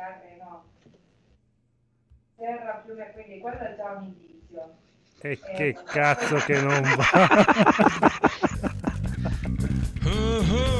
[0.00, 0.64] chitarre, no.
[2.36, 4.74] Terra, fiume, quindi quello è già un indizio.
[5.20, 7.08] E Eh, che cazzo che non va.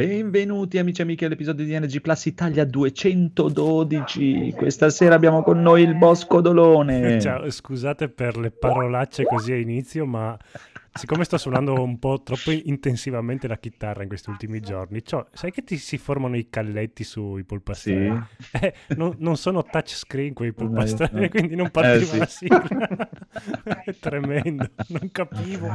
[0.00, 4.54] Benvenuti amici e amiche all'episodio di Energy Plus Italia 212.
[4.56, 7.20] Questa sera abbiamo con noi il Bosco Dolone.
[7.20, 10.34] Ciao, scusate per le parolacce così a inizio, ma
[10.92, 15.52] siccome sto suonando un po' troppo intensivamente la chitarra in questi ultimi giorni, cioè, sai
[15.52, 18.22] che ti si formano i calletti sui polpastrelli?
[18.38, 18.48] Sì.
[18.60, 21.28] Eh, non, non sono touchscreen quei polpastrelli, no.
[21.28, 22.46] quindi non partiva Eh, la sì.
[22.46, 23.08] sigla.
[23.84, 25.68] È tremendo, non capivo.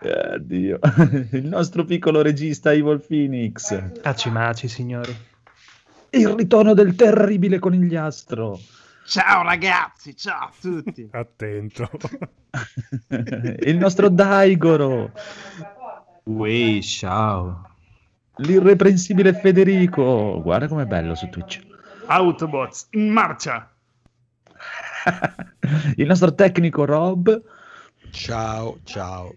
[0.00, 0.78] Eh, Dio.
[1.32, 4.00] Il nostro piccolo regista Evil Phoenix.
[4.02, 5.14] Maci maci, signori.
[6.10, 8.58] Il ritorno del terribile conigliastro.
[9.08, 11.08] Ciao ragazzi, ciao a tutti.
[11.12, 11.88] Attento.
[13.60, 15.12] Il nostro Daigoro.
[16.24, 17.70] Ui, ciao.
[18.36, 20.42] L'irreprensibile Federico.
[20.42, 21.58] Guarda com'è bello su Twitch.
[22.04, 23.70] Autobots in marcia.
[25.96, 27.42] Il nostro tecnico Rob.
[28.10, 29.34] Ciao, ciao.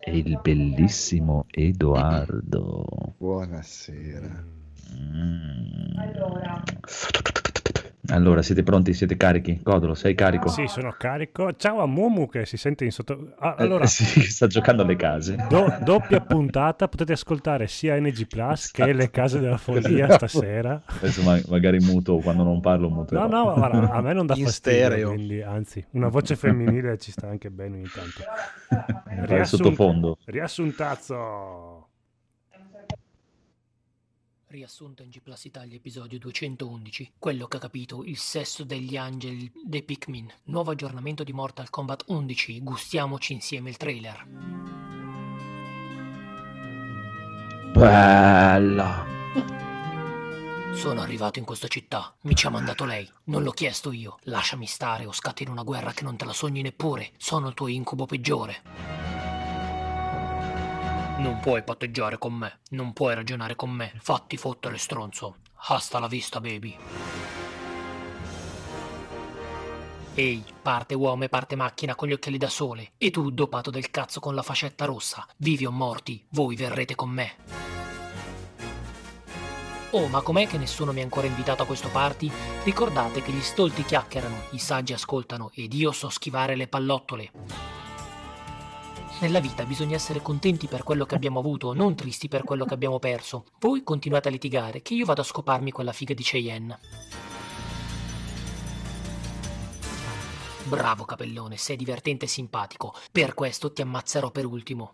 [0.00, 3.14] E il bellissimo Edoardo.
[3.16, 4.44] Buonasera.
[4.92, 5.98] Mm.
[5.98, 6.62] Allora,
[8.08, 8.94] Allora, siete pronti?
[8.94, 9.60] Siete carichi?
[9.62, 10.48] Codolo, sei carico?
[10.48, 11.54] Sì, sono carico.
[11.54, 13.34] Ciao a Mumu che si sente in sotto...
[13.38, 15.36] Ah, Eh, allora, sì, sta giocando alle case.
[15.48, 20.26] do- doppia puntata, potete ascoltare sia NG Plus che le case della follia Esatto.
[20.26, 20.82] stasera.
[20.84, 23.14] Adesso ma- magari muto quando non parlo muto.
[23.14, 25.08] No, no, guarda, a me non dà In fastidio, stereo.
[25.12, 29.26] quindi, anzi, una voce femminile ci sta anche bene ogni tanto.
[29.26, 30.18] Riassun- sottofondo.
[30.24, 31.81] Riassuntazzo!
[34.52, 39.50] Riassunto in G Plus Italia episodio 211 Quello che ha capito il sesso degli angeli
[39.64, 40.30] dei Pikmin.
[40.44, 44.26] Nuovo aggiornamento di Mortal Kombat 11 Gustiamoci insieme il trailer.
[47.72, 49.06] Bella.
[50.74, 54.18] Sono arrivato in questa città Mi ci ha mandato lei Non l'ho chiesto io.
[54.24, 57.54] Lasciami stare o scatti in una guerra che non te la sogni neppure Sono il
[57.54, 59.21] tuo incubo peggiore
[61.18, 66.08] Non puoi patteggiare con me Non puoi ragionare con me Fatti fottere stronzo Hasta la
[66.08, 66.76] vista baby
[70.14, 72.92] Ehi, parte uomo e parte macchina con gli occhiali da sole.
[72.98, 75.26] E tu, dopato del cazzo con la fascetta rossa.
[75.38, 77.36] Vivi o morti, voi verrete con me.
[79.92, 82.30] Oh, ma com'è che nessuno mi ha ancora invitato a questo party?
[82.64, 87.30] Ricordate che gli stolti chiacchierano, i saggi ascoltano ed io so schivare le pallottole.
[89.20, 92.74] Nella vita bisogna essere contenti per quello che abbiamo avuto, non tristi per quello che
[92.74, 93.44] abbiamo perso.
[93.60, 96.78] Voi continuate a litigare, che io vado a scoparmi quella figa di Cheyenne.
[100.64, 102.94] Bravo capellone, sei divertente e simpatico.
[103.12, 104.90] Per questo ti ammazzerò per ultimo.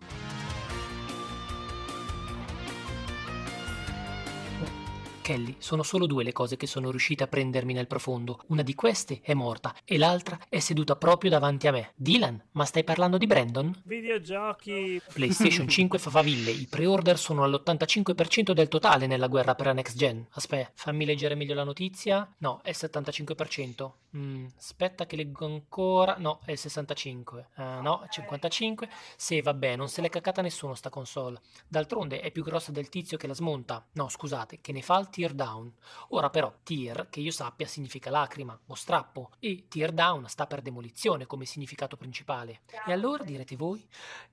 [5.29, 8.39] Kelly, sono solo due le cose che sono riuscite a prendermi nel profondo.
[8.47, 11.91] Una di queste è morta e l'altra è seduta proprio davanti a me.
[11.93, 13.71] Dylan, ma stai parlando di Brandon?
[13.83, 14.99] Videogiochi!
[15.13, 19.95] PlayStation 5 fa faville, i pre-order sono all'85% del totale nella guerra per la next
[19.95, 20.25] gen.
[20.31, 22.27] Aspetta, fammi leggere meglio la notizia.
[22.39, 23.91] No, è il 75%.
[24.17, 26.15] Mm, aspetta che leggo ancora.
[26.17, 27.45] No, è il 65%.
[27.53, 28.89] Ah, no, 55%.
[29.15, 31.39] Sì, vabbè, non se l'è cacata nessuno sta console.
[31.67, 33.85] D'altronde è più grossa del tizio che la smonta.
[33.93, 35.69] No, scusate, che ne fa il tear down.
[36.09, 39.31] Ora però, tear, che io sappia, significa lacrima o strappo.
[39.39, 42.61] E tear down sta per demolizione come significato principale.
[42.87, 43.85] E allora direte voi?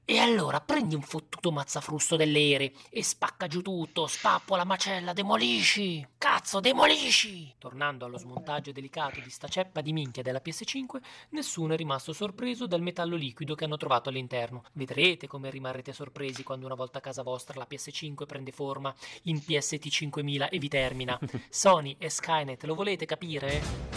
[0.04, 6.06] E allora prendi un fottuto mazzafrusto delle ere e spacca giù tutto, spappola, macella, demolisci!
[6.16, 7.54] Cazzo, demolisci!
[7.58, 12.68] Tornando allo smontaggio delicato di sta ceppa di minchia della PS5, nessuno è rimasto sorpreso
[12.68, 14.62] dal metallo liquido che hanno trovato all'interno.
[14.74, 19.42] Vedrete come rimarrete sorpresi quando una volta a casa vostra la PS5 prende forma in
[19.42, 21.18] PST 5000 e vi termina.
[21.48, 23.94] Sony e Skynet, lo volete capire?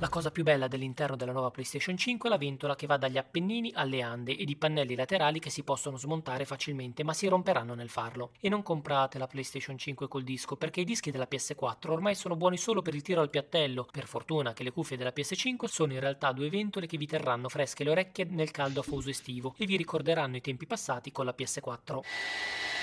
[0.00, 3.18] La cosa più bella dell'interno della nuova PlayStation 5 è la ventola che va dagli
[3.18, 7.74] Appennini alle Ande ed i pannelli laterali che si possono smontare facilmente ma si romperanno
[7.74, 8.30] nel farlo.
[8.40, 12.36] E non comprate la PlayStation 5 col disco perché i dischi della PS4 ormai sono
[12.36, 13.88] buoni solo per il tiro al piattello.
[13.90, 17.48] Per fortuna che le cuffie della PS5 sono in realtà due ventole che vi terranno
[17.48, 21.34] fresche le orecchie nel caldo afoso estivo e vi ricorderanno i tempi passati con la
[21.36, 22.77] PS4.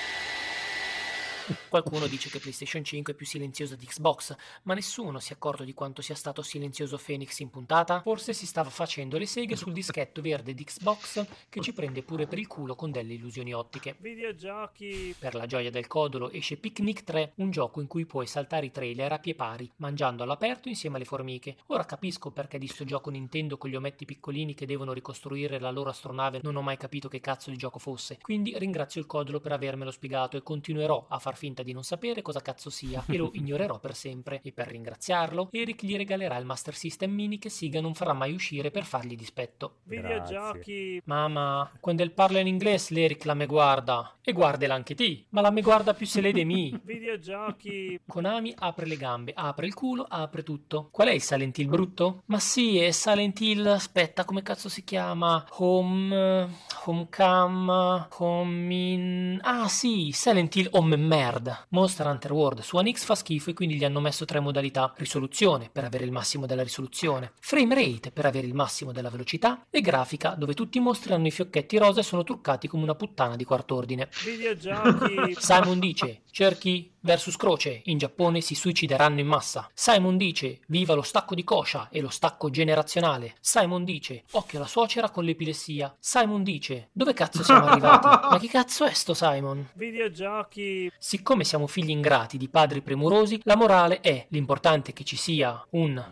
[1.70, 5.64] Qualcuno dice che PlayStation 5 è più silenziosa di Xbox, ma nessuno si è accorto
[5.64, 8.02] di quanto sia stato silenzioso Phoenix in puntata?
[8.02, 12.26] Forse si stava facendo le seghe sul dischetto verde di Xbox che ci prende pure
[12.26, 13.96] per il culo con delle illusioni ottiche.
[14.00, 15.16] Videogiochi.
[15.18, 18.72] Per la gioia del codolo esce Picnic 3, un gioco in cui puoi saltare i
[18.72, 21.58] trailer a pie pari, mangiando all'aperto insieme alle formiche.
[21.68, 25.72] Ora capisco perché di sto gioco Nintendo con gli ometti piccolini che devono ricostruire la
[25.72, 28.18] loro astronave non ho mai capito che cazzo di gioco fosse.
[28.22, 32.22] Quindi ringrazio il codolo per avermelo spiegato e continuerò a far finta di non sapere
[32.22, 34.42] cosa cazzo sia e lo ignorerò per sempre.
[34.44, 38.34] E per ringraziarlo, Eric gli regalerà il Master System Mini che Siga non farà mai
[38.34, 39.78] uscire per fargli dispetto.
[39.84, 41.02] Videogiochi.
[41.06, 44.18] Mamma, quando il parla in inglese l'Eric la me guarda.
[44.22, 46.78] E guardela anche ti, ma la me guarda più se le de mi.
[46.84, 48.00] Videogiochi.
[48.08, 50.90] Konami apre le gambe, apre il culo, apre tutto.
[50.92, 52.24] Qual è il Silent Hill brutto?
[52.26, 55.46] Ma sì, è Silent Hill, aspetta, come cazzo si chiama?
[55.58, 56.50] Home...
[56.86, 58.08] Homecam...
[58.18, 59.40] Home in...
[59.42, 60.96] Ah sì, Silent Hill Home
[61.26, 61.66] Merd.
[61.70, 64.94] Monster Hunter World su One X fa schifo e quindi gli hanno messo tre modalità.
[64.96, 67.32] Risoluzione, per avere il massimo della risoluzione.
[67.40, 69.66] Frame rate, per avere il massimo della velocità.
[69.72, 72.96] E grafica, dove tutti i mostri hanno i fiocchetti rosa e sono truccati come una
[72.96, 74.10] puttana di quart'ordine.
[74.24, 75.36] Videogiochi.
[75.38, 79.70] Simon dice, cerchi versus croce, in Giappone si suicideranno in massa.
[79.74, 83.36] Simon dice, viva lo stacco di coscia e lo stacco generazionale.
[83.40, 85.96] Simon dice, occhio alla suocera con l'epilessia.
[86.00, 88.08] Simon dice, dove cazzo siamo arrivati?
[88.08, 89.70] Ma che cazzo è sto Simon?
[89.76, 90.92] Videogiochi.
[90.98, 95.64] Siccome siamo figli ingrati di padri premurosi, la morale è l'importante è che ci sia
[95.72, 96.04] un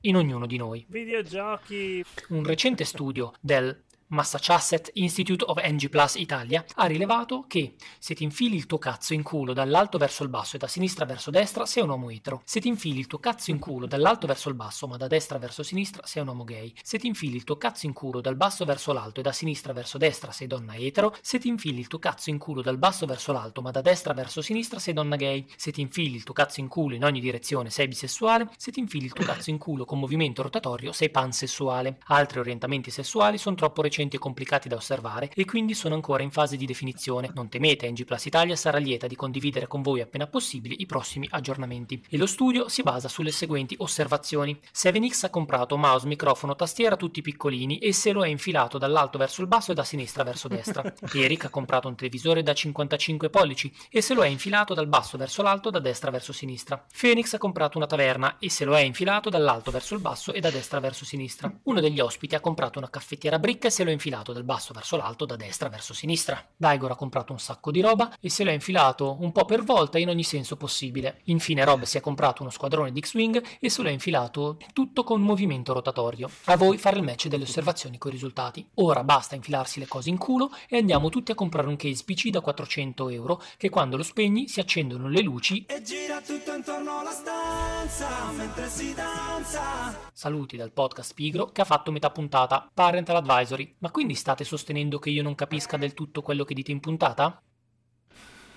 [0.00, 0.84] in ognuno di noi.
[0.88, 2.04] Videogiochi.
[2.28, 3.82] Un recente studio del
[4.14, 9.12] Massachusetts Institute of NG Plus Italia ha rilevato che se ti infili il tuo cazzo
[9.12, 12.40] in culo dall'alto verso il basso e da sinistra verso destra sei un uomo etero.
[12.44, 15.38] Se ti infili il tuo cazzo in culo dall'alto verso il basso ma da destra
[15.38, 16.72] verso sinistra sei un uomo gay.
[16.80, 19.72] Se ti infili il tuo cazzo in culo dal basso verso l'alto e da sinistra
[19.72, 21.14] verso destra sei donna etero.
[21.20, 24.14] Se ti infili il tuo cazzo in culo dal basso verso l'alto ma da destra
[24.14, 25.44] verso sinistra sei donna gay.
[25.56, 28.48] Se ti infili il tuo cazzo in culo in ogni direzione sei bisessuale.
[28.56, 31.98] Se ti infili il tuo cazzo in culo con movimento rotatorio sei pansessuale.
[32.06, 36.30] Altri orientamenti sessuali sono troppo recenti e complicati da osservare e quindi sono ancora in
[36.30, 37.30] fase di definizione.
[37.34, 41.26] Non temete, NG Plus Italia sarà lieta di condividere con voi appena possibile i prossimi
[41.30, 42.02] aggiornamenti.
[42.08, 44.58] E lo studio si basa sulle seguenti osservazioni.
[44.74, 49.40] 7X ha comprato mouse, microfono, tastiera tutti piccolini e se lo è infilato dall'alto verso
[49.40, 50.82] il basso e da sinistra verso destra.
[51.14, 55.16] Eric ha comprato un televisore da 55 pollici e se lo è infilato dal basso
[55.16, 56.84] verso l'alto da destra verso sinistra.
[56.98, 60.40] Phoenix ha comprato una taverna e se lo è infilato dall'alto verso il basso e
[60.40, 61.52] da destra verso sinistra.
[61.64, 64.72] Uno degli ospiti ha comprato una caffettiera bricca e se lo è infilato dal basso
[64.72, 66.44] verso l'alto da destra verso sinistra.
[66.56, 69.98] Daigor ha comprato un sacco di roba e se l'ha infilato un po' per volta
[69.98, 71.20] in ogni senso possibile.
[71.24, 75.20] Infine Rob si è comprato uno squadrone di X-Wing e se l'ha infilato tutto con
[75.20, 76.30] movimento rotatorio.
[76.44, 78.66] A voi fare il match delle osservazioni con i risultati.
[78.74, 82.30] Ora basta infilarsi le cose in culo e andiamo tutti a comprare un case PC
[82.30, 86.98] da 400 euro che quando lo spegni si accendono le luci E gira tutto intorno
[86.98, 90.12] alla stanza mentre si danza.
[90.12, 93.73] Saluti dal podcast Pigro che ha fatto metà puntata, Parental Advisory.
[93.84, 97.38] Ma quindi state sostenendo che io non capisca del tutto quello che dite in puntata?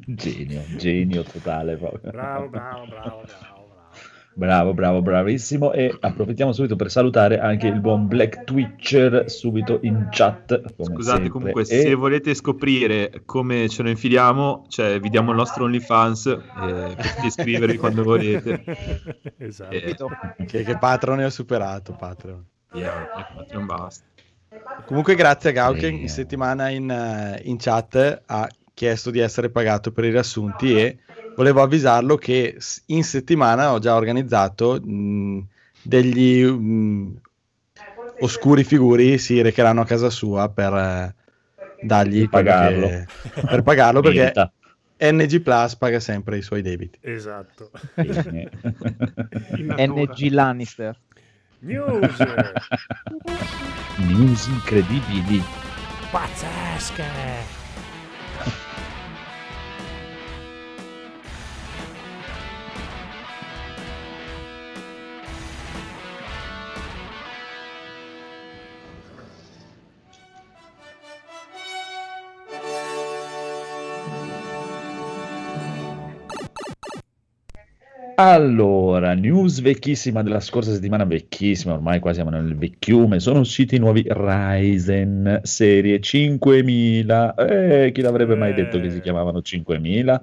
[0.05, 2.11] genio, genio totale proprio.
[2.11, 3.63] Bravo, bravo, bravo, bravo.
[4.35, 5.73] Bravo, bravo, bravissimo.
[5.73, 10.61] E approfittiamo subito per salutare anche il buon Black Twitcher subito in chat.
[10.77, 11.31] come Scusate, sempre.
[11.31, 16.27] comunque, E- se volete scoprire come ce lo infiliamo, cioè, vi diamo il nostro OnlyFans,
[16.27, 16.41] eh,
[16.95, 18.63] potete iscrivervi quando volete.
[19.39, 19.75] esatto.
[19.75, 19.97] Eh,
[20.45, 22.53] Che, che Patreon ho superato, Patreon.
[22.75, 23.09] Yeah,
[23.53, 24.05] non basta.
[24.85, 29.49] Comunque grazie a Gau che in settimana in, eh, in chat ha chiesto di essere
[29.51, 30.99] pagato per i riassunti e
[31.37, 35.47] volevo avvisarlo che in settimana ho già organizzato mh,
[35.83, 37.21] degli mh,
[38.21, 41.15] oscuri figuri si recheranno a casa sua per eh,
[41.83, 42.89] dargli pagarlo.
[42.89, 43.07] che-
[43.49, 44.33] per pagarlo perché.
[44.97, 46.99] NG Plus paga sempre i suoi debiti.
[47.03, 47.71] Esatto.
[49.77, 50.97] NG Lannister.
[51.65, 52.19] News
[53.97, 55.43] News incredibili.
[56.11, 57.64] pazzesche.
[78.17, 83.79] Allora, news vecchissima della scorsa settimana, vecchissima, ormai qua siamo nel vecchiume, sono usciti i
[83.79, 90.23] nuovi Ryzen serie 5000, eh, chi l'avrebbe mai detto che si chiamavano 5000?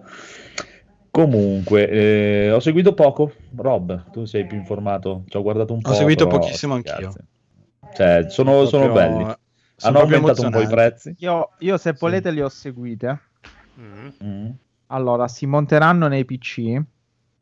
[1.12, 5.90] Comunque, eh, ho seguito poco, Rob, tu sei più informato, ci ho guardato un po'.
[5.90, 7.14] Ho seguito però, pochissimo sti anch'io.
[7.94, 9.36] Cioè, sono, sono Proprio belli.
[9.76, 11.16] Sono Hanno aumentato un po' i prezzi.
[11.18, 13.20] Io, io se volete le ho seguite.
[13.78, 14.08] Mm.
[14.24, 14.50] Mm.
[14.88, 16.82] Allora, si monteranno nei PC,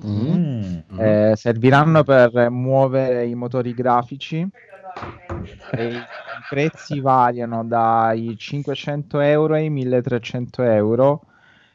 [0.05, 0.77] Mm.
[0.93, 0.99] Mm.
[0.99, 4.37] eh, serviranno per muovere i motori grafici.
[4.37, 6.01] I, i
[6.49, 11.21] prezzi variano dai 500 euro ai 1300 euro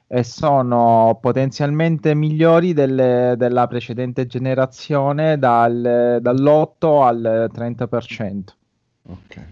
[0.07, 8.55] e sono potenzialmente migliori delle- della precedente generazione dal- dall'8 al 30%.
[9.09, 9.43] Ok.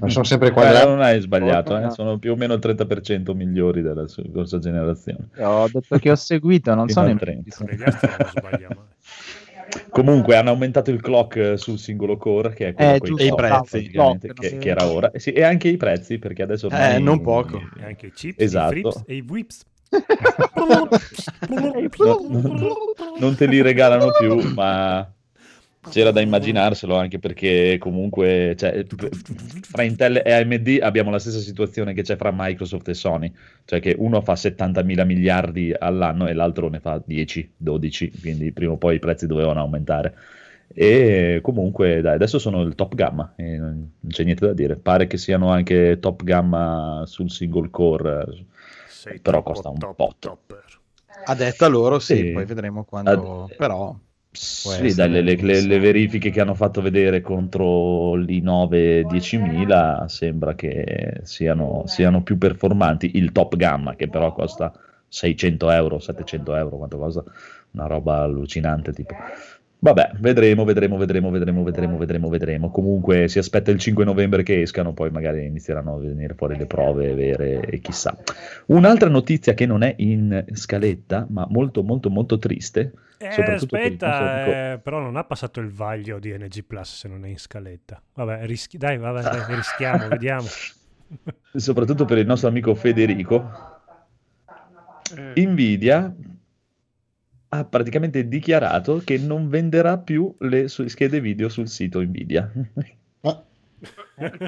[0.00, 0.86] Ma sono sempre Eh, quadrati.
[0.86, 1.90] non hai sbagliato, eh, No.
[1.90, 5.28] sono più o meno il 30% migliori della scorsa generazione.
[5.38, 7.56] Ho detto che ho seguito, non sono in 30.
[7.56, 8.82] Con gli altri non sbaglia mai.
[9.90, 13.26] Comunque hanno aumentato il clock eh, sul singolo core, che è quello Eh, giusto, E
[13.26, 13.70] i prezzi.
[13.70, 15.10] praticamente, Clock, che, che era ora.
[15.10, 17.60] Eh sì, e anche i prezzi, perché adesso Eh, non poco.
[17.78, 18.74] E anche i chips, Esatto.
[18.74, 19.62] i frips e i whips.
[21.48, 22.48] No-
[23.18, 25.08] non te li regalano più, ma
[25.90, 28.84] c'era da immaginarselo anche perché comunque cioè,
[29.62, 33.32] fra Intel e AMD abbiamo la stessa situazione che c'è fra Microsoft e Sony,
[33.64, 38.52] cioè che uno fa 70 mila miliardi all'anno e l'altro ne fa 10, 12, quindi
[38.52, 40.14] prima o poi i prezzi dovevano aumentare.
[40.76, 44.76] E comunque dai, adesso sono il top gamma, e non c'è niente da dire.
[44.76, 48.24] Pare che siano anche top gamma sul single core.
[48.88, 50.28] Sei Però costa un top botto.
[50.28, 50.64] topper.
[51.26, 52.24] A detta loro, sì, Sì.
[52.32, 53.44] poi vedremo quando.
[53.44, 53.96] Ad- Però.
[54.36, 61.20] Sì, dalle le, le- le verifiche che hanno fatto vedere contro l'i9 10000 sembra che
[61.22, 63.12] siano, siano più performanti.
[63.16, 64.72] Il top gamma, che però costa
[65.06, 67.22] 600 euro, 700 euro, quanto costa?
[67.72, 69.14] Una roba allucinante, tipo.
[69.84, 72.70] Vabbè, vedremo, vedremo, vedremo, vedremo, vedremo, vedremo, vedremo.
[72.70, 76.64] Comunque si aspetta il 5 novembre che escano, poi magari inizieranno a venire fuori le
[76.64, 78.16] prove vere e chissà.
[78.68, 83.80] Un'altra notizia che non è in scaletta, ma molto, molto, molto triste, Eh, soprattutto per
[83.82, 87.38] aspetta, eh, però non ha passato il vaglio di NG Plus se non è in
[87.38, 88.00] scaletta.
[88.14, 90.46] Vabbè, rischi- dai, vabbè, dai, rischiamo, vediamo.
[91.54, 93.50] soprattutto per il nostro amico Federico,
[95.14, 96.10] Eh, Nvidia
[97.58, 102.50] ha praticamente dichiarato che non venderà più le schede video sul sito Nvidia.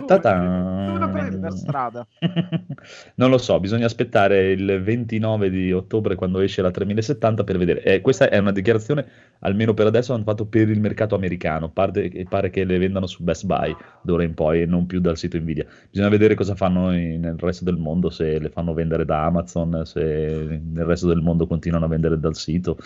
[0.06, 0.94] Ta-tan.
[0.94, 2.06] Una prendi per strada.
[3.16, 7.82] non lo so, bisogna aspettare il 29 di ottobre quando esce la 3070 per vedere.
[7.82, 9.06] Eh, questa è una dichiarazione,
[9.40, 11.70] almeno per adesso, hanno fatto per il mercato americano.
[11.70, 15.16] Pare, pare che le vendano su Best Buy d'ora in poi e non più dal
[15.16, 15.66] sito Nvidia.
[15.90, 19.82] Bisogna vedere cosa fanno in- nel resto del mondo, se le fanno vendere da Amazon,
[19.84, 22.78] se nel resto del mondo continuano a vendere dal sito,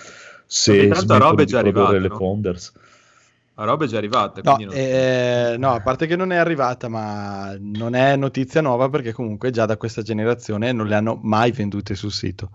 [0.46, 2.16] se tanto roba è già arrivata, le no?
[2.16, 2.72] Founders.
[3.60, 4.40] La roba è già arrivata.
[4.42, 8.88] No, non- eh, no, a parte che non è arrivata, ma non è notizia nuova
[8.88, 12.50] perché comunque già da questa generazione non le hanno mai vendute sul sito.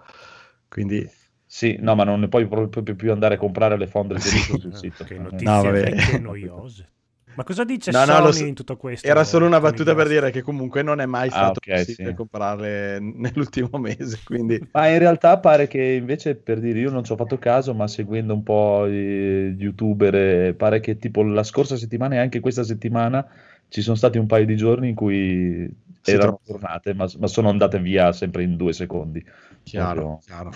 [0.67, 1.07] Quindi
[1.45, 4.59] Sì, no, ma non ne puoi proprio più andare a comprare le Founders Sì.
[4.59, 5.03] sul sito.
[5.03, 5.83] Che Eh, notizie No, vabbè.
[5.83, 6.89] vecchie noiose.
[7.35, 9.05] Ma cosa dice No, no, Sony lo so- in tutto questo?
[9.07, 12.09] era solo una battuta per dire che comunque non è mai Ah, stato ok, possibile
[12.09, 12.15] sì.
[12.15, 14.19] comprarle nell'ultimo mese.
[14.23, 17.73] Quindi Ma in realtà pare che invece, per dire, io non ci ho fatto caso,
[17.73, 22.63] ma seguendo un po' gli youtuber, pare che tipo la scorsa settimana e anche questa
[22.63, 23.25] settimana
[23.67, 25.69] ci sono stati un paio di giorni in cui
[26.01, 29.23] Si erano tornate, ma, ma sono andate via sempre in due secondi.
[29.63, 30.51] chiaro, Proprio- chiaro.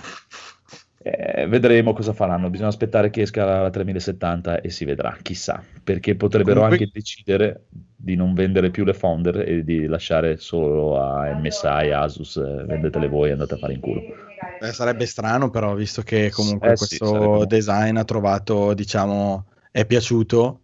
[1.01, 6.15] Eh, vedremo cosa faranno, bisogna aspettare che esca la 3070 e si vedrà, chissà, perché
[6.15, 11.29] potrebbero Comunque- anche decidere di non vendere più le Founder e di lasciare solo a
[11.34, 14.01] MSI, Asus, eh, vendetele voi e andate a fare in culo.
[14.62, 19.46] Eh, sarebbe strano, però, visto che comunque Eh sì, questo sarebbe- design ha trovato, diciamo,
[19.72, 20.60] è piaciuto.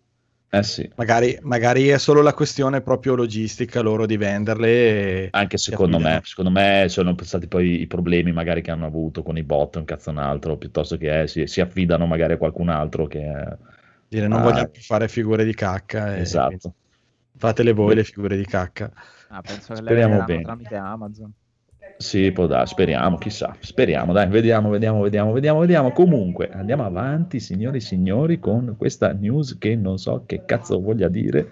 [0.57, 4.67] Eh sì, Magari, magari è solo la questione proprio logistica loro di venderle.
[4.67, 5.27] E...
[5.31, 9.37] anche secondo me, secondo me sono stati poi i problemi magari che hanno avuto con
[9.37, 12.69] i bot, un cazzo un altro, piuttosto che eh, si, si affidano magari a qualcun
[12.69, 13.29] altro che...
[14.07, 14.43] Dire non Ah.
[14.43, 16.15] vogliamo più fare figure di cacca.
[16.15, 16.73] e Esatto.
[17.37, 18.91] Fatele voi le figure di cacca.
[19.29, 20.43] Ah, penso che le Speriamo venderanno bene.
[20.43, 21.33] tramite Amazon.
[21.97, 25.91] Sì, può dare, speriamo, chissà, speriamo, dai, vediamo, vediamo, vediamo, vediamo, vediamo.
[25.91, 31.07] Comunque, andiamo avanti, signori e signori, con questa news che non so che cazzo voglia
[31.07, 31.51] dire.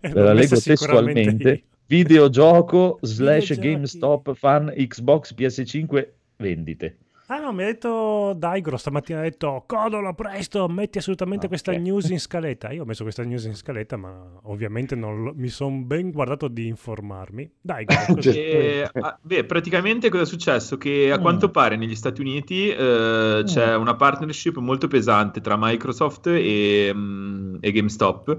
[0.12, 1.50] La leggo testualmente.
[1.50, 1.60] io.
[1.88, 3.58] Videogioco slash.
[3.58, 6.96] GameStop fan Xbox PS5 vendite.
[7.28, 11.50] Ah no, mi ha detto Daigro stamattina, ha detto Codolo presto, metti assolutamente Ok.
[11.50, 12.70] questa news in scaletta.
[12.70, 16.46] Io ho messo questa news in scaletta, ma ovviamente non lo- mi sono ben guardato
[16.46, 17.50] di informarmi.
[17.60, 17.96] Daigro.
[18.22, 20.76] E, ah, beh, praticamente cosa è successo?
[20.78, 21.20] Che a Mm.
[21.20, 27.56] quanto pare negli Stati Uniti eh, c'è una partnership molto pesante tra Microsoft e, mm,
[27.60, 28.38] e GameStop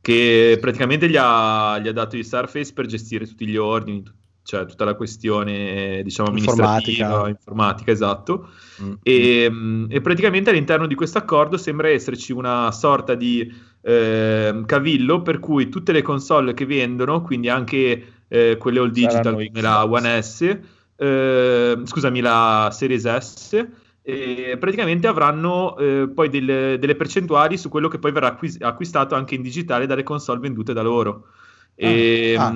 [0.00, 4.04] che praticamente gli ha, gli ha dato i Surface per gestire tutti gli ordini,
[4.48, 7.28] cioè tutta la questione diciamo amministrativa, Informatica.
[7.28, 8.48] informatica, esatto.
[8.82, 8.92] Mm.
[9.02, 13.46] E, mm, e praticamente all'interno di questo accordo sembra esserci una sorta di
[13.82, 19.22] ehm, cavillo per cui tutte le console che vendono, quindi anche eh, quelle all digital
[19.22, 19.84] Saranno come la.
[19.86, 20.58] One S,
[20.96, 23.66] eh, scusami, la Series S,
[24.00, 29.14] e praticamente avranno eh, poi delle, delle percentuali su quello che poi verrà acquis- acquistato
[29.14, 31.26] anche in digitale dalle console vendute da loro.
[31.74, 32.54] E, Ah.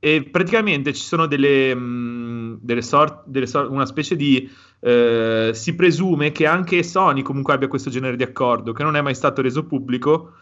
[0.00, 5.74] E praticamente ci sono delle, mh, delle sort- delle sor- una specie di eh, si
[5.74, 9.42] presume che anche Sony comunque abbia questo genere di accordo che non è mai stato
[9.42, 10.32] reso pubblico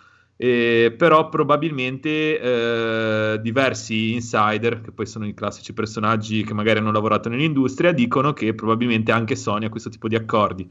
[0.41, 6.93] eh, però probabilmente eh, diversi insider che poi sono i classici personaggi che magari hanno
[6.93, 10.71] lavorato nell'industria dicono che probabilmente anche Sony ha questo tipo di accordi.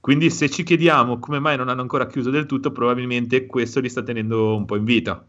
[0.00, 3.88] Quindi se ci chiediamo come mai non hanno ancora chiuso del tutto probabilmente questo li
[3.88, 5.26] sta tenendo un po' in vita.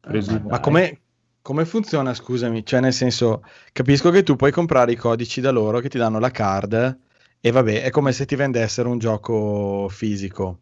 [0.00, 1.00] Presumo Ma come,
[1.42, 2.64] come funziona, scusami?
[2.64, 6.18] Cioè, nel senso, capisco che tu puoi comprare i codici da loro che ti danno
[6.18, 6.98] la card
[7.40, 10.60] e vabbè, è come se ti vendessero un gioco fisico.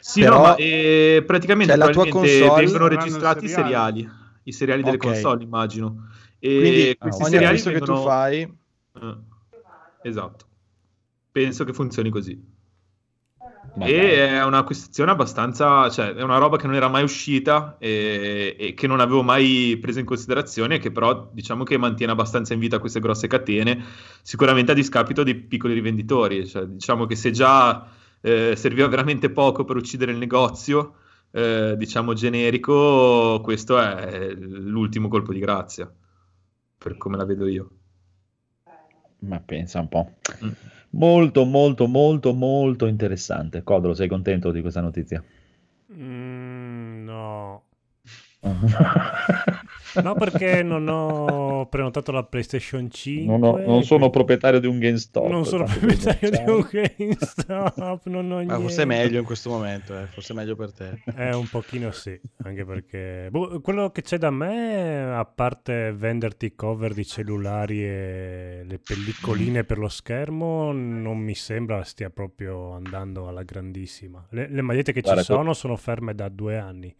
[0.00, 4.08] Sì, Però- no, ma eh, praticamente cioè, la tua console vengono registrati i seriali,
[4.44, 5.02] i seriali delle Ok.
[5.02, 6.08] console, immagino.
[6.38, 8.06] E Quindi questi ah, seriali acquisto che tu vengono...
[8.08, 8.40] fai...
[8.42, 9.16] Eh,
[10.02, 10.46] esatto.
[11.32, 12.53] Penso che funzioni così.
[13.78, 18.74] E è un'acquisizione abbastanza, cioè è una roba che non era mai uscita e, e
[18.74, 22.78] che non avevo mai preso in considerazione, che però diciamo che mantiene abbastanza in vita
[22.78, 23.82] queste grosse catene,
[24.22, 26.46] sicuramente a discapito dei piccoli rivenditori.
[26.46, 27.88] Cioè, diciamo che se già
[28.20, 30.94] eh, serviva veramente poco per uccidere il negozio,
[31.32, 35.92] eh, diciamo generico, questo è l'ultimo colpo di grazia,
[36.78, 37.70] per come la vedo io.
[39.20, 40.12] Ma pensa un po'.
[40.44, 40.50] Mm.
[40.96, 43.62] Molto, molto, molto, molto interessante.
[43.62, 45.22] Codolo, sei contento di questa notizia?
[45.92, 47.62] Mm, no.
[50.02, 53.24] No, perché non ho prenotato la PlayStation 5.
[53.38, 55.28] non, ho- non sono proprietario di un GameStop.
[55.28, 58.82] Non sono proprietario di un GameStop, non ho Ma forse niente.
[58.82, 61.00] è meglio in questo momento, eh, forse è meglio per te.
[61.16, 66.54] Eh, un pochino sì, anche perché boh, quello che c'è da me, a parte venderti
[66.56, 73.28] cover di cellulari e le pellicoline per lo schermo, non mi sembra stia proprio andando
[73.28, 74.26] alla grandissima.
[74.30, 76.94] Le, le magliette che Guarda, ci sono sono ferme da due anni.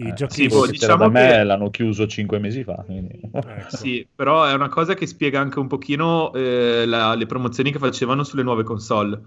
[0.00, 2.74] I Eh, giochi sì, boh, diciamo da me che- l'hanno chiuso cinque mesi fa.
[2.84, 3.76] quindi- Ecco.
[3.76, 7.78] Sì, però è una cosa che spiega anche un pochino eh, la- le promozioni che
[7.78, 9.20] facevano sulle nuove console,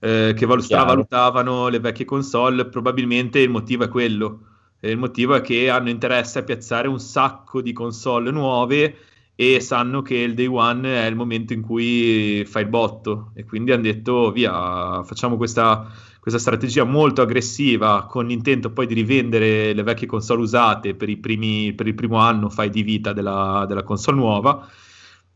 [0.00, 0.82] eh, che valu- Chiaro.
[0.82, 4.46] stravalutavano le vecchie console, probabilmente il motivo è quello.
[4.80, 8.96] Il motivo è che hanno interesse a piazzare un sacco di console nuove
[9.34, 13.44] e sanno che il day one è il momento in cui fa il botto e
[13.44, 15.86] quindi hanno detto via, facciamo questa,
[16.20, 21.16] questa strategia molto aggressiva con l'intento poi di rivendere le vecchie console usate per, i
[21.16, 24.68] primi, per il primo anno fai di vita della, della console nuova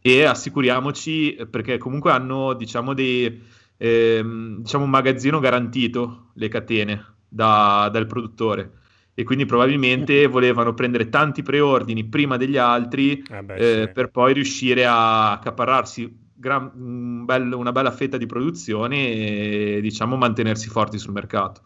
[0.00, 3.42] e assicuriamoci perché comunque hanno diciamo, dei,
[3.78, 8.72] ehm, diciamo un magazzino garantito le catene da- dal produttore
[9.14, 13.92] e quindi probabilmente volevano prendere tanti preordini prima degli altri Eh beh, eh, sì.
[13.92, 18.96] per poi riuscire a accaparrarsi gran- un bel- una bella fetta di produzione
[19.76, 21.62] e diciamo mantenersi forti sul mercato.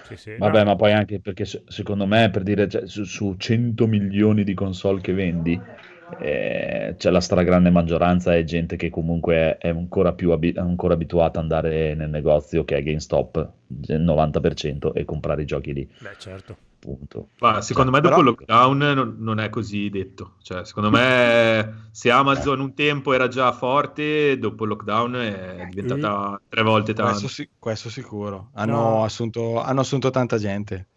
[0.00, 0.36] Sì, sì.
[0.36, 3.86] Vabbè, No, ma poi anche perché se- secondo me, per dire, cioè, su, su 100
[3.86, 5.64] milioni di console che vendi,
[6.08, 11.38] eh, c'è la stragrande maggioranza è gente che comunque è ancora più abi- ancora abituata
[11.38, 13.52] ad andare nel negozio che è GameStop,
[13.88, 16.58] il 90%, e comprare i giochi lì, Beh, certo.
[16.84, 17.28] Punto.
[17.40, 20.34] Ma secondo me dopo però- il lockdown non, non è così detto.
[20.42, 26.40] Cioè, secondo me se Amazon un tempo era già forte, dopo il lockdown è diventata
[26.48, 27.12] tre volte tanto.
[27.12, 28.50] Questo, si- questo sicuro.
[28.54, 29.04] Hanno, No.
[29.04, 30.88] assunto, hanno assunto tanta gente.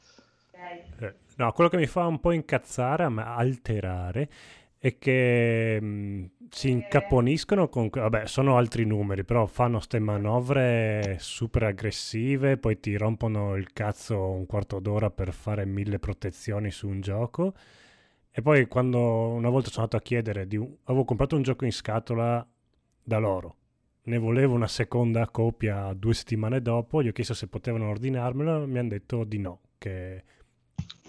[0.52, 4.28] Eh, No, quello che mi fa un po' incazzare, ma alterare,
[4.80, 7.90] è che mh, si incaponiscono con...
[7.92, 14.30] Vabbè, sono altri numeri, però fanno ste manovre super aggressive, poi ti rompono il cazzo
[14.30, 17.54] un quarto d'ora per fare mille protezioni su un gioco.
[18.32, 21.72] E poi quando una volta sono andato a chiedere, di avevo comprato un gioco in
[21.72, 22.48] scatola
[23.04, 23.56] da loro,
[24.04, 28.78] ne volevo una seconda copia due settimane dopo, gli ho chiesto se potevano ordinarmelo, mi
[28.78, 30.24] hanno detto di no, che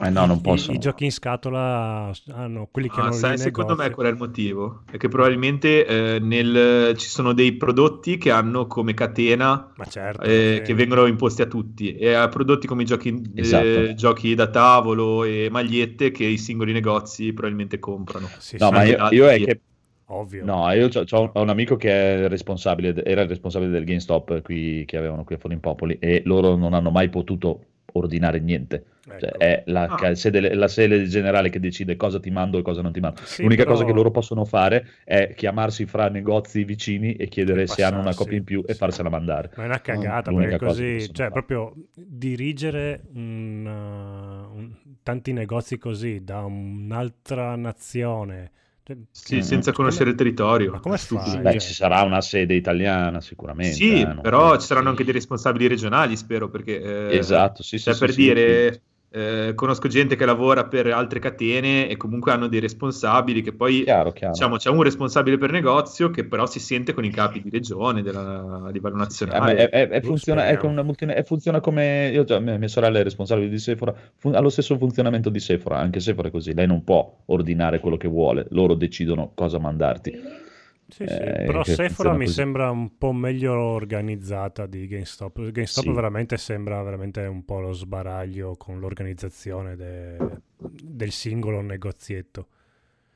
[0.01, 0.77] Eh no, non i- possono.
[0.77, 3.95] I, giochi in scatola hanno quelli che Ah, hanno sai, secondo me negozio.
[3.97, 4.85] qual è il motivo?
[4.91, 10.23] È che probabilmente eh, nel- ci sono dei prodotti che hanno come catena Ma certo,
[10.25, 10.63] eh, sì.
[10.63, 13.95] che vengono imposti a tutti e a prodotti come i giochi, eh, Esatto.
[13.95, 18.29] giochi da tavolo e magliette che i singoli negozi probabilmente comprano.
[18.39, 19.61] Sì, No, sì, ma io, io è che
[20.07, 20.45] ovvio.
[20.45, 21.91] No, io c'ho- c'ho- ho un amico che
[22.25, 26.55] è responsabile, era il responsabile del GameStop qui, che avevano qui a Forlimpopoli e loro
[26.57, 28.85] non hanno mai potuto ordinare niente.
[29.19, 29.39] Cioè, Ecco.
[29.39, 30.15] è la, Ah.
[30.15, 33.21] sede, la sede generale che decide cosa ti mando e cosa non ti mando.
[33.25, 37.63] Sì, L'unica però- cosa che loro possono fare è chiamarsi fra negozi vicini e chiedere
[37.63, 38.79] E se hanno una copia in più e sì.
[38.79, 39.51] farsela mandare.
[39.57, 41.31] Ma è una cagata, L'unica perché cosa che così, cioè, fare.
[41.31, 48.51] proprio dirigere un, uh, un- tanti negozi così da un'altra nazione.
[48.83, 49.41] Cioè, Sì, Mm.
[49.41, 50.71] senza conoscere il territorio.
[50.73, 51.31] Ma come È stupido.
[51.31, 51.43] fai?
[51.43, 53.75] Beh, cioè- ci sarà una sede italiana sicuramente.
[53.75, 54.59] Sì, eh, però credo.
[54.61, 56.81] ci saranno anche dei responsabili regionali, spero, perché...
[57.11, 60.87] eh, Esatto, sì, sì, Cioè, sì, per sì, dire, eh, conosco gente che lavora per
[60.89, 64.33] altre catene e comunque hanno dei responsabili che poi, Chiaro, chiaro.
[64.35, 68.03] diciamo, c'è un responsabile per negozio che però si sente con i capi di regione
[68.03, 69.69] della- a livello Eh, ma nazionale.
[69.69, 72.99] è- è- è funziona, è una multina- è funziona come io già, mia mia sorella
[72.99, 76.53] è responsabile di Sephora, fun- ha lo stesso funzionamento di Sephora, anche Sephora è così,
[76.55, 80.47] lei non può ordinare quello che vuole, loro decidono cosa mandarti.
[80.89, 82.33] Sì, sì, Eh, però Sephora mi così.
[82.33, 85.51] sembra un po' meglio organizzata di GameStop.
[85.51, 85.93] GameStop Sì.
[85.93, 92.49] veramente sembra veramente un po' lo sbaraglio con l'organizzazione de- del singolo negozietto.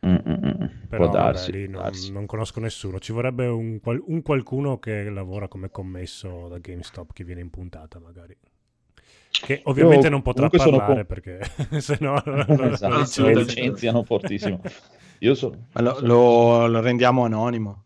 [0.07, 0.67] Mm, mm, mm.
[0.89, 2.11] Però può vabbè, darsi, lì può non, darsi.
[2.11, 2.99] non conosco nessuno.
[3.01, 7.51] Ci vorrebbe un, qual- un qualcuno che lavora come commesso da GameStop che viene in
[7.51, 8.37] puntata magari.
[9.31, 11.41] Che ovviamente Io non potrà parlare con- perché
[11.81, 14.61] se no Esatto, lo licenziano fortissimo.
[15.23, 17.85] Io sono, Ma lo, lo- lo rendiamo anonimo.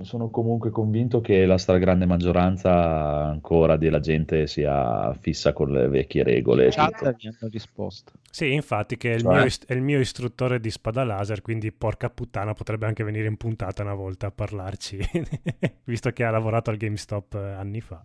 [0.00, 6.22] sono comunque convinto che la stragrande maggioranza ancora della gente sia fissa con le vecchie
[6.22, 6.68] regole.
[6.70, 8.12] Chat vi hanno risposto.
[8.30, 9.34] Sì, infatti, che è il, Cioè?
[9.34, 13.26] mio, ist- è il mio istruttore di spada laser, quindi porca puttana, potrebbe anche venire
[13.26, 14.98] in puntata una volta a parlarci,
[15.84, 18.04] visto che ha lavorato al GameStop eh, anni fa.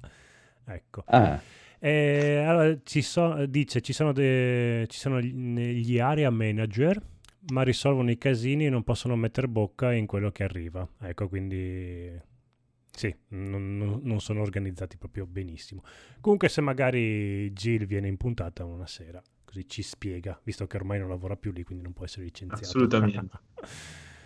[0.65, 1.03] Ecco.
[1.07, 1.39] Ah,
[1.85, 6.97] E, allora, ci so- dice, ci sono, de- ci sono gli area manager,
[7.51, 10.87] ma risolvono i casini e non possono mettere bocca in quello che arriva.
[11.01, 12.09] Ecco, quindi...
[12.89, 15.83] Sì, non, non- non sono organizzati proprio benissimo.
[16.21, 20.99] Comunque se magari Jill viene in puntata una sera, così ci spiega, visto che ormai
[20.99, 22.63] non lavora più lì, quindi non può essere licenziato.
[22.63, 23.39] Assolutamente.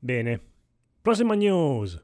[0.00, 0.40] Bene.
[1.00, 2.03] Prossima news.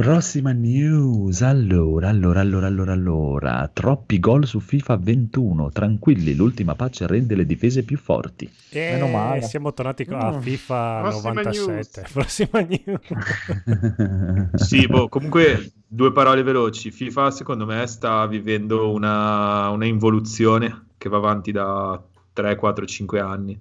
[0.00, 1.42] Prossima news.
[1.42, 3.70] Allora, allora, allora, allora, allora.
[3.70, 5.68] Troppi gol su FIFA 21.
[5.68, 8.50] Tranquilli, l'ultima patch rende le difese più forti.
[8.70, 9.42] E Meno male.
[9.42, 10.40] siamo tornati a Mm.
[10.40, 12.06] FIFA Prossima 97.
[12.14, 14.48] Prossima news.
[14.64, 16.90] Sì, boh, comunque due parole veloci.
[16.90, 23.20] FIFA secondo me sta vivendo una, una involuzione che va avanti da 3, 4, 5
[23.20, 23.60] anni.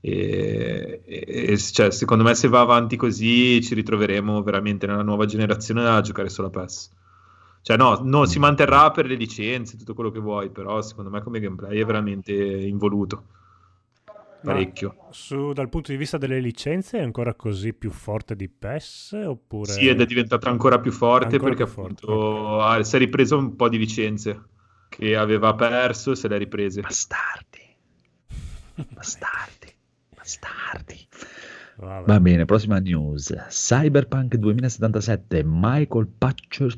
[0.00, 5.86] E, e- cioè, secondo me se va avanti così ci ritroveremo veramente nella nuova generazione
[5.86, 6.96] a giocare solo a PES.
[7.62, 11.20] Cioè no, non si manterrà per le licenze, tutto quello che vuoi, però secondo me
[11.20, 13.24] come gameplay è veramente involuto.
[14.40, 14.94] Parecchio.
[15.10, 19.72] Su, dal punto di vista delle licenze è ancora così più forte di PES oppure...
[19.72, 22.98] Sì, ed è diventato ancora più forte Ancora perché più forte, appunto ha- si è
[23.00, 24.44] ripreso un po' di licenze
[24.88, 26.80] che aveva perso e se le ha riprese.
[26.80, 27.76] Bastardi.
[28.94, 29.76] Bastardi.
[30.28, 31.08] Bastardi.
[31.76, 32.06] Vabbè.
[32.06, 33.34] Va bene, prossima news.
[33.48, 35.42] Cyberpunk 2077.
[35.44, 36.74] Michael Patcher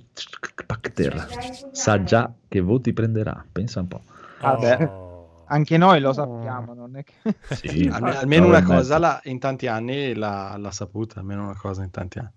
[0.66, 1.26] Pachter
[1.72, 3.44] sa già che voti prenderà.
[3.50, 4.02] Pensa un po'.
[4.40, 4.84] Vabbè.
[4.84, 5.08] Oh.
[5.46, 7.34] Anche noi lo sappiamo, non è che...
[7.56, 11.82] Sì, Alme- almeno una cosa la- in tanti anni l'ha, l'ha saputa, almeno una cosa
[11.82, 12.30] in tanti anni.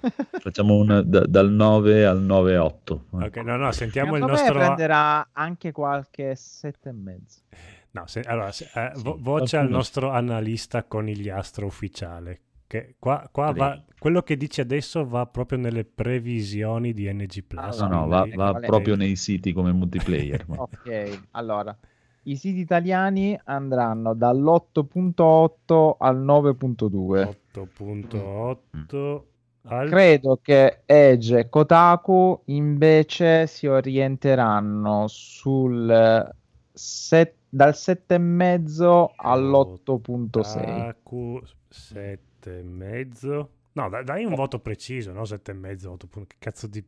[0.40, 2.98] Facciamo un, da- dal 9 al 9,8.
[3.10, 4.58] Ok, no, no, sentiamo il Secondo me nostro...
[4.58, 7.38] prenderà anche qualche sette e mezzo.
[8.00, 12.40] No, se- allora, se- eh, vo- voce al nostro analista conigliastro ufficiale.
[12.66, 17.78] Che qua, qua va, quello che dice adesso va proprio nelle previsioni di NG Plus.
[17.80, 20.44] No, no, va, va proprio nei siti come multiplayer.
[20.48, 21.76] ma- Ok, allora.
[22.24, 27.36] I siti italiani andranno dall'8.8 al 9.2.
[27.52, 29.20] 8.8
[29.68, 29.88] al...
[29.88, 36.34] Credo che Edge e Kotaku invece si orienteranno sul
[36.72, 40.86] set- dal 7,5 all'8.6.
[40.94, 43.48] Taku 7,5.
[43.72, 45.24] No, dai, dai un voto preciso, no?
[45.24, 46.08] 7,5, 8.
[46.26, 46.84] Che cazzo di Eh,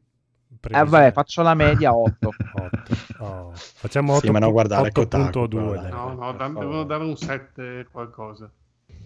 [0.60, 0.90] previsione?
[0.90, 2.34] vabbè, faccio la media 8.
[2.50, 2.96] 8.
[3.20, 5.48] Oh, Facciamo 8, Sì, ma non guardare Kotaku, 8.2.
[5.48, 5.82] però, dai.
[5.82, 5.90] dai.
[5.90, 8.50] No, no, da- devono dare un 7 qualcosa.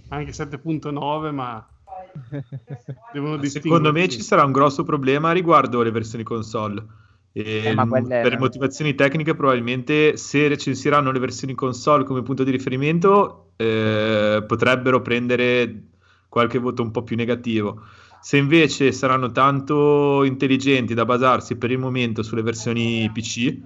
[0.08, 1.66] Anche 7.9, ma
[3.48, 6.84] Secondo me ci sarà un grosso problema riguardo le versioni console.
[7.32, 12.44] E, Eh, ma quelle per motivazioni tecniche, probabilmente se recensiranno le versioni console come punto
[12.44, 15.82] di riferimento, eh, potrebbero prendere
[16.28, 17.82] qualche voto un po' più negativo.
[18.20, 23.58] Se invece saranno tanto intelligenti da basarsi per il momento sulle versioni PC,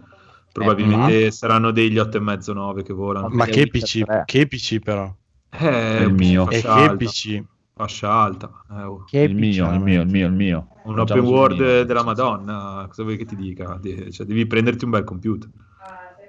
[0.53, 3.29] probabilmente saranno degli 8,5-9 che volano.
[3.31, 4.23] Ma che PC, 3.
[4.25, 5.15] che PC però?
[5.51, 6.49] Eh, il mio.
[6.49, 7.43] E che PC?
[7.77, 8.51] Fascia alta.
[8.71, 9.05] Eh, oh.
[9.05, 10.69] Che il mio, il mio, il mio, il mio.
[10.85, 11.85] Un open world mio.
[11.85, 13.77] della Madonna, cosa vuoi che ti dica?
[13.79, 15.51] De- cioè, devi prenderti un bel computer.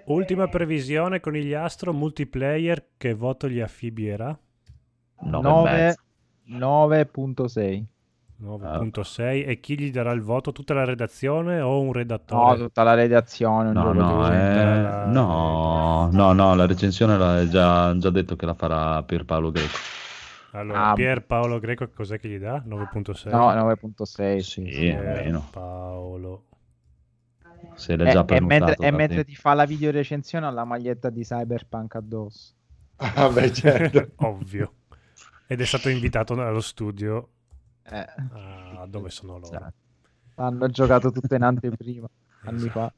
[0.08, 4.38] Ultima previsione con gli Astro multiplayer, che voto gli affibierà?
[5.22, 7.46] Nove e 9, mezzo.
[7.46, 7.84] 9.6.
[8.40, 10.52] 9.6 e chi gli darà il voto?
[10.52, 12.58] Tutta la redazione o un No, redattore?
[12.60, 13.72] tutta la redazione.
[13.72, 18.54] No, no, eh, la- no, no, no, la recensione l'ha già, già detto che la
[18.54, 19.78] farà Pierpaolo Greco.
[20.58, 20.94] Allora, Ah.
[20.94, 22.62] Pier Paolo Greco cos'è che gli dà?
[22.66, 23.30] 9.6?
[23.30, 24.66] No, 9.6, sì.
[24.66, 24.90] Sì, sì.
[24.90, 25.48] almeno.
[25.52, 26.44] Paolo.
[27.76, 30.64] Se l'è E, già e mentre, e mentre ti fa la video recensione ha la
[30.66, 32.54] maglietta di Cyberpunk addosso.
[32.98, 34.12] Ah, beh, certo.
[34.18, 34.74] Ovvio.
[35.46, 37.30] Ed è stato invitato allo studio
[37.84, 39.72] Eh, ah, dove sono loro.
[40.36, 42.08] hanno giocato tutto in anteprima
[42.46, 42.92] anni fa.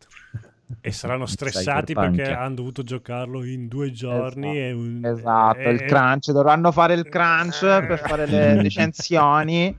[0.72, 0.88] Esatto.
[0.88, 4.58] E saranno stressati perché hanno dovuto giocarlo in due giorni.
[4.60, 9.78] e un- Esatto, e- il crunch, dovranno fare il crunch per fare le recensioni.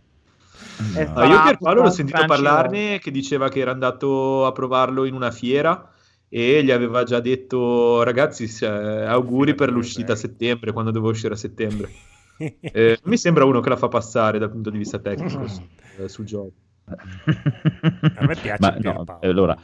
[0.79, 0.93] No.
[0.93, 5.31] Sarà io Pierpaolo l'ho sentito parlarne che diceva che era andato a provarlo in una
[5.31, 5.93] fiera
[6.29, 11.37] e gli aveva già detto ragazzi auguri per l'uscita a settembre quando doveva uscire a
[11.37, 11.89] settembre.
[12.41, 15.63] Eh, mi sembra uno che la fa passare dal punto di vista tecnico su-
[15.99, 16.53] eh, sul gioco.
[16.91, 19.57] A me piace Ma no, allora,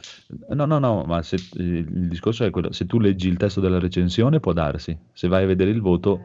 [0.49, 3.59] no, no, no, ma se, eh, il discorso è quello, se tu leggi il testo
[3.59, 6.21] della recensione può darsi, se vai a vedere il voto,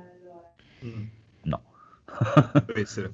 [1.42, 1.62] no.
[2.04, 3.12] Può essere.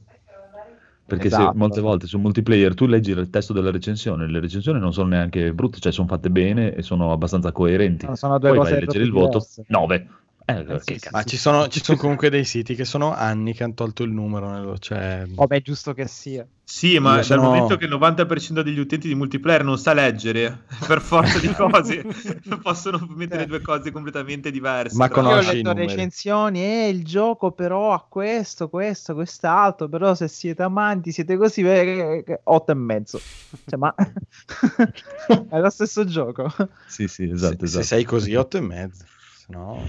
[1.09, 1.53] Perché Esatto.
[1.53, 5.09] se molte volte su multiplayer tu leggi il testo della recensione, le recensioni non sono
[5.09, 8.05] neanche brutte, cioè sono fatte bene e sono abbastanza coerenti.
[8.05, 9.65] No, sono due Poi cose vai a leggere il proprio voto, diverse.
[9.69, 10.09] 9.
[10.51, 11.09] Eh, Eh, sì, sì.
[11.11, 14.11] Ma ci sono, ci sono comunque dei siti che sono anni che hanno tolto il
[14.11, 14.51] numero.
[14.51, 15.25] nello- Cioè...
[15.29, 16.47] Vabbè, è giusto che sia.
[16.65, 20.65] Sì, ma dal sono- momento che il 90% degli utenti di multiplayer non sa leggere,
[20.87, 22.03] per forza di cose,
[22.63, 24.97] possono mettere due cose completamente diverse.
[24.97, 29.87] Ma tra Io ho conosci letto recensioni e il gioco però ha questo, questo, quest'altro,
[29.89, 33.19] però se siete amanti, siete così, eh, eh, otto e mezzo.
[33.67, 33.95] Cioè, ma
[35.51, 36.51] è lo stesso gioco.
[36.87, 37.85] Sì, sì, esatto, se, se esatto.
[37.85, 39.05] sei così, 8 e mezzo.
[39.49, 39.81] No...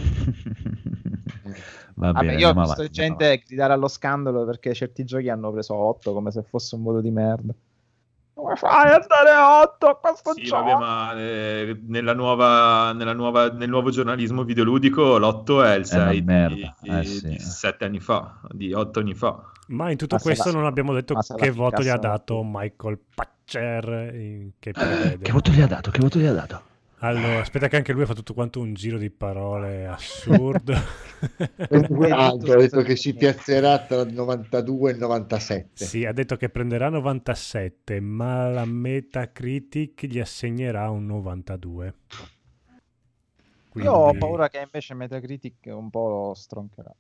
[1.96, 5.52] Va Vabbè, bene, io ho visto avanti, gente gridare allo scandalo perché certi giochi hanno
[5.52, 7.54] preso 8 come se fosse un voto di merda.
[8.36, 10.64] Come fai a dare 8 a questo Sì, gioco?
[10.64, 16.00] vabbè, ma eh, nella nuova, nella nuova, nel nuovo giornalismo videoludico l'8 è il 6
[16.00, 17.38] una di, merda, di, eh sì.
[17.38, 19.44] 7 anni fa, di 8 anni fa.
[19.68, 22.42] Ma in tutto Ma questo la- non abbiamo detto che voto gli ha dato.
[22.46, 24.14] Michael Patcher.
[24.16, 24.96] in- Che avanti.
[24.96, 25.24] prevede.
[25.26, 25.92] Che voto gli ha dato?
[25.92, 26.62] Che voto gli ha dato?
[27.02, 30.74] Allora, aspetta che anche lui ha fatto tutto quanto un giro di parole assurdo.
[31.20, 35.84] Ah, ha detto che si piazzerà tra il 92 e il 97.
[35.86, 41.94] sì, ha detto che prenderà 97, ma la Metacritic gli assegnerà un 92.
[43.74, 46.96] Io ho Quindi- paura che invece Metacritic un po' lo stroncherà.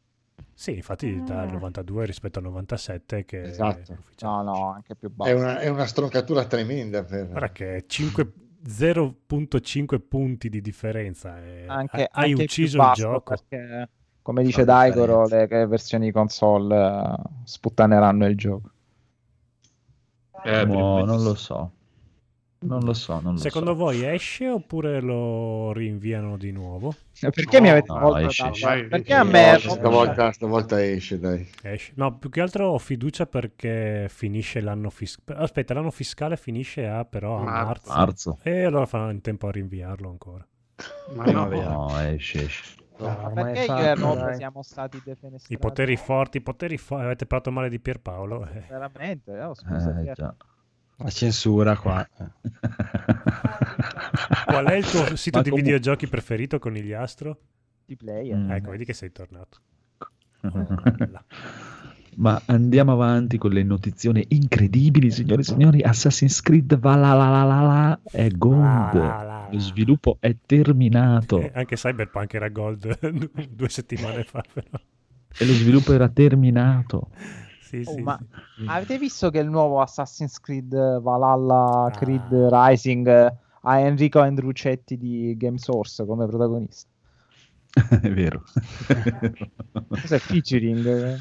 [0.53, 3.93] Sì, infatti dal 92 rispetto al 97 che Esatto.
[3.93, 4.43] è ufficiale.
[4.43, 5.31] No, no, anche più basso.
[5.31, 7.27] È una, è una stroncatura tremenda per...
[7.27, 8.31] Guarda che 5
[8.67, 11.41] 0.5 punti di differenza.
[11.43, 13.35] e anche, ha- hai anche ucciso il gioco.
[13.35, 13.89] perché
[14.21, 18.69] come dice Daigoro le, le versioni console eh, sputtaneranno il gioco
[20.43, 21.71] Eh, No, non lo so.
[22.61, 23.77] Non lo so, non lo Secondo so.
[23.77, 26.93] voi esce oppure lo rinviano di nuovo?
[27.19, 28.83] perché No, mi avete no, esce, esce.
[28.87, 31.47] perché No, a me esce, stavolta, stavolta esce, dai.
[31.63, 31.93] Esce.
[31.95, 35.39] No, più che altro ho fiducia perché finisce l'anno fiscale.
[35.41, 37.91] Aspetta, l'anno fiscale finisce a però a Marzo.
[37.93, 38.39] marzo.
[38.43, 40.45] E allora fanno in tempo a rinviarlo ancora.
[41.15, 41.69] Ma no, Primavera.
[41.69, 42.75] No, esce, esce.
[42.97, 44.35] Ma ormai perché è io e fatto, Rob dai.
[44.35, 47.03] siamo stati defenestrati I poteri forti, i poteri forti.
[47.05, 48.45] Avete parlato male di Pierpaolo.
[48.47, 48.63] eh.
[48.67, 50.03] veramente oh, scusa Eh.
[51.01, 52.07] La censura qua.
[54.45, 57.37] Qual è il tuo sito Ma di comu- videogiochi preferito, Conigliastro?
[57.85, 58.51] di player Mm.
[58.51, 59.57] Ecco, vedi che sei tornato.
[62.17, 65.81] Ma andiamo avanti con le notizioni incredibili, signore e signori.
[65.81, 68.59] Assassin's Creed Valhalla è Gold.
[68.97, 69.47] Valhalla.
[69.51, 72.99] Lo sviluppo è terminato Eh, anche Cyberpunk era gold
[73.49, 74.43] due settimane fa.
[74.53, 74.67] Però.
[75.37, 77.09] e lo sviluppo era terminato.
[77.69, 78.19] Sì, Oh, sì, ma
[78.55, 78.63] sì.
[78.65, 81.91] avete visto che il nuovo Assassin's Creed eh, Valhalla Ah.
[81.91, 86.89] Creed Rising eh, ha Enrico Andruccetti di Game Source come protagonista
[88.01, 88.43] è vero.
[90.01, 91.19] cos'è featuring eh?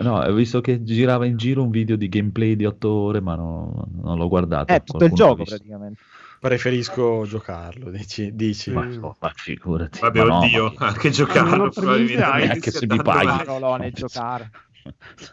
[0.00, 3.34] No, ho visto che girava in giro un video di gameplay di 8 ore, ma
[3.34, 4.72] no- non l'ho guardato.
[4.72, 6.00] è tutto il gioco praticamente
[6.40, 8.34] Preferisco giocarlo, dici.
[8.34, 8.70] dici.
[8.70, 8.86] Ma,
[9.20, 10.00] ma figurati.
[10.00, 13.26] Vabbè, ma no, oddio, ma- anche non giocarlo Neanche se mi paghi.
[13.26, 14.60] parolone giocare Fa-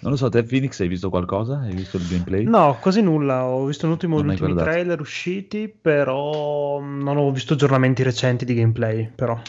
[0.00, 1.60] non lo so, te Phoenix hai visto qualcosa?
[1.60, 2.44] Hai visto il gameplay?
[2.44, 3.44] No, quasi nulla.
[3.44, 4.70] Ho visto un ultimo, Non gli ultimi guardato.
[4.70, 9.10] trailer usciti, però non ho visto aggiornamenti recenti di gameplay.
[9.14, 9.40] Però.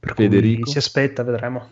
[0.00, 0.70] Per cui Federico?
[0.70, 1.68] si aspetta, vedremo.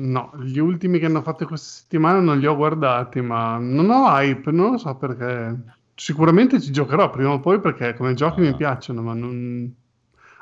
[0.00, 4.06] No, gli ultimi che hanno fatto questa settimana non li ho guardati, ma non ho
[4.08, 5.56] hype, non lo so perché.
[5.94, 8.44] Sicuramente ci giocherò prima o poi perché come giochi Ah.
[8.44, 9.74] mi piacciono, ma non...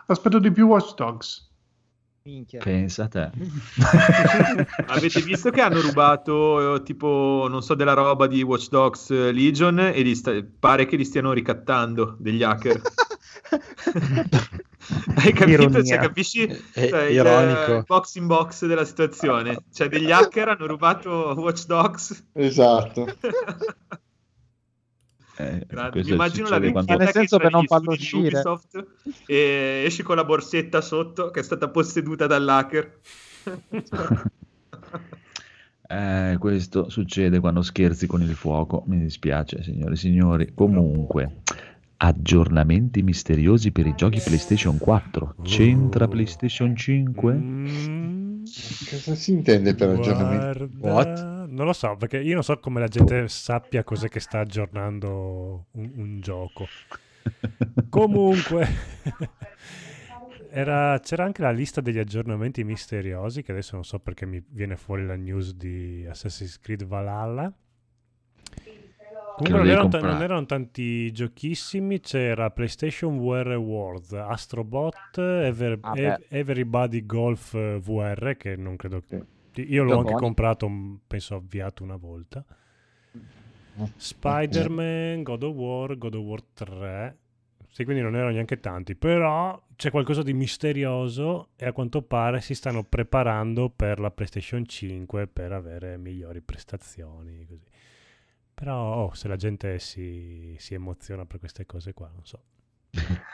[0.09, 1.45] Aspetto di più Watch Dogs.
[2.26, 2.60] Minchia.
[2.62, 3.30] Pensa a te.
[4.88, 9.30] Avete visto che hanno rubato eh, tipo, non so, della roba di Watch Dogs eh,
[9.32, 12.80] Legion e li sta- pare che li stiano ricattando degli hacker.
[15.16, 15.82] Hai capito?
[15.84, 16.44] Cioè, capisci?
[16.44, 17.78] È Cioè, il ironico.
[17.78, 19.56] eh, box in box della situazione.
[19.72, 22.24] Cioè, degli hacker hanno rubato Watch Dogs.
[22.32, 23.06] Esatto.
[25.38, 28.38] Eh, questo Mi immagino la Ma nel vendita che senso per non farlo uscire.
[28.38, 28.87] Ubisoft
[29.27, 32.99] e esci con la borsetta sotto che è stata posseduta dall'hacker.
[35.88, 38.83] Eh, questo succede quando scherzi con il fuoco.
[38.87, 40.53] Mi dispiace, signore e signori.
[40.53, 41.42] Comunque,
[41.99, 45.37] aggiornamenti misteriosi per i giochi PlayStation 4.
[45.42, 46.09] C'entra.
[46.09, 47.33] PlayStation 5?
[47.33, 48.42] Mm,
[48.90, 50.68] Cosa si intende per aggiornamento?
[50.77, 54.40] guarda, non lo so, perché io non so come la gente sappia cos'è che sta
[54.40, 56.66] aggiornando un, un gioco.
[57.90, 58.66] Comunque,
[60.51, 64.77] era- c'era anche la lista degli aggiornamenti misteriosi, che adesso non so perché mi viene
[64.77, 67.53] fuori la news di Assassin's Creed Valhalla.
[69.37, 70.12] Comunque non erano, comprare.
[70.14, 76.19] non erano tanti giochissimi, c'era PlayStation VR World, Astrobot, Ever- Ah.
[76.29, 79.23] Everybody Golf VR, che non credo Sì.
[79.62, 82.45] Io l'ho anche comprato, mh, penso avviato una volta.
[83.97, 87.16] Spider-Man, God of War, God of War 3.
[87.69, 92.40] Sì, quindi non erano neanche tanti, però c'è qualcosa di misterioso e a quanto pare
[92.40, 97.45] si stanno preparando per la PlayStation 5 per avere migliori prestazioni.
[97.45, 97.66] Così.
[98.55, 102.42] Però oh, se la gente si, si emoziona per queste cose qua, non so.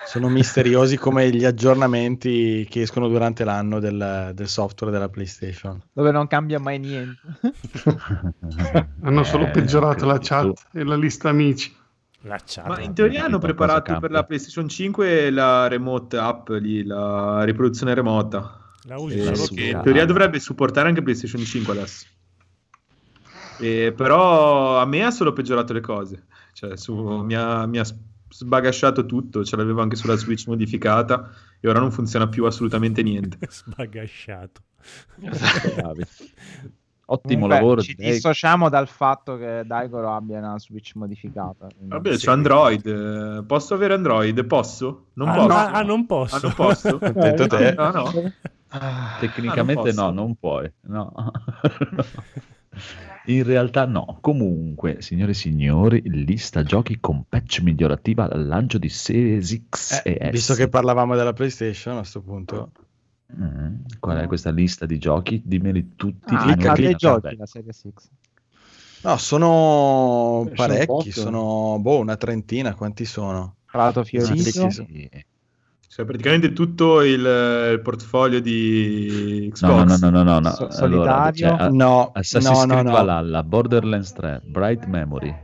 [0.05, 5.81] Sono misteriosi come gli aggiornamenti che escono durante l'anno del, del software della PlayStation.
[5.93, 7.21] Dove non cambia mai niente.
[9.03, 11.75] Hanno solo Eh, peggiorato la chat e la lista amici.
[12.25, 12.67] La chat.
[12.69, 17.95] Ma in teoria hanno preparato per la PlayStation 5 la remote app lì, la riproduzione
[17.95, 18.59] remota.
[18.88, 22.07] La usi Eh, solo che in teoria dovrebbe supportare anche PlayStation 5 adesso.
[23.59, 26.27] Eh, però a me ha solo peggiorato le cose.
[26.53, 27.85] Cioè, su- mi, ha, mi ha
[28.33, 29.45] sbagasciato tutto.
[29.45, 33.38] Ce l'avevo anche sulla Switch modificata e ora non funziona più assolutamente niente.
[33.49, 34.61] Sbagasciato.
[35.77, 36.05] Bravi.
[37.05, 37.83] Ottimo Comunque, lavoro.
[37.83, 38.12] Ci direi.
[38.12, 41.66] dissociamo dal fatto che Daigoro abbia una Switch modificata.
[41.79, 42.25] Vabbè, Sì.
[42.27, 42.87] c'è Android.
[42.87, 44.42] eh, Posso avere Android?
[44.47, 45.07] Posso?
[45.14, 45.47] Non Ah, posso.
[45.49, 46.37] no, ah, non posso.
[46.37, 46.99] Ah, non posso?
[47.12, 47.75] Detto te.
[47.75, 48.11] Ah, no.
[49.21, 50.03] Tecnicamente Ah, non posso.
[50.03, 50.73] no, non puoi.
[50.83, 51.13] No.
[53.27, 54.19] In realtà no.
[54.21, 60.17] Comunque, signore e signori, lista giochi con patch migliorativa al lancio di Series X Eh,
[60.21, 60.33] e S.
[60.33, 62.73] visto che parlavamo della PlayStation, a questo punto,
[63.35, 65.41] Mm, Qual è questa lista di giochi?
[65.43, 66.35] Dimmeli tutti.
[66.35, 67.93] Ah, dei giochi la Serie 6.
[69.05, 71.13] no, sono Sono parecchi, pochi.
[71.13, 72.75] sono boh, una trentina.
[72.75, 73.57] Quanti sono?
[73.71, 74.69] Prato Fiorito.
[74.69, 75.11] Sì, Sì.
[75.92, 80.00] Cioè, praticamente tutto il, il portfolio di No, Xbox.
[80.00, 80.50] no, no, no, no, no.
[80.52, 81.57] So- Allora, solitario?
[81.57, 82.92] c'è, a- No, Assassin's no, no, Creed no.
[82.92, 85.35] Valhalla, Borderlands 3, Bright Memory,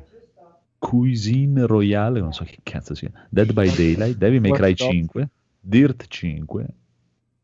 [0.79, 4.93] Cuisine Royale, non so che cazzo sia, Dead by Daylight, Devil May Cry Watch Dogs.
[4.95, 5.29] 5,
[5.61, 6.67] Dirt 5,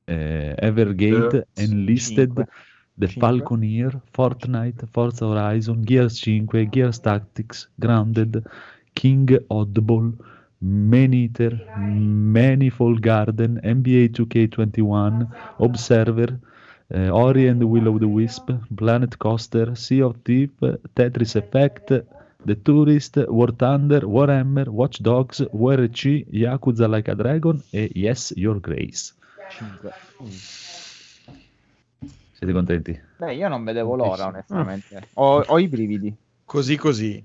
[0.05, 2.47] eh, Evergate, Dirt Enlisted, 5.
[2.97, 3.21] The 5.
[3.21, 8.41] Falconeer, Fortnite, Forza Horizon, Gears 5, Gears Tactics, Grounded,
[8.93, 10.15] King Oddball,
[10.65, 16.39] Maneater, Manifold Garden, NBA 2K21, Observer,
[16.89, 21.93] eh, Ori and the Will of the Wisp, Planet Coaster, Sea of Thieves, Tetris Effect,
[22.47, 28.61] The Tourist, War Thunder, Warhammer, Watch Dogs, WRC, Yakuza Like a Dragon e Yes, Your
[28.61, 29.15] Grace.
[29.51, 29.93] 5.
[32.33, 33.01] Siete contenti?
[33.19, 35.09] Beh, io non vedevo l'ora, onestamente.
[35.15, 36.15] Ho, ho i brividi.
[36.45, 37.25] Così così.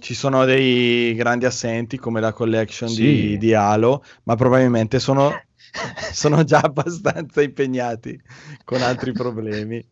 [0.00, 3.02] Ci sono dei grandi assenti come la collection Sì.
[3.02, 5.32] di, di Halo, ma probabilmente sono,
[6.12, 8.20] sono già abbastanza impegnati
[8.64, 9.84] con altri problemi.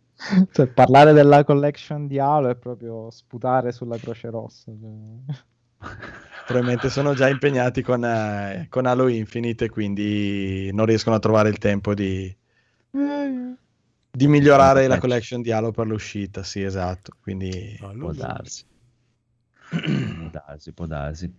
[0.51, 4.73] Cioè, parlare della collection di Halo è proprio sputare sulla Croce Rossa.
[4.73, 5.37] cioè.
[6.47, 11.59] Probabilmente sono già impegnati con, eh, con Halo Infinite, quindi non riescono a trovare il
[11.59, 12.35] tempo di,
[14.11, 16.43] di migliorare la collection di Halo per l'uscita.
[16.45, 17.13] Sì, esatto.
[17.21, 18.65] Quindi No, Può darsi.
[19.71, 21.33] Può darsi, può darsi.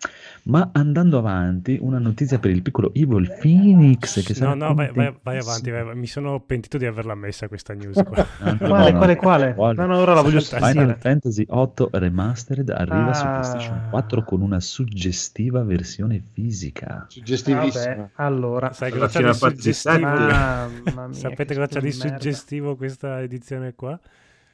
[0.43, 4.91] Ma andando avanti, una notizia per il piccolo Evil Phoenix che sarà No, no, vai,
[4.93, 5.69] vai- vai avanti.
[5.71, 5.95] vai-.
[5.95, 8.25] Mi sono pentito di averla messa questa news qua.
[8.39, 9.19] No, Quale, no, quale, no.
[9.19, 9.53] quale?
[9.55, 9.75] Quale?
[9.75, 10.71] No, no, ora la voglio Fantasy.
[10.71, 10.99] Final sentire.
[11.11, 13.29] Fantasy 8 Remastered arriva su Ah.
[13.39, 17.05] PlayStation 4 con una suggestiva versione fisica.
[17.09, 17.95] Suggestivissimo.
[17.95, 18.73] Vabbè, allora.
[18.73, 20.07] Sai cosa c'ha di Final Fantasy suggestivo?
[20.07, 22.07] Mamma mia, Sapete che cosa c'ha di merda.
[22.07, 23.99] suggestivo questa edizione qua?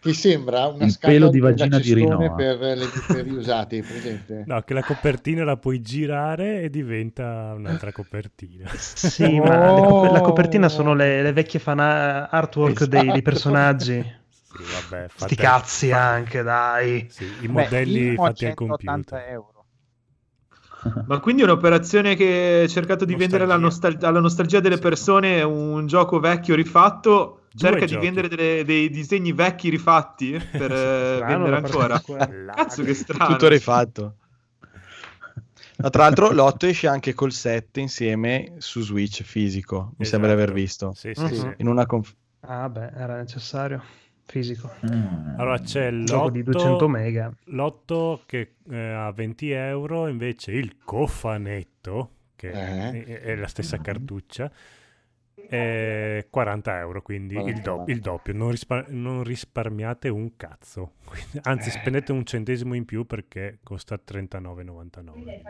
[0.03, 2.33] Ti sembra una Il scatola pelo di vagina di Rinoa.
[2.35, 4.43] per, le, gli usati, presente?
[4.45, 8.69] No, che la copertina la puoi girare e diventa un'altra copertina.
[8.75, 10.69] Sì, ma le cop- la copertina Oh.
[10.69, 13.21] sono le, le vecchie fan artwork dei, dei Esatto.
[13.21, 14.21] personaggi.
[14.53, 17.07] Sì, vabbè, Sti fatte- cazzi fa- anche, dai.
[17.09, 19.29] Sì, i Beh, modelli minimo fatti al 180 computer.
[19.31, 19.52] euro.
[21.07, 23.89] Ma quindi è un'operazione che ha cercato di vendere alla, Nostalgia.
[23.97, 24.81] nostal- alla nostalgia delle Sì.
[24.81, 27.39] persone un gioco vecchio rifatto.
[27.53, 28.05] Due Cerca di giochi.
[28.05, 31.99] vendere delle- dei disegni vecchi rifatti per Strano vendere ancora.
[31.99, 32.51] di.
[32.55, 33.31] Cazzo, che strano.
[33.33, 34.15] Tutto rifatto.
[35.75, 39.93] No, tra l'altro, l'otto esce anche col 7 insieme su Switch fisico.
[39.97, 40.61] Mi sembra di aver Esatto.
[40.61, 40.93] visto.
[40.95, 41.33] Sì, sì, Mhm.
[41.33, 41.53] sì.
[41.57, 43.81] In una conf- Ah, beh, era necessario.
[44.25, 44.71] Fisico.
[44.85, 45.37] Mm.
[45.39, 47.33] Allora c'è gioco di 200 l'otto, mega.
[47.45, 53.03] l'otto che eh, ha 20 euro, invece il cofanetto, che Eh.
[53.05, 54.51] è, è la stessa cartuccia,
[55.35, 58.33] è 40 euro, quindi il, do- il doppio.
[58.33, 60.93] Non, rispa- non risparmiate un cazzo.
[61.43, 65.41] Anzi, spendete un centesimo in più perché costa 39,99.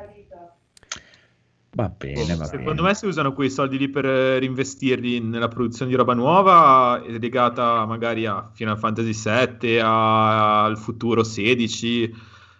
[1.75, 2.87] Va bene, va Secondo bene.
[2.89, 7.17] me si usano quei soldi lì per eh, reinvestirli nella produzione di roba nuova, eh,
[7.17, 12.03] legata magari a Final Fantasy VII, a- al futuro 16.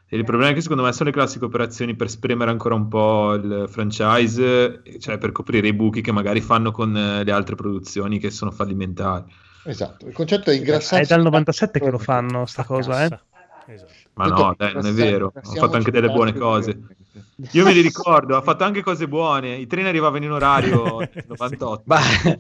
[0.08, 2.88] E il problema è che secondo me sono le classiche operazioni per spremere ancora un
[2.88, 7.56] po' il franchise, cioè per coprire i buchi che magari fanno con eh, le altre
[7.56, 9.26] produzioni che sono fallimentari.
[9.66, 11.04] Esatto, il concetto è ingrassare.
[11.04, 13.20] È dal 97 che lo fanno sta cosa, eh.
[13.66, 13.92] Esatto.
[14.14, 16.78] Ma no, dai, non è vero, ho fatto anche delle buone cose.
[17.52, 19.56] Io me li ricordo, ha fatto anche cose buone.
[19.56, 21.84] I treni arrivavano in orario nel 98.
[21.86, 22.40] Beh,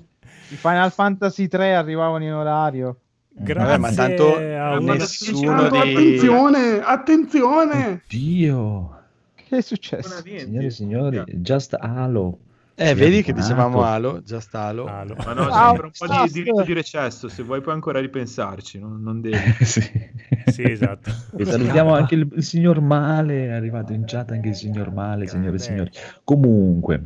[0.49, 2.97] I Final Fantasy 3 arrivavano in orario.
[3.35, 5.77] Grazie Vabbè, ma tanto a nessuno di...
[5.77, 8.03] attenzione, attenzione!
[8.07, 9.01] Dio,
[9.33, 10.21] Che è successo?
[10.21, 12.37] Signore e signori, Just Halo.
[12.75, 14.85] Eh, vedi che dicevamo Halo, Just Halo.
[14.85, 15.15] Halo.
[15.23, 18.79] Ma no, c'è ancora un po' di diritto di recesso, se vuoi puoi ancora ripensarci,
[18.79, 19.37] non, non devi.
[19.63, 19.81] sì.
[20.47, 21.11] Sì, esatto.
[21.37, 25.27] E salutiamo anche il, il signor Male, è arrivato in chat anche il signor Male,
[25.27, 25.91] signore e signori.
[26.23, 27.05] Comunque,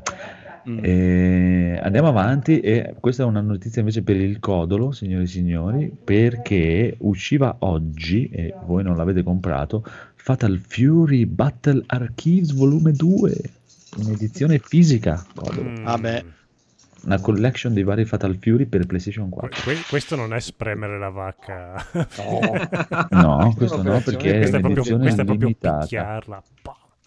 [0.68, 0.80] Mm.
[0.84, 5.90] eh, andiamo avanti e questa è una notizia invece per il Codolo, signore e signori,
[6.04, 13.34] perché usciva oggi, e voi non l'avete comprato, Fatal Fury Battle Archives volume 2,
[13.98, 15.24] in edizione fisica.
[15.60, 15.84] Mm.
[15.84, 16.26] Vabbè.
[17.06, 19.62] Una collection dei vari Fatal Fury per PlayStation Que- 4.
[19.64, 21.76] que- questo non è spremere la vacca.
[23.12, 25.80] No, questo no, perché questa è proprio, un'edizione questa è proprio limitata.
[25.80, 26.44] picchiarla.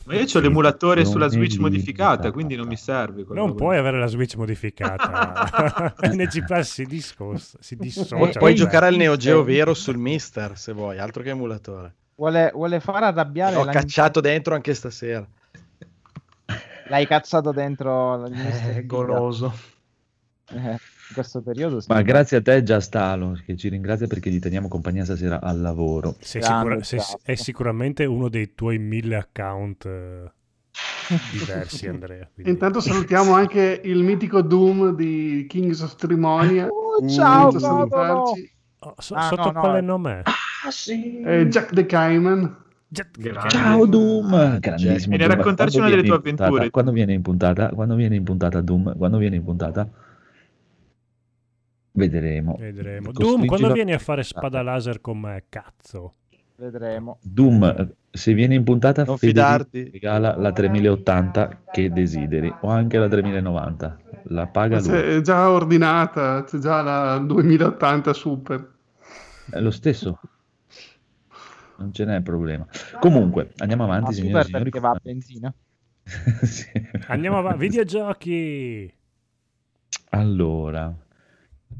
[0.06, 3.24] Ma io ho l'emulatore Non sulla Switch modificata, quindi non mi serve.
[3.28, 5.94] Non roba puoi avere la Switch modificata.
[6.08, 8.38] NG Plus si, discos- si dissocia.
[8.38, 11.94] Puoi, giocare al Neo Geo vero sul Mister se vuoi, altro che emulatore.
[12.16, 15.26] Vuole, vuole far arrabbiare L'ho la cacciato dentro anche stasera.
[16.90, 19.52] L'hai cazzato dentro Eh, goloso.
[20.52, 20.78] Eh, in
[21.14, 21.86] questo periodo sì.
[21.88, 25.60] Ma grazie a te, Just Halo, che ci ringrazia perché gli teniamo compagnia stasera al
[25.60, 26.16] lavoro.
[26.18, 30.32] Sei sicura- sei- è sicuramente uno dei tuoi mille account eh,
[31.30, 32.28] diversi, Andrea.
[32.34, 36.66] quindi- Intanto salutiamo anche il mitico Doom di Kings of Trimonia.
[36.66, 37.86] Oh, ciao, Senza Codolo!
[38.26, 38.52] salutarci.
[38.80, 39.82] Oh, so- Ah, sotto no, no, quale eh.
[39.82, 40.30] nome è?
[41.40, 42.64] Eh, Jack the Cayman.
[42.92, 43.48] Jet- Grande.
[43.50, 45.16] Ciao Doom, grandissimo.
[45.16, 46.70] Vieni a raccontarci Quando una delle viene tue in puntata- avventure.
[46.70, 49.88] Quando viene in puntata, quando viene in puntata Doom, quando viene in puntata,
[51.92, 52.56] vedremo.
[52.58, 53.12] Vedremo.
[53.12, 56.14] Doom, quando vieni a fare spada laser con me, cazzo.
[56.56, 57.18] Vedremo.
[57.22, 59.84] Doom, se viene in puntata, Non fidarti.
[59.84, 63.98] ti regala la 3080 che desideri, o anche la 3090.
[64.24, 64.90] La paga lui.
[64.98, 68.72] È già ordinata, c'è già la 2080 Super.
[69.50, 70.20] È lo stesso.
[71.80, 72.66] Non ce n'è problema.
[73.00, 74.70] Comunque, andiamo avanti, Ma signori e super signori.
[74.70, 75.54] perché va a benzina.
[76.42, 76.66] Sì.
[77.06, 77.58] Andiamo avanti.
[77.58, 78.92] Videogiochi.
[80.10, 80.92] Allora,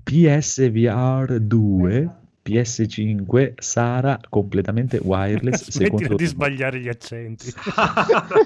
[0.03, 2.11] PSVR 2,
[2.44, 5.68] PS5, Sara completamente wireless.
[5.70, 7.53] Smettila secondo di sbagliare gli accenti.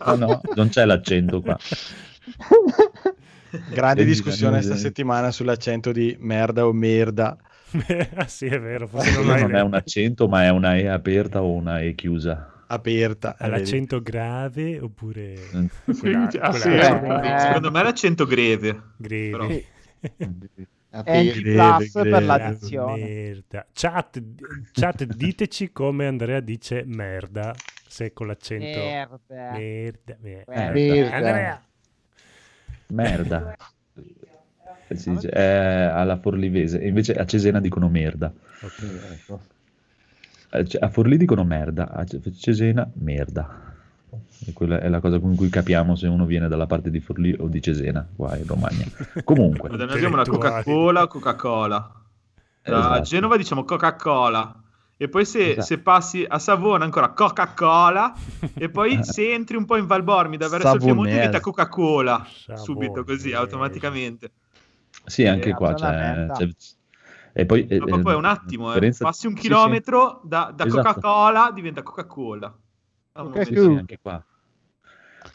[0.06, 1.56] No, no, non c'è l'accento qua.
[3.70, 4.74] Grande discussione Daniele.
[4.74, 7.36] sta settimana sull'accento di merda o merda.
[8.14, 8.86] Ah, sì, è vero.
[8.86, 12.50] Forse non non è un accento, ma è una E aperta o una E chiusa.
[12.66, 13.36] Aperta.
[13.36, 15.66] eh, l'accento grave oppure Mm.
[16.00, 17.38] quella, Ah, sì, quella- eh.
[17.40, 18.82] Secondo me l'accento greve.
[18.96, 19.30] greve.
[19.30, 19.66] Però- Sì.
[20.90, 21.40] A NG te.
[21.40, 23.02] Greve, Plus per l'addizione.
[23.02, 23.66] Merda.
[23.72, 24.22] Chat,
[24.72, 27.52] chat, diteci come Andrea dice merda,
[27.88, 29.18] se con l'accento Merda.
[29.56, 30.52] merda, merda.
[30.54, 30.72] Merda.
[30.72, 31.16] Merda.
[31.16, 31.62] Andrea.
[32.88, 33.56] Merda.
[34.88, 38.32] Eh, si dice, è alla forlivese, e invece a Cesena dicono merda.
[38.60, 39.38] Ok.
[40.50, 43.72] Eh, cioè, A Forlì dicono merda, a Ce- Cesena merda.
[44.46, 47.34] E quella è la cosa con cui capiamo se uno viene dalla parte di Forlì
[47.38, 48.84] o di Cesena, qua in Romagna.
[49.24, 50.24] Comunque, noi abbiamo la.
[50.24, 51.92] Coca-Cola, Coca-Cola.
[52.62, 53.00] Da Esatto.
[53.02, 54.58] Genova diciamo Coca-Cola.
[54.96, 55.62] E poi se, Esatto.
[55.66, 58.14] se passi a Savona ancora Coca-Cola
[58.54, 62.64] e poi se entri un po' in Valbormida verso il Piemonte diventa Coca-Cola Savonese.
[62.64, 64.30] subito così automaticamente.
[65.04, 66.48] Sì, anche Eh, qua c'è, c'è-
[67.36, 68.92] E poi, eh, poi è un eh, attimo, eh.
[68.96, 69.48] passi un sì, sì.
[69.48, 70.94] chilometro da, da Esatto.
[71.00, 72.46] Coca-Cola diventa Coca-Cola.
[73.12, 73.44] Ah, Coca-Cola.
[73.44, 74.24] Sì, sì, anche qua.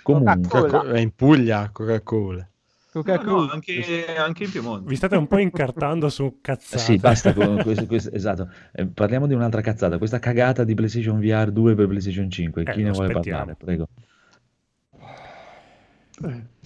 [0.01, 0.81] Comunque, Coca-Cola.
[0.83, 2.37] Coca- è in Puglia, Coca-Cola.
[2.41, 3.45] No, Coca-Cola.
[3.45, 4.87] no, anche, anche in Piemonte.
[4.89, 6.81] Vi state un po' incartando su cazzate.
[6.81, 8.49] Sì, basta con questo, questo- esatto.
[8.71, 9.97] Eh, parliamo di un'altra cazzata.
[9.97, 12.63] Questa cagata di PlayStation VR 2 per PlayStation 5.
[12.63, 13.55] Eh, Chi ne lo vuole aspettiamo.
[13.55, 13.57] parlare?
[13.57, 13.87] Prego.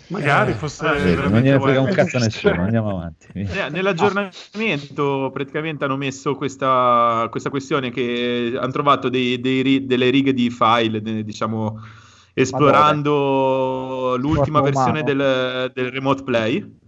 [0.07, 2.61] Eh, magari fosse eh, Vedi, non veramente gliene frega un cazzo a nessuno.
[2.63, 3.27] Andiamo avanti.
[3.33, 10.33] Eh, Nell'aggiornamento praticamente hanno messo questa, questa questione che hanno trovato dei- dei delle righe
[10.33, 11.79] di file, de- diciamo,
[12.33, 16.81] esplorando l'ultima versione del, del Remote Play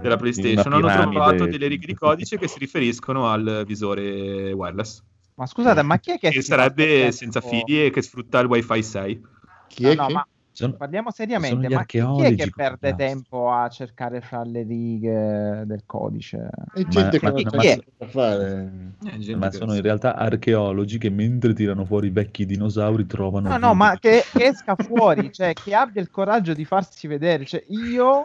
[0.00, 0.72] della PlayStation.
[0.72, 5.02] Hanno trovato delle righe di codice che si riferiscono al visore wireless,
[5.34, 8.82] Ma scusate, ma chi è che che sarebbe senza fili e che sfrutta il Wi-Fi
[8.82, 9.20] 6.
[9.68, 10.12] Chi No, è no, che?
[10.12, 10.26] ma
[10.56, 12.96] Sono- parliamo seriamente, ma chi è che perde complicati.
[12.96, 16.48] tempo a cercare fra le righe del codice?
[16.72, 17.78] È gente ma- che ma- non chi è?
[17.98, 18.94] cosa fare.
[19.04, 23.50] Eh, Ma sono in realtà archeologi che mentre tirano fuori i vecchi dinosauri trovano...
[23.50, 27.44] No, no, ma che, che esca fuori, cioè che abbia il coraggio di farsi vedere.
[27.44, 28.24] Cioè, io,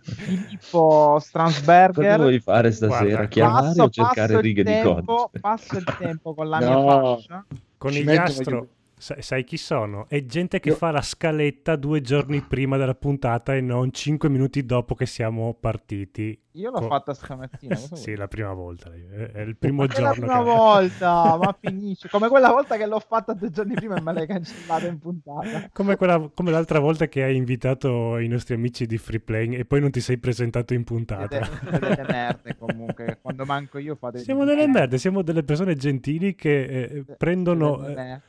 [0.00, 3.04] Filippo Cosa Stransberger, vuoi fare stasera?
[3.08, 5.40] Guarda, Chiamare passo, o cercare il righe di tempo, codice?
[5.40, 6.66] passo il tempo con la No.
[6.66, 7.46] mia faccia.
[7.78, 8.68] Conigliastro,
[8.98, 10.06] sai, sai chi sono?
[10.08, 14.28] È gente che Io- fa la scaletta due giorni prima della puntata e non cinque
[14.28, 16.38] minuti dopo che siamo partiti.
[16.52, 17.76] Io l'ho Co- fatta stamattina.
[17.76, 18.90] sì, la prima volta.
[18.92, 20.50] È il primo Ma che è la giorno prima che...
[20.50, 22.08] volta, ma finisce.
[22.08, 25.68] Come quella volta che l'ho fatta due giorni prima e me l'hai cancellata in puntata.
[25.72, 29.64] Come, quella- come l'altra volta che hai invitato i nostri amici di Free Playing e
[29.66, 31.44] poi non ti sei presentato in puntata.
[31.44, 33.18] Siete, delle merde comunque.
[33.22, 34.18] Quando manco io fate...
[34.18, 37.86] Siamo delle merde, siamo delle persone gentili che eh, prendono...
[37.86, 38.20] eh.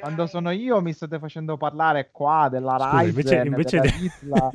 [0.00, 4.50] Quando sono io mi state facendo parlare qua della Ryzen, invece, invece della de- Isla,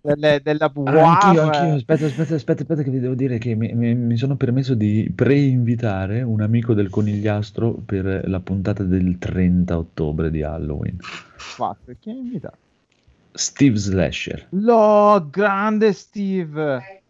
[0.00, 0.96] delle, della Ah, WAV.
[0.98, 1.74] anch'io, anch'io.
[1.74, 5.10] Aspetta, aspetta, aspetta, aspetta, che vi devo dire che mi, mi- mi sono permesso di
[5.14, 10.98] pre-invitare un amico del conigliastro per la puntata del 30 ottobre di Halloween.
[11.36, 12.56] Fatto, chi ha invitato?
[13.32, 14.48] Steve Slasher.
[14.50, 17.02] Lo grande Steve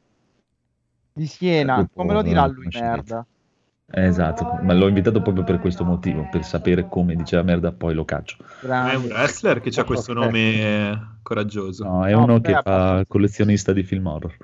[1.13, 1.77] di Siena.
[1.79, 3.27] Dopo, Come lo dirà eh, lui, merda?
[3.95, 7.73] Eh, esatto, ma l'ho invitato proprio per questo motivo, per sapere come dice la merda,
[7.73, 8.37] poi lo caccio.
[8.39, 9.09] È un Grande.
[9.09, 11.85] wrestler che ha questo nome coraggioso.
[11.85, 14.35] No, è No, uno che fa collezionista di film horror.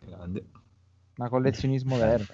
[0.00, 0.44] Grande.
[1.16, 2.24] Ma collezionismo vero.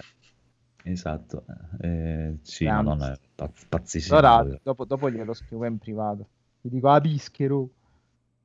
[0.83, 1.43] Esatto.
[1.81, 2.83] Eh, sì, Grande.
[2.83, 4.17] madonna, è pazz- pazzissimo.
[4.17, 6.27] Allora, dopo, dopo glielo scrivo in privato.
[6.61, 7.69] Gli dico, ah, bischero.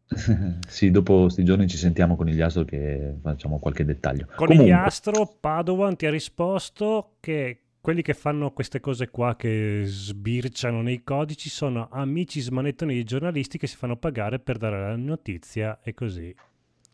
[0.67, 4.27] sì, dopo sti giorni ci sentiamo con il Astro che facciamo qualche dettaglio.
[4.35, 10.83] Comunque, Conigliastro Padovan ti ha risposto che quelli che fanno queste cose qua che sbirciano
[10.83, 15.79] nei codici sono amici smanettoni di giornalisti che si fanno pagare per dare la notizia
[15.83, 16.35] e così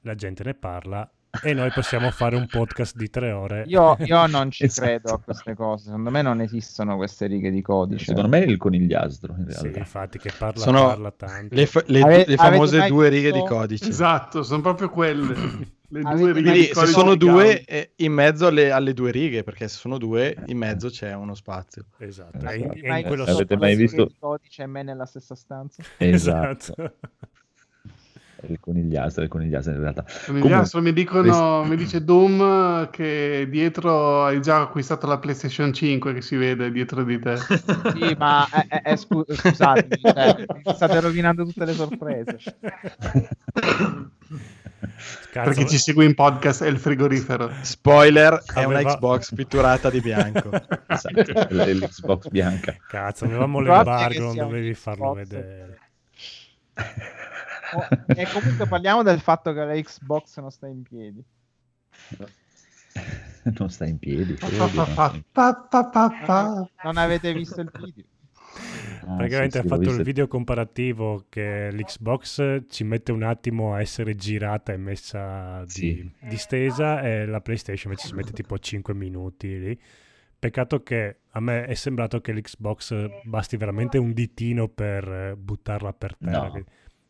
[0.03, 1.11] la gente ne parla
[1.43, 3.65] e noi possiamo fare un podcast di tre ore.
[3.67, 4.87] Io, io non ci Esatto.
[4.87, 5.85] credo a queste cose.
[5.87, 8.05] Secondo me non esistono queste righe di codice.
[8.07, 9.79] secondo me è il conigliastro in Sì, realtà.
[9.81, 11.55] infatti che parla, Sono parla tanto.
[11.55, 13.89] Le, fa- le- Ave- le famose due righe di visto- codice.
[13.89, 15.35] Esatto, sono proprio quelle.
[15.89, 19.45] Le due righe Quindi di se sono due, eh, in mezzo alle, alle due righe,
[19.45, 21.85] perché se sono due, in mezzo c'è uno spazio.
[21.99, 22.47] Esatto, Esatto.
[22.47, 24.83] è in, Avete è mai in quello visto Avete mai visto- di codice e me
[24.83, 25.83] nella stessa stanza?
[25.99, 26.75] Esatto.
[26.77, 26.93] Esatto.
[28.39, 30.05] È il conigliastro, è il conigliastro in realtà.
[30.27, 35.73] Con il Comunque, mi dicono, mi dice Doom che dietro hai già acquistato la PlayStation
[35.73, 37.37] 5 che si vede dietro di te.
[37.97, 42.37] Sì, ma eh, eh, eh, scu- scusatemi, cioè, state rovinando tutte le sorprese.
[45.31, 47.51] Cazzo, Perché ci segue in podcast è il frigorifero.
[47.63, 50.51] Spoiler, è una Xbox pitturata di bianco.
[50.87, 52.77] esatto, è l'Xbox bianca.
[52.89, 55.29] cazzo, avevamo l'embargo, non dovevi farlo Xbox.
[55.29, 55.79] vedere.
[57.75, 61.25] Oh, e comunque parliamo del fatto che la Xbox non sta in piedi.
[63.59, 64.33] Non sta in piedi.
[65.33, 66.69] Pa, pa, pa.
[66.83, 68.05] Non avete visto il video?
[69.09, 73.73] Ah, Praticamente sì, sì, ha fatto il video comparativo che l'Xbox ci mette un attimo
[73.75, 76.11] a essere girata e messa di, Sì.
[76.29, 79.81] distesa e la PlayStation invece ci mette tipo 5 minuti lì.
[80.39, 86.17] Peccato che a me è sembrato che l'Xbox basti veramente un ditino per buttarla per
[86.17, 86.49] terra.
[86.49, 86.65] No.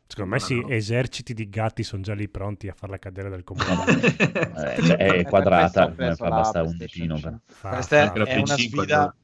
[0.09, 0.69] Secondo me No, sì, no.
[0.69, 3.67] eserciti di gatti sono già lì pronti a farla cadere dal comune.
[3.91, 7.15] Eh, cioè, è quadrata, fa basta un ditino.
[7.17, 7.31] 5.
[7.31, 9.17] per- Fa- Questa è, fa- la è una Play 5, sfida.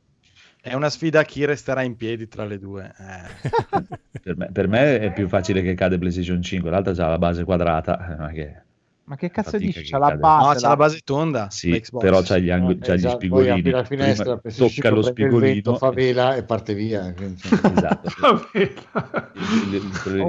[0.64, 2.94] È una sfida a chi resterà in piedi tra le due.
[2.96, 3.50] Eh.
[4.22, 7.42] Per me, per me è più facile che cade PlayStation 5, l'altra ha la base
[7.42, 8.12] quadrata.
[8.12, 8.61] eh, non è che-
[9.05, 9.82] Ma che cazzo dici?
[9.82, 10.46] che C'ha la base.
[10.46, 11.50] No, c'è la base tonda.
[11.50, 13.59] Sì, la però c'ha gli, angoli, c'ha gli Esatto, poi spigolini.
[13.59, 15.74] apri la finestra, Prima tocca lo il vento, spigolino.
[15.76, 17.12] fa vela e parte via.
[17.12, 18.11] Esatto.
[18.22, 18.48] Oh,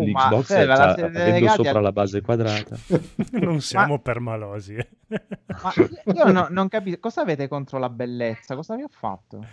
[0.05, 2.77] ma L'Xbox se la c'ha- avendo sopra la base quadrata.
[3.41, 4.75] non siamo permalosi.
[4.75, 4.87] eh.
[5.61, 5.71] Ma
[6.13, 8.55] io no- non capisco cosa avete contro la bellezza?
[8.55, 9.45] Cosa vi ho fatto?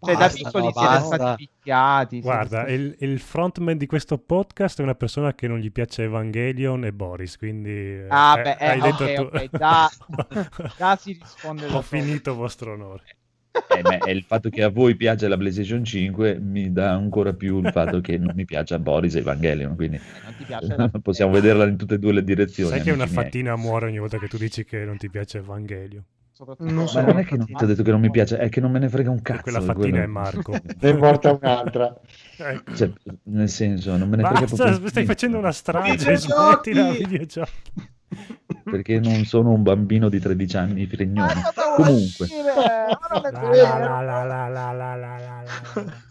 [0.00, 1.14] Cioè, da piccoli no, siete basta.
[1.16, 2.20] stati picchiati.
[2.20, 6.02] Guarda, stati- il, il frontman di questo podcast è una persona che non gli piace
[6.04, 7.70] Evangelion e Boris, quindi...
[7.70, 9.22] eh, Ah, eh, beh, eh, hai detto ok, tu.
[9.22, 9.90] ok, già-
[10.78, 13.02] già si risponde Ho finito vostro onore.
[13.52, 17.58] Eh, è il fatto che a voi piace la PlayStation 5 mi dà ancora più
[17.62, 21.32] il fatto che non mi piace a Boris Evangelion, quindi Non ti piace la- possiamo
[21.32, 22.70] vederla in tutte e due le direzioni.
[22.70, 23.14] Sai che una miei.
[23.14, 26.02] fattina muore ogni volta che tu dici che non ti piace Evangelion.
[26.58, 27.00] Non Ma so.
[27.02, 28.80] non è che non ti ho detto che non mi piace, è che non me
[28.80, 29.42] ne frega un cazzo.
[29.42, 30.02] quella fattina quello.
[30.02, 30.52] è Marco.
[30.80, 31.94] Ne è morta un'altra.
[32.38, 32.74] Ecco.
[32.74, 32.90] Cioè,
[33.24, 37.50] nel senso, non me ne frega Basta, proprio stai facendo una strage, smettila videogiochi
[38.64, 41.32] perché non sono un bambino di 13 anni fregnone.
[41.32, 42.28] Ah, Comunque,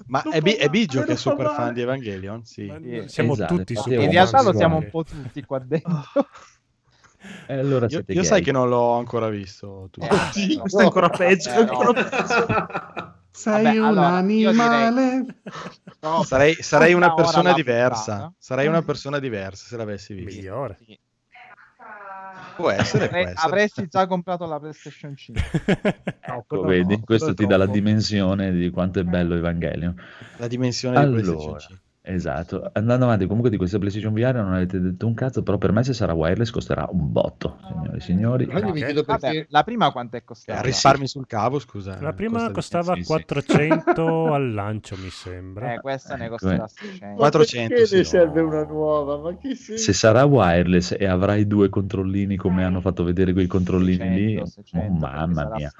[0.07, 2.43] ma è, bi- è Biggio che è super fan di Evangelion?
[2.45, 3.03] Sì, sì.
[3.07, 6.03] siamo esatto, tutti super In realtà lo siamo un po' tutti qua dentro.
[7.45, 9.89] E eh, allora io, io sai che non l'ho ancora visto.
[9.91, 10.01] Tu.
[10.01, 11.49] Eh, Oddio, no, eh, questo è ancora peggio.
[11.51, 11.93] Eh, no.
[11.93, 13.09] Eh.
[13.29, 14.89] Sei Vabbè, un allora, animale.
[14.91, 15.41] Direi...
[15.99, 18.33] No, sarei, sarei una persona diversa.
[18.39, 20.35] Sarei una persona diversa se l'avessi visto.
[20.35, 20.77] Migliore.
[20.83, 20.99] Sì
[22.55, 23.33] Può essere, può essere.
[23.35, 25.43] avresti già comprato la PlayStation 5.
[26.27, 29.95] No, Ecco, vedi, no, questo ti dà la dimensione di quanto è bello Evangelion.
[30.37, 31.79] La dimensione di Allora, PlayStation 5.
[32.03, 32.69] Esatto.
[32.73, 35.83] Andando avanti, comunque di questa PlayStation VR non avete detto un cazzo, però per me
[35.83, 38.45] se sarà wireless costerà un botto, signori e signori.
[38.47, 38.73] Mi Ok.
[38.73, 40.61] chiedo Vabbè, perché la prima quanto è Eh, costata?
[40.61, 41.99] risparmi sul cavo, scusa.
[42.01, 43.07] La prima costa di- costava sì, sì.
[43.07, 45.73] 400 al lancio, mi sembra.
[45.73, 46.67] Eh, questa ne Ecco, costerà eh.
[46.69, 47.05] 600.
[47.05, 47.95] Ma 400, perché sì.
[47.97, 49.17] ne serve una nuova?
[49.17, 49.83] Ma che senso?
[49.83, 54.45] Se sarà wireless e avrai due controllini come hanno fatto vedere quei controllini lì, 600,
[54.47, 55.71] 600, oh, mamma perché mia.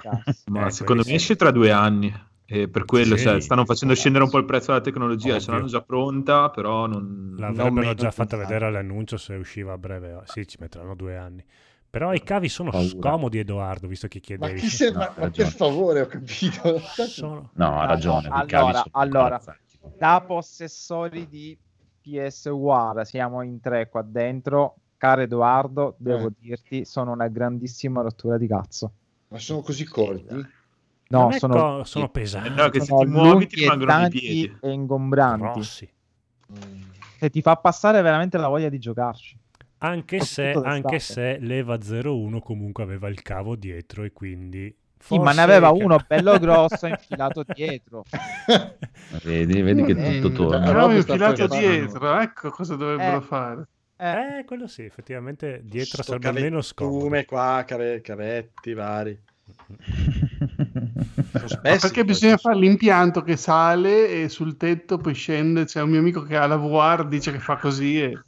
[0.46, 2.12] Ma Eh, secondo me esce tra due anni.
[2.54, 3.22] E per quello Sì.
[3.24, 5.38] cioè, stanno facendo scendere un po' il prezzo della tecnologia.
[5.38, 7.34] Ce l'hanno già pronta, però non.
[7.38, 10.20] L'avrebbero già fatta vedere all'annuncio se usciva a breve.
[10.26, 11.42] Sì, ci metteranno due anni.
[11.88, 12.86] Però i cavi sono Paura.
[12.88, 14.60] scomodi, Edoardo, visto che Ma, chiedevi.
[14.60, 14.90] chi se...
[14.90, 15.48] No, ma, ha ma ragione.
[15.48, 16.78] per favore, ho capito.
[17.06, 18.28] Sono- No, ha ragione.
[18.28, 19.42] no, i cavi allora, sono allora.
[19.98, 21.56] Da possessori di
[22.02, 22.50] PS
[23.04, 24.76] siamo in tre qua dentro.
[24.98, 26.32] Caro Edoardo, devo Eh.
[26.38, 28.92] dirti, sono una grandissima rottura di cazzo.
[29.28, 30.60] Ma sono così corti?
[31.12, 34.06] No, sono, co- sono Eh, pesanti, no, che se sono ti muovi ti e rimangono
[34.06, 34.56] i piedi.
[34.60, 35.44] e ingombranti.
[35.44, 35.90] grossi.
[37.18, 39.38] Che ti fa passare veramente la voglia di giocarci.
[39.78, 44.74] Anche se, anche se l'Eva 01 comunque aveva il cavo dietro e quindi...
[44.98, 48.04] Sì, ma forse ne aveva uno bello grosso infilato dietro.
[49.24, 51.00] Vedi, vedi che Eh, tutto la torna.
[51.00, 53.22] Sta infilato dietro, ecco cosa dovrebbero Eh.
[53.22, 53.68] fare.
[53.96, 57.08] Eh, Eh, quello sì, effettivamente dietro Sto sarebbe meno scomodo.
[57.08, 59.20] cavettume qua, cave- cavetti vari.
[61.60, 65.64] Perché bisogna fare l'impianto che sale e sul tetto poi scende.
[65.64, 68.18] C'è un mio amico che ha la VR, dice che fa così e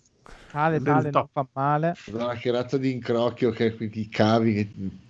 [0.51, 1.95] tale, del tale, non fa male.
[2.11, 4.55] Madonna, che razza di incrocchio che i cavi.
[4.55, 4.69] Che...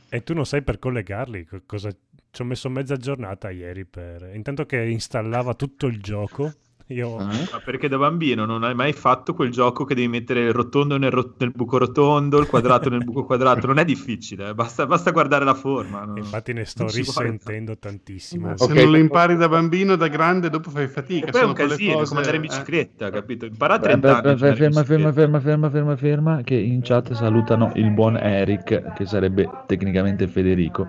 [0.09, 1.45] E tu non sai per collegarli.
[1.45, 1.91] co- Cosa...
[2.31, 4.31] Ci ho messo mezza giornata ieri per...
[4.35, 6.53] Intanto che installava tutto il gioco,
[6.89, 7.16] io...
[7.16, 7.30] Ah?
[7.51, 10.99] Ma perché da bambino non hai mai fatto quel gioco che devi mettere il rotondo
[10.99, 13.66] nel, ro- nel buco rotondo, il quadrato nel buco quadrato?
[13.66, 16.05] Non è difficile, eh, basta, basta guardare la forma.
[16.05, 16.16] no?
[16.18, 18.49] Infatti ne sto risentendo tantissimo.
[18.49, 21.26] Ma se non lo impari da bambino, da grande, dopo fai fatica.
[21.26, 22.47] E poi è sono un casino, è cose- come andare in eh.
[22.49, 23.47] bicicletta, capito?
[23.47, 24.35] Impara a Beh, 30 beh, anni.
[24.37, 28.93] beh, in ferma, ferma, ferma, ferma, ferma, ferma, che in chat salutano il buon Eric,
[28.93, 30.89] che sarebbe tecnicamente Federico.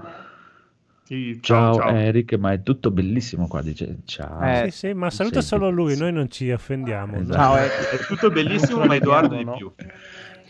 [1.08, 1.90] Sì, Ciao, ciao.
[1.96, 4.42] Eric, ma è tutto bellissimo qua, dice ciao.
[4.42, 6.00] Eh, Sì, sì, ma saluta Sì, solo lui, sì.
[6.00, 7.14] noi non ci offendiamo.
[7.16, 7.22] no?
[7.22, 7.38] Esatto.
[7.38, 7.68] Ciao, eh.
[7.68, 9.56] È tutto bellissimo, ma Edoardo di No.
[9.56, 9.72] più.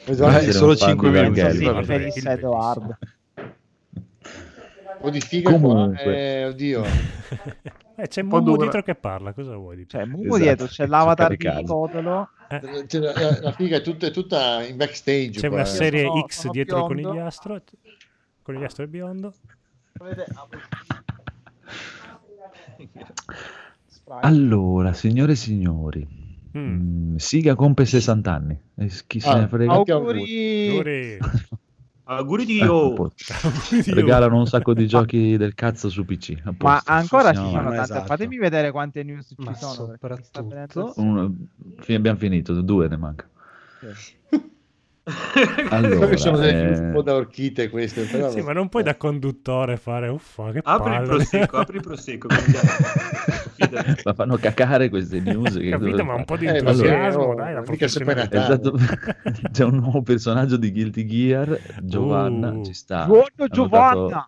[0.07, 0.37] Esatto.
[0.37, 1.55] Eh, solo un fan 5 di minuti.
[1.57, 2.31] Sì, il bellissimo.
[2.31, 2.97] Edoardo.
[3.35, 6.03] Un po' di figa Comunque.
[6.03, 6.11] qua.
[6.13, 6.83] Eh, oddio.
[7.97, 8.61] Eh, c'è Mumu dura.
[8.63, 9.97] dietro che parla, cosa vuoi di più?
[9.97, 11.73] Cioè, Mumu Esatto, dietro, c'è c'è l'avatar di caricato.
[11.73, 12.29] Codolo.
[12.87, 15.39] Cioè, la, la figa è tutta, è tutta in backstage.
[15.39, 15.69] C'è qua, una eh.
[15.69, 17.61] serie sono- X sono dietro il conigliastro.
[18.41, 19.33] Conigliastro e biondo.
[24.21, 26.07] Allora, signore e signori,
[26.55, 26.59] Mm.
[26.59, 28.57] mm, Siga compie 60 anni.
[28.75, 29.73] E chi se Ah, ne frega?
[29.73, 30.67] Auguri!
[30.69, 31.17] Auguri.
[32.03, 33.09] Auguri di Eh, Dio!
[33.93, 36.41] regalano un sacco di giochi del cazzo su PC.
[36.43, 37.81] a Ma ancora ci sono no, tante.
[37.81, 38.05] esatto.
[38.05, 39.73] Fatemi vedere quante news ci Ma sono.
[39.73, 41.35] soprattutto- venendo- Un-
[41.79, 43.27] fi- abbiamo finito, due ne manca.
[43.79, 44.13] Sì.
[45.69, 48.03] Allora, sono delle eh, un po' da orchite queste.
[48.05, 48.31] Però...
[48.31, 51.07] Sì, ma non puoi da conduttore fare uffa, che Apri il palle.
[51.07, 52.27] prosecco, apri il prosecco.
[54.03, 55.53] Ma fanno cacare queste news.
[55.57, 58.29] che Capito, ma un po' di Eh, entusiasmo, vabbè, oh, dai, la.
[58.31, 58.77] Esatto.
[59.51, 62.63] C'è un nuovo personaggio di Guilty Gear, Giovanna, Uh.
[62.65, 63.05] ci sta.
[63.05, 64.07] Buono Hanno Giovanna!
[64.07, 64.25] dato-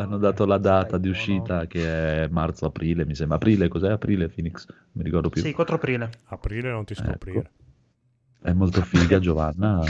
[0.00, 3.36] hanno dato la data di uscita che è marzo-aprile, mi sembra.
[3.36, 4.64] Aprile, cos'è aprile Phoenix?
[4.66, 5.42] Non mi ricordo più.
[5.42, 6.10] Sì, 4 aprile.
[6.28, 7.38] Aprile non ti scoprire.
[7.40, 7.48] Ecco.
[8.42, 9.82] È molto figa Giovanna.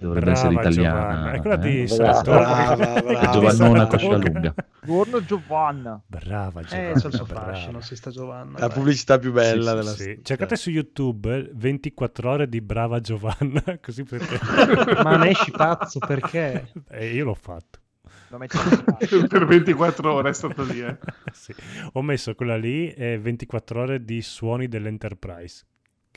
[0.00, 0.98] Dovrebbe Brava essere italiana.
[1.00, 1.32] Giovanna.
[1.32, 1.58] È quella eh?
[1.86, 3.18] di Brava, brava, brava.
[3.20, 4.54] di Giovannona coscia lunga.
[4.84, 6.00] Buono Giovanna.
[6.06, 6.98] Brava Eh, Giovanna.
[7.10, 7.52] suo brava.
[7.52, 8.58] fascino, si sta Giovanna.
[8.60, 8.76] La dai.
[8.76, 10.18] pubblicità più bella Sì, della Sì, storia.
[10.22, 14.38] Cercate su YouTube eh, 24 ore di brava Giovanna, così potete...
[15.02, 16.70] Ma ne esci pazzo, perché?
[16.90, 17.80] Eh, io l'ho fatto.
[18.28, 20.80] Per 24 ore è stato lì.
[20.80, 20.96] eh.
[21.32, 21.52] Sì.
[21.94, 25.64] Ho messo quella lì e 24 ore di suoni dell'Enterprise.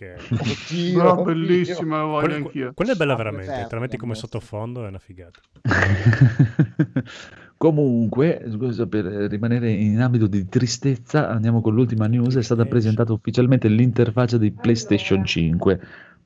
[0.01, 0.15] Che...
[0.33, 1.23] Oddio, No, oddio.
[1.23, 2.71] bellissima, la voglio Quella, anch'io.
[2.73, 5.39] quella è bella Ah, veramente, perfetto, te la metti come sottofondo, è una figata.
[7.57, 12.35] Comunque, scusa, per rimanere in ambito di tristezza, andiamo con l'ultima news.
[12.35, 15.79] È stata presentata ufficialmente l'interfaccia di PlayStation 5.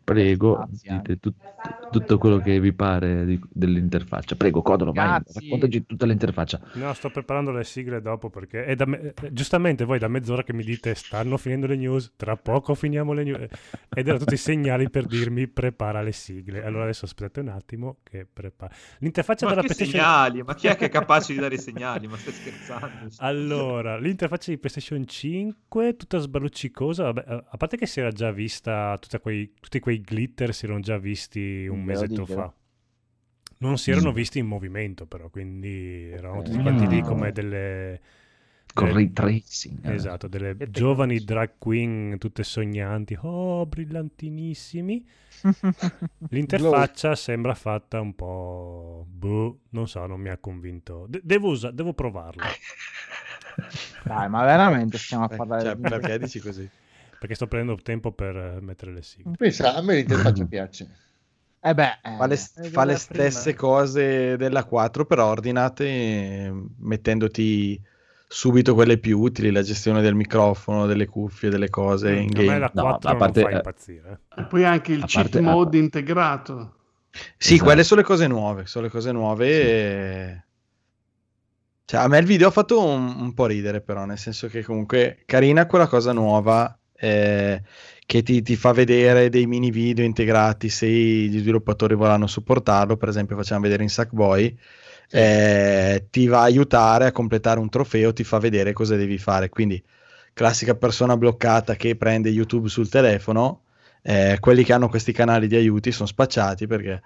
[0.05, 0.91] Prego, Grazie.
[1.01, 4.35] dite tut- tutto quello che vi pare di- dell'interfaccia.
[4.35, 6.61] Prego, Codolo, vai, raccontaci tutta l'interfaccia.
[6.73, 10.43] No, sto preparando le sigle dopo perché è da me- eh, giustamente voi da mezz'ora
[10.43, 13.39] che mi dite stanno finendo le news, tra poco finiamo le news
[13.89, 16.63] ed erano tutti segnali per dirmi prepara le sigle.
[16.63, 18.71] Allora adesso aspettate un attimo che prepara.
[18.99, 20.43] L'interfaccia Ma della PlayStation segnali?
[20.43, 22.07] Ma chi è che è capace di dare i segnali?
[22.07, 23.09] Ma stai scherzando?
[23.25, 28.31] Allora, l'interfaccia di PlayStation 5, tutta sballuccicosa, vabbè, a a parte che si era già
[28.31, 32.53] vista, tutta quei- tutti quei glitter si erano già visti un mesetto fa.
[33.57, 34.13] Non si erano Mm.
[34.13, 36.61] visti in movimento però, quindi erano tutti Mm.
[36.61, 38.01] quanti lì come delle...
[38.73, 39.85] Con ray tracing.
[39.85, 39.93] eh.
[39.93, 45.07] Esatto, delle giovani drag queen tutte sognanti, oh, brillantinissimi.
[46.29, 49.05] L'interfaccia sembra fatta un po'...
[49.09, 51.05] Boh, non so, non mi ha convinto.
[51.07, 52.43] De- devo, usa- devo provarla.
[54.03, 55.81] Dai, ma veramente stiamo a parlare Cioè, di...
[55.81, 56.69] perché dici così?
[57.25, 59.33] Perché sto prendendo tempo per eh, mettere le sigle.
[59.35, 60.87] Pensa, a me l'interfaccia piace.
[61.59, 62.97] Eh beh, eh, Fa le, Eh, fa le prima.
[62.97, 67.81] stesse cose della 4, però ordinate mettendoti
[68.27, 72.45] subito quelle più utili, la gestione del microfono, delle cuffie, delle cose in A me
[72.45, 72.59] game.
[72.59, 74.19] la No, 4 a parte- non fa impazzire.
[74.37, 76.75] E poi anche il A cheat parte- mode integrato.
[77.37, 77.63] Sì, Esatto.
[77.63, 80.43] quelle sono le cose nuove, sono le cose nuove e...
[81.85, 84.63] Cioè, a me il video ha fatto un, un po' ridere, però, nel senso che
[84.63, 87.61] comunque carina quella cosa nuova eh,
[88.05, 93.09] che ti, ti fa vedere dei mini video integrati se gli sviluppatori vorranno supportarlo, per
[93.09, 94.57] esempio facciamo vedere in Sackboy,
[95.11, 99.49] eh, ti va a aiutare a completare un trofeo, ti fa vedere cosa devi fare,
[99.49, 99.81] quindi
[100.33, 103.61] classica persona bloccata che prende YouTube sul telefono,
[104.01, 107.01] eh, quelli che hanno questi canali di aiuti sono spacciati perché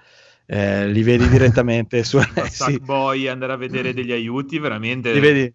[0.46, 2.20] eh, li vedi direttamente su...
[2.20, 5.54] Sì, Sackboy andare a vedere degli aiuti veramente li vedi.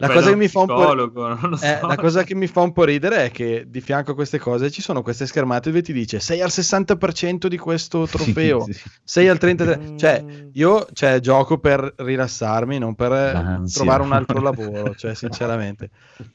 [0.00, 0.74] La cosa da che mi fa un po'...
[0.76, 1.28] psicologo,
[1.60, 1.86] Eh, so.
[1.86, 4.70] la cosa che mi fa un po' ridere è che di fianco a queste cose
[4.70, 8.82] ci sono queste schermate dove ti dice sei al 60% di questo trofeo, Sì, sì.
[9.02, 9.96] sei al 33%.
[9.98, 13.80] Cioè, io cioè, gioco per rilassarmi, non per eh, L'ansia.
[13.82, 15.90] trovare un altro lavoro, cioè sinceramente.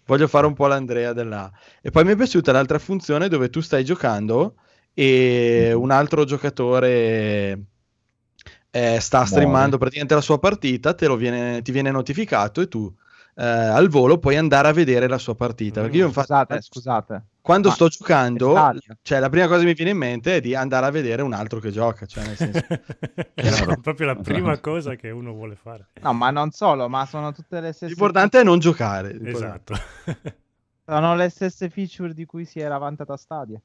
[0.05, 1.49] Voglio fare un po' l'Andrea dell'A.
[1.81, 4.55] E poi mi è piaciuta l'altra funzione dove tu stai giocando
[4.93, 7.63] e un altro giocatore
[8.71, 12.91] eh, sta streamando praticamente la sua partita, te lo viene, ti viene notificato e tu
[13.35, 15.81] eh, al volo puoi andare a vedere la sua partita.
[15.81, 17.23] Perché io infatti Scusate, scusate.
[17.41, 18.55] quando Ma sto giocando,
[19.01, 21.33] cioè la prima cosa che mi viene in mente è di andare a vedere un
[21.33, 22.59] altro che gioca, cioè nel senso
[23.33, 25.87] è proprio la prima cosa che uno vuole fare.
[26.01, 27.87] No, ma non solo, ma sono tutte le stesse...
[27.87, 29.19] l'importante è non giocare.
[29.23, 29.75] Esatto.
[30.85, 33.59] Sono le stesse feature di cui si era vantata Stadia.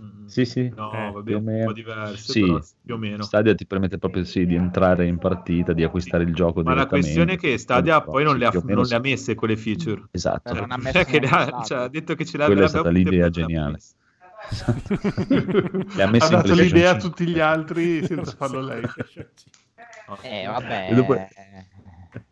[0.00, 0.26] Mm.
[0.26, 0.72] Sì, sì.
[0.76, 1.64] No, Eh, vabbè, più o un meno.
[1.66, 2.40] po' diverso, Sì.
[2.40, 3.22] però più o meno.
[3.24, 6.86] Stadia ti permette proprio sì, di entrare in partita, di acquistare il gioco Ma la
[6.86, 8.90] questione è che Stadia poi non le ha, non sì.
[8.90, 10.04] le ha messe quelle feature.
[10.12, 10.52] Esatto.
[10.52, 12.68] Però non ha Cioè, messo che le ha, cioè, ha detto che ce Quella è
[12.68, 13.72] l'avrebbe stata l'idea geniale.
[13.72, 13.94] messe.
[15.96, 17.08] Le ha messe ha dato l'idea a 5.
[17.08, 18.82] tutti gli altri senza farlo lei.
[20.22, 20.88] Eh, vabbè.
[20.90, 21.16] E dopo-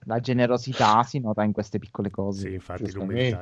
[0.07, 2.49] La generosità si nota in queste piccole cose.
[2.49, 3.39] Sì, infatti l'umiltà.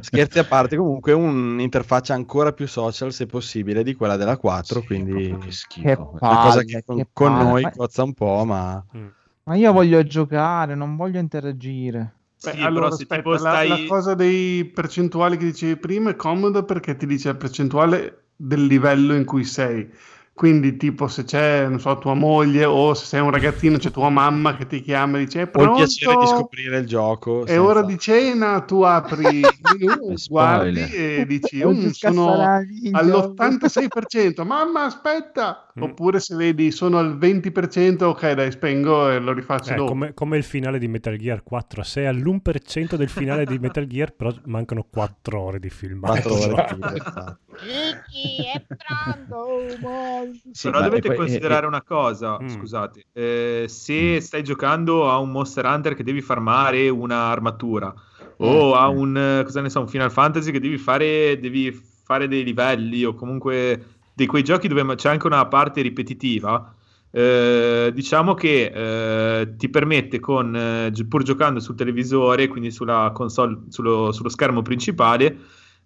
[0.00, 4.86] Scherzi a parte, comunque un'interfaccia ancora più social se possibile di quella della 4, Sì,
[4.86, 6.08] quindi che Che schifo.
[6.10, 9.06] una palle, cosa che con, che con noi Ma- cozza un po', ma Mm.
[9.44, 12.12] Ma io voglio giocare, non voglio interagire.
[12.36, 13.68] Sì, Beh, però allora, aspetta, la, stai...
[13.68, 18.66] la cosa dei percentuali che dicevi prima è comoda perché ti dice la percentuale del
[18.66, 19.88] livello in cui sei.
[20.34, 24.08] Quindi, tipo, se c'è, non so, tua moglie o se sei un ragazzino, c'è tua
[24.08, 27.44] mamma che ti chiama e dice: "È Ho il piacere di scoprire il gioco.
[27.44, 32.36] È senza- ora di cena, tu apri il menu, guardi e dici: "Mm, sono scassare
[32.38, 35.66] la video." all'86%, mamma aspetta!
[35.78, 35.82] Mm.
[35.82, 39.90] Oppure se vedi sono al 20%, ok dai spengo e lo rifaccio Eh, dopo.
[39.92, 44.12] come, come il finale di Metal Gear 4, sei all'1% del finale di Metal Gear,
[44.14, 46.12] però mancano 4 ore di filmato.
[46.28, 47.38] Quattro ore di fila, esatto.
[47.62, 49.76] Ricky è pronto,
[50.50, 52.48] Sì, Però dovete poi- considerare e- una cosa, Mm.
[52.48, 57.92] scusate, eh, se stai giocando a un Monster Hunter che devi farmare un'armatura
[58.38, 61.70] o a un, eh, cosa ne so, un Final Fantasy che devi fare, devi
[62.04, 66.74] fare dei livelli o comunque di quei giochi dove c'è anche una parte ripetitiva,
[67.10, 68.72] eh, diciamo che
[69.40, 74.62] eh, ti permette con, eh, pur giocando sul televisore, quindi sulla console, sullo, sullo schermo
[74.62, 75.36] principale,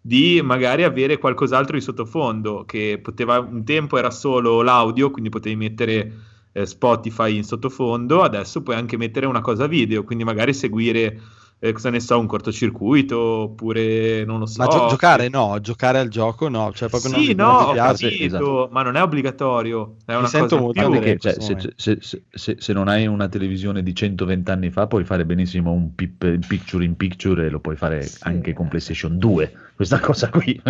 [0.07, 5.57] di magari avere qualcos'altro di sottofondo che poteva un tempo era solo l'audio, quindi potevi
[5.57, 6.13] mettere
[6.53, 11.21] eh, Spotify in sottofondo, adesso puoi anche mettere una cosa video, quindi magari seguire
[11.59, 14.63] eh, cosa ne so, un cortocircuito oppure non lo so.
[14.63, 17.63] Ma gio- giocare no, giocare al gioco no, cioè proprio non, Sì, non no, ti
[17.65, 18.09] ho piace.
[18.09, 18.69] capito, esatto.
[18.73, 21.03] ma non è obbligatorio, è Mi una sento cosa molto più.
[21.11, 25.05] In cioè, se, se- se- se- non hai una televisione di 120 anni fa, puoi
[25.05, 29.53] fare benissimo un pip- picture in picture e lo puoi fare anche con PlayStation 2.
[29.77, 30.61] Questa cosa qui.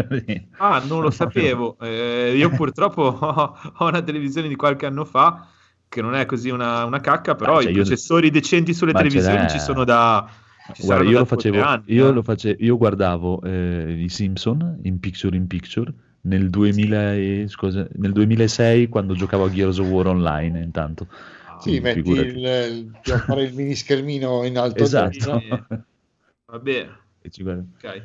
[0.58, 1.76] Ah, non lo sapevo.
[1.80, 5.46] Eh, io purtroppo ho, ho una televisione di qualche anno fa
[5.88, 8.92] che non è così una, una cacca, però Ah, cioè, i io- processori decenti sulle
[8.92, 10.28] Ma televisioni ci sono da...
[10.82, 12.12] Guarda, io lo facevo, anni, io, eh.
[12.12, 15.92] lo face- io guardavo eh, i Simpson in picture in picture
[16.22, 21.06] nel, 2000 e- scusa, nel 2006 quando giocavo a Gears of War online intanto.
[21.60, 22.28] Sì, Quindi metti figurati.
[22.28, 22.36] il,
[23.02, 25.08] il- fare il mini schermino in alto Esatto.
[25.10, 25.40] destra.
[26.46, 26.52] Sì.
[26.52, 26.88] Vabbè,
[27.22, 28.02] E ci guarda- ok.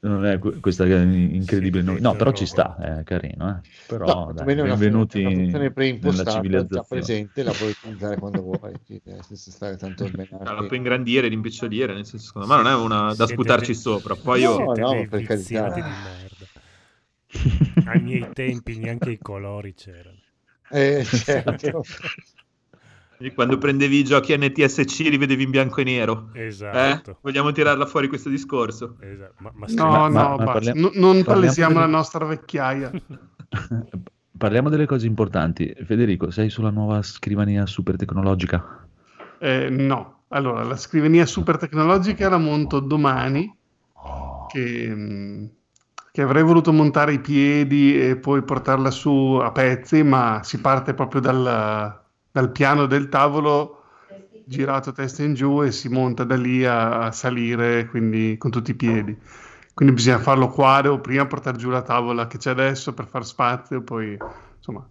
[0.00, 3.86] Non è que- questa incredibile no, no, però ci sta, è carino, eh.
[3.86, 6.84] Però No, dai, benvenuti una funzione nella già civilizzazione.
[6.86, 10.10] presente, la puoi utilizzare quando vuoi, eh, senza stare tanto a
[10.44, 13.72] Ah, la puoi ingrandire, rimpiccioline, nel senso, secondo me non è una da Siete sputarci
[13.72, 14.14] dei- sopra.
[14.14, 14.56] Poi io...
[14.58, 15.68] No, no, per carità.
[15.70, 16.48] di merda.
[17.88, 20.18] Ai miei tempi neanche i colori c'erano.
[20.70, 21.82] Eh, certo.
[23.34, 26.28] Quando prendevi i giochi NTSC li vedevi in bianco e nero.
[26.34, 27.10] Esatto.
[27.10, 27.16] Eh?
[27.20, 28.96] Vogliamo tirarla fuori questo discorso?
[29.00, 29.34] esatto.
[29.38, 32.90] Ma, ma No, Ma- no, ma- parliamo- No- non parliamo palesiamo delle- la nostra vecchiaia.
[34.38, 35.74] Parliamo delle cose importanti.
[35.84, 38.86] Federico, sei sulla nuova scrivania super tecnologica?
[39.40, 43.52] Eh, no, allora la scrivania super tecnologica la monto domani,
[44.48, 45.50] che, mh,
[46.12, 50.94] che avrei voluto montare i piedi e poi portarla su a pezzi, ma si parte
[50.94, 52.00] proprio dal,
[52.38, 53.82] dal piano del tavolo
[54.44, 58.70] girato testa in giù e si monta da lì a, a salire, quindi con tutti
[58.70, 59.16] i piedi.
[59.74, 63.82] Quindi bisogna farlo quadro, prima portare giù la tavola che c'è adesso per far spazio,
[63.82, 64.16] poi
[64.56, 64.88] insomma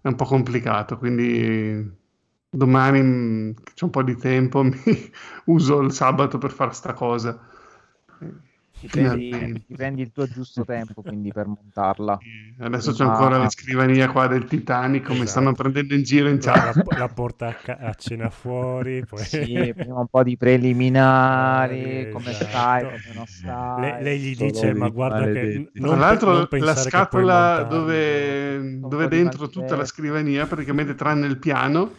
[0.00, 1.96] è un po' complicato, quindi
[2.48, 4.72] domani mh, che c'è un po' di tempo mi
[5.44, 7.38] uso il sabato per fare sta cosa.
[8.80, 9.64] Ti prendi, Finalmente.
[9.66, 12.18] ti prendi il tuo giusto tempo quindi per montarla.
[12.60, 13.38] Adesso c'è ancora Ah.
[13.40, 15.28] la scrivania qua del Titanic, mi Esatto.
[15.28, 16.76] stanno prendendo in giro in chat.
[16.86, 19.18] La, la porta a, ca- a cena fuori, poi...
[19.24, 22.46] Sì, prima un po' di preliminari, Eh, come esatto.
[22.48, 23.80] stai, come non stai.
[23.80, 29.48] Le- lei gli dice: Ma guarda, che non Tra l'altro la scatola dove, dove dentro
[29.48, 31.90] tutta la scrivania, praticamente tranne il piano,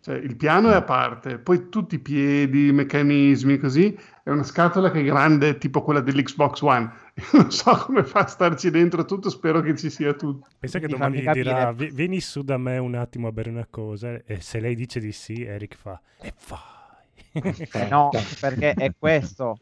[0.00, 4.42] cioè il piano è a parte, poi tutti i piedi, i meccanismi, così, è una
[4.42, 6.90] scatola che è grande tipo quella dell'Xbox One.
[7.14, 10.48] Io non so come fa a starci dentro tutto, spero che ci sia tutto.
[10.58, 11.74] Pensa che domani dirà: capire.
[11.74, 14.20] "Vi- Vieni su da me un attimo a bere una cosa.
[14.26, 17.68] E se lei dice di sì, Eric fa: E vai.
[17.72, 18.10] Eh no,
[18.40, 19.58] perché è questo.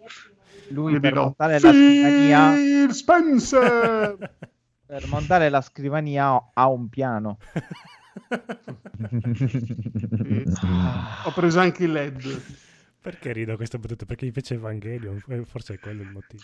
[0.69, 4.17] Lui per dirò, montare la scrivania, Spencer!
[4.87, 7.37] per montare la scrivania ha un piano.
[11.27, 12.43] Ho preso anche il LED.
[13.05, 14.07] Perché rido a questa battuta?
[14.07, 16.43] Perché gli piace Evangelion, eh, forse è quello il motivo.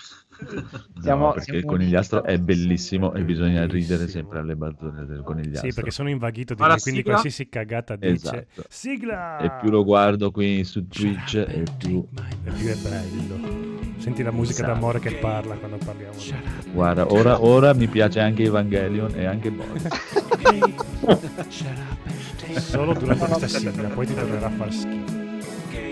[1.00, 4.08] Siamo- No, perché siamo il conigliastro è bellissimo e bisogna ridere Bellissimo.
[4.08, 5.70] sempre alle battute del conigliastro.
[5.70, 8.64] Sì, perché sono invaghito di lui, quindi qualsiasi cagata dice Esatto.
[8.68, 12.06] sigla E più lo guardo qui su Twitch e più...
[12.44, 13.78] e più è bello.
[13.96, 14.72] Senti la musica Esatto.
[14.74, 16.12] d'amore che parla quando parliamo.
[16.14, 19.86] di- Guarda, ora, ora mi piace anche Evangelion e anche Boris.
[22.58, 25.28] Solo durante questa sigla, poi ti tornerà a far schifo.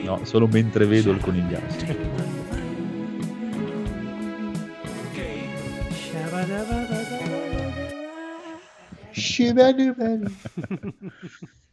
[0.04, 1.96] No, solo mentre vedo il conigliastro.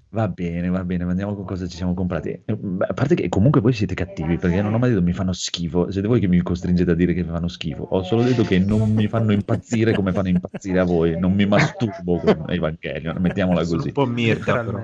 [0.09, 2.43] Va bene, va bene, ma andiamo con cosa ci siamo comprati.
[2.87, 5.91] A parte che comunque voi siete cattivi perché non ho mai detto mi fanno schifo.
[5.91, 7.83] Siete voi che mi costringete a dire che mi fanno schifo.
[7.83, 11.19] Ho solo detto che non mi fanno impazzire come fanno impazzire a voi.
[11.19, 13.87] Non mi masturbo con Evangelion, mettiamola Sono così.
[13.89, 14.81] un po' Mirta, però.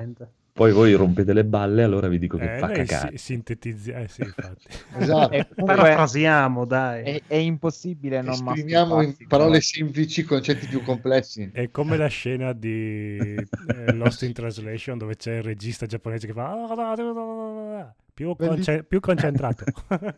[0.61, 3.17] Poi voi rompete le balle, allora vi dico che Eh, fa lei cagare.
[3.17, 4.65] si- sintetizza, eh sì, infatti.
[4.99, 5.31] Esatto.
[5.33, 7.03] E comunque Parafrasiamo, dai.
[7.03, 11.49] è, è impossibile non Esprimiamo in parole semplici concetti più complessi.
[11.51, 16.33] È come la scena di eh, Lost in Translation dove c'è il regista giapponese che
[16.33, 16.53] fa
[18.13, 19.65] più, conce- più concentrato.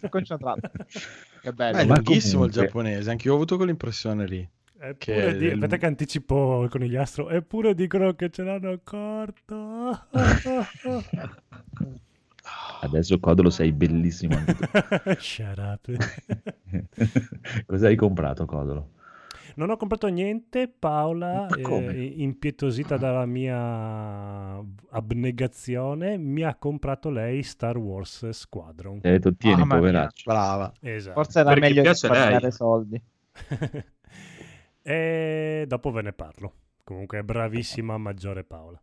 [0.09, 0.69] concentrato.
[1.43, 1.77] Che bello.
[1.77, 4.49] è lunghissimo il giapponese, anche io ho avuto quell'impressione lì.
[4.86, 7.29] Eppure Che di- aspetta che anticipo il conigliastro.
[7.29, 10.07] Eppure dicono che ce l'hanno corto.
[12.81, 14.53] Adesso Codolo sei bellissimo tu.
[15.17, 15.88] Shut up.
[17.65, 18.89] Cosa hai comprato, Codolo?
[19.55, 24.57] Non ho comprato niente, Paola, eh, impietosita dalla mia
[24.89, 28.99] abnegazione, mi ha comprato lei Star Wars Squadron.
[28.99, 29.75] Ti ha detto, tieni, mia.
[29.75, 30.23] poveraccio.
[30.29, 30.73] Brava.
[30.81, 31.21] Esatto.
[31.21, 31.91] Forse era Perché meglio lei.
[31.91, 33.01] risparmiare soldi.
[34.84, 36.53] E dopo ve ne parlo.
[36.84, 38.79] Comunque è bravissima maggiore Paola.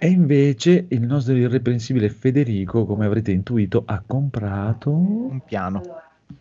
[0.00, 4.90] E invece il nostro irreprensibile Federico, come avrete intuito, ha comprato...
[4.90, 5.82] Un piano.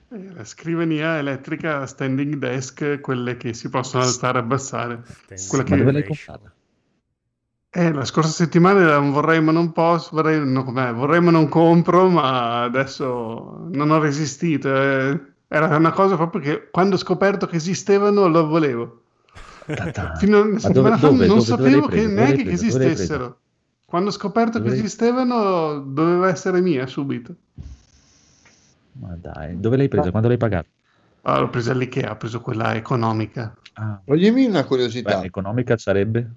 [0.10, 5.04] Eh, La scrivania elettrica standing desk, quelle che si possono alzare e abbassare.
[5.50, 6.54] Quella Ma che- dove l'hai comprata?
[7.70, 11.48] Eh, la scorsa settimana era un vorrei ma non posso, vorrei, no, vorrei ma non
[11.50, 14.74] compro, ma adesso non ho resistito.
[14.74, 15.36] eh.
[15.50, 19.02] Era una cosa proprio che quando ho scoperto che esistevano lo volevo.
[19.66, 20.16] Ta-ta.
[20.16, 23.40] Fino a una Ma settimana dove- fa dove- non dove- sapevo che neanche che esistessero.
[23.86, 27.34] Quando ho scoperto Dove che esistevano doveva essere mia subito.
[29.00, 30.10] Ma dai, dove l'hai presa?
[30.12, 30.68] Quando l'hai pagata?
[31.22, 33.54] Ah, l'ho presa all'Ikea, ho preso quella economica.
[33.74, 35.20] Ah, Toglimi una curiosità.
[35.20, 36.30] beh, economica sarebbe?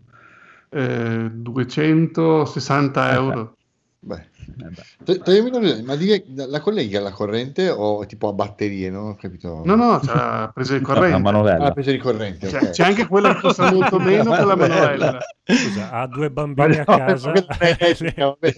[0.69, 3.57] Eh, 260 euro.
[4.03, 5.82] Beh, Eh beh.
[5.82, 8.88] ma di- la colleghi alla corrente o tipo a batterie?
[8.88, 9.61] Non ho capito.
[9.62, 11.16] No, no, c'è la presa di No, corrente.
[11.16, 11.64] Ah, manovella.
[11.64, 12.46] la presa di corrente.
[12.48, 12.70] C'è, ok.
[12.70, 15.18] c'è anche quella che costa molto meno che la manovella.
[15.44, 17.32] Scusa, ha due bambini a no, casa.
[17.32, 18.55] è elettrica, vabbè.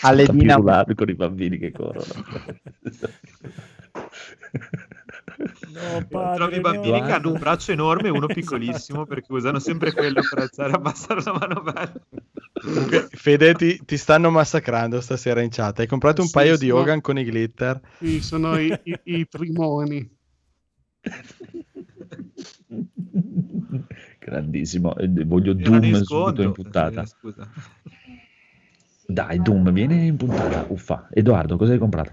[0.00, 2.04] Alle pirulando con i bambini che corrono.
[5.72, 9.92] No, padre, Trovi bambini che hanno un braccio enorme e uno piccolissimo perché usano sempre
[9.92, 11.92] quello per alzare e abbassare la manovella.
[12.60, 15.80] Comunque, Fede, ti, ti stanno massacrando stasera in chat.
[15.80, 16.70] Hai comprato un Sì, paio sì, di.
[16.70, 17.80] Hogan con i glitter.
[17.98, 20.16] Sì, sono i, i, i trimoni.
[24.18, 24.96] Grandissimo.
[24.96, 27.02] E Voglio Doom subito in puntata.
[27.02, 27.48] Eh, scusa.
[29.06, 30.66] Dai, Doom, vieni in puntata.
[30.68, 31.08] Uffa.
[31.10, 32.12] Edoardo, cosa hai comprato?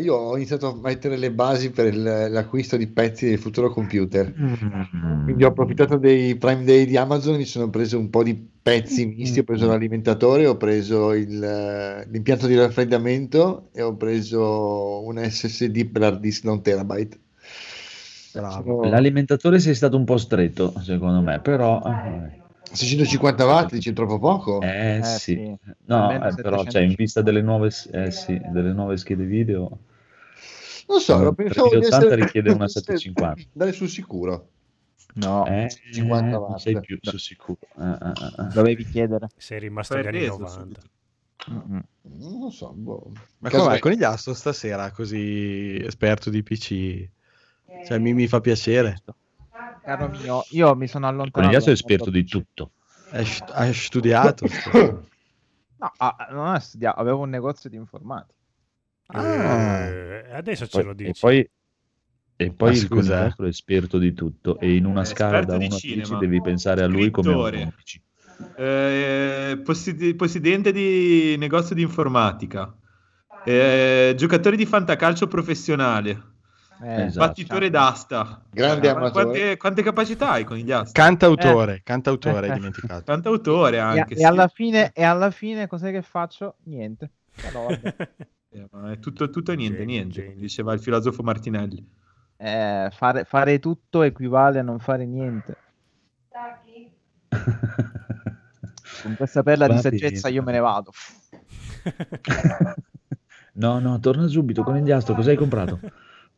[0.00, 4.32] Io ho iniziato a mettere le basi per il- l'acquisto di pezzi del futuro computer.
[4.36, 5.22] Mm.
[5.24, 9.06] Quindi ho approfittato dei Prime Day di Amazon, mi sono preso un po' di pezzi
[9.06, 15.18] misti, ho preso l'alimentatore, ho preso il, eh, l'impianto di raffreddamento e ho preso un
[15.18, 17.18] SSD per hard disk da un terabyte.
[18.32, 18.82] Bravo.
[18.82, 21.80] Sono L'alimentatore sei stato un po' stretto, secondo me, però...
[21.84, 24.60] eh, 650 watt, dici troppo poco?
[24.60, 25.18] Eh, Eh, sì.
[25.34, 25.56] sì.
[25.86, 26.94] No, eh, però cioè, in 750.
[26.96, 29.78] vista delle nuove, eh, sì, delle nuove schede video,
[30.88, 32.24] Non so, lo pensavo di 3080 essere...
[32.24, 33.48] richiede una 750.
[33.52, 34.48] Andare sul sicuro.
[35.14, 36.58] No, eh, 50 non watt.
[36.60, 37.58] sei più sul sicuro.
[37.78, 38.52] Eh, eh, eh, eh.
[38.52, 39.28] dovevi chiedere.
[39.36, 40.50] Sei rimasto agli anni reso 90.
[40.50, 40.80] subito.
[41.48, 41.82] Mm-mm.
[42.18, 42.72] Non lo so.
[42.74, 43.12] Boh.
[43.38, 43.78] Ma Caso- com'è?
[43.78, 47.08] Conigliastro stasera così esperto di PC?
[47.86, 48.98] Cioè, mi, mi fa piacere.
[49.82, 51.40] Caro mio, io mi sono allontanato.
[51.40, 52.70] Conigliastro è dal esperto di tutto.
[53.10, 54.46] Hai, st- hai studiato.
[55.78, 58.32] No, ah, non ho studiato, avevo un negozio di informatica.
[59.08, 59.84] Ah.
[59.84, 61.20] Eh, adesso ce Poi- lo e dici.
[61.20, 61.50] poi,
[62.34, 63.34] e poi Ah, il scusa, eh.
[63.36, 66.18] è esperto di tutto e in una È scala da di 1 a 10 cinema.
[66.18, 67.72] devi pensare a lui come a un.
[68.56, 72.74] Eh, possi- presidente di negozio di informatica.
[73.44, 76.22] Eh, giocatore di fantacalcio professionale.
[76.82, 77.26] Eh, Esatto.
[77.26, 78.42] Battitore d'asta.
[78.50, 79.24] Grande Ma amatore.
[79.24, 80.92] Quante, quante capacità hai con gli astri?
[80.92, 82.50] Cantautore, cantautore, Eh.
[82.50, 83.02] hai dimenticato.
[83.04, 84.14] Cantautore E, anche.
[84.14, 84.24] e sì.
[84.24, 86.56] alla fine, e alla fine cos'è che faccio?
[86.64, 87.10] Niente.
[88.56, 90.30] Eh, è tutto, tutto e niente, Genio, niente, genio.
[90.30, 91.86] come diceva il filosofo Martinelli.
[92.38, 95.56] eh, fare, fare tutto equivale a non fare niente.
[99.02, 100.34] Con questa perla di saggezza bene.
[100.36, 100.90] io me ne vado.
[103.58, 105.80] No, no, torna subito, conigliastro, cosa hai comprato?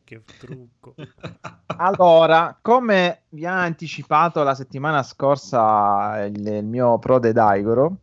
[0.09, 0.95] Che trucco.
[1.79, 7.99] Allora, come vi ha anticipato la settimana scorsa il, il mio prode Daigoro,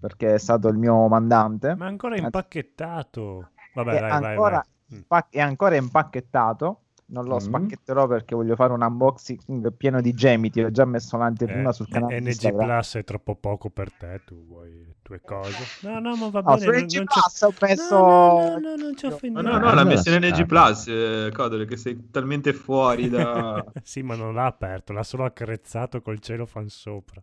[0.00, 3.50] perché è stato il mio mandante, Ma ancora impacchettato.
[3.74, 4.94] Vabbè, è, vai, vai, ancora, vai.
[4.94, 4.96] Mm.
[4.96, 6.80] impa- è ancora impacchettato,
[7.12, 7.38] Non lo Mm.
[7.38, 10.60] spacchetterò perché voglio fare un unboxing pieno di gemiti.
[10.62, 12.66] Ho già messo l'anteprima Eh, sul canale NG Instagram.
[12.66, 15.56] Plus è troppo poco per te, tu vuoi le tue cose.
[15.80, 16.60] No, no, ma va No, bene.
[16.60, 17.98] su NG non Plus ho messo...
[17.98, 19.48] No, no, no, no, non ci No, offendiamo.
[19.48, 20.46] no, no, l'ha Allora messa in NG.
[20.46, 23.64] Plus, eh, Codolo, che sei talmente fuori da...
[23.82, 27.20] sì, ma non l'ha aperto, l'ha solo accarezzato col cielo fan sopra.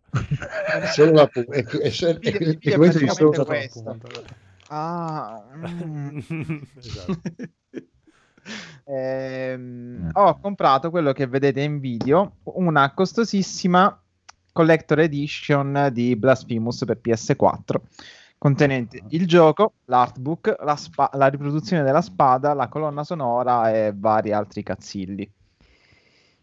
[0.92, 3.98] Solo la pu- e, e- e- e questo è solo questo.
[4.70, 6.18] Ah, mm.
[6.76, 7.22] esatto.
[8.86, 14.00] Ehm, ho comprato quello che vedete in video, una costosissima
[14.54, 17.76] collector edition di Blasphemous per PS4,
[18.38, 24.32] contenente il gioco, l'artbook, la, spa- la riproduzione della spada, la colonna sonora e vari
[24.32, 25.30] altri cazzilli.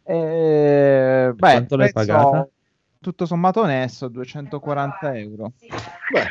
[0.07, 2.49] Eh, beh, quanto l'hai pagata?
[3.05, 5.53] Tutto sommato onesto, 240 euro.
[6.11, 6.27] Beh,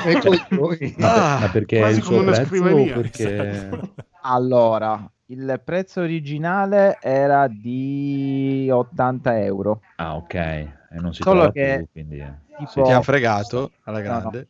[0.10, 0.94] ecco i tuoi.
[1.00, 3.80] Ah, ma perché è quasi il come suo una prezzo perché...
[4.22, 9.82] Allora, il prezzo originale era di 80 euro.
[9.96, 10.34] Ah, ok.
[10.34, 12.18] E non si Solo trova che- più, quindi...
[12.20, 12.32] eh.
[12.56, 14.48] Tipo, Se ti ha fregato alla No, grande.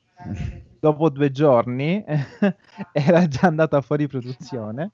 [0.79, 2.05] dopo due giorni
[2.93, 4.93] era già andata fuori produzione.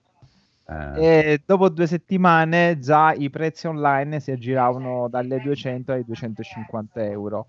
[0.92, 7.46] E dopo due settimane già i prezzi online si aggiravano dalle 200 ai 250 euro.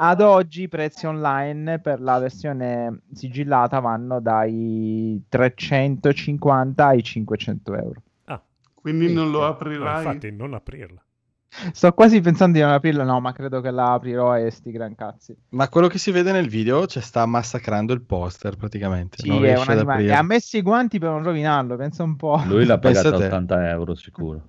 [0.00, 8.02] Ad oggi i prezzi online per la versione sigillata vanno dai 350 ai 500 euro.
[8.26, 8.40] Ah,
[8.74, 9.88] Quindi non lo no, aprirai.
[9.88, 11.02] infatti non aprirla.
[11.72, 14.94] Sto quasi pensando di non aprirla, no, ma credo che la aprirò e sti gran
[14.94, 15.36] cazzi.
[15.50, 19.16] Ma quello che si vede nel video cioè, sta massacrando il poster praticamente.
[19.18, 19.98] Sì, non è riesce un ad animale.
[19.98, 20.14] E aprire.
[20.14, 22.42] ha messo i guanti per non rovinarlo, pensa un po'.
[22.46, 23.24] Lui l'ha pagata te.
[23.24, 24.42] 80 euro sicuro.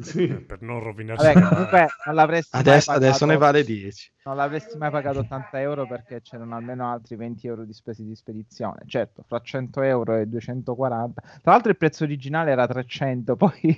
[0.00, 0.26] Sì.
[0.28, 4.12] Per non rovinarsi Vabbè, comunque non l'avresti mai Adesso, pagato- adesso ne vale 10.
[4.24, 8.14] Non l'avresti mai pagato 80 euro perché c'erano almeno altri 20 euro di spese di
[8.16, 8.78] spedizione.
[8.86, 11.20] Certo, fra 100 euro e 240.
[11.42, 13.76] Tra l'altro il prezzo originale era 300, poi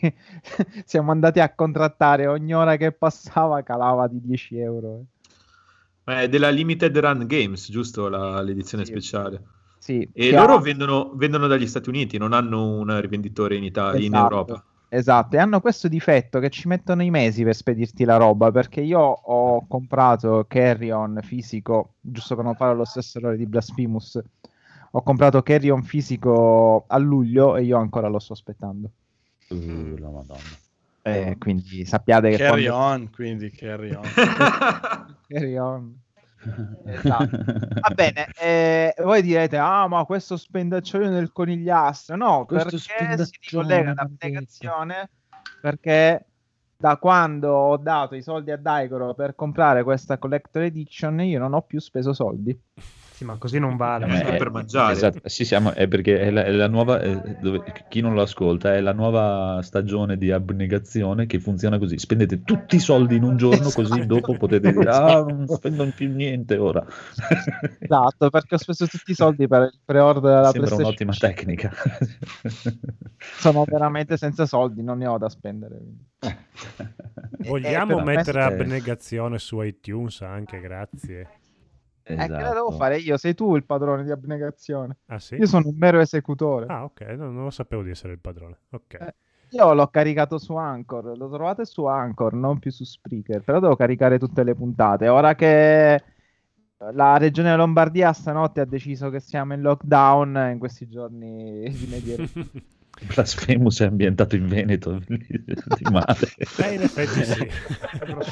[0.84, 5.04] siamo andati a contrattare, ogni ora che passava calava di 10 euro.
[6.04, 8.08] Ma è della Limited Run Games, giusto?
[8.08, 8.92] La- l'edizione Sì.
[8.92, 9.42] speciale.
[9.78, 14.04] Sì, E loro ha- vendono, vendono dagli Stati Uniti, non hanno un rivenditore in Italia,
[14.04, 14.34] in Esatto.
[14.34, 14.64] Europa.
[14.88, 18.80] Esatto, e hanno questo difetto che ci mettono i mesi per spedirti la roba, perché
[18.80, 24.22] io ho comprato Carrion fisico, giusto per non fare lo stesso errore di Blasphemous,
[24.92, 28.90] ho comprato Carrion fisico a luglio e io ancora lo sto aspettando.
[29.48, 30.40] Uh, la madonna.
[31.02, 34.04] Eh, quindi sappiate che Carry quando- on, quindi carry on.
[36.84, 37.38] Esatto.
[37.80, 42.16] Va bene, eh, voi direte, ah, ma questo spendaccione del conigliastro.
[42.16, 44.00] No, Questo perché si ricollega maledetto.
[44.00, 45.10] all'applicazione
[45.60, 46.26] perché
[46.76, 51.54] da quando ho dato i soldi a Daigoro per comprare questa Collector Edition io non
[51.54, 52.58] ho più speso soldi.
[53.16, 54.04] Sì, ma così non vale.
[54.06, 54.36] Eh, sai.
[54.36, 54.92] per mangiare.
[54.92, 58.20] Esatto, sì, siamo, è perché è la, è la nuova, eh, dove- chi non lo
[58.20, 61.96] ascolta, è la nuova stagione di abnegazione che funziona così.
[61.98, 64.04] Spendete tutti i soldi in un giorno, così Esatto.
[64.04, 66.84] dopo potete dire, ah, non spendo più niente ora.
[67.78, 71.28] Esatto, perché ho speso tutti i soldi per il pre-order della Sembra PlayStation un'ottima 5.
[71.28, 71.72] tecnica.
[73.38, 75.78] Sono veramente senza soldi, non ne ho da spendere.
[77.38, 81.28] Vogliamo Eh, però mettere è- abnegazione su iTunes anche, grazie.
[82.08, 82.76] Eh, che la devo Esatto.
[82.76, 83.16] fare io?
[83.16, 84.98] Sei tu il padrone di abnegazione.
[85.06, 85.34] Ah sì?
[85.34, 86.66] Io sono un mero esecutore.
[86.68, 88.58] Ah ok, no, non lo sapevo di essere il padrone.
[88.70, 88.94] Ok.
[88.94, 89.14] Eh,
[89.50, 93.74] Io l'ho caricato su Anchor, lo trovate su Anchor, non più su Spreaker, però devo
[93.76, 95.08] caricare tutte le puntate.
[95.08, 96.02] Ora che
[96.92, 102.16] la regione Lombardia stanotte ha deciso che siamo in lockdown, in questi giorni di medie
[103.04, 106.16] Blasphemous è ambientato in Veneto, di male.
[106.58, 107.48] Eh, in effetti sì.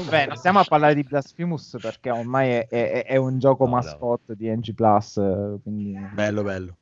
[0.09, 3.71] Beh, non stiamo a parlare di Blasphemous perché ormai è, è- è un gioco No,
[3.71, 3.77] no.
[3.77, 5.15] mascotte di NG Plus,
[5.63, 5.95] quindi...
[6.13, 6.77] Bello, bello.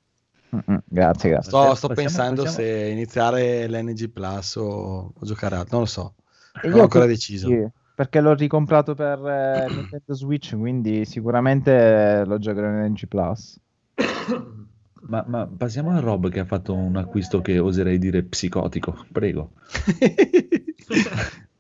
[0.55, 1.49] Mm-mm, grazie, grazie.
[1.51, 5.87] Sto, sto passiamo- pensando passiamo- se iniziare l'NG Plus o, o giocare altro, non lo
[5.87, 6.15] so.
[6.63, 7.49] E Non ho ancora deciso.
[7.95, 13.59] perché l'ho ricomprato per eh, Nintendo Switch, quindi sicuramente lo giocherò in NG Plus.
[15.05, 19.53] Ma, ma passiamo a Rob che ha fatto un acquisto che oserei dire psicotico, prego.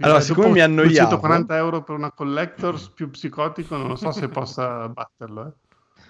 [0.00, 4.12] Allora, Dopo siccome mi annoiavo- 240 euro per una collectors più psicotico, non lo so
[4.12, 5.56] se possa batterlo.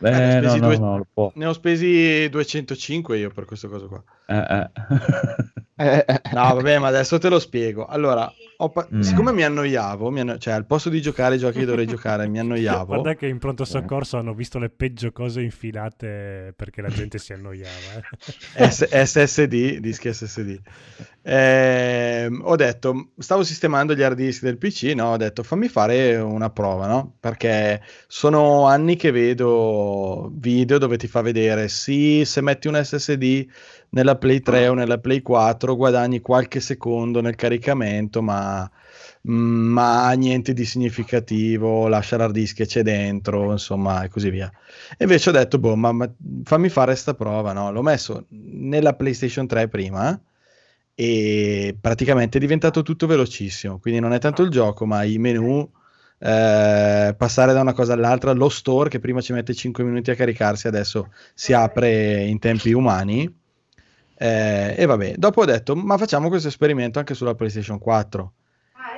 [0.00, 0.08] Eh.
[0.08, 4.02] Eh, Eh, no, no, due- no, ne ho spesi 205 io per questo coso qua.
[4.26, 4.70] Eh, eh.
[6.32, 7.86] No, vabbè, ma adesso te lo spiego.
[7.86, 9.00] Allora, pa- Mm.
[9.00, 12.26] siccome mi annoiavo, mi anno- cioè al posto di giocare i giochi che dovrei giocare,
[12.28, 12.84] mi annoiavo.
[12.86, 17.32] Guarda che in pronto soccorso hanno visto le peggio cose infilate perché la gente si
[17.32, 18.02] annoiava.
[18.56, 18.70] eh.
[18.70, 20.60] S- SSD, dischi SSD.
[21.26, 25.12] Ehm, ho detto, stavo sistemando gli hard disk del PC, no?
[25.12, 27.14] Ho detto fammi fare una prova, no?
[27.18, 33.46] Perché sono anni che vedo video dove ti fa vedere, sì, se metti un SSD
[33.94, 38.68] nella Play 3 o nella Play 4 guadagni qualche secondo nel caricamento, ma,
[39.22, 44.50] ma niente di significativo, lascia l'hard disk che c'è dentro, insomma, e così via.
[44.98, 46.12] E invece ho detto, boh, ma, ma
[46.42, 47.70] fammi fare sta prova, no?
[47.70, 50.20] L'ho messo nella PlayStation 3 prima
[50.96, 53.78] e praticamente è diventato tutto velocissimo.
[53.78, 55.70] Quindi non è tanto il gioco, ma i menu,
[56.18, 60.16] eh, passare da una cosa all'altra, lo store che prima ci mette 5 minuti a
[60.16, 63.42] caricarsi, adesso si apre in tempi umani.
[64.16, 68.32] Eh, e vabbè, dopo ho detto, ma facciamo questo esperimento anche sulla PlayStation 4.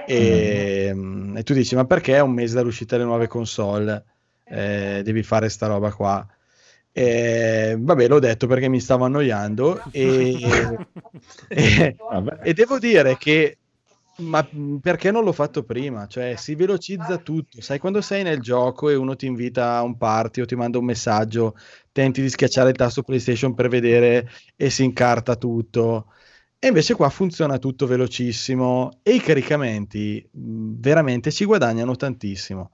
[0.06, 0.94] E,
[1.34, 4.04] e tu dici, ma perché è un mese dall'uscita delle nuove console?
[4.44, 6.26] Eh, devi fare sta roba qua.
[6.92, 10.38] Eh, vabbè, l'ho detto perché mi stavo annoiando e,
[11.48, 11.96] e,
[12.42, 13.58] e devo dire che
[14.18, 14.48] ma
[14.80, 16.06] perché non l'ho fatto prima?
[16.06, 17.60] Cioè, si velocizza tutto.
[17.60, 20.78] Sai, quando sei nel gioco e uno ti invita a un party o ti manda
[20.78, 21.54] un messaggio,
[21.92, 26.12] tenti di schiacciare il tasto PlayStation per vedere e si incarta tutto.
[26.58, 32.72] E invece qua funziona tutto velocissimo e i caricamenti mh, veramente ci guadagnano tantissimo.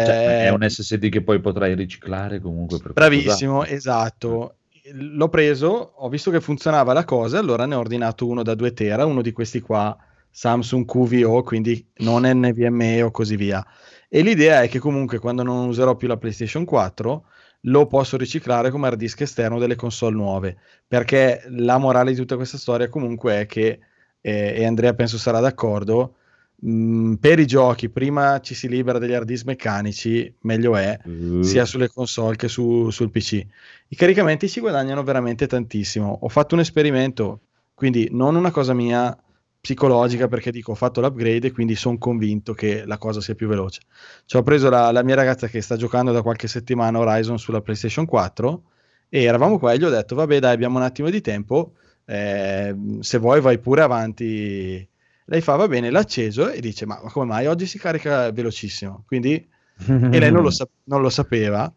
[0.00, 3.64] Cioè, è Eh, un SSD che poi potrai riciclare comunque Bravissimo, qualcos'altro.
[3.64, 4.58] esatto.
[4.92, 5.66] L'ho preso,
[5.96, 9.22] ho visto che funzionava la cosa, allora ne ho ordinato uno da 2 tera, uno
[9.22, 9.96] di questi qua,
[10.36, 13.64] Samsung QVO, quindi non NVMe o così via.
[14.08, 17.26] E l'idea è che comunque quando non userò più la PlayStation 4
[17.66, 20.56] lo posso riciclare come hard disk esterno delle console nuove,
[20.86, 23.78] perché la morale di tutta questa storia comunque è che,
[24.20, 26.16] eh, e Andrea penso sarà d'accordo,
[26.56, 31.42] mh, per i giochi prima ci si libera degli hard disk meccanici, meglio è, Uh,
[31.42, 33.46] sia sulle console che su- sul PC.
[33.88, 36.18] I caricamenti ci guadagnano veramente tantissimo.
[36.22, 37.40] Ho fatto un esperimento,
[37.72, 39.16] quindi non una cosa mia
[39.64, 43.48] psicologica perché dico ho fatto l'upgrade e quindi sono convinto che la cosa sia più
[43.48, 43.80] veloce.
[44.26, 47.62] Ci ho preso la, la mia ragazza che sta giocando da qualche settimana Horizon sulla
[47.62, 48.62] PlayStation 4
[49.08, 52.76] e eravamo qua e gli ho detto vabbè dai abbiamo un attimo di tempo, eh,
[53.00, 54.86] se vuoi vai pure avanti.
[55.24, 58.30] Lei fa va bene, l'ha acceso e dice ma, ma come mai oggi si carica
[58.32, 59.04] velocissimo?
[59.06, 59.48] Quindi
[59.86, 61.72] e lei non lo, sa- non lo sapeva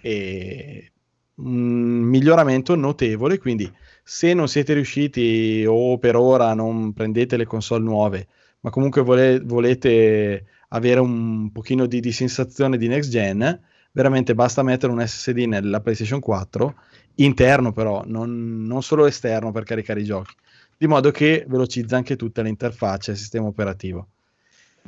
[0.00, 0.90] e
[1.36, 3.72] un miglioramento notevole quindi
[4.10, 8.26] se non siete riusciti o per ora non prendete le console nuove
[8.60, 13.60] ma comunque vole- volete avere un pochino di, di sensazione di next gen
[13.92, 16.74] veramente basta mettere un SSD nella PlayStation 4
[17.16, 20.32] interno però non, non solo esterno per caricare i giochi
[20.78, 24.08] di modo che velocizza anche tutta l'interfaccia e il sistema operativo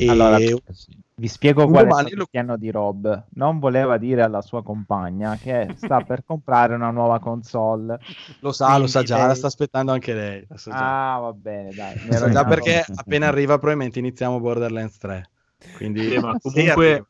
[0.03, 0.39] e Allora,
[1.15, 3.27] vi spiego qual è lo- il piano di Rob.
[3.35, 7.99] Non voleva dire alla sua compagna che sta per comprare una nuova console.
[8.41, 10.47] Lo sa, lo sa Quindi già, lei- la sta aspettando anche lei.
[10.49, 10.87] la sa già.
[10.87, 11.99] Ah, va bene, dai.
[12.07, 15.31] Lo sa già perché appena arriva probabilmente iniziamo Borderlands 3.
[15.73, 17.07] Quindi Sì, comunque,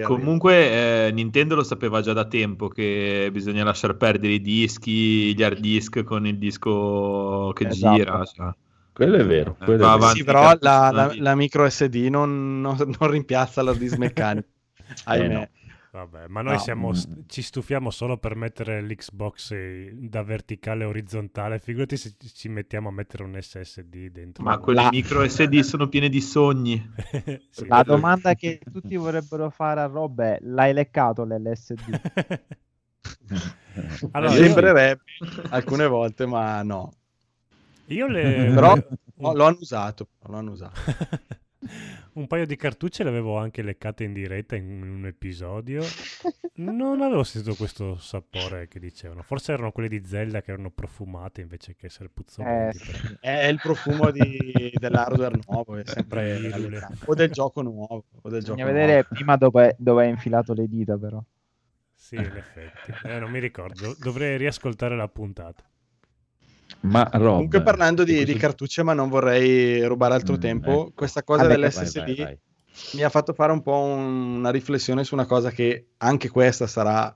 [0.00, 5.42] comunque eh, Nintendo lo sapeva già da tempo che bisogna lasciare perdere i dischi, gli
[5.42, 8.00] hard disk con il disco che Esatto.
[8.00, 8.24] gira.
[8.24, 8.50] cioè.
[8.94, 9.56] Quello è vero.
[9.60, 10.08] Eh, quello è vero.
[10.14, 14.46] Sì, però la, la- la micro SD non, non- non rimpiazza la disc meccanica.
[15.04, 15.32] Ahimè.
[15.34, 15.48] no.
[15.94, 16.58] Vabbè, ma noi No.
[16.58, 16.92] siamo,
[17.28, 21.60] ci stufiamo solo per mettere l'Xbox eh, da verticale a orizzontale.
[21.60, 24.42] Figurati se ci- mettiamo a mettere un SSD dentro.
[24.42, 26.80] Ma quelle La- micro SD sono piene di sogni.
[27.50, 27.66] Sì.
[27.68, 32.00] La domanda che tutti vorrebbero fare a Rob è: l'hai leccato l'LSD?
[34.12, 35.00] Allora, Sembrerebbe
[35.50, 36.92] alcune volte, ma no.
[37.86, 38.50] Io le...
[38.54, 40.08] Però no, lo hanno usato.
[40.26, 40.80] Lo hanno usato.
[42.14, 45.82] un paio di cartucce le avevo anche leccate in diretta in un episodio.
[46.56, 49.22] Non avevo sentito questo sapore che dicevano.
[49.22, 52.90] Forse erano quelle di Zelda che erano profumate invece che essere puzzolenti.
[53.20, 53.42] Eh.
[53.42, 56.50] È il profumo di- dell'hardware nuovo, è sempre
[57.06, 58.04] o del gioco nuovo.
[58.22, 59.08] O del gioco Bisogna vedere nuovo.
[59.10, 61.22] prima dove, dove hai infilato le dita, però.
[61.92, 62.92] Sì, in effetti.
[63.04, 63.96] Eh, non mi ricordo.
[63.98, 65.64] Dovrei riascoltare la puntata.
[66.84, 70.70] Ma Rob, Comunque parlando di, questo- di cartucce, ma non vorrei rubare altro Mm, tempo,
[70.82, 70.92] ecco.
[70.94, 72.38] questa cosa Vai, dell'SSD vai, vai.
[72.94, 76.66] mi ha fatto fare un po' un- una riflessione su una cosa che anche questa
[76.66, 77.14] sarà,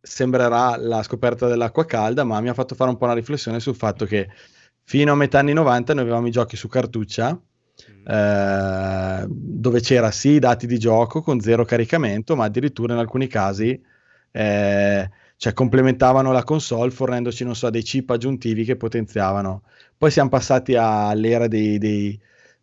[0.00, 3.74] sembrerà la scoperta dell'acqua calda, ma mi ha fatto fare un po' una riflessione sul
[3.76, 4.28] fatto che
[4.84, 7.38] fino a metà anni 90 noi avevamo i giochi su cartuccia,
[8.04, 13.26] eh, dove c'era sì i dati di gioco con zero caricamento, ma addirittura in alcuni
[13.26, 13.80] casi
[14.30, 19.62] eh, cioè complementavano la console fornendoci, non so, dei chip aggiuntivi che potenziavano.
[19.96, 22.20] Poi siamo passati all'era dei, dei-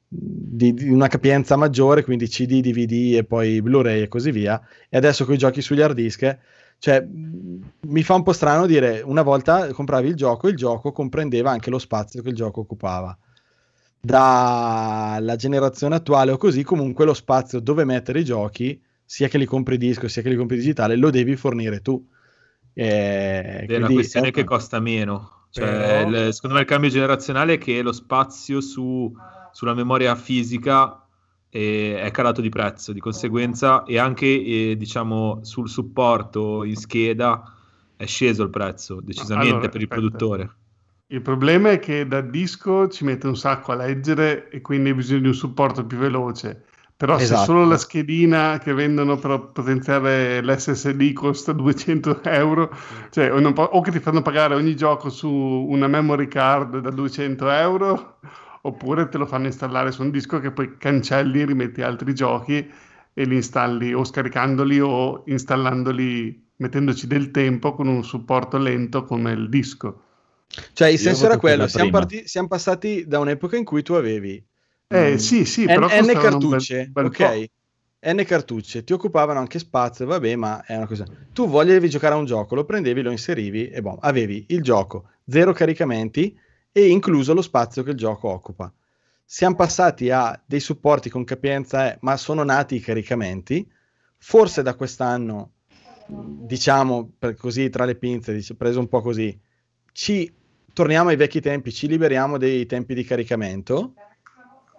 [0.08, 4.62] di, di una capienza maggiore, quindi CD, DVD e poi Blu-ray e così via.
[4.90, 6.38] E adesso con i giochi sugli hard disk,
[6.80, 11.52] cioè mi fa un po' strano dire una volta compravi il gioco il gioco comprendeva
[11.52, 13.18] anche lo spazio che il gioco occupava.
[14.00, 19.46] dalla generazione attuale o così, comunque lo spazio dove mettere i giochi, sia che li
[19.46, 22.04] compri disco sia che li compri digitale, lo devi fornire tu.
[22.78, 25.48] Eh, è una quindi questione è- che costa meno.
[25.50, 29.14] Cioè, Però- il- secondo me il cambio generazionale è che lo spazio su-
[29.52, 31.00] sulla memoria fisica
[31.50, 34.26] eh, è calato di prezzo, di conseguenza, e anche
[34.72, 37.44] eh, diciamo sul supporto in scheda
[37.96, 39.96] è sceso il prezzo decisamente Allora, per il aspetta.
[40.02, 40.56] produttore.
[41.08, 44.96] Il problema è che da disco ci mette un sacco a leggere e quindi hai
[44.96, 46.66] bisogno di un supporto più veloce.
[46.98, 47.40] Però Esatto.
[47.40, 52.72] se solo la schedina che vendono per potenziare l'SSD costa 200 euro,
[53.10, 56.80] cioè o, non po- o che ti fanno pagare ogni gioco su una memory card
[56.80, 58.20] da 200 euro,
[58.62, 62.66] oppure te lo fanno installare su un disco che poi cancelli, rimetti altri giochi
[63.14, 69.32] e li installi o scaricandoli o installandoli, mettendoci del tempo con un supporto lento come
[69.34, 70.02] il disco.
[70.74, 73.94] Cioè, il Io senso era quello: siamo, parti- siamo passati da un'epoca in cui tu
[73.94, 74.42] avevi
[74.88, 77.50] Eh mm, sì, sì, N, però N costavano un bel- cartucce, bel ok?
[78.08, 81.06] N cartucce ti occupavano anche spazio, vabbè, ma è una cosa.
[81.34, 85.10] Tu volevi giocare a un gioco, lo prendevi, lo inserivi e boh, avevi il gioco,
[85.28, 86.38] zero caricamenti
[86.72, 88.72] e incluso lo spazio che il gioco occupa.
[89.24, 93.68] Siamo passati a dei supporti con capienza, eh, ma sono nati i caricamenti.
[94.18, 95.54] Forse da quest'anno,
[96.06, 99.36] diciamo così tra le pinze, dice, preso un po' così,
[99.92, 100.32] ci
[100.74, 103.94] torniamo ai vecchi tempi, ci liberiamo dei tempi di caricamento.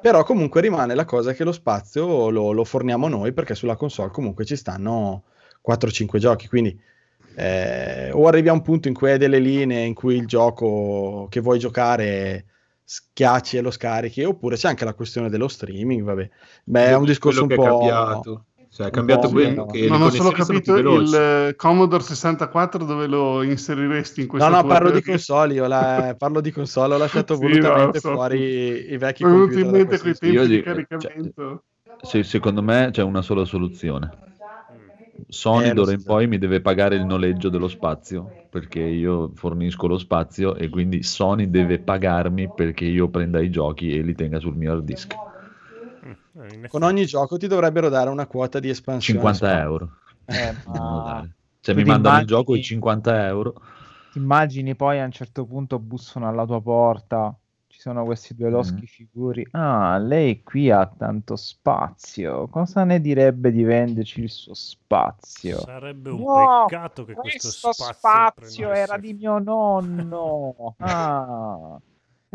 [0.00, 4.10] Però comunque rimane la cosa che lo spazio lo, lo forniamo noi perché sulla console
[4.10, 5.24] comunque ci stanno
[5.66, 6.48] 4-5 giochi.
[6.48, 6.78] Quindi
[7.34, 11.26] eh, o arrivi a un punto in cui hai delle linee in cui il gioco
[11.28, 12.46] che vuoi giocare
[12.82, 16.02] schiacci e lo scarichi, oppure c'è anche la questione dello streaming.
[16.02, 16.30] Vabbè,
[16.64, 17.62] beh, è un discorso un po'.
[17.62, 18.44] cambiato.
[18.76, 22.84] Cioè, un cambiato quello sì, che non ho solo sono capito il eh, Commodore 64
[22.84, 25.54] dove lo inseriresti in No, questa no, tua parlo di console.
[25.54, 26.94] Io la- parlo di console.
[26.94, 28.12] Ho lasciato Sì, volutamente no, so.
[28.12, 29.86] fuori i vecchi Mi in computer.
[29.86, 31.62] questo quei Io tempi di caricamento.
[32.02, 34.10] Se- secondo me c'è una sola soluzione.
[35.28, 39.86] Sony Eh, d'ora in poi mi deve pagare il noleggio dello spazio perché io fornisco
[39.86, 44.38] lo spazio e quindi Sony deve pagarmi perché io prenda i giochi e li tenga
[44.38, 45.14] sul mio hard disk.
[46.38, 46.68] Eh.
[46.68, 49.18] Con ogni gioco ti dovrebbero dare una quota di espansione.
[49.20, 49.90] 50 euro.
[50.26, 51.26] Eh, ma.
[51.60, 53.54] Cioè tu mi mandano il gioco i 50 euro.
[54.12, 57.34] ti immagini poi a un certo punto bussano alla tua porta,
[57.66, 58.86] ci sono questi due loschi Mm.
[58.86, 59.48] figuri.
[59.52, 62.46] Ah, lei qui ha tanto spazio.
[62.48, 65.58] Cosa ne direbbe di venderci il suo spazio?
[65.60, 70.74] Sarebbe un No, peccato che questo, Questo spazio, spazio era di mio nonno.
[70.80, 71.78] Ah.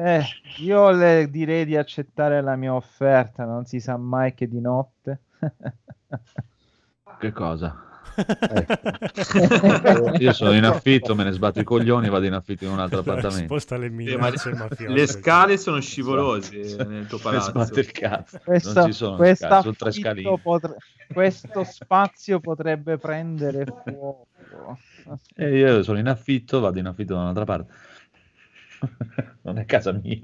[0.03, 0.23] Eh,
[0.57, 5.19] io le direi di accettare la mia offerta, non si sa mai che di notte.
[7.19, 7.85] Che cosa?
[8.15, 8.65] Eh,
[10.17, 12.79] Io sono in affitto, me ne sbatto i coglioni e vado in affitto in un
[12.79, 13.45] altro appartamento.
[13.45, 17.51] Sposta le Eh, le scale sono scivolose nel tuo palazzo.
[18.43, 20.77] Questo, non ci sono questo scale, sono tre potre-
[21.13, 24.79] questo spazio potrebbe prendere fuoco.
[25.35, 27.73] E io sono in affitto, vado in affitto da un'altra parte.
[29.43, 30.21] non è casa mia.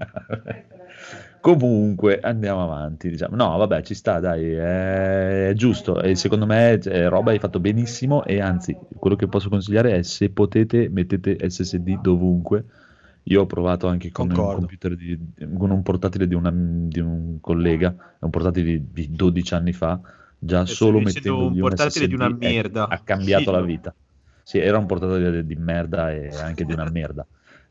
[1.39, 3.09] Comunque andiamo avanti.
[3.09, 3.35] Diciamo.
[3.35, 6.01] No, vabbè, ci sta, dai, è, è giusto.
[6.01, 8.23] E secondo me eh, roba hai fatto benissimo.
[8.25, 12.65] E anzi, quello che posso consigliare è se potete, mettete SSD dovunque.
[13.23, 17.39] Io ho provato anche con un computer di, con un portatile di, una- di un
[17.41, 19.99] collega, è un portatile di, di 12 anni fa.
[20.39, 22.87] Già stai solo mettendo un portatile di una merda.
[22.87, 23.65] ha cambiato la Sì.
[23.65, 23.93] vita.
[24.43, 27.25] Sì, era un portatile di merda e anche di una merda,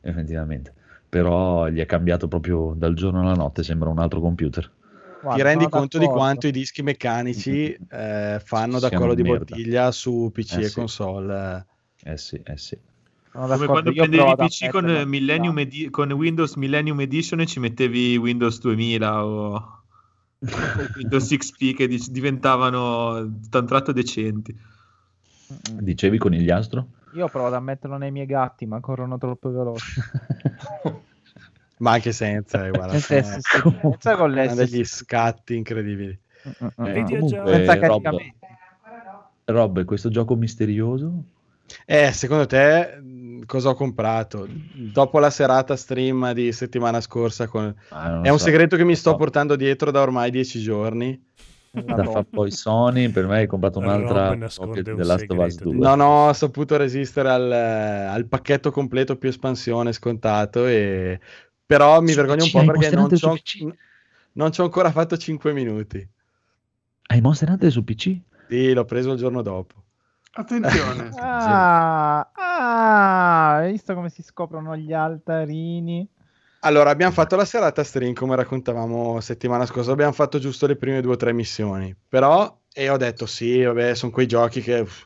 [0.08, 0.72] effettivamente.
[1.08, 4.70] Però gli è cambiato proprio dal giorno alla notte, sembra un altro computer.
[5.20, 6.18] Guarda, Ti rendi conto di d'accordo.
[6.18, 9.44] quanto i dischi meccanici eh, fanno da collo di merda.
[9.46, 10.72] bottiglia su PC Eh e sì.
[10.72, 11.66] console.
[12.04, 12.78] Eh sì, eh sì.
[13.32, 14.84] Sono Come quando io prendevi PC con.
[15.06, 19.82] Millennium Edi- con Windows Millennium Edition e ci mettevi Windows 2000 o
[20.96, 24.54] Windows XP che diventavano da un tratto decenti.
[25.80, 26.88] Dicevi conigliastro?
[27.16, 30.00] Io provo ad ammetterlo nei miei gatti, ma corrono troppo veloci.
[31.78, 36.18] Ma anche senza, eh, guarda, Senza sono- senza con hanno degli scatti incredibili.
[36.46, 36.86] Mm-mm.
[36.86, 37.64] Eh, Vedi comunque.
[37.66, 38.16] Senza Rob.
[39.44, 41.24] Rob, questo gioco misterioso?
[41.84, 44.46] Eh, secondo te mh, cosa ho comprato?
[44.48, 48.44] Dopo la serata stream di settimana scorsa, con- Ah, è un so.
[48.44, 51.22] segreto che mi sto portando dietro da ormai dieci giorni.
[51.70, 55.38] Da fa poi Sony, per me hai comprato un'altra copia un di The Last of
[55.38, 55.74] Us segreto 2.
[55.74, 61.20] Non ho saputo resistere al, al pacchetto completo più espansione scontato, e...
[61.66, 63.68] però mi Su vergogno un PC, po' hai perché non Monster ci ho Hunter su
[63.68, 63.76] PC?
[64.32, 66.08] non ci ho ancora fatto 5 minuti.
[67.08, 68.18] Hai Monster Hunter su PC?
[68.48, 69.84] Sì, l'ho preso il giorno dopo.
[70.32, 71.10] Attenzione.
[71.18, 76.08] Ah, ah, hai visto come si scoprono gli altarini?
[76.60, 79.92] Allora, abbiamo fatto la serata stream come raccontavamo settimana scorsa.
[79.92, 81.94] Abbiamo fatto giusto le prime due o tre missioni.
[82.08, 85.04] Però, e ho detto sì, vabbè, sono quei giochi che uff,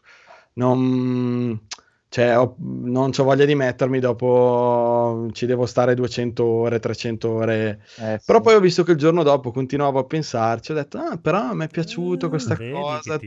[0.55, 1.61] non,
[2.09, 3.99] cioè, ho- non ho voglia di mettermi.
[4.01, 7.83] Dopo ci devo stare 200 ore, 300 ore.
[7.97, 8.25] Eh, sì.
[8.25, 10.73] Però poi ho visto che il giorno dopo continuavo a pensarci.
[10.73, 13.19] Ho detto, ah, però mi è piaciuto questa vedi cosa.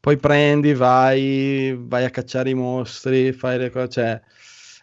[0.00, 3.88] Poi prendi, vai, vai a cacciare i mostri, fai le cose.
[3.88, 4.22] Cioè,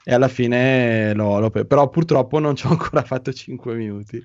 [0.04, 4.24] e alla fine l'ho, l'ho pre- però purtroppo non ci ho ancora fatto 5 minuti.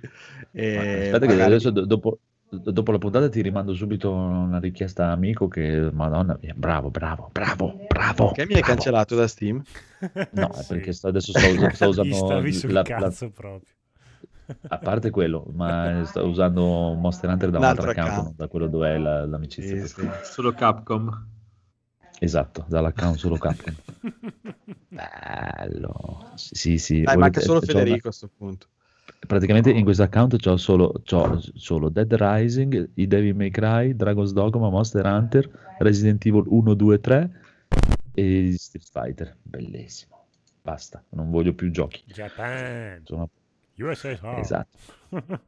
[0.53, 5.11] E Aspetta che magari- adesso do- dopo, dopo la puntata ti rimando subito una richiesta
[5.11, 8.31] amico che, madonna mia, bravo, bravo, bravo, bravo.
[8.33, 8.75] Che mi hai bravo.
[8.75, 9.63] cancellato da Steam?
[10.31, 10.67] No, Sì.
[10.69, 11.51] perché sto- adesso sto, sto
[12.05, 13.75] Gli usando stavi sul la- la- cazzo proprio.
[14.69, 16.63] a parte quello, ma sto usando
[16.95, 18.25] Monster Hunter da un altro account, account.
[18.27, 19.85] non da quello dove è la- l'amicizia.
[19.85, 20.09] Sì, sì.
[20.23, 21.35] Solo Capcom.
[22.19, 23.75] Esatto, dall'account solo Capcom.
[24.89, 26.31] Bello.
[26.35, 27.03] Sì, sì.
[27.03, 28.67] Dai, manca solo c'ho una- Federico a questo punto.
[29.27, 34.33] Praticamente in questo account c'ho solo, c'ho solo Dead Rising, i Devil May Cry, Dragon's
[34.33, 35.49] Dogma, Monster Hunter,
[35.79, 37.41] Resident Evil 1, 2, 3
[38.15, 39.37] e Street Fighter.
[39.43, 40.27] Bellissimo.
[40.63, 42.03] Basta, non voglio più giochi.
[42.07, 43.31] Japan, Sono-
[43.79, 44.39] USSR.
[44.39, 44.79] Esatto.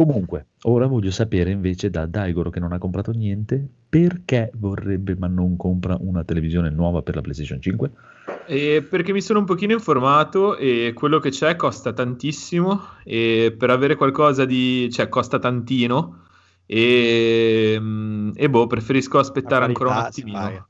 [0.00, 5.26] Comunque, ora voglio sapere invece da Daigoro che non ha comprato niente, perché vorrebbe ma
[5.26, 7.90] non compra una televisione nuova per la PlayStation 5?
[8.46, 13.68] E perché mi sono un pochino informato e quello che c'è costa tantissimo e per
[13.68, 14.88] avere qualcosa di...
[14.90, 16.22] cioè costa tantino
[16.64, 17.78] e,
[18.34, 20.68] e boh, preferisco aspettare ancora un attimino.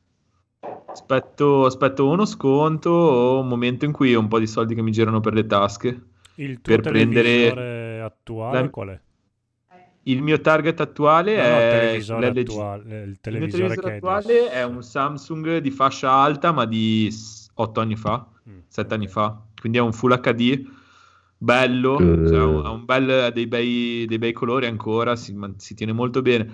[0.86, 4.82] Aspetto, aspetto uno sconto o un momento in cui ho un po' di soldi che
[4.82, 6.02] mi girano per le tasche.
[6.34, 9.00] Il tuo Per prendere- attuale la- qual è?
[10.04, 12.38] Il mio target attuale No, no, il è televisore sull'LG.
[12.38, 16.52] attuale, il Il mio televisore televisore che hai attuale è un Samsung di fascia alta,
[16.52, 17.10] ma di
[17.54, 18.58] 8 anni fa, Mm.
[18.66, 19.38] 7 anni fa.
[19.60, 20.64] Quindi è un Full HD
[21.36, 22.26] bello, Eh.
[22.28, 26.22] cioè, ha un- ha bel, dei, bei, dei bei colori ancora, si, si tiene molto
[26.22, 26.50] bene.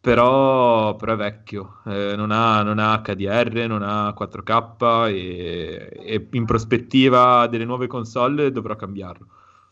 [0.00, 6.28] Però, però è vecchio, eh, non ha, non ha HDR, non ha 4K e, e
[6.32, 9.26] in prospettiva delle nuove console dovrò cambiarlo.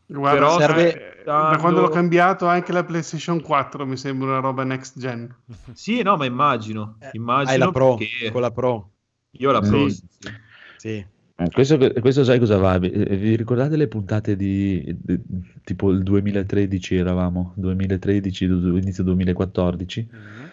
[0.07, 4.39] Guarda, Però serve- eh, da quando l'ho cambiato anche la PlayStation 4 mi sembra una
[4.41, 5.35] roba next gen.
[5.75, 8.91] Sì, no, ma immagino, Eh, immagino Hai la Pro, perché con la Pro.
[9.33, 10.03] io ho la Pro, Sì.
[10.19, 10.29] sì.
[10.77, 11.07] Sì.
[11.53, 12.79] Questo, questo sai cosa va?
[12.79, 15.21] Vi ricordate le puntate di, di-
[15.65, 17.53] tipo il 2013 eravamo?
[17.57, 20.09] 2013, du- inizio 2014?
[20.15, 20.45] Mm.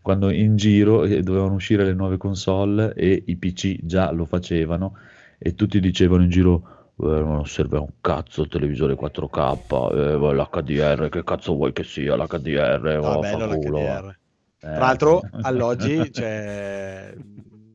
[0.00, 4.96] Quando in giro eh, dovevano uscire le nuove console e i PC già lo facevano
[5.36, 11.08] e tutti dicevano in giro "Eh, non serve un cazzo il televisore 4K, eh, l'HDR,
[11.08, 12.98] che cazzo vuoi che sia l'HDR?
[13.00, 14.08] No, Oh, bello eh." l'HDR.
[14.08, 14.18] Eh.
[14.58, 17.14] Tra l'altro, all'oggi cioè,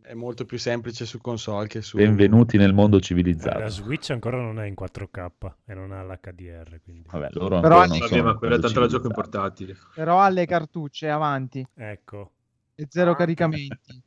[0.02, 1.98] è molto più semplice su console che su...
[1.98, 3.58] Benvenuti nel mondo Eh, civilizzato.
[3.60, 7.80] La Switch ancora non è in 4K e non ha l'HDR, quindi Vabbè, loro Però-
[7.86, 9.76] non Vabbè, sono ma quella tanto la gioco in portatile.
[9.96, 12.34] Però ha le cartucce avanti ecco.
[12.76, 14.04] E zero caricamenti.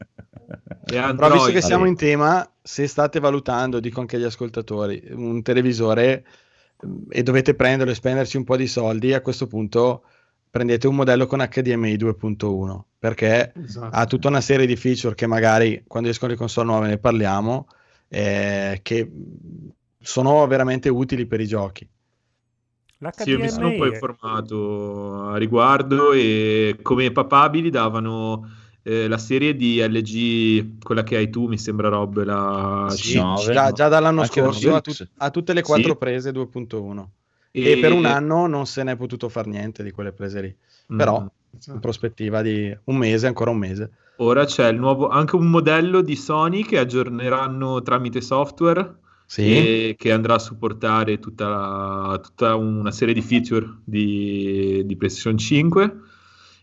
[0.91, 5.43] E Però visto che siamo in tema, se state valutando, dico anche agli ascoltatori, un
[5.43, 6.25] televisore
[6.87, 10.05] mm, e dovete prenderlo e spenderci un po' di soldi, a questo punto
[10.51, 13.95] prendete un modello con HDMI 2.1 perché Esatto.
[13.95, 17.67] ha tutta una serie di feature che magari quando escono le console nuove ne parliamo,
[18.09, 19.11] eh, che
[20.01, 21.89] sono veramente utili per i giochi.
[23.11, 28.49] Sì, io mi sono un po' L'HDMI informato a riguardo e come papabili davano
[28.83, 33.71] eh, la serie di LG, quella che hai tu, mi sembra Rob, la Sì, già,
[33.71, 33.73] no?
[33.73, 35.05] già dall'anno Anche scorso Deluxe.
[35.05, 35.99] tut- ha tutte le quattro Sì.
[35.99, 37.13] prese 2.1
[37.53, 37.79] e...
[37.79, 40.57] per un anno non se ne è potuto fare niente di quelle prese lì.
[40.97, 41.27] Però Mm.
[41.73, 43.91] in prospettiva di un mese, ancora un mese.
[44.21, 48.97] Ora c'è il nuovo, anche un modello di Sony che aggiorneranno tramite software
[49.29, 54.97] Sì, e che andrà a supportare tutta, la- tutta una serie di feature di, di
[54.97, 55.97] PlayStation 5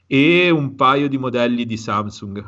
[0.08, 2.44] e un paio di modelli di Samsung.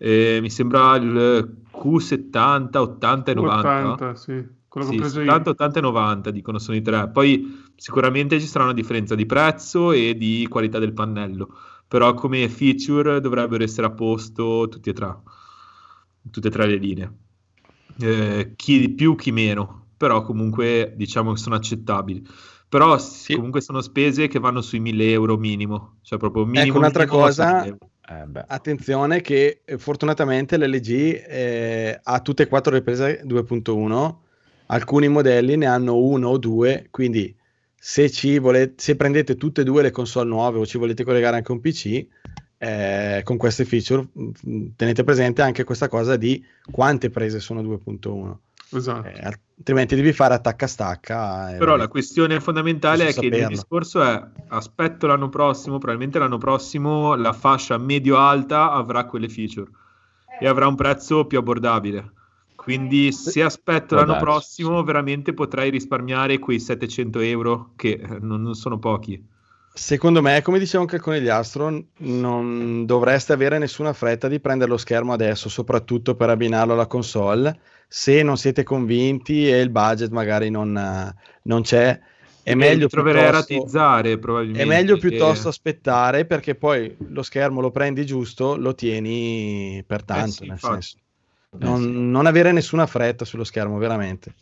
[0.00, 3.68] Eh, mi sembra il Q70, 80 e 90.
[3.68, 4.46] 80, sì.
[4.68, 5.50] Quello che Sì, ho preso 70, io.
[5.50, 7.08] 80 e 90 dicono sono i tre.
[7.10, 11.48] Poi sicuramente ci sarà una differenza di prezzo e di qualità del pannello,
[11.88, 15.16] però come feature dovrebbero essere a posto tutti e tre,
[16.30, 17.12] tutte e tre le linee.
[18.00, 22.24] Eh, chi di più, chi meno, però comunque diciamo che sono accettabili.
[22.68, 23.34] Però Sì.
[23.34, 26.64] comunque sono spese che vanno sui 1000 euro minimo, cioè proprio minimo.
[26.66, 27.90] Ecco, un'altra minimo cosa- 1000 euro.
[28.10, 34.22] Eh, attenzione che eh, fortunatamente l'LG eh, ha tutte e quattro le prese 2.1,
[34.66, 37.34] alcuni modelli ne hanno uno o due, quindi
[37.74, 41.36] se, ci volete, se prendete tutte e due le console nuove o ci volete collegare
[41.36, 42.06] anche un PC,
[42.58, 48.36] eh, con queste feature mh, tenete presente anche questa cosa di quante prese sono 2.1.
[48.70, 49.08] Esatto.
[49.08, 51.54] Eh, altrimenti devi fare attacca-stacca.
[51.54, 53.54] e Però la questione fondamentale è Posso che il saperlo.
[53.54, 59.70] discorso è aspetto l'anno prossimo, probabilmente l'anno prossimo la fascia medio-alta avrà quelle feature
[60.40, 62.12] e avrà un prezzo più abbordabile.
[62.54, 68.54] Quindi se aspetto l'anno prossimo veramente potrei risparmiare quei 700 euro che eh, non, non
[68.54, 69.24] sono pochi.
[69.80, 74.76] Secondo me, come diceva anche il Conigliastro, non dovreste avere nessuna fretta di prendere lo
[74.76, 77.60] schermo adesso, soprattutto per abbinarlo alla console.
[77.86, 81.98] Se non siete convinti e il budget magari non, eh, non c'è,
[82.42, 83.54] è meglio, piuttosto,
[84.50, 90.02] è meglio che- piuttosto aspettare perché poi lo schermo lo prendi giusto, lo tieni per
[90.02, 90.26] tanto.
[90.26, 90.96] Eh sì, nel senso.
[91.60, 94.34] Non, non avere nessuna fretta sullo schermo, veramente.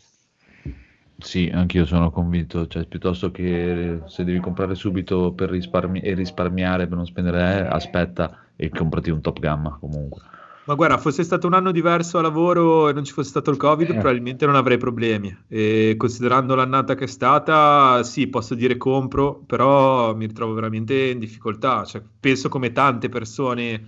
[1.19, 6.87] Sì, anch'io sono convinto, cioè piuttosto che se devi comprare subito per risparmi- e risparmiare
[6.87, 10.21] per non spendere, eh, aspetta e comprati un top gamma comunque.
[10.67, 13.57] Ma guarda, fosse stato un anno diverso a lavoro e non ci fosse stato il
[13.57, 13.93] Covid, Eh.
[13.93, 15.35] probabilmente non avrei problemi.
[15.47, 21.21] E considerando l'annata che è stata, sì, posso dire compro, però mi ritrovo veramente in
[21.21, 21.85] difficoltà.
[21.85, 23.81] Cioè, penso come tante persone,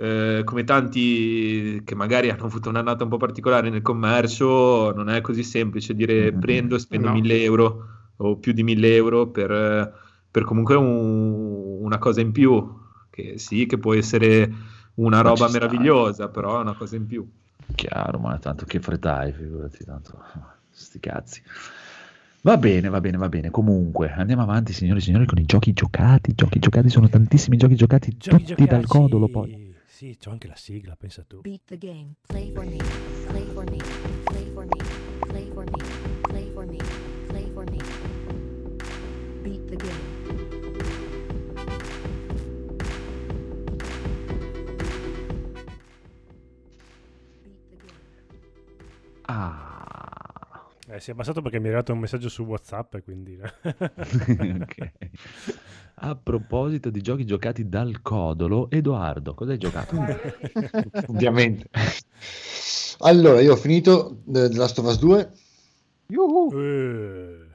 [0.00, 5.20] eh, come tanti che magari hanno avuto un'annata un po' particolare nel commercio, non è
[5.20, 6.38] così semplice dire Mhm.
[6.40, 7.14] prendo e spendo No.
[7.14, 9.92] 1000 euro o più di 1000 euro per, eh,
[10.30, 12.76] per comunque un- una cosa in più.
[13.10, 14.48] Che sì, che può essere
[14.94, 15.58] una Ma roba ci sta.
[15.58, 17.28] meravigliosa, però è una cosa in più.
[17.74, 20.16] Chiaro, ma tanto che fretta hai, figurati, tanto
[20.70, 21.42] sti cazzi.
[22.42, 23.50] Va bene, va bene, va bene.
[23.50, 26.32] Comunque, andiamo avanti, signori e signori, con i giochi giocati.
[26.34, 28.86] Giochi giocati sono tantissimi giochi giocati, Giochi tutti dal giocati.
[28.86, 29.67] codolo poi.
[29.98, 31.40] Sì, c'ho anche la sigla, pensa tu.
[31.40, 32.14] Beat the game.
[32.28, 32.76] Play for me.
[33.26, 33.78] Play for me.
[34.26, 34.84] Play for me.
[35.18, 35.82] Play for me.
[36.22, 36.76] Play for me.
[37.26, 37.78] Play for me.
[39.42, 40.16] Beat the game.
[49.22, 53.36] Ah, Eh, si è abbassato perché mi è arrivato un messaggio su WhatsApp e quindi...
[53.42, 54.92] ok.
[56.00, 59.96] A proposito di giochi giocati dal codolo, Edoardo, cosa hai giocato?
[61.08, 61.68] ovviamente.
[63.00, 65.30] Allora, io ho finito eh, The Last of Us 2.
[66.52, 67.48] Eh,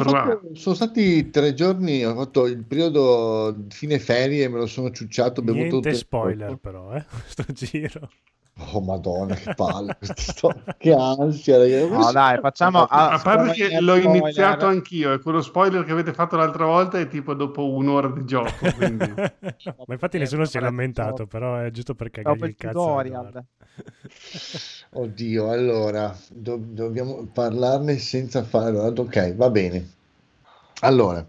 [0.00, 5.42] fatto- sono stati tre giorni, ho fatto il periodo fine ferie, me lo sono ciucciato,
[5.42, 6.60] bevuto niente il spoiler corpo.
[6.60, 8.10] però, eh, sto giro.
[8.58, 9.96] Oh madonna, che palle,
[10.76, 11.90] che ansia, ragazzi.
[11.90, 12.82] No, dai, facciamo.
[12.82, 14.16] A parte che l'ho spoiler.
[14.16, 18.24] iniziato anch'io e quello spoiler che avete fatto l'altra volta è tipo dopo un'ora di
[18.26, 18.52] gioco.
[18.76, 19.10] Quindi...
[19.14, 22.98] Ma infatti nessuno si è lamentato, però è giusto per Dopo il cazzo.
[22.98, 23.42] a.
[24.90, 28.76] Oddio, allora, do- dobbiamo parlarne senza fare...
[28.76, 30.00] Ok, va bene.
[30.84, 31.24] Allora,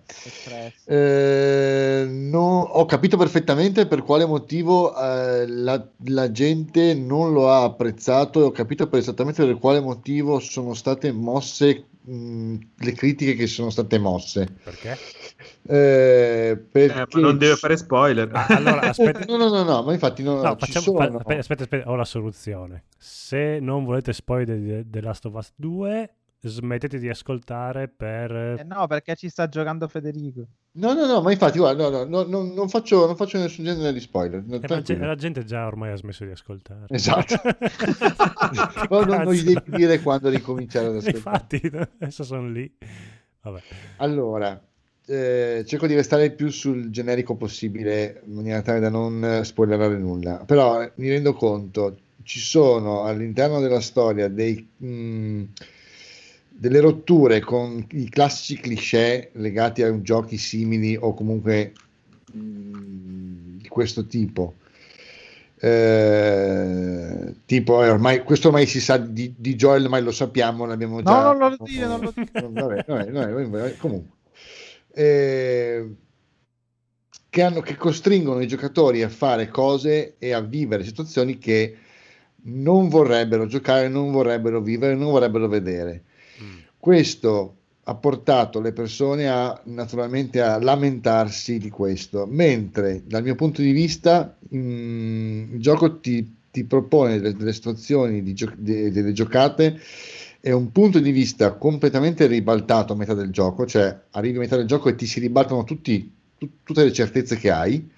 [0.86, 7.64] eh, no- ho capito perfettamente per quale motivo eh, la, la gente non lo ha
[7.64, 13.36] apprezzato e ho capito per esattamente per quale motivo sono state mosse mh, le critiche
[13.36, 14.48] che sono state mosse.
[14.64, 14.98] Perché?
[15.68, 18.30] Eh, Eh, perché ma non deve fare spoiler.
[18.34, 19.24] Ah, allora, aspetta.
[19.26, 21.18] No, no, no, no, ma infatti no, No, ci facciamo, fa- sono...
[21.20, 22.84] aspetta, aspetta, aspetta, ho la soluzione.
[22.98, 26.14] Se non volete spoiler di The Last of Us 2,
[26.44, 28.32] smettete di ascoltare per...
[28.60, 30.45] Eh no, perché ci sta giocando Federico.
[30.76, 33.64] No, no, no, ma infatti, guarda, no, no, no, no, non, faccio, non faccio nessun
[33.64, 34.44] genere di spoiler.
[34.44, 36.86] no, Eh, ge- la gente già ormai ha smesso di ascoltare.
[36.90, 37.36] Esatto.
[38.90, 41.18] Non, non gli devi dire quando ricominciare ad ascoltare.
[41.18, 42.72] Infatti, adesso sono lì.
[43.41, 43.61] Vabbè.
[43.98, 44.60] Allora,
[45.06, 49.44] eh, cerco di restare il più sul generico possibile in maniera tale da non eh,
[49.44, 50.44] spoilerare nulla.
[50.45, 55.44] Però eh, mi rendo conto, ci sono all'interno della storia dei, mh,
[56.64, 61.73] delle rotture con i classici cliché legati a giochi simili o comunque
[62.31, 64.53] mh, di questo tipo.
[65.60, 71.02] Eh, tipo, eh, ormai, questo ormai si sa di, di Joel, ormai lo sappiamo, l'abbiamo
[71.02, 71.34] No, già.
[71.34, 72.31] non lo dire, non lo dire.
[72.40, 74.15] Vabbè, vabbè, vabbè, vabbè, comunque.
[74.94, 75.95] Eh,
[77.30, 81.76] che, hanno, che costringono i giocatori a fare cose e a vivere situazioni che
[82.44, 86.03] non vorrebbero giocare, non vorrebbero vivere, non vorrebbero vedere.
[86.84, 93.61] Questo ha portato le persone a naturalmente a lamentarsi di questo, mentre dal mio punto
[93.61, 99.14] di vista mm, il gioco ti, ti propone delle, delle situazioni, di gio- de- delle
[99.14, 99.80] giocate
[100.41, 104.57] e un punto di vista completamente ribaltato a metà del gioco, cioè arrivi a metà
[104.57, 107.89] del gioco e ti si ribaltano tutti, tut- tutte le certezze che hai.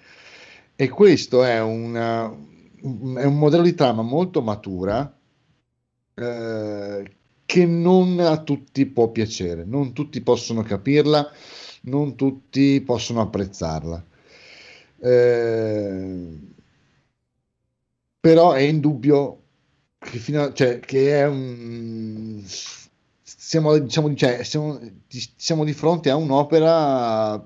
[0.76, 2.26] E questo è, una-
[2.82, 5.12] un- è un modello di trama molto matura
[6.14, 7.15] eh,
[7.46, 11.30] che non a tutti può piacere, non tutti possono capirla,
[11.82, 14.04] non tutti possono apprezzarla.
[14.98, 16.38] Eh,
[18.20, 19.42] però è indubbio
[19.98, 22.42] che, fino a- cioè, che è un...
[23.22, 24.78] Siamo, diciamo, cioè, siamo,
[25.36, 27.44] siamo di fronte a un'opera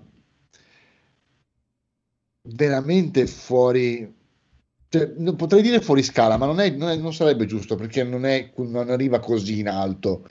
[2.42, 4.12] veramente fuori,
[4.90, 8.04] cioè, non potrei dire fuori scala, ma non, è- non è- non sarebbe giusto perché
[8.04, 10.26] non, è, non arriva così in alto.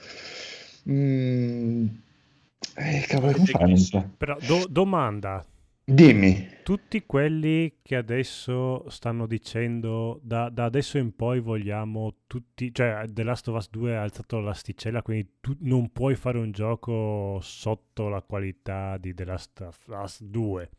[0.88, 1.86] Mm,
[2.76, 3.34] eh, cavolo?
[4.16, 5.44] Però do- domanda,
[5.84, 6.48] Dimmi.
[6.62, 13.22] tutti quelli che adesso stanno dicendo da, da adesso in poi vogliamo tutti, cioè The
[13.24, 18.08] Last of Us 2 ha alzato l'asticella, quindi tu non puoi fare un gioco sotto
[18.08, 20.70] la qualità di The Last of Us 2.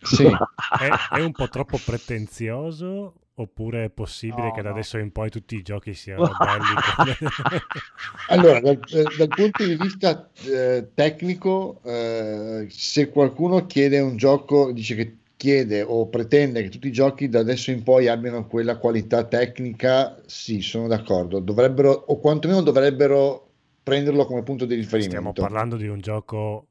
[0.00, 0.24] Sì.
[0.24, 5.28] È, è un po' troppo pretenzioso oppure è possibile No, che da adesso in poi
[5.30, 7.18] tutti i giochi siano belli.
[8.28, 14.72] Allora, dal, eh, dal punto di vista eh, tecnico, eh, se qualcuno chiede un gioco,
[14.72, 18.78] dice che chiede o pretende che tutti i giochi da adesso in poi abbiano quella
[18.78, 21.38] qualità tecnica, sì, sono d'accordo.
[21.40, 23.50] Dovrebbero, o quantomeno dovrebbero
[23.82, 25.42] prenderlo come punto di Stiamo riferimento.
[25.42, 26.68] parlando di un gioco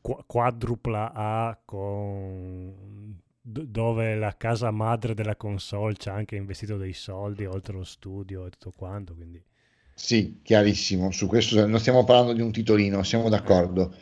[0.00, 3.14] qu- quadrupla A con
[3.46, 8.46] dove la casa madre della console ci ha anche investito dei soldi oltre lo studio
[8.46, 9.42] e tutto quanto, quindi
[9.98, 13.94] Sì, chiarissimo, su questo non stiamo parlando di un titolino, siamo d'accordo.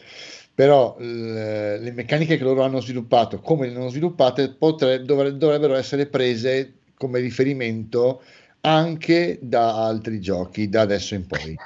[0.55, 5.75] Però l- le meccaniche che loro hanno sviluppato, come le hanno sviluppate, potre- dovre- dovrebbero
[5.75, 8.23] essere prese come riferimento
[8.62, 11.59] anche da altri giochi da adesso in poi.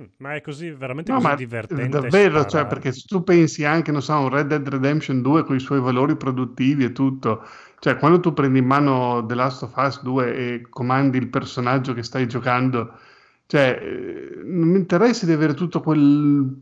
[0.00, 3.64] Mm, ma è così veramente No, così ma divertente davvero, cioè, perché se tu pensi
[3.64, 7.44] anche, non so, un Red Dead Redemption 2 con i suoi valori produttivi e tutto,
[7.78, 11.94] cioè quando tu prendi in mano The Last of Us 2 e comandi il personaggio
[11.94, 12.98] che stai giocando,
[13.46, 16.60] cioè eh, non mi interessa di avere tutto quel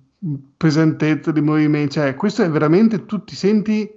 [0.56, 3.90] pesantezza di movimenti, cioè questo è veramente, tu ti senti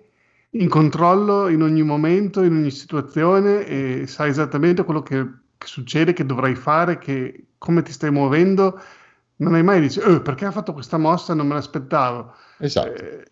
[0.52, 6.14] in controllo in ogni momento, in ogni situazione e sai esattamente quello che, che succede,
[6.14, 8.80] che dovrai fare, che, come ti stai muovendo.
[9.38, 11.34] Non hai mai dici, "Eh, perché ha fatto questa mossa?
[11.34, 12.34] Non me l'aspettavo.
[12.58, 12.90] Esatto.
[12.94, 13.24] Eh,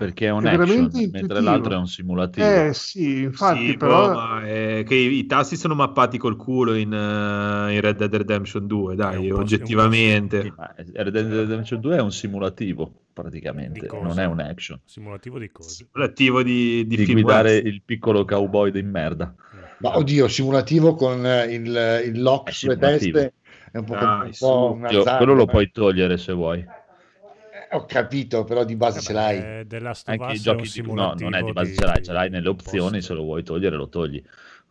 [0.00, 1.40] Perché è un È action, mentre intuitivo.
[1.40, 2.46] l'altro è un simulativo.
[2.46, 4.10] eh sì, infatti, Sì, però...
[4.14, 8.14] boh, è che i, i tasti sono mappati col culo in, eh, in Red Dead
[8.14, 10.54] Redemption 2, È dai, oggettivamente.
[10.94, 14.06] Red Dead Redemption 2 è un simulativo, praticamente, cosa?
[14.06, 14.80] non è un action.
[14.86, 15.88] simulativo di cose.
[15.92, 17.66] L'attivo di, di, Di guidare western.
[17.74, 19.34] il piccolo cowboy di merda.
[19.80, 21.18] Ma oddio, simulativo con
[21.48, 23.18] il, il lock sulle simulativo.
[23.18, 23.34] teste
[23.72, 26.58] è un po', Dai, un po' un Io- azzardo, quello lo puoi togliere se vuoi.
[26.60, 29.38] Eh, Ho capito, però di base ce l'hai.
[29.38, 30.92] Eh, The Last of Anche i giochi di...
[30.92, 33.00] No, non è di base di- ce l'hai, ce l'hai nelle opzioni, posto.
[33.06, 34.22] se lo vuoi togliere lo togli.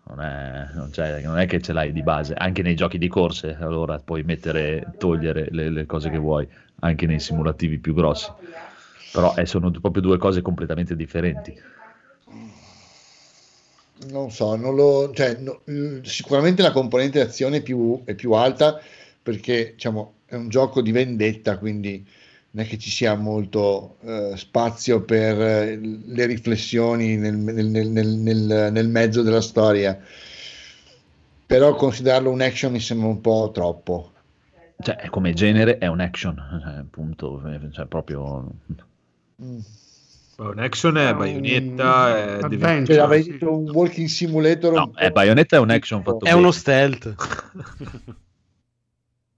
[0.04, 3.08] Non è, non c'è- non è che ce l'hai di base, anche nei giochi di
[3.08, 6.48] corse, allora puoi mettere, togliere le, le cose che vuoi,
[6.80, 8.32] anche nei simulativi più grossi.
[9.12, 11.58] Però eh, sono proprio due cose completamente differenti.
[14.08, 15.62] Non so, non lo, cioè, no-
[16.04, 18.80] sicuramente la componente azione è più, è più alta
[19.22, 22.06] perché diciamo, è un gioco di vendetta, quindi
[22.52, 27.90] non è che ci sia molto eh, spazio per eh, le riflessioni nel, nel- nel-
[27.90, 30.00] nel- nel- nel mezzo della storia.
[31.46, 34.12] Però considerarlo un action mi sembra un po' troppo.
[34.82, 38.46] Cioè, come genere è un action, punto, eh, cioè proprio...
[39.44, 39.60] Mm.
[40.40, 42.48] Un action è È un Bayonetta, è adventure.
[42.57, 44.74] Devil- Cioè, avrei detto un walking simulator.
[44.74, 46.36] No, un po' eh, Bayonetta è un action fatto È bene.
[46.38, 47.16] uno stealth.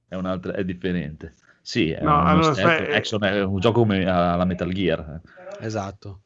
[0.07, 1.33] è, un'altra, è differente.
[1.61, 4.71] Sì, è No, uno allora, stealth, sai, eh, action è un gioco come alla Metal
[4.71, 5.19] Gear.
[5.59, 6.19] Esatto.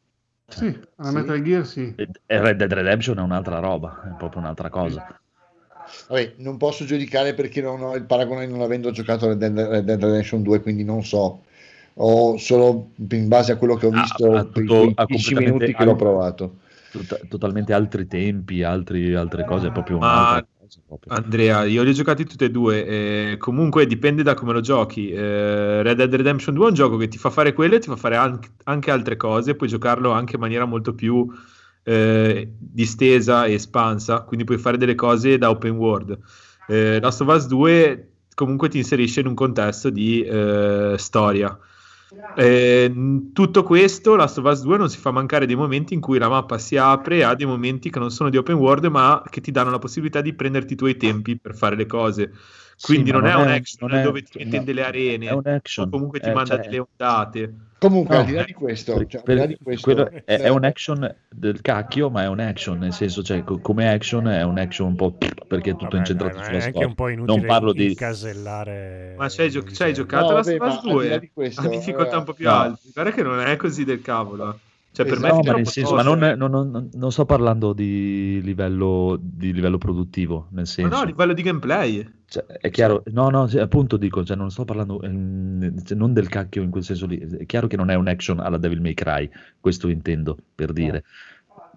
[0.48, 0.66] Sì,
[0.98, 1.16] alla Sì.
[1.16, 1.94] Metal Gear sì.
[1.96, 5.20] E e Red Dead Redemption è un'altra roba, è proprio un'altra cosa.
[6.10, 9.86] Vabbè, non posso giudicare perché non ho il paragone non avendo giocato Red Dead, Red
[9.86, 11.44] Dead Redemption 2, quindi non so.
[11.98, 15.74] Ho solo in base a quello che ho Ha- visto per tutto- 10 completamente minuti
[15.74, 16.56] che l'ho provato.
[16.92, 20.46] Tut- totalmente altri tempi, altri- altre cose, proprio Ma-
[20.88, 21.14] proprio.
[21.14, 22.86] Andrea, io li ho giocati tutti e due.
[22.86, 25.10] e comunque dipende da come lo giochi.
[25.10, 27.88] Eh, Red Dead Redemption 2 è un gioco che ti fa fare quello e ti
[27.88, 29.56] fa fare anche, anche altre cose.
[29.56, 31.28] Puoi giocarlo anche in maniera molto più
[31.88, 34.22] eh, distesa e espansa.
[34.22, 36.18] Quindi puoi fare delle cose da open world.
[36.68, 41.58] Eh, Last of Us 2 comunque ti inserisce in un contesto di eh, storia.
[42.38, 46.02] Eh, in tutto questo, Last of Us 2 non si fa mancare dei momenti in
[46.02, 49.24] cui la mappa si apre ha dei momenti che non sono di open world, ma
[49.30, 52.32] che ti danno la possibilità di prenderti i tuoi tempi per fare le cose.
[52.82, 54.84] Quindi Sì, ma non, è un non action non è- dove ti mette no, delle
[54.84, 55.42] arene o
[55.90, 57.54] comunque ti eh, manda cioè- delle ondate.
[57.86, 60.64] Comunque, No, al di là di questo, cioè, là di questo è, è eh, un
[60.64, 64.58] action del cacchio, ma è un action, nel senso, cioè, co- come action è un
[64.58, 66.88] action un po' perché è tutto Vabbè, incentrato dai, ma sulla è anche storia.
[66.88, 70.72] un po' inutile Non parlo di incasellare Ma c'hai, gio- c'hai giocato No, Last vabbè,
[70.72, 71.20] là 2?
[71.20, 72.52] di questo, difficoltà eh, un po' più no.
[72.60, 72.90] alte.
[72.92, 74.60] Guarda che non è così del cavolo.
[74.96, 78.40] Cioè, per me è no, ma senso, ma non, non- non- non sto parlando di
[78.42, 82.10] livello, di livello produttivo, nel Ma senso, no, a livello di gameplay.
[82.26, 86.30] cioè, è chiaro, no, no, sì, appunto dico, cioè, non sto parlando cioè, non del
[86.30, 88.94] cacchio in quel senso lì, è chiaro che non è un action alla Devil May
[88.94, 91.04] Cry, questo intendo per dire,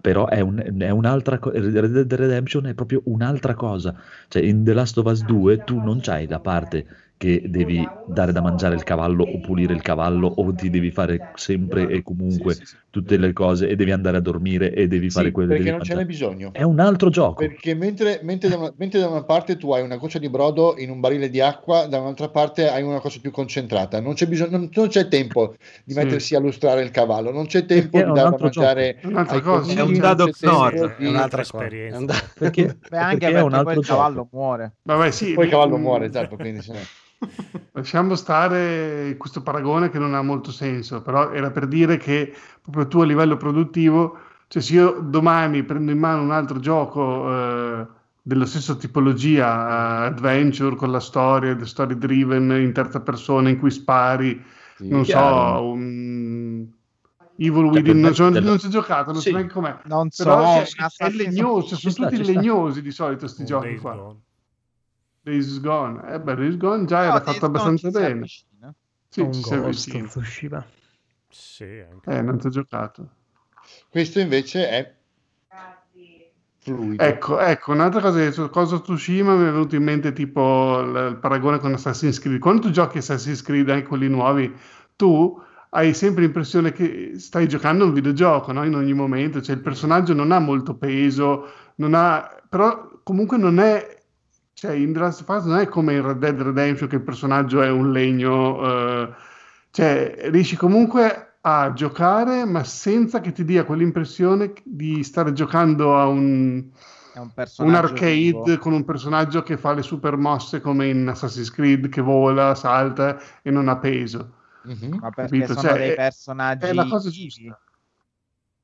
[0.01, 3.95] però è, un- è un'altra cosa, Red Dead Redemption è proprio un'altra cosa,
[4.29, 6.87] cioè in The Last of Us 2 tu non c'hai la parte
[7.19, 11.33] che devi dare da mangiare il cavallo o pulire il cavallo o ti devi fare
[11.35, 12.57] sempre e comunque
[12.91, 15.77] tutte le cose e devi andare a dormire e devi fare Sì, quello perché devi
[15.77, 16.29] non ce n'è mangiare.
[16.37, 16.53] bisogno.
[16.53, 17.35] È un altro gioco.
[17.35, 20.77] Perché mentre, mentre da una, mentre da una parte tu hai una goccia di brodo
[20.79, 24.01] in un barile di acqua, da un'altra parte hai una cosa più concentrata.
[24.01, 25.55] Non c'è, bisogno, non, non c'è tempo
[25.85, 25.99] di Sì.
[25.99, 28.67] mettersi a lustrare il cavallo, non c'è tempo Perché di un darlo a altro gioco.
[28.67, 29.73] mangiare un'altra cosa.
[29.73, 31.97] È un dado Nord, di- È un'altra esperienza.
[31.97, 34.29] È un da- Perché, Beh, anche perché è perché un poi altro il cavallo gioco.
[34.37, 34.73] muore.
[34.85, 36.87] Vabbè, sì, Poi il cavallo muore, esatto, quindi se ne-
[37.73, 42.33] Lasciamo stare questo paragone che non ha molto senso, però era per dire che
[42.63, 44.19] proprio tu a livello produttivo,
[44.49, 47.87] cioè se io domani prendo in mano un altro gioco eh,
[48.23, 53.59] della stessa tipologia, eh, adventure con la storia, the story driven in terza persona in
[53.59, 54.43] cui spari,
[54.77, 54.89] sì.
[54.89, 55.57] non chiaro.
[55.59, 56.67] so, un
[57.41, 59.31] Evil Cioè, Within, non, del- non si è giocato, non Sì.
[59.31, 59.77] so neanche com'è.
[59.85, 62.33] Non so, Però è Assassin's- legnoso, sono Ci sta, tutti ci sta.
[62.33, 64.15] legnosi di solito sti Un giochi qua.
[65.29, 68.27] Days Gone, eh beh, Days Gone già No, era Days fatto Gone abbastanza bene.
[69.11, 70.07] Sì, un ci si Ghost avvicina.
[70.07, 70.67] Tsushima.
[71.29, 72.11] Sì, anche.
[72.11, 73.09] Eh, non ti ho giocato.
[73.89, 74.95] Questo invece è
[76.59, 77.03] fluido.
[77.03, 81.11] Ecco, ecco, un'altra cosa che su cosa Tsushima mi è venuto in mente tipo il,
[81.11, 82.39] il paragone con Assassin's Creed.
[82.39, 84.55] Quando tu giochi Assassin's Creed, anche quelli nuovi,
[84.97, 85.41] tu
[85.71, 88.65] hai sempre l'impressione che stai giocando un videogioco, no?
[88.65, 93.59] In ogni momento, cioè il personaggio non ha molto peso, non ha, però comunque non
[93.59, 93.98] è,
[94.59, 97.03] cioè in The Last of Us non è come in Red Dead Redemption che il
[97.03, 99.15] personaggio è un legno, eh,
[99.71, 106.07] cioè riesci comunque a giocare ma senza che ti dia quell'impressione di stare giocando a
[106.07, 106.69] un,
[107.13, 108.59] È un un arcade vivo.
[108.59, 113.19] con un personaggio che fa le super mosse come in Assassin's Creed che vola, salta
[113.43, 114.33] e non ha peso.
[114.63, 114.99] Mhm.
[115.01, 115.53] Ma perché Capito?
[115.53, 117.61] sono Cioè, dei è- personaggi È la cosa giusta.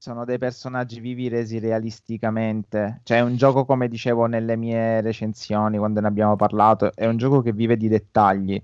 [0.04, 3.00] Sono dei personaggi vivi resi realisticamente.
[3.04, 7.16] Cioè, è un gioco, come dicevo nelle mie recensioni quando ne abbiamo parlato, è un
[7.16, 8.62] gioco che vive di dettagli.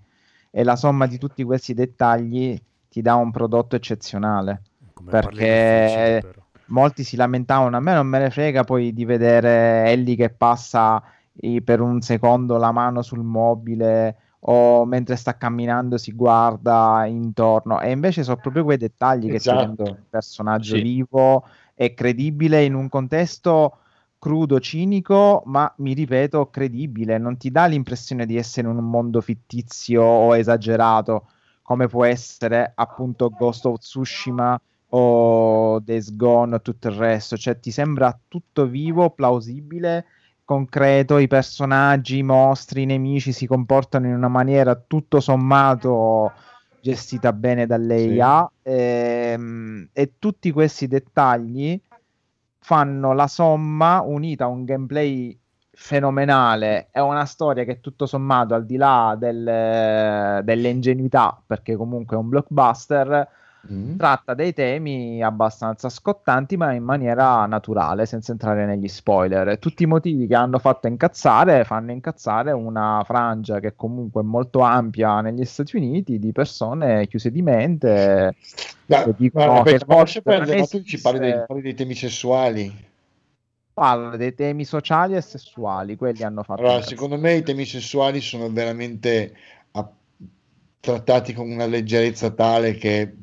[0.51, 2.61] E la somma di tutti questi dettagli
[2.91, 4.61] ti dà un prodotto eccezionale.
[4.93, 6.23] Come Perché-.
[6.67, 11.03] Molti si lamentavano, a me non me ne frega poi di vedere Ellie che passa
[11.65, 17.91] per un secondo la mano sul mobile o mentre sta camminando si guarda intorno e
[17.91, 19.59] invece sono proprio quei dettagli che ti Esatto.
[19.59, 20.83] rendono il personaggio Sì.
[20.83, 21.45] vivo
[21.75, 23.79] e credibile in un contesto
[24.19, 27.19] crudo, cinico, ma mi ripeto, credibile.
[27.19, 31.29] Non ti dà l'impressione di essere in un mondo fittizio o esagerato,
[31.63, 34.61] come può essere appunto Ghost of Tsushima
[34.93, 37.37] o Days Gone o tutto il resto.
[37.37, 40.05] Cioè, ti sembra tutto vivo, plausibile,
[40.51, 41.19] concreto.
[41.19, 46.33] I personaggi, i mostri, i nemici si comportano in una maniera tutto sommato
[46.81, 48.51] gestita bene dall'IA.
[48.63, 51.81] Ehm, e tutti questi dettagli
[52.59, 55.39] fanno la somma unita a un gameplay
[55.71, 62.17] fenomenale e una storia che tutto sommato al di là del- delle ingenuità perché comunque
[62.17, 63.29] è un blockbuster
[63.71, 63.97] Mm.
[63.99, 69.87] tratta dei temi abbastanza scottanti ma in maniera naturale senza entrare negli spoiler tutti i
[69.87, 75.45] motivi che hanno fatto incazzare fanno incazzare una frangia che comunque è molto ampia negli
[75.45, 78.35] Stati Uniti di persone chiuse di mente
[78.87, 82.89] Ma, che dicono che forse perdere, tu ci parli dei, parli dei temi sessuali.
[83.75, 88.21] parla dei temi sociali e sessuali quelli hanno fatto Allora, secondo me i temi sessuali
[88.23, 89.35] sono veramente
[89.73, 89.91] a-
[90.81, 93.15] trattati con una leggerezza tale che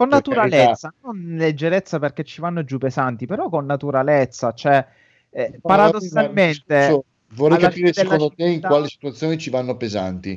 [0.00, 4.86] con naturalezza, non leggerezza perché ci vanno giù pesanti, però con naturalezza, cioè
[5.28, 7.04] eh, paradossalmente
[7.34, 10.30] vorrei capire secondo te in quali situazioni ci vanno pesanti.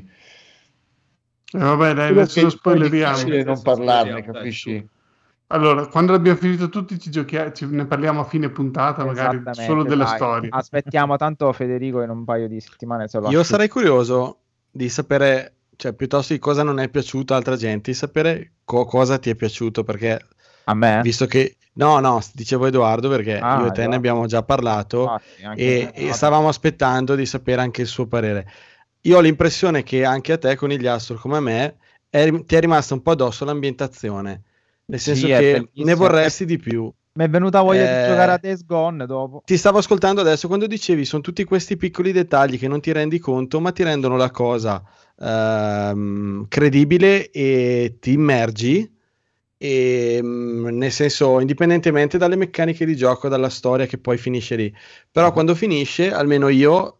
[1.53, 3.15] Eh, vabbè, dai, adesso che lo è poi spoileriamo.
[3.15, 4.87] difficile non parlarne, dai, capisci?
[5.47, 9.83] Allora, quando abbiamo finito tutti, ci giochia- ci- ne parliamo a fine puntata, magari solo
[9.83, 10.15] della dai.
[10.15, 10.49] storia.
[10.51, 16.33] Aspettiamo tanto Federico in un paio di settimane Io sarei curioso di sapere, cioè piuttosto
[16.33, 19.83] di cosa non è piaciuto a altra gente, di sapere co- cosa ti è piaciuto,
[19.83, 20.19] perché
[20.65, 21.57] a me visto che...
[21.75, 25.91] No, no, dicevo Edoardo perché Ah, io e te ne abbiamo già parlato Infatti, anche
[25.91, 28.47] e, e stavamo aspettando di sapere anche il suo parere.
[29.01, 31.77] Io ho l'impressione che anche a te, Conigliastro, come a me,
[32.09, 34.43] è ti è rimasta un po' addosso l'ambientazione,
[34.85, 36.93] nel Sì, senso è che ne vorresti di più.
[37.15, 39.41] Mi è venuta voglia Eh, di giocare a Days Gone dopo.
[39.45, 43.19] Ti stavo ascoltando adesso quando dicevi sono tutti questi piccoli dettagli che non ti rendi
[43.19, 44.83] conto, ma ti rendono la cosa
[45.23, 48.91] ehm, credibile e ti immergi.
[49.57, 54.73] E mm, nel senso, indipendentemente dalle meccaniche di gioco, dalla storia che poi finisce lì.
[55.11, 56.97] Però quando finisce, almeno io,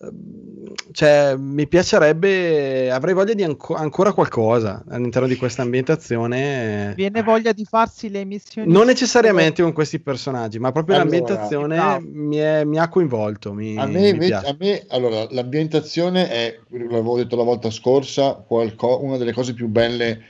[0.00, 0.53] ehm,
[0.92, 6.92] cioè, mi piacerebbe, avrei voglia di anco- ancora qualcosa all'interno di questa ambientazione.
[6.96, 8.72] Viene voglia di farsi le missioni.
[8.72, 12.04] Non necessariamente con questi personaggi, ma proprio Allora, l'ambientazione esatto.
[12.12, 13.52] mi, è- mi ha coinvolto.
[13.52, 14.46] Mi, A me, mi invece, piace.
[14.46, 19.68] a me, allora, l'ambientazione è, l'avevo detto la volta scorsa, qualco- una delle cose più
[19.68, 20.22] belle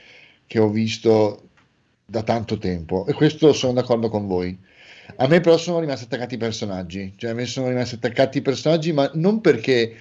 [0.47, 1.41] che ho visto
[2.05, 4.57] da tanto tempo, e questo sono d'accordo con voi.
[5.17, 8.41] A me però sono rimasti attaccati i personaggi, cioè a me sono rimasti attaccati i
[8.41, 9.95] personaggi, ma non perché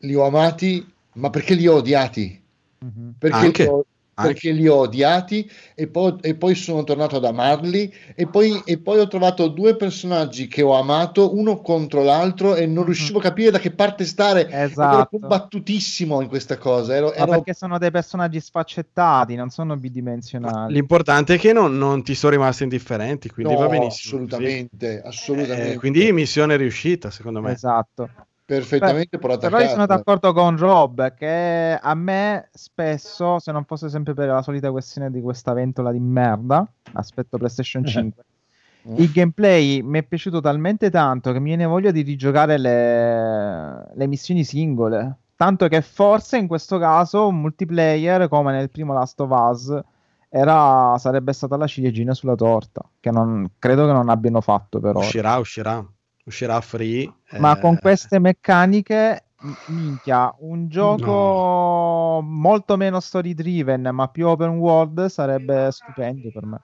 [0.00, 2.42] li ho amati, ma perché li ho odiati.
[2.78, 3.14] Mhm.
[3.18, 4.32] Perché, Anche, li ho, anche.
[4.32, 8.78] perché li ho odiati e poi, e poi sono tornato ad amarli e poi, e
[8.78, 13.22] poi ho trovato due personaggi che ho amato uno contro l'altro e non riuscivo a
[13.22, 14.42] capire da che parte stare.
[14.42, 14.66] Ed Ero Mhm.
[14.66, 15.18] Esatto.
[15.18, 16.94] combattutissimo in questa cosa.
[16.94, 20.74] Ero, Ma ero- perché sono dei personaggi sfaccettati, non sono bidimensionali.
[20.74, 24.16] L'importante è che non, non ti sono rimasti indifferenti, quindi no, va benissimo.
[24.16, 25.72] assolutamente, assolutamente.
[25.72, 27.52] Eh, quindi missione riuscita, secondo me.
[27.52, 28.08] Esatto.
[28.46, 29.96] Perfettamente portata a Però io sono casa.
[29.96, 35.10] d'accordo con Rob che a me spesso, se non fosse sempre per la solita questione
[35.10, 38.24] di questa ventola di merda, aspetto PlayStation 5,
[38.94, 44.06] il gameplay mi è piaciuto talmente tanto che mi viene voglia di rigiocare le, le
[44.06, 45.16] missioni singole.
[45.34, 49.78] Tanto che forse in questo caso un multiplayer come nel primo Last of Us
[50.28, 55.00] era, sarebbe stata la ciliegina sulla torta, che non, credo che non abbiano fatto però.
[55.00, 55.84] Uscirà, uscirà,
[56.26, 57.12] uscirà free.
[57.36, 59.26] Ma eh, con queste meccaniche,
[59.66, 66.60] minchia, un gioco molto meno story driven, ma più open world sarebbe stupendo per me.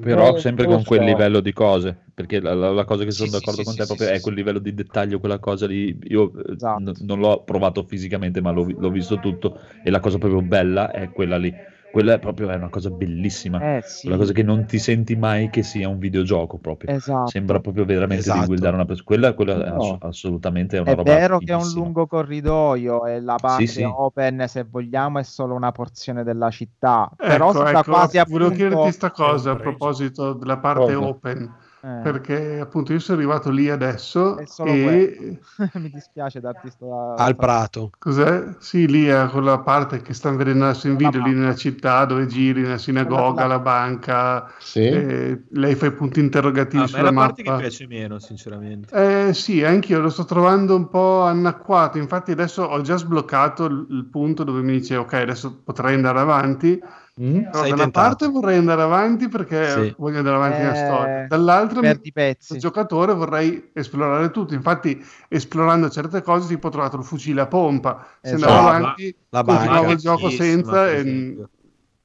[0.00, 3.30] Però Non sempre con quel livello di cose, perché la, la- la cosa che sono
[3.30, 4.20] Sì, sì, d'accordo sì, con sì, te sì, proprio sì, è sì.
[4.20, 5.96] quel livello di dettaglio, quella cosa lì.
[6.08, 6.80] Io eh, Esatto.
[6.80, 9.60] n- non l'ho provato fisicamente, ma l'ho, l'ho visto tutto.
[9.82, 11.56] E la cosa proprio bella è quella lì.
[11.92, 13.58] Quella è proprio è una cosa bellissima.
[13.76, 16.90] Eh sì, Quella cosa che non ti senti mai che sia un videogioco proprio.
[16.90, 17.30] esatto.
[17.30, 18.40] Sembra proprio veramente Esatto.
[18.40, 19.06] di guidare una persona.
[19.06, 19.76] Quella, quella è No.
[19.76, 23.82] ass- assolutamente una È roba vero che è un lungo corridoio e la parte sì.
[23.82, 27.08] open, se vogliamo, è solo una porzione della città.
[27.16, 30.58] Però Ecco, si sta ecco, quasi a volevo chiederti sta cosa È a proposito della
[30.58, 30.98] parte Cosa?
[30.98, 35.40] open, Eh, perché appunto io sono arrivato lì adesso È e
[35.74, 37.14] mi dispiace darti sta...
[37.16, 37.90] al prato.
[37.98, 38.54] cos'è?
[38.60, 42.26] Sì, lì è quella parte che stanno vedendo adesso in video, lì nella città dove
[42.26, 44.78] giri, nella sinagoga, la banca, Sì?
[44.80, 47.60] e lei fa i punti interrogativi Ah, ma è sulla la parte che mappa.
[47.62, 48.94] piace meno, sinceramente.
[48.94, 51.98] Eh, sì, anch'io lo sto trovando un po' anacquato.
[51.98, 56.78] Infatti, adesso ho già sbloccato il punto dove mi dice: Ok, adesso potrei andare avanti.
[57.20, 57.34] Mm?
[57.34, 57.90] Sei da una tentato.
[57.90, 59.94] parte vorrei andare avanti perché Sì.
[59.98, 61.80] voglio andare avanti nella Eh, storia, dall'altra,
[62.12, 62.52] pezzi.
[62.54, 64.54] da giocatore, vorrei esplorare tutto.
[64.54, 64.98] Infatti,
[65.28, 68.06] esplorando certe cose, tipo ho trovato il fucile a pompa.
[68.22, 68.50] Se Esatto.
[68.52, 69.92] andavo avanti, La continuavo banca.
[69.92, 70.90] il gioco senza.
[70.90, 71.46] E...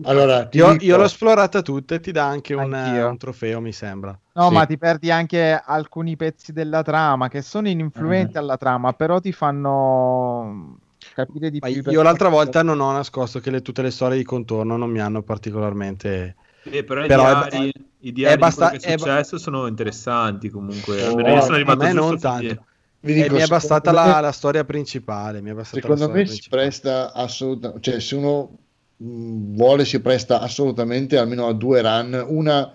[0.04, 3.62] Allora, ti Io, dico- io l'ho esplorata tutta e ti dà anche un, un trofeo,
[3.62, 4.20] mi sembra.
[4.34, 4.54] No, Sì.
[4.54, 8.44] ma ti perdi anche alcuni pezzi della trama che sono ininfluenti Mhm.
[8.44, 10.78] alla trama, però ti fanno
[11.26, 11.82] capire di Ma più.
[11.82, 14.90] i io l'altra volta non ho nascosto che le- tutte le storie di contorno non
[14.92, 16.36] mi hanno particolarmente...
[16.62, 19.06] Eh, però, i Però è- diari, i diari di basta- quello che è è ba-
[19.06, 21.02] successo sono interessanti comunque.
[21.08, 22.66] Oh, io sono a arrivato me non a tanto.
[23.00, 25.42] vi dico, mi è bastata me- la, la storia principale.
[25.42, 28.58] Mi è bastata la Secondo me si presta assolutamente, cioè se uno
[28.98, 32.74] mh, vuole si presta assolutamente almeno a due run, una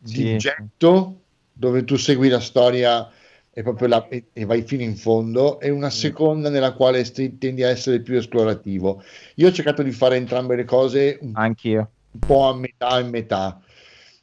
[0.00, 0.36] di Sì.
[0.36, 1.20] getto
[1.52, 3.08] dove tu segui la storia
[3.58, 7.38] e, proprio la- e, e vai fino in fondo e una seconda nella quale sti-
[7.38, 9.02] tendi a essere più esplorativo.
[9.36, 11.90] Io ho cercato di fare entrambe le cose un Anch'io.
[12.10, 13.60] un po' a metà e metà,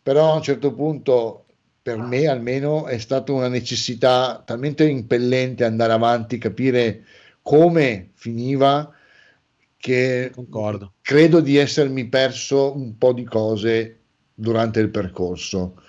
[0.02, 1.46] però a un certo punto
[1.82, 7.04] per me almeno è stata una necessità talmente impellente andare avanti, capire
[7.42, 8.92] come finiva
[9.78, 10.94] che Concordo.
[11.02, 14.00] credo di essermi perso un po' di cose
[14.34, 15.82] durante il percorso.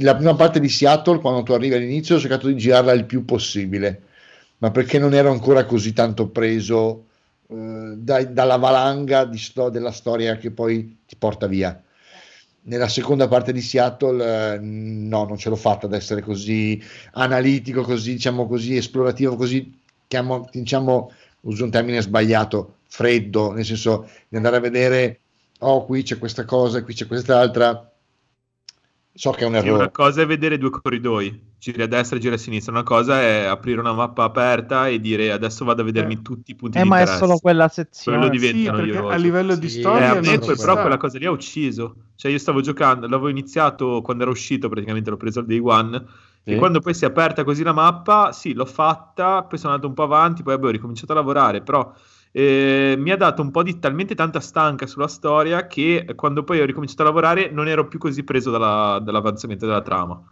[0.00, 3.24] La prima parte di Seattle, quando tu arrivi all'inizio, ho cercato di girarla il più
[3.24, 4.02] possibile,
[4.58, 7.04] ma perché non ero ancora così tanto preso
[7.48, 11.80] eh, dai- dalla valanga sto- della storia che poi ti porta via.
[12.62, 16.82] Nella seconda parte di Seattle, eh, no, non ce l'ho fatta ad essere così
[17.12, 24.08] analitico, così, diciamo così, esplorativo, così, chiamo, diciamo, uso un termine sbagliato, freddo, nel senso
[24.28, 25.20] di andare a vedere,
[25.60, 27.88] oh, qui c'è questa cosa, qui c'è quest'altra.
[29.18, 29.84] So che è un Sì, errore.
[29.84, 32.72] una cosa è vedere due corridoi, giri a destra e giri a sinistra.
[32.72, 36.54] Una cosa è aprire una mappa aperta e dire adesso vado a vedermi tutti i
[36.54, 38.18] punti Eh, di ma è solo quella sezione.
[38.18, 39.08] Quello Sì, diventa noioso.
[39.08, 41.30] a livello di Sì, Eh, storia a me que- ci però quella cosa lì ha
[41.30, 41.96] ucciso.
[42.16, 46.04] Cioè, io stavo giocando, l'avevo iniziato quando era uscito, praticamente l'ho preso al day one.
[46.44, 46.52] Sì.
[46.52, 49.88] E quando poi si è aperta così la mappa, sì, l'ho fatta, poi sono andato
[49.88, 51.92] un po' avanti, poi ho ricominciato a lavorare, però
[52.38, 56.60] eh, mi ha dato un po' di talmente tanta stanca sulla storia che quando poi
[56.60, 60.22] ho ricominciato a lavorare non ero più così preso dalla- dall'avanzamento della trama.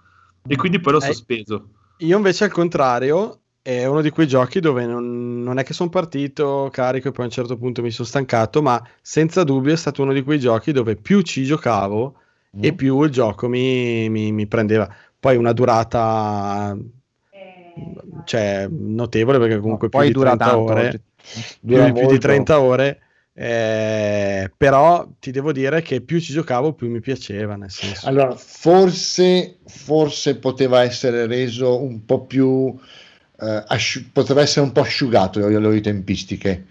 [0.47, 1.69] E quindi poi l'ho Eh, sospeso.
[1.99, 5.89] Io invece al contrario è uno di quei giochi dove non, non è che sono
[5.89, 9.77] partito carico e poi a un certo punto mi sono stancato, ma senza dubbio è
[9.77, 12.17] stato uno di quei giochi dove più ci giocavo
[12.61, 14.93] e più il gioco mi, mi- mi prendeva.
[15.19, 16.77] Poi una durata
[18.25, 21.01] cioè, notevole perché comunque più Poi di dura 30 tanto, ore, oggi-
[21.61, 22.19] Dura più, più di molto.
[22.19, 23.01] 30 ore.
[23.33, 28.37] eh, però ti devo dire che più ci giocavo più mi piaceva nel senso Allora,
[28.37, 32.75] forse, forse poteva essere reso un po' più,
[33.41, 36.67] eh, asciu- poteva essere un po' asciugato le, le loro tempistiche.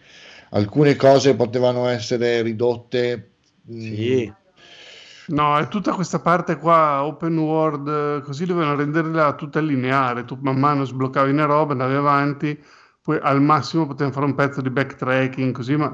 [0.51, 3.31] Alcune cose potevano essere ridotte.
[3.69, 4.33] mm, Sì.
[5.27, 10.25] No, è tutta questa parte qua, open world, così dovevano renderla tutta lineare.
[10.25, 12.61] Tu man mano sbloccavi una roba, andavi avanti,
[13.03, 15.93] poi al massimo potevano fare un pezzo di backtracking, così, ma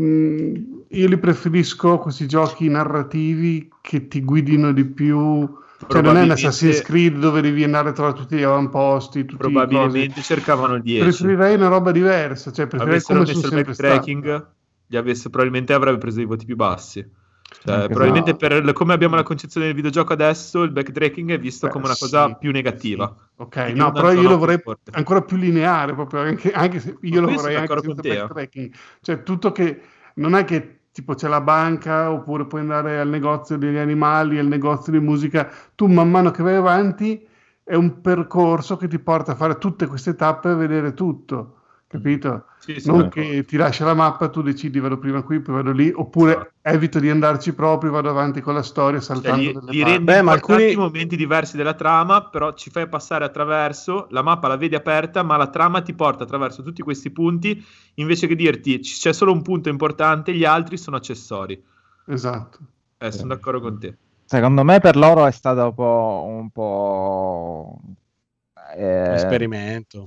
[0.00, 0.54] mm,
[0.88, 5.48] io li preferisco questi giochi narrativi che ti guidino di più.
[5.88, 9.46] Cioè, non è un Assassin's Creed dove devi andare a trovare tutti gli avamposti, tutti
[9.46, 9.52] i.
[9.52, 11.00] Probabilmente cercavano il 10.
[11.02, 14.46] Preferirei una roba diversa, cioè preferirei avessero come sono il backtracking,
[14.88, 17.08] gli avesse, probabilmente avrebbe preso dei voti più bassi.
[17.48, 21.66] Cioè, Anche probabilmente per come abbiamo la concezione del videogioco adesso, il backtracking è visto
[21.66, 23.14] Beh, come una cosa sì, più negativa.
[23.36, 24.90] Ok, Quindi no, però io lo vorrei forte.
[24.94, 28.74] ancora più lineare, proprio anche, anche se io lo qui vorrei anche senza te, backtracking.
[29.00, 29.80] Cioè, tutto che
[30.14, 34.46] non è che tipo c'è la banca oppure puoi andare al negozio degli animali, al
[34.46, 37.26] negozio di musica, tu man mano che vai avanti
[37.62, 41.62] è un percorso che ti porta a fare tutte queste tappe e vedere tutto,
[41.96, 42.44] capito?
[42.58, 45.70] Sì, sì, non che ti lascia la mappa, tu decidi vado prima qui, poi vado
[45.72, 46.50] lì, oppure Esatto.
[46.62, 50.22] evito di andarci proprio, vado avanti con la storia Cioè, saltando gli, delle gli Beh,
[50.22, 54.74] ma alcuni- momenti diversi della trama, però ci fai passare attraverso, la mappa la vedi
[54.74, 57.64] aperta, ma la trama ti porta attraverso tutti questi punti,
[57.94, 61.62] invece che dirti c'è solo un punto importante, gli altri sono accessori.
[62.08, 62.58] Esatto.
[62.98, 63.96] Eh, sono d'accordo con te.
[64.24, 67.78] Secondo me per loro è stato un po', un po'
[68.76, 70.04] eh, esperimento.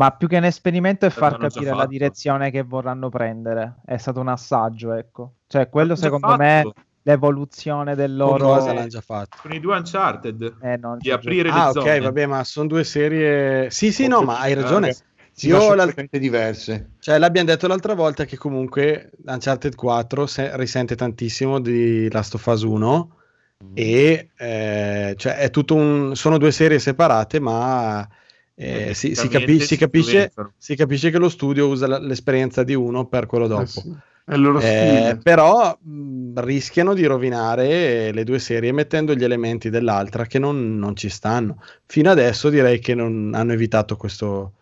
[0.00, 3.80] Ma più che un esperimento è far capire la direzione che vorranno prendere.
[3.84, 5.34] È stato un assaggio, ecco.
[5.46, 6.42] Cioè, quello secondo fatto.
[6.42, 6.72] me
[7.02, 9.36] l'evoluzione del loro Cosa l'hanno già fatto?
[9.42, 12.00] Con i due Uncharted, Eh, non di aprire Ah, le ok, zone.
[12.00, 13.70] vabbè, ma sono due serie.
[13.70, 14.96] Sì, sì, no, ma hai ragione.
[15.32, 16.90] Sì, Io ma sono l'al- completamente diverse.
[16.98, 22.46] Cioè, l'abbiamo detto l'altra volta che comunque Uncharted 4 se- risente tantissimo di Last of
[22.46, 23.16] Us 1
[23.74, 26.16] e eh, cioè è tutto un...
[26.16, 28.08] sono due serie separate, ma
[28.62, 32.74] eh, si, si capi- si capisce, si capisce che lo studio usa la- l'esperienza di
[32.74, 33.62] uno per quello dopo.
[33.62, 33.88] Eh sì,
[34.66, 40.78] Eh, però mh, rischiano di rovinare le due serie mettendo gli elementi dell'altra che non,
[40.78, 41.60] non ci stanno.
[41.86, 44.52] Fino adesso direi che non hanno evitato questo,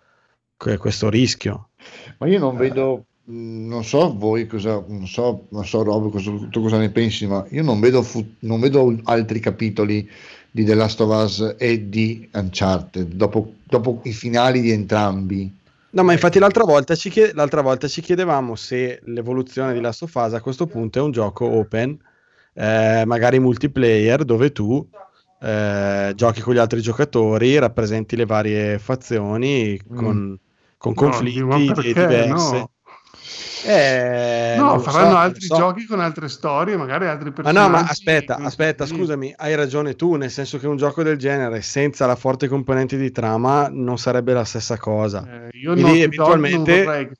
[0.56, 1.70] que- questo rischio.
[2.18, 6.30] Ma io non vedo, mh, non so voi cosa, non so, non so Rob cosa,
[6.50, 10.08] tu cosa ne pensi, ma io non vedo, fu- non vedo altri capitoli
[10.58, 15.56] di The Last of Us e di Uncharted dopo, dopo i finali di entrambi.
[15.90, 20.02] No, ma infatti l'altra volta, ci chied- l'altra volta ci chiedevamo se l'evoluzione di Last
[20.02, 21.96] of Us a questo punto è un gioco open,
[22.54, 24.84] eh, magari multiplayer, dove tu
[25.40, 30.36] eh, giochi con gli altri giocatori, rappresenti le varie fazioni con,
[30.76, 30.94] con Mm.
[30.96, 31.92] No, conflitti perché?
[31.92, 32.56] diverse.
[32.56, 32.70] No.
[33.66, 35.64] Eh, non No, faranno so, altri non so.
[35.64, 37.70] giochi con altre storie, magari altri Ma personaggi.
[37.70, 41.60] no, ma aspetta, aspetta, scusami, hai ragione tu, nel senso che un gioco del genere
[41.60, 45.24] senza la forte componente di trama non sarebbe la stessa cosa.
[45.26, 47.10] Eh, io Quindi no, eventualmente non vorrei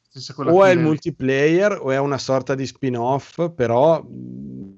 [0.51, 4.74] o è il multiplayer o è una sorta di spin-off, però mh,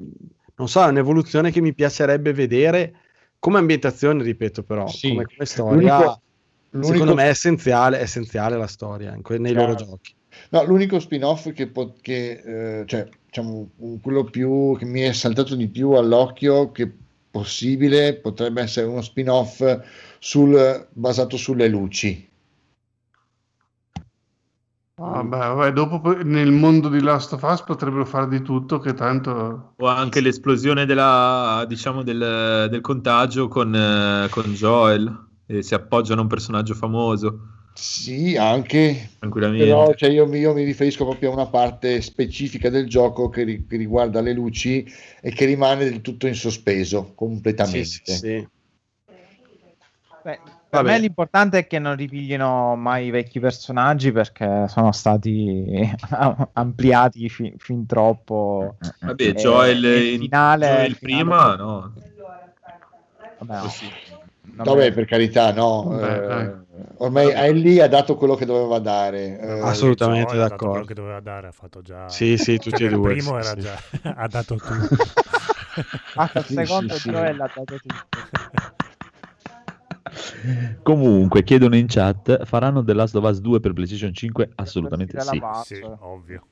[0.57, 2.95] non so, è un'evoluzione che mi piacerebbe vedere
[3.39, 5.09] come ambientazione, ripeto, però Sì.
[5.09, 6.23] come, come storia, L'unico-
[6.71, 9.91] l'unico- secondo me è essenziale, è essenziale la storia in que- nei loro Chiaro.
[9.93, 10.15] giochi.
[10.53, 13.71] No, l'unico spin-off che, po- che eh, cioè, diciamo,
[14.03, 16.93] quello più che mi è saltato di più all'occhio che
[17.31, 19.63] possibile potrebbe essere uno spin-off
[20.19, 22.29] sul, basato sulle luci.
[24.97, 29.75] Vabbè, vabbè, dopo nel mondo di Last of Us potrebbero fare di tutto che tanto...
[29.77, 36.21] O anche l'esplosione della, diciamo, del, del contagio con, eh, con Joel, e si appoggiano
[36.21, 39.65] a un personaggio famoso, Sì, anche, tranquillamente.
[39.65, 43.43] però cioè, io, mi- io mi riferisco proprio a una parte specifica del gioco che,
[43.43, 44.87] ri- che riguarda le luci
[45.21, 47.81] e che rimane del tutto in sospeso completamente.
[47.81, 48.49] Sì, sì, sì.
[50.23, 50.39] Beh,
[50.69, 55.65] per me l'importante è che non ripiglino mai i vecchi personaggi perché sono stati
[56.53, 58.77] ampliati fi- fin troppo.
[59.01, 61.93] Vabbè, Joel, il in- finale- Joel il prima, finale- no.
[63.39, 63.61] Vabbè, no.
[63.63, 63.87] Così.
[64.43, 65.85] Non Vabbè, me- per carità, no.
[65.89, 66.57] Beh, eh,
[66.99, 69.39] ormai Ellie ha dato quello che doveva dare.
[69.39, 70.87] eh, Assolutamente Joy ha dato quello d'accordo.
[70.87, 72.09] che doveva dare, ha fatto già...
[72.09, 73.13] Sì, sì, tutti e Il due.
[73.15, 73.61] primo sì, era sì.
[73.61, 73.79] già...
[74.17, 74.75] ha dato tutto.
[76.17, 77.11] Ah, il secondo sì, sì.
[77.11, 77.95] Joel ha dato tutto.
[80.83, 84.51] Comunque, chiedono in chat, faranno The Last of Us 2 per PlayStation 5?
[84.57, 85.41] Assolutamente sì.
[85.65, 86.43] sì, ovvio.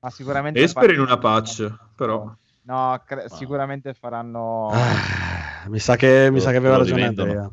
[0.00, 2.30] Ma sicuramente E spero in una patch, però.
[2.66, 7.04] No, cre- sicuramente faranno Ah, mi sa che, mi sa che aveva ragione.
[7.04, 7.48] Andrea.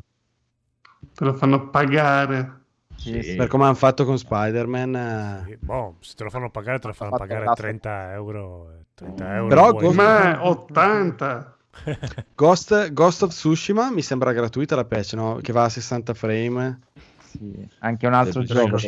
[1.14, 2.62] Te lo fanno pagare.
[2.96, 3.36] Sì, sì.
[3.36, 4.94] Per come hanno fatto con Spider-Man.
[4.96, 5.42] eh.
[5.46, 7.62] Sì, boh, se te lo fanno pagare, te lo fanno pagare grasso.
[7.62, 8.70] 30 euro.
[8.72, 11.56] eh, 30 euro Però vuoi- Ghost- Ma 80.
[12.34, 15.38] Ghost, Ghost of Tsushima mi sembra gratuita la patch, no?
[15.40, 16.80] Che va a 60 frame.
[17.18, 18.78] Sì, Anche un altro gioco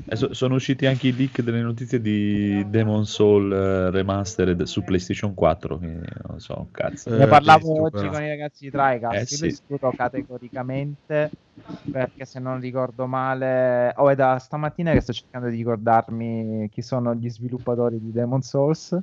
[0.06, 5.32] Adesso sono usciti anche i leak delle notizie di Demon Soul eh, Remastered su PlayStation
[5.32, 5.78] 4.
[5.78, 5.86] Che
[6.28, 7.10] non so, cazzo.
[7.14, 8.10] Eh, Ne parlavo visto, oggi però.
[8.10, 9.40] con i ragazzi di Tricast, Eh, sì.
[9.42, 11.30] lo escludo categoricamente
[11.90, 16.82] perché se non ricordo male, oh, è da stamattina che sto cercando di ricordarmi chi
[16.82, 18.98] sono gli sviluppatori di Demon Souls.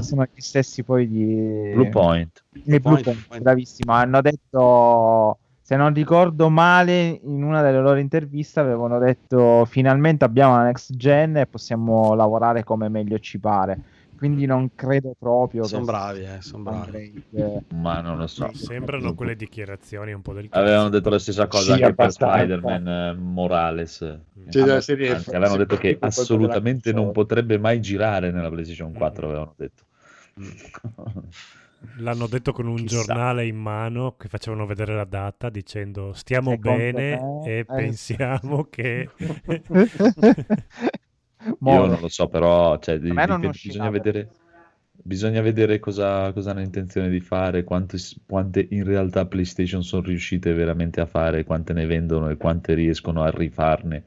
[0.00, 2.44] Sono gli stessi poi di Blue Point.
[2.50, 3.42] Blue Blue Point, Point, Point.
[3.42, 3.92] bravissimo.
[3.92, 10.54] Hanno detto, se non ricordo male, in una delle loro interviste avevano detto finalmente abbiamo
[10.54, 13.80] la next gen e possiamo lavorare come meglio ci pare.
[14.16, 17.14] Quindi non credo proprio Sono che bravi, eh, sono bravi.
[17.16, 17.62] Upgrade.
[17.74, 18.48] Ma non lo so.
[18.54, 20.62] Sembrano quelle dichiarazioni un po' del cazzo.
[20.62, 22.12] Avevano detto la stessa cosa Sì, anche per.
[22.12, 24.20] Spider-Man eh, Morales.
[24.48, 29.26] Sì, della serie Anzi, avevano detto che assolutamente non potrebbe mai girare nella PlayStation 4,
[29.26, 29.82] avevano detto.
[31.98, 32.96] L'hanno detto con un Chissà.
[32.96, 37.64] giornale in mano che facevano vedere la data dicendo stiamo Secondo bene me, e eh,
[37.64, 39.08] pensiamo che...
[41.60, 44.30] Io non lo so, però cioè, di- uscirà, bisogna vedere,
[44.92, 50.52] bisogna vedere cosa, cosa hanno intenzione di fare, quante, quante in realtà PlayStation sono riuscite
[50.52, 54.02] veramente a fare, quante ne vendono e quante riescono a rifarne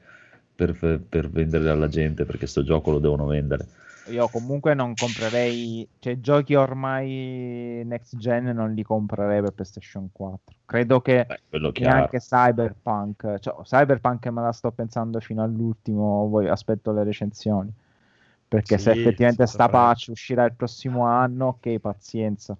[0.54, 3.68] per, per vendere alla gente, perché sto gioco lo devono vendere.
[4.10, 10.56] Io comunque non comprerei, cioè giochi ormai next gen non li comprerei per PlayStation 4.
[10.65, 11.40] Credo che Beh,
[11.80, 17.72] neanche Cyberpunk, cioè Cyberpunk me la sto pensando fino all'ultimo, aspetto le recensioni.
[18.48, 22.57] Perché se Sì, effettivamente senza sta patch uscirà il prossimo anno, ok, pazienza.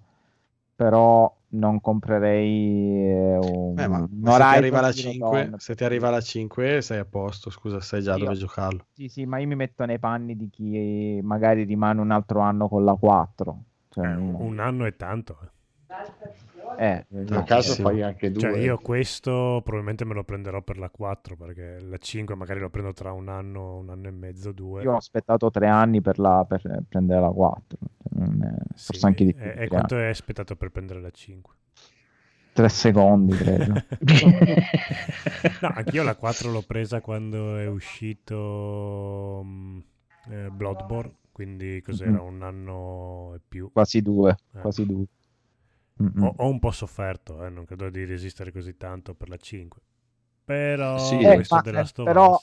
[0.80, 5.54] Però non comprerei eh, un, Eh, ma un se ti arriva la Zero 5, Dawn.
[5.58, 8.86] se ti arriva la 5 sei a posto, scusa, sai già Io- dove giocarlo.
[8.94, 12.66] Sì, sì, ma io mi metto nei panni di chi magari rimane un altro anno
[12.68, 13.62] con la 4.
[13.90, 15.36] Cioè, Eh, un un anno è tanto.
[16.78, 17.06] Eh.
[17.10, 18.40] eh, A caso fai anche due.
[18.40, 22.70] Cioè, io questo probabilmente me lo prenderò per la 4 perché la 5 magari lo
[22.70, 24.82] prendo tra un anno, un anno e mezzo, due.
[24.82, 27.78] io ho aspettato tre anni per, la- per prendere la 4.
[28.12, 29.42] Non è- Sì, forse anche di più.
[29.44, 31.54] E, e quanto hai aspettato per prendere la 5?
[32.52, 33.72] Tre secondi, credo.
[35.62, 39.78] no, anch'io la 4 l'ho presa quando è uscito mm,
[40.30, 42.26] eh, Bloodborne, quindi cos'era Mhm.
[42.26, 43.70] un anno e più.
[43.72, 44.36] quasi due.
[44.54, 44.60] Eh.
[44.60, 45.04] Quasi due.
[46.20, 49.80] Ho, ho un po' sofferto, eh, non credo di resistere così tanto per la 5.
[50.44, 52.40] Però Sì, Eh, questo ma, The eh, però-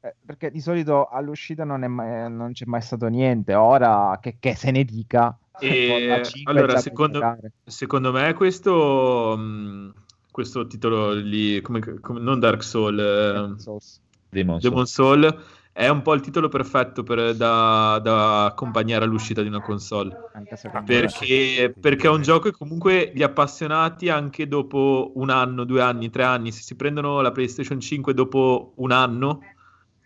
[0.00, 3.54] Eh, perché di solito all'uscita non, è mai- non c'è mai stato niente.
[3.54, 5.58] Ora che, che se ne dica, E,
[5.88, 7.38] con la 5 allora, secondo-.
[7.64, 9.94] Secondo me questo, mh,
[10.30, 14.00] questo titolo lì, come, come- non Dark Soul, eh, Souls.
[14.28, 14.62] Demon Souls.
[14.62, 15.44] Demon Soul,
[15.76, 20.16] è un po' il titolo perfetto per- da, da accompagnare all'uscita di una console.
[20.32, 20.56] Anche.
[20.86, 26.08] Perché, perché è un gioco che comunque gli appassionati anche dopo un anno, due anni,
[26.08, 29.40] tre anni, se si prendono la PlayStation 5 dopo un anno,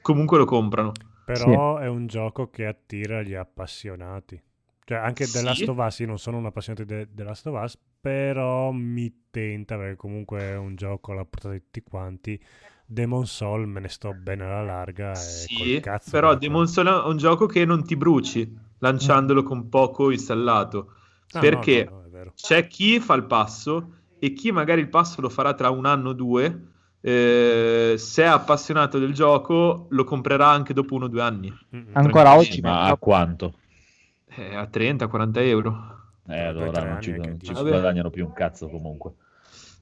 [0.03, 0.91] comunque lo comprano.
[1.25, 4.43] Però è un gioco che attira gli appassionati.
[4.85, 5.45] Cioè, anche The Sì.
[5.45, 9.27] Last of Us, io non sono un appassionato di The Last of Us, però mi
[9.31, 12.43] tenta perché comunque è un gioco alla portata di tutti quanti.
[12.91, 15.13] Demon Soul me ne sto bene alla larga
[15.43, 16.11] e Sì, col cazzo.
[16.11, 20.93] però Demon Soul è un gioco che non ti bruci lanciandolo con poco installato.
[21.33, 22.33] Ah, no, perché no, no, è vero.
[22.35, 26.11] c'è chi fa il passo e chi magari il passo lo farà tra un anno
[26.11, 26.69] o due.
[27.03, 31.51] eh, se è appassionato del gioco, lo comprerà anche dopo uno o due anni.
[31.75, 31.91] Mm-mm.
[31.95, 33.55] Ancora oggi, Ma a quanto?
[34.37, 35.99] Eh, a 30-40 euro.
[36.29, 39.15] Eh, allora non ci, non ci guadagnano più un cazzo comunque.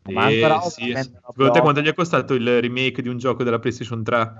[0.05, 0.95] Ma Eh, ancora sì.
[0.95, 4.33] Secondo te quanto gli è costato il remake di un gioco della PlayStation 3?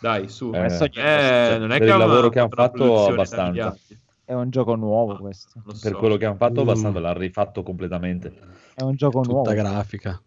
[0.00, 0.50] Dai, su.
[0.54, 0.64] Eh,
[0.94, 3.76] Eh, non è per che il lavoro che hanno fatto, abbastanza.
[4.24, 5.60] È un gioco nuovo questo.
[5.64, 5.98] Non Per so.
[5.98, 6.68] quello che hanno fatto, Mm.
[6.68, 8.32] abbastanza l'hanno rifatto completamente.
[8.74, 9.42] È un gioco nuovo.
[9.42, 10.22] Tutta grafica.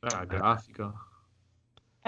[0.00, 0.92] Ah, grafica.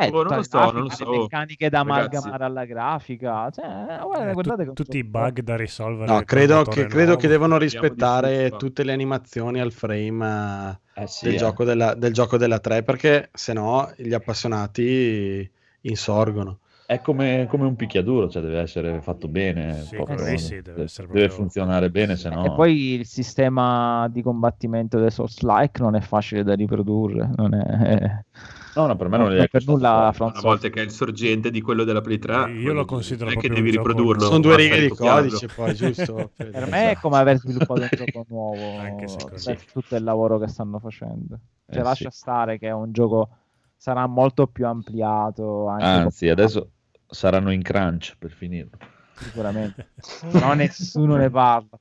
[0.01, 1.11] Eh, Oh, non lo so, non lo so.
[1.11, 2.17] le meccaniche da Ragazzi.
[2.17, 3.51] amalgamare alla grafica.
[3.51, 6.13] Cioè, guarda, Eh, guardate tu- tutti i bug da risolvere.
[6.13, 11.25] No, credo che, credo che devono rispettare tutte le animazioni al frame eh, Eh sì,
[11.25, 11.37] del, eh.
[11.39, 15.51] gioco della, del gioco della 3 perché se no gli appassionati
[15.81, 16.59] insorgono.
[16.87, 21.07] È come, come un picchiaduro, cioè deve essere fatto bene, Sì, lì sì, deve essere
[21.07, 22.47] deve proprio- funzionare bene, se no...
[22.47, 27.29] E poi il sistema di combattimento dei Souls-like non è facile da riprodurre.
[27.37, 28.25] Non è...
[28.75, 30.91] No, no, per me non non è per nulla From Una volta che è il
[30.91, 34.21] sorgente di quello della Play 3, Io lo considero non è che devi riprodurlo.
[34.27, 36.31] Sono due righe di codice poi, giusto?
[36.37, 39.65] Per me è come aver sviluppato un gioco nuovo Anche secondo per me.
[39.73, 41.39] tutto il lavoro che stanno facendo.
[41.69, 42.19] Cioè, Eh, lascia sì.
[42.19, 43.29] stare che è un gioco
[43.77, 45.67] sarà molto più ampliato.
[45.69, 46.71] Anche Anzi, con- adesso
[47.09, 48.77] saranno in crunch per finirlo.
[49.15, 49.91] sicuramente.
[50.31, 51.79] Però nessuno ne parla.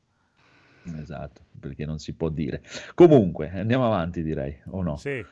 [1.00, 2.62] Esatto, perché non si può dire.
[2.94, 4.96] Comunque, andiamo avanti, direi, o no?
[4.98, 5.24] Sì.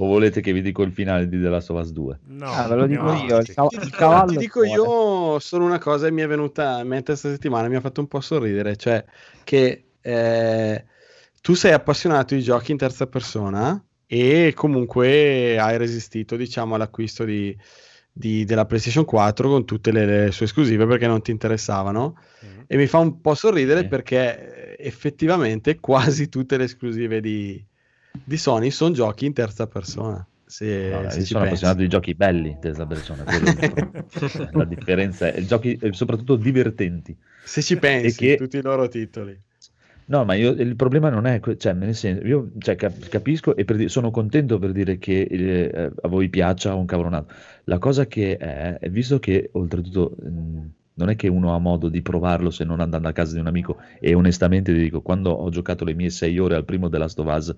[0.00, 2.18] O volete che vi dico il finale di The Last of Us 2?
[2.30, 3.38] No, Ah, ve lo dico andiamo io.
[3.38, 4.80] Il, cav- Ti il dico, cavallo ti dico fuori.
[4.80, 8.00] io solo una cosa che mi è venuta in mente questa settimana, mi ha fatto
[8.00, 9.04] un po' sorridere, cioè
[9.42, 10.84] che eh,
[11.40, 17.56] tu sei appassionato di giochi in terza persona e comunque hai resistito, diciamo, all'acquisto di,
[18.12, 22.16] di- della PlayStation 4 con tutte le, le sue esclusive perché non ti interessavano.
[22.40, 22.64] Mhm.
[22.66, 23.88] E mi fa un po' sorridere Sì.
[23.88, 27.64] perché effettivamente quasi tutte le esclusive di,
[28.24, 30.26] di Sony sono giochi in terza persona.
[30.44, 33.22] Se, No, se ci sono appassionato di giochi belli, terza persona.
[33.22, 34.50] il problema.
[34.52, 37.14] La differenza è giochi soprattutto divertenti.
[37.44, 39.38] Se ci pensi, che- tutti i loro titoli.
[40.06, 43.66] No, ma io, il problema non è, cioè, nel senso, io cioè, cap- capisco e
[43.66, 47.34] per sono contento per dire che eh, a voi piaccia un cavolonato.
[47.64, 50.60] La cosa che è, è visto che oltretutto mh,
[50.94, 53.48] non è che uno ha modo di provarlo se non andando a casa di un
[53.48, 56.96] amico e onestamente ti dico, quando ho giocato le mie sei ore al primo The
[56.96, 57.54] Last of Us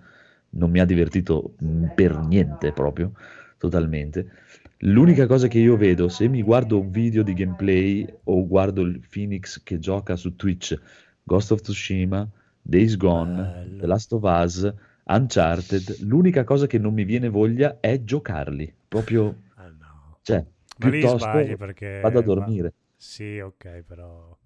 [0.51, 3.13] non mi ha divertito mh, per niente proprio,
[3.59, 4.31] totalmente.
[4.79, 9.01] L'unica cosa che io vedo, se mi guardo un video di gameplay o guardo il
[9.09, 10.79] Phoenix che gioca su Twitch,
[11.23, 12.29] Ghost of Tsushima,
[12.63, 13.81] Days Gone, Bello.
[13.81, 14.73] The Last of Us,
[15.05, 20.19] Uncharted, l'unica cosa che non mi viene voglia è giocarli, proprio, Ah, no.
[20.23, 20.45] cioè,
[20.79, 22.73] Ma piuttosto perché vado a dormire.
[22.97, 24.37] Sì, ok, però...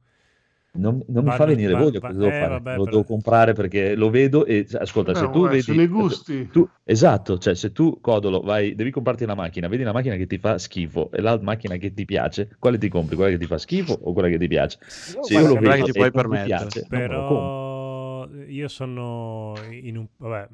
[0.76, 2.50] Non, non mi Va- fa venire va- voglia, va- cosa devo eh, fare?
[2.50, 5.62] vabbè, lo però- devo comprare perché lo vedo e cioè, ascolta, se Però, tu vedi
[5.62, 6.48] sono i gusti.
[6.50, 10.26] tu- esatto, cioè se tu Codolo vai, devi comprarti una macchina, vedi una macchina che
[10.26, 13.14] ti fa schifo e la macchina che ti piace, quale ti compri?
[13.14, 14.78] Quella che ti fa schifo o quella che ti piace?
[14.80, 16.46] Se guarda, io lo vedo che ti puoi permettere.
[16.46, 16.86] piace.
[16.88, 20.06] Però io sono in un...
[20.16, 20.48] Vabbè,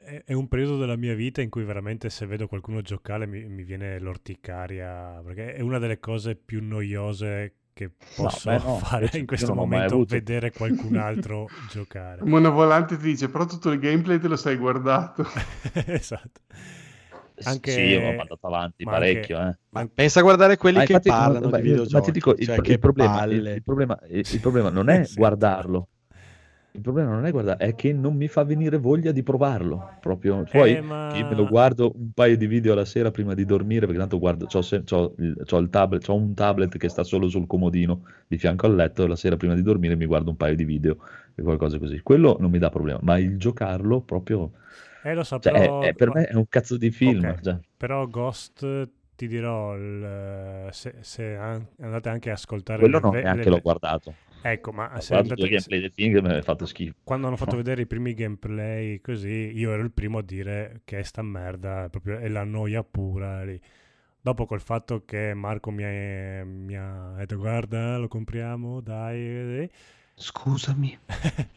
[0.00, 3.44] è, è un periodo della mia vita in cui veramente se vedo qualcuno giocare mi,
[3.46, 9.06] mi viene l'orticaria, perché è una delle cose più noiose che posso beh, no, fare
[9.14, 12.22] in io questo momento, vedere qualcun altro giocare.
[12.24, 15.24] Mona Volante ti dice, però tutto il gameplay te lo sei guardato.
[15.86, 16.40] esatto.
[17.44, 19.58] Anche- Sì, ho mandato avanti ma parecchio, anche- eh.
[19.70, 21.94] Ma pensa a guardare quelli Ma che infatti, parlano ma- di videogiochi.
[21.94, 24.88] Ma ti dico, il, cioè, il che problema, il, il problema, il, il problema non
[24.90, 25.88] è Sì, guardarlo.
[26.74, 29.96] Il problema non è guardare, è che non mi fa venire voglia di provarlo.
[30.00, 30.42] Proprio.
[30.50, 33.44] Poi Eh, ma- io me lo guardo un paio di video alla sera prima di
[33.44, 37.04] dormire, perché tanto guardo, c'ho, se- c'ho c'ho il tablet, c'ho un tablet che sta
[37.04, 40.30] solo sul comodino di fianco al letto, e la sera prima di dormire mi guardo
[40.30, 40.96] un paio di video
[41.34, 42.00] e qualcosa così.
[42.00, 44.52] Quello non mi dà problema, ma il giocarlo proprio...
[45.02, 45.80] Eh, lo so, Cioè, è- però...
[45.80, 47.28] è- per me è un cazzo di film.
[47.28, 47.58] Ok, cioè.
[47.76, 52.78] Però Ghost, ti dirò, il- se, se an- andate anche a ascoltare...
[52.80, 54.14] Quello le no, ve- neanche le- l'ho guardato.
[54.42, 55.48] Ecco, ma Ho se andate...
[55.48, 56.96] gameplay del film mi ha fatto schifo.
[57.04, 61.00] Quando hanno fatto vedere i primi gameplay così, io ero il primo a dire che
[61.00, 63.60] è sta merda, è proprio è la noia pura lì.
[64.20, 69.68] Dopo col fatto che Marco mi ha, mi ha detto guarda, lo compriamo, dai.
[70.16, 70.98] Scusami.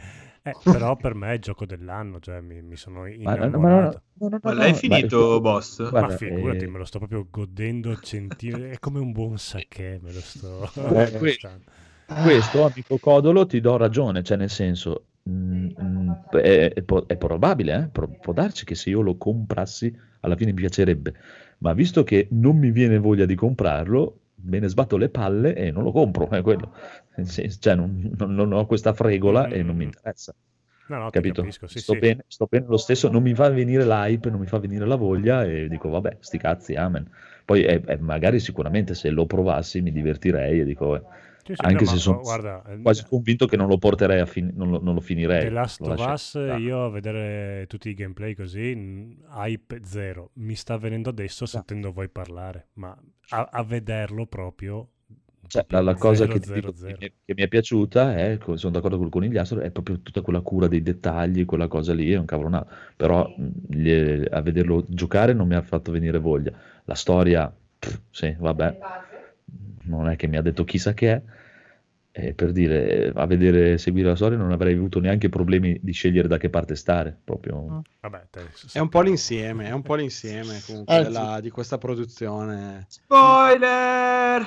[0.48, 4.03] Eh, però per me è gioco dell'anno, cioè mi, mi sono Ma, innamorato.
[4.16, 5.80] ma no, no, no, no, Ma no, l'hai no, finito, ma- boss?
[5.88, 9.99] guarda, Ma figurati, eh, me lo sto proprio godendo centimetri, è come un buon sake,
[10.02, 10.70] me lo sto...
[10.76, 11.38] Eh.
[12.19, 17.76] Questo, amico Codolo, ti do ragione, cioè nel senso, mm, mm, è, è è probabile,
[17.76, 17.88] eh?
[17.90, 21.14] Pro- può darci che se io lo comprassi alla fine mi piacerebbe,
[21.60, 25.72] ma visto che non mi viene voglia di comprarlo, me ne sbatto le palle e
[25.72, 26.73] non lo compro, è quello.
[27.15, 29.88] Nel senso, cioè, non, non- non ho questa fregola e non mi Mm.
[29.88, 30.34] interessa.
[30.88, 31.41] No, no, Capito?
[31.41, 31.99] capisco, sì, sto, sì.
[31.99, 34.95] Bene, sto bene lo stesso, non mi fa venire l'hype, non mi fa venire la
[34.95, 37.10] voglia e dico vabbè, sti cazzi, amen.
[37.45, 41.03] Poi eh, eh, magari sicuramente se lo provassi mi divertirei e dico, eh,
[41.45, 44.26] Sì, sì, anche no, se sono guarda, eh, quasi convinto che non lo porterei a
[44.26, 45.41] fin- non lo, non lo finirei.
[45.41, 50.31] The Last lo of Us, io a vedere tutti i gameplay così, hype zero.
[50.34, 52.97] Mi sta venendo adesso sentendo voi parlare, ma
[53.30, 54.89] a, a vederlo proprio...
[55.47, 56.97] Cioè, la, la cosa zero, che, zero, dico zero.
[56.97, 60.67] che, che mi è piaciuta è, sono d'accordo col conigliastro, è proprio tutta quella cura
[60.67, 62.67] dei dettagli, quella cosa lì è un cavolonato.
[62.95, 66.51] Però mh, gli- a vederlo giocare non mi ha fatto venire voglia.
[66.85, 68.77] La storia pff, sì, vabbè,
[69.88, 71.22] non è che mi ha detto chissà che è.
[72.18, 76.30] E per dire, a vedere seguire la storia non avrei avuto neanche problemi di scegliere
[76.30, 77.82] da che parte stare, proprio.
[77.99, 81.12] Vabbè, te- È un po' l'insieme, è un po' l'insieme comunque Anzi.
[81.12, 82.86] della- di questa produzione.
[82.88, 84.45] Spoiler!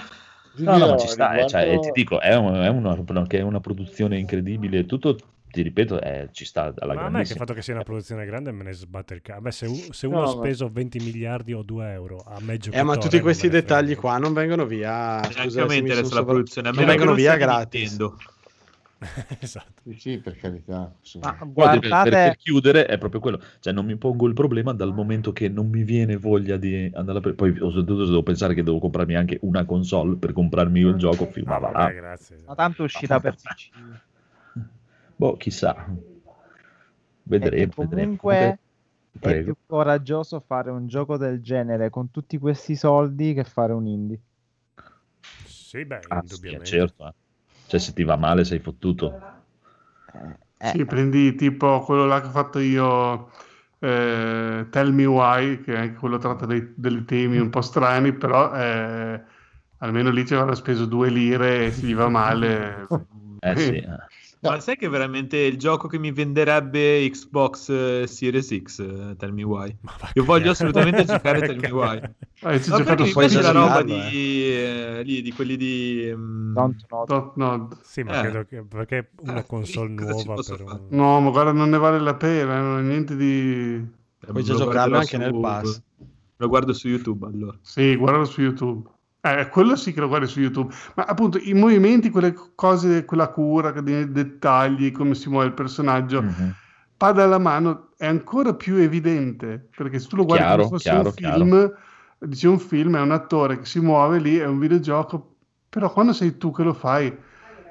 [0.61, 3.39] No, no, ma ci sta, eh, cioè, riguardo- ti dico, è, un- è una, che
[3.39, 5.19] è una produzione incredibile, tutto,
[5.59, 7.83] ti ripeto, eh, ci sta alla Ma a me che il fatto che sia una
[7.83, 9.51] produzione grande me ne sbatte il cazzo.
[9.51, 12.83] Se, se No, uno ha ma- speso 20 miliardi o 2 euro a me Eh,
[12.85, 15.21] ma tutti questi frega dettagli qua non vengono via.
[15.31, 17.97] Scusa, mi interessa la produzione, a non vengono via gratis.
[19.41, 19.83] Esatto.
[19.97, 20.93] Sì, per carità.
[21.03, 21.19] sì.
[21.21, 24.73] Ma per, guardate, per- per chiudere è proprio quello, cioè non mi pongo il problema
[24.73, 28.25] dal momento che non mi viene voglia di andare a pre- poi soprattutto se devo
[28.25, 31.59] pensare che devo comprarmi anche una console per comprarmi io il gioco, fi- ma Ah,
[31.61, 32.01] va vabbè, là.
[32.01, 32.39] grazie.
[32.45, 33.69] ma tanto uscirà per PC.
[35.19, 35.87] Boh, chissà.
[37.25, 37.85] Vedremo, vedremo.
[37.89, 38.59] comunque è
[39.21, 39.45] Prego.
[39.45, 44.21] più coraggioso fare un gioco del genere con tutti questi soldi che fare un indie.
[45.45, 46.77] Sì, beh, Ah, sì, indubbiamente.
[46.77, 47.07] certo.
[47.07, 47.13] eh.
[47.67, 49.13] Cioè se ti va male sei fottuto.
[50.61, 53.31] Eh, Sì, prendi tipo quello là che ho fatto io,
[53.79, 58.55] eh, Tell Me Why, che anche quello tratta dei, dei temi un po' strani, però
[58.55, 59.23] eh,
[59.79, 62.87] almeno lì ci avranno speso due lire e se gli va male...
[63.41, 63.85] Eh sì.
[64.41, 64.47] Eh.
[64.47, 64.51] No.
[64.51, 69.33] Ma sai che veramente il gioco che mi venderebbe Xbox eh, Series X, eh, Tell
[69.33, 69.77] Me Why?
[70.15, 71.71] Io voglio assolutamente giocare Tell Me.
[71.71, 72.01] Why.
[72.43, 76.13] Ah, No, giocato mi piace la roba di, eh, lì, di quelli di...
[76.15, 76.55] mm,
[77.07, 77.79] don't Nod.
[77.83, 78.21] Sì, ma Eh.
[78.23, 80.87] credo che perché una Eh, console nuova per un...
[80.91, 83.85] No, ma guarda, non ne vale la pena, non è niente di...
[84.25, 85.83] Puoi già lo giocarlo anche nel su- pass.
[86.37, 87.59] Lo guardo su YouTube allora.
[87.63, 88.89] Sì, guardalo su YouTube.
[89.21, 90.73] Eh, quello sì che lo guardi su YouTube.
[90.95, 96.23] Ma appunto i movimenti, quelle cose, quella cura, dei dettagli, come si muove il personaggio,
[96.23, 96.55] Mhm.
[96.97, 100.89] pada alla mano è ancora più evidente perché se tu lo guardi Chiaro, come fosse
[100.91, 101.75] chiaro, un film,
[102.19, 105.37] dice un film, è un attore che si muove lì, è un videogioco,
[105.69, 107.17] però quando sei tu che lo fai,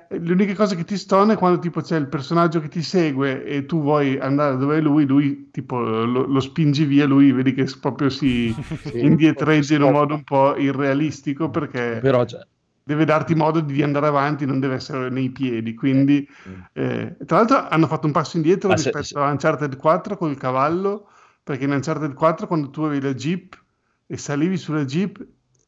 [0.10, 3.66] l'unica cosa che ti stona è quando tipo c'è il personaggio che ti segue e
[3.66, 7.66] tu vuoi andare dove è lui, lui tipo lo, lo spingi via, lui vedi che
[7.80, 8.54] proprio si
[8.84, 9.00] Sì.
[9.06, 12.42] indietreggia in un modo un po' irrealistico perché Però cioè,
[12.84, 15.74] deve darti modo di andare avanti, non deve essere nei piedi.
[15.74, 16.28] Quindi,
[16.74, 20.16] eh, tra l'altro, hanno fatto un passo indietro Ma se- rispetto se- a Uncharted 4
[20.18, 21.10] col cavallo,
[21.44, 23.62] perché in Uncharted 4, quando tu avevi la Jeep
[24.06, 25.26] e salivi sulla Jeep,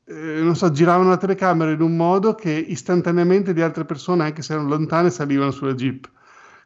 [0.09, 4.41] eh, non so, giravano la telecamera in un modo che istantaneamente le altre persone, anche
[4.41, 6.09] se erano lontane, salivano sulla Jeep.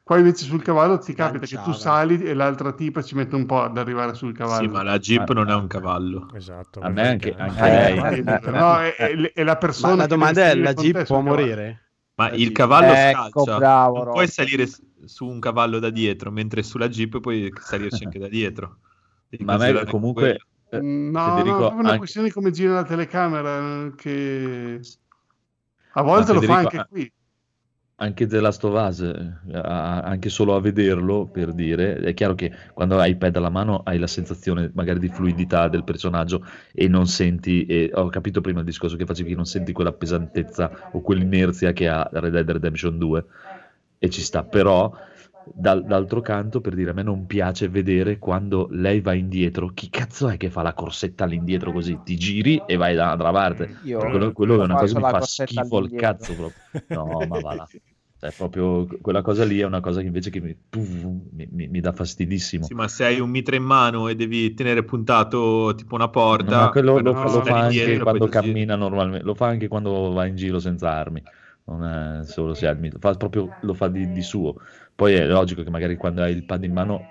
[0.03, 1.77] Qua invece sul cavallo ti capita che tu Lanciava.
[1.77, 4.67] sali e l'altra tipa ci mette un po' ad arrivare sul cavallo.
[4.67, 6.29] Sì, ma la Jeep Ma- non è un cavallo.
[6.33, 6.81] Esatto.
[6.81, 7.41] A me anche- bene.
[7.41, 8.19] anche Eh, lei.
[8.19, 11.91] Eh, no, è, è- è la persona Ma la domanda è: la Jeep può morire?
[12.15, 12.53] Ma La il Jeep.
[12.53, 14.67] cavallo Ecco, scalcia, bravo, non puoi salire
[15.05, 18.79] su un cavallo da dietro, mentre sulla Jeep puoi salirci anche da dietro.
[19.29, 20.43] Devi Ma a me comunque quello.
[20.77, 24.79] Eh, No, Federico, no, è una anche- questione di come gira la telecamera che
[25.95, 27.11] a volte Ma lo fa Federico, anche ah, qui.
[27.97, 32.51] anche The Last of Us, eh, anche solo a vederlo, per dire, è chiaro che
[32.73, 36.43] quando hai il pad alla mano hai la sensazione magari di fluidità del personaggio
[36.73, 39.93] e non senti, e ho capito prima il discorso che facevi, che non senti quella
[39.93, 43.25] pesantezza o quell'inerzia che ha Red Dead Redemption 2
[43.99, 44.91] e ci sta, però
[45.43, 49.89] dal- d'altro canto per dire a me non piace vedere quando lei va indietro, chi
[49.89, 52.01] cazzo è che fa la corsetta all'indietro così?
[52.03, 53.69] Ti giri e vai dall'altra parte.
[53.83, 56.63] Io Quello, quello è una cosa che mi fa schifo al cazzo proprio.
[56.89, 57.69] No, ma va là.
[58.17, 60.55] Cioè, proprio quella cosa lì è una cosa che invece che mi,
[61.31, 62.65] mi- mi- mi dà fastidissimo.
[62.67, 66.45] Sì, ma se hai un mitra in mano e devi tenere puntato tipo una porta,
[66.55, 70.11] Ma quello lo, fa- lo fa anche lo quando cammina normalmente, lo fa anche quando
[70.11, 71.23] va in giro senza armi,
[71.65, 71.83] non
[72.21, 74.55] è solo se ha il mitra, fa proprio, lo fa di, di suo.
[74.95, 77.07] Poi è logico che magari quando hai il pad in mano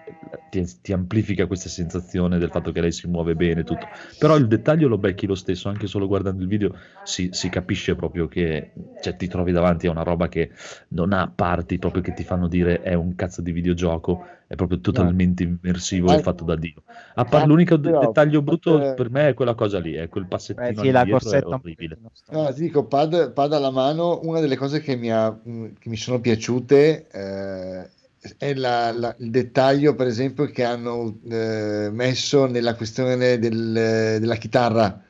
[0.50, 3.88] ti, ti amplifica questa sensazione del fatto che lei si muove bene, tutto.
[4.18, 7.94] Però il dettaglio lo becchi lo stesso, anche solo guardando il video si, si capisce
[7.96, 10.50] proprio che cioè, ti trovi davanti a una roba che
[10.88, 14.80] non ha parti proprio che ti fanno dire è un cazzo di videogioco, è proprio
[14.80, 16.82] totalmente immersivo e Ah, fatto da Dio.
[17.14, 20.08] A parte ah, l'unico però, dettaglio brutto eh, per me è quella cosa lì, è
[20.08, 22.00] quel passettino Eh sì, la è corsetta un orribile.
[22.30, 25.38] No, ti dico, pad, pad alla mano, una delle cose che mi, ha-
[25.78, 27.90] che mi sono piaciute eh,
[28.38, 34.36] è la- la- il dettaglio, per esempio, che hanno eh, messo nella questione del- della
[34.36, 35.02] chitarra.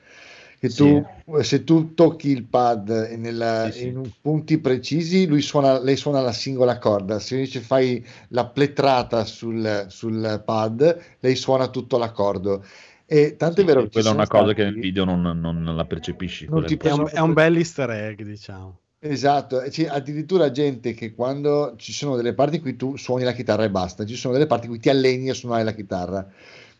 [0.58, 1.04] Che tu,
[1.40, 3.86] se tu tocchi il pad nella- Sì, sì.
[3.86, 7.18] in punti precisi, lui suona, lei suona la singola corda.
[7.18, 12.64] Se invece fai la plettrata sul, sul pad, lei suona tutto l'accordo.
[13.06, 15.40] E tanto è vero che Quella è una cosa che stati- nel video non, non-
[15.62, 16.46] non la percepisci.
[16.48, 18.78] Non è- È un, è un bel easter egg, diciamo.
[19.04, 23.32] Esatto, c'è addirittura gente che quando ci sono delle parti in cui tu suoni la
[23.32, 26.26] chitarra e basta, ci sono delle parti in cui ti alleni a suonare la chitarra.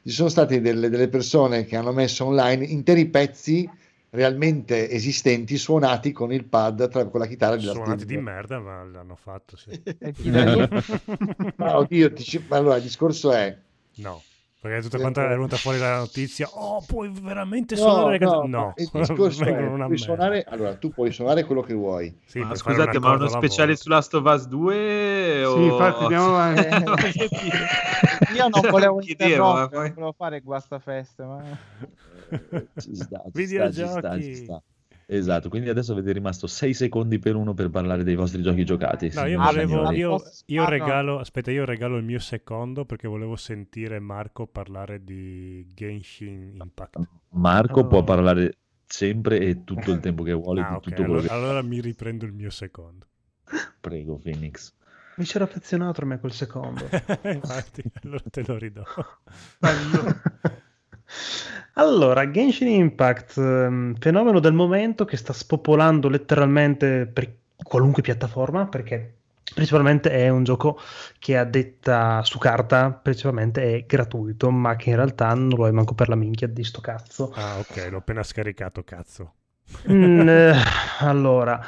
[0.05, 3.69] Ci sono state delle, delle persone che hanno messo online interi pezzi
[4.13, 8.85] realmente esistenti suonati con il pad tra- con la chitarra di Suonati di merda, ma
[8.85, 9.71] l'hanno fatto, sì.
[11.57, 13.59] Ma oddio, ti allora il discorso è
[13.97, 14.23] No,
[14.63, 18.45] perché tutta quanta è venuta fuori la notizia, oh, puoi veramente No, suonare le no,
[18.47, 22.17] No, è, vengono una puoi suonare, allora tu puoi suonare quello che vuoi.
[22.25, 25.45] Sì, Ma scusate, ma uno speciale su Last of Us 2?
[25.47, 25.57] O...
[25.57, 26.55] Sì, infatti, andiamo.
[28.23, 28.35] Eh.
[28.35, 31.43] Io non volevo Che interrompere, volevo fare guasta feste, ma...
[32.79, 34.63] Ci sta, ci sta, ci sta, ci sta.
[35.15, 39.11] Esatto, quindi adesso avete rimasto 6 secondi per uno per parlare dei vostri giochi giocati.
[39.13, 43.09] No, io e volevo, io, io ah, regalo, aspetta, io regalo il mio secondo perché
[43.09, 46.99] volevo sentire Marco parlare di Genshin Impact.
[47.31, 47.87] Marco Oh.
[47.89, 48.57] può parlare
[48.87, 51.63] sempre e tutto il tempo che vuole Ah, di ok, tutto quello allora, che allora
[51.63, 53.07] mi riprendo il mio secondo.
[53.81, 54.73] prego Phoenix.
[55.17, 56.89] Mi c'ero affezionato a me quel secondo.
[57.25, 58.83] Infatti, allora te lo ridò.
[61.75, 69.15] Allora, Genshin Impact, ehm, fenomeno del momento che sta spopolando letteralmente per qualunque piattaforma, perché
[69.55, 70.79] principalmente è un gioco
[71.19, 75.71] che a detta su carta principalmente è gratuito, ma che in realtà non lo è
[75.71, 77.33] manco per la minchia di sto cazzo.
[77.35, 79.35] Ah, ok, l'ho appena scaricato, cazzo.
[79.91, 80.55] Mm, eh,
[81.01, 81.65] allora,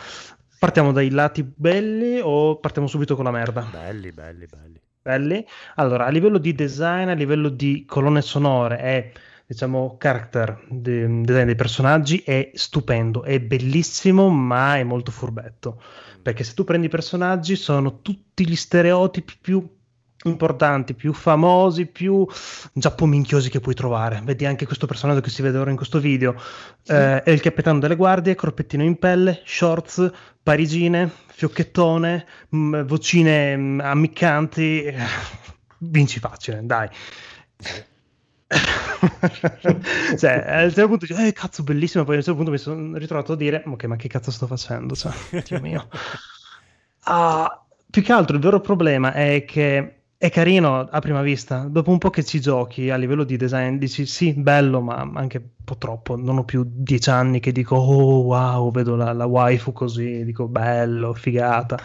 [0.59, 3.63] partiamo dai lati belli o partiamo subito con la merda?
[3.71, 4.81] Belli, belli, belli.
[5.01, 5.47] belli.
[5.77, 9.13] Allora, a livello di design, a livello di colonne sonore e
[9.47, 15.81] diciamo character, de- design dei personaggi è stupendo, è bellissimo, ma è molto furbetto.
[16.23, 19.69] Perché se tu prendi i personaggi sono tutti gli stereotipi più
[20.25, 22.27] importanti, più famosi, più
[22.73, 24.23] giappominchiosi che puoi trovare.
[24.25, 26.35] Vedi anche questo personaggio che si vede ora in questo video.
[26.87, 30.11] Eh, è il capitano delle guardie, corpettino in pelle, shorts,
[30.43, 34.83] parigine, fiocchettone, mh, vocine mh, ammiccanti.
[34.85, 34.97] Eh,
[35.79, 36.89] Vinci facile, dai.
[40.19, 42.05] cioè, a un certo punto dici, eh, cazzo, bellissimo.
[42.05, 44.47] Poi a un certo punto mi sono ritrovato a dire, ok, ma che cazzo sto
[44.47, 44.95] facendo?
[44.95, 45.13] Cioè,
[45.47, 45.89] Dio mio.
[47.07, 51.91] Ah, più che altro il vero problema è che è carino a prima vista, dopo
[51.91, 55.65] un po' che ci giochi a livello di design dici sì, bello, ma anche un
[55.65, 56.17] po' troppo.
[56.17, 60.49] Non ho più dieci anni che dico oh wow, vedo la, la waifu così, dico
[60.49, 61.79] bello, figata.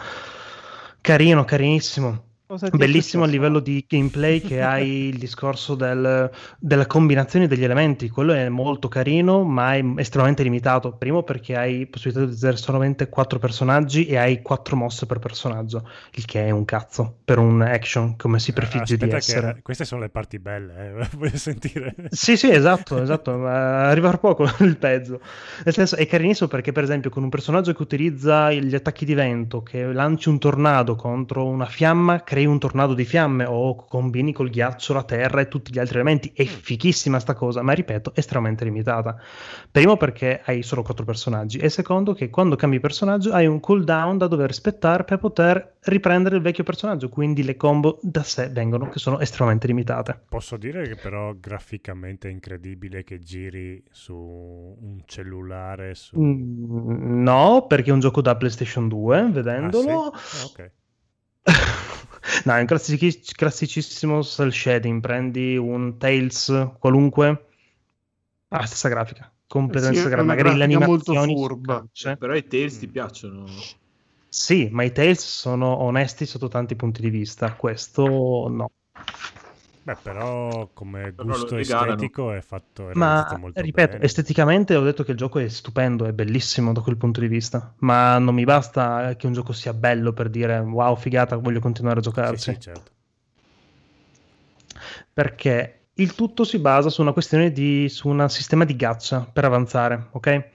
[1.02, 2.29] Carino, carinissimo.
[2.72, 6.28] Bellissimo a livello di gameplay che hai il discorso del-
[6.58, 10.96] della combinazione degli elementi, quello è molto carino ma è estremamente limitato.
[10.96, 15.88] Primo perché hai possibilità di utilizzare solamente quattro personaggi e hai quattro mosse per personaggio,
[16.14, 19.52] il che è un cazzo per un action come si prefigge di Aspetta essere.
[19.54, 21.08] che queste sono le parti belle, eh.
[21.16, 21.94] voglio sentire.
[22.08, 25.20] Sì, sì, esatto, esatto, ma arriva poco il pezzo.
[25.64, 29.14] Nel senso, è carinissimo perché, per esempio, con un personaggio che utilizza gli attacchi di
[29.14, 34.32] vento, che lanci un tornado contro una fiamma, crei un tornado di fiamme o combini
[34.32, 36.32] col ghiaccio, la terra e tutti gli altri elementi.
[36.34, 39.18] È fighissima sta cosa, ma ripeto, estremamente limitata.
[39.70, 44.16] Primo perché hai solo quattro personaggi e secondo che quando cambi personaggio hai un cooldown
[44.16, 48.88] da dover rispettare per poter riprendere il vecchio personaggio, quindi le combo da sé vengono
[48.88, 50.18] che sono estremamente limitate.
[50.28, 55.94] Posso dire che però graficamente è incredibile che giri su un cellulare.
[55.94, 56.18] Su...
[56.18, 59.30] Mm, No, perché è un gioco da PlayStation 2, Ah, sì?
[59.32, 60.04] vedendolo.
[60.06, 60.70] Ah, ok.
[62.44, 65.00] No, è un classici- classicissimo cel shading.
[65.00, 67.28] Prendi un Tales qualunque,
[68.48, 69.32] ha la stessa grafica.
[69.46, 70.48] Completamente Sì, stessa è una grafica.
[70.48, 71.76] Magari grafica molto animazioni furba.
[71.78, 72.16] calce.
[72.16, 73.44] Però i Tales ti piacciono?
[74.28, 77.52] Sì, ma i Tales sono onesti sotto tanti punti di vista.
[77.54, 78.70] Questo no.
[79.82, 84.00] Beh, però come gusto estetico è fatto è Ma molto ripeto, bene.
[84.00, 87.74] esteticamente ho detto che il gioco è stupendo, è bellissimo da quel punto di vista.
[87.80, 91.98] Ma non mi basta che un gioco sia bello per dire wow, figata, voglio continuare
[91.98, 92.38] a Sì, giocarci.
[92.38, 92.92] sì, certo.
[95.12, 99.44] perché il tutto si basa su una questione di su un sistema di gaccia per
[99.44, 100.50] avanzare, ok?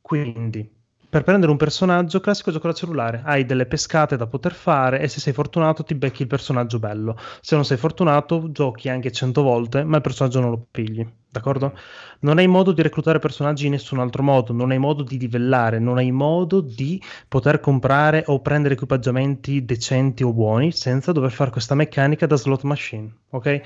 [0.00, 0.75] Quindi,
[1.16, 5.08] per prendere un personaggio, classico gioco da cellulare, hai delle pescate da poter fare e
[5.08, 7.16] se sei fortunato ti becchi il personaggio bello.
[7.40, 11.72] Se non sei fortunato, giochi anche 100 volte, ma il personaggio non lo pigli, d'accordo?
[12.20, 15.78] Non hai modo di reclutare personaggi in nessun altro modo, non hai modo di livellare,
[15.78, 21.50] non hai modo di poter comprare o prendere equipaggiamenti decenti o buoni senza dover fare
[21.50, 23.62] questa meccanica da slot machine, ok?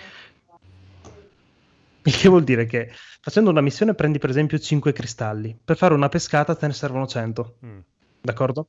[2.04, 2.90] Il che vuol dire che
[3.20, 7.06] facendo una missione prendi per esempio 5 cristalli, per fare una pescata te ne servono
[7.06, 7.78] 100, Mm.
[8.20, 8.68] d'accordo?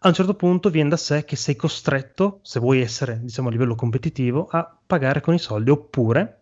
[0.00, 3.50] A un certo punto viene da sé che sei costretto, se vuoi essere diciamo a
[3.50, 6.36] livello competitivo, a pagare con i soldi, oppure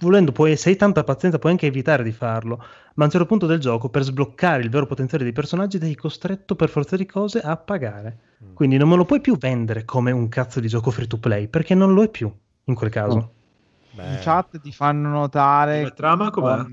[0.00, 2.56] volendo poi se hai tanta pazienza puoi anche evitare di farlo,
[2.94, 5.94] ma a un certo punto del gioco per sbloccare il vero potenziale dei personaggi sei
[5.94, 8.18] costretto per forza di cose a pagare.
[8.44, 8.54] Mm.
[8.54, 11.48] Quindi non me lo puoi più vendere come un cazzo di gioco free to play,
[11.48, 12.32] perché non lo è più
[12.64, 13.34] in quel caso.
[13.92, 16.56] Beh, In chat ti fanno notare La trama com'è?
[16.56, 16.72] con,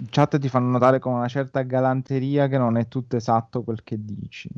[0.00, 3.82] in chat ti fanno notare con una certa galanteria che non è tutto esatto quel
[3.82, 4.48] che dici.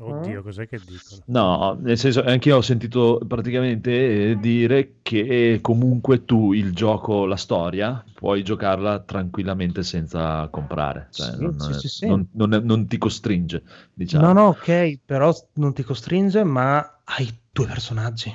[0.00, 1.22] Oddio, cos'è che dicono?
[1.26, 7.36] No, nel senso, anch'io ho sentito praticamente eh, dire che comunque tu il gioco, la
[7.36, 12.06] storia, puoi giocarla tranquillamente senza comprare, cioè Sì, non, sì, sì, sì.
[12.06, 14.26] non- non- non ti costringe, diciamo.
[14.26, 18.34] No, no, ok, però non ti costringe, ma hai due personaggi.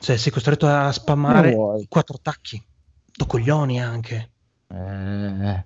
[0.00, 1.54] Cioè, sei costretto a spammare
[1.88, 2.62] quattro attacchi.
[3.14, 4.30] Do coglioni anche.
[4.68, 5.64] Eh,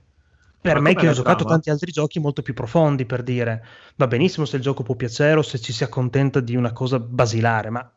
[0.60, 1.52] Per Ma me che ho giocato trama?
[1.54, 3.64] tanti altri giochi molto più profondi, per dire,
[3.96, 6.98] va benissimo se il gioco può piacere o se ci si accontenta di una cosa
[7.00, 7.92] basilare, ma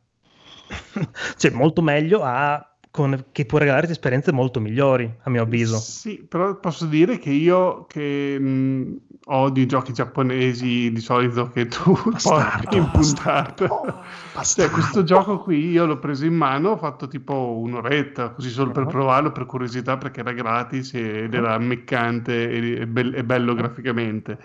[1.38, 5.78] cioè molto meglio a con- che può regalarti esperienze molto migliori, a mio avviso.
[5.78, 11.68] Sì, però posso dire che io che mh, odio i giochi giapponesi di solito che
[11.68, 13.68] tu Bastardo, porti in puntata.
[13.68, 14.04] Bastardo.
[14.44, 18.72] Cioè, questo gioco qui io l'ho preso in mano, ho fatto tipo un'oretta, così solo
[18.72, 18.90] per Uh-huh.
[18.90, 24.38] provarlo, per curiosità, perché era gratis ed era ammiccante e, e bel- e bello graficamente.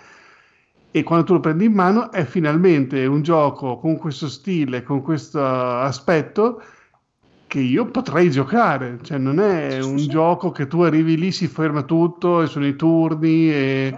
[0.91, 5.01] E quando tu lo prendi in mano è finalmente un gioco con questo stile, con
[5.01, 6.61] questo aspetto
[7.51, 11.81] che io potrei giocare, cioè non è un gioco che tu arrivi lì, si ferma
[11.81, 13.97] tutto e sono i turni e...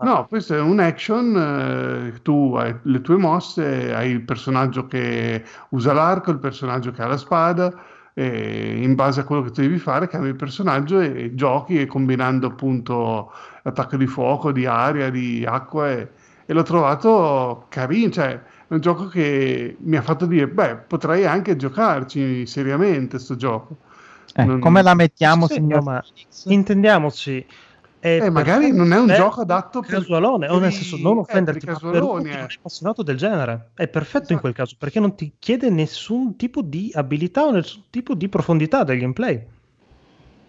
[0.00, 5.44] No, questo è un action, eh, tu hai le tue mosse, hai il personaggio che
[5.68, 7.74] usa l'arco, il personaggio che ha la spada,
[8.14, 11.78] e in base a quello che tu devi fare cambi il personaggio e, e giochi
[11.78, 13.30] e combinando appunto
[13.64, 16.08] attacco di fuoco, di aria, di acqua e,
[16.46, 21.26] e l'ho trovato carino, cioè è un gioco che mi ha fatto dire, beh, potrei
[21.26, 23.76] anche giocarci seriamente sto gioco.
[24.34, 26.04] Eh, Non- Come la mettiamo, Sì, signor no, ma
[26.44, 27.46] intendiamoci.
[28.00, 31.64] Eh, magari non è un gioco adatto per- casualone, o nel senso non eh, offenderti,
[31.64, 32.38] per i ma per eh.
[32.38, 33.70] è appassionato del genere.
[33.74, 34.40] È perfetto in Esatto.
[34.40, 38.84] quel caso, perché non ti chiede nessun tipo di abilità o nessun tipo di profondità
[38.84, 39.42] del gameplay.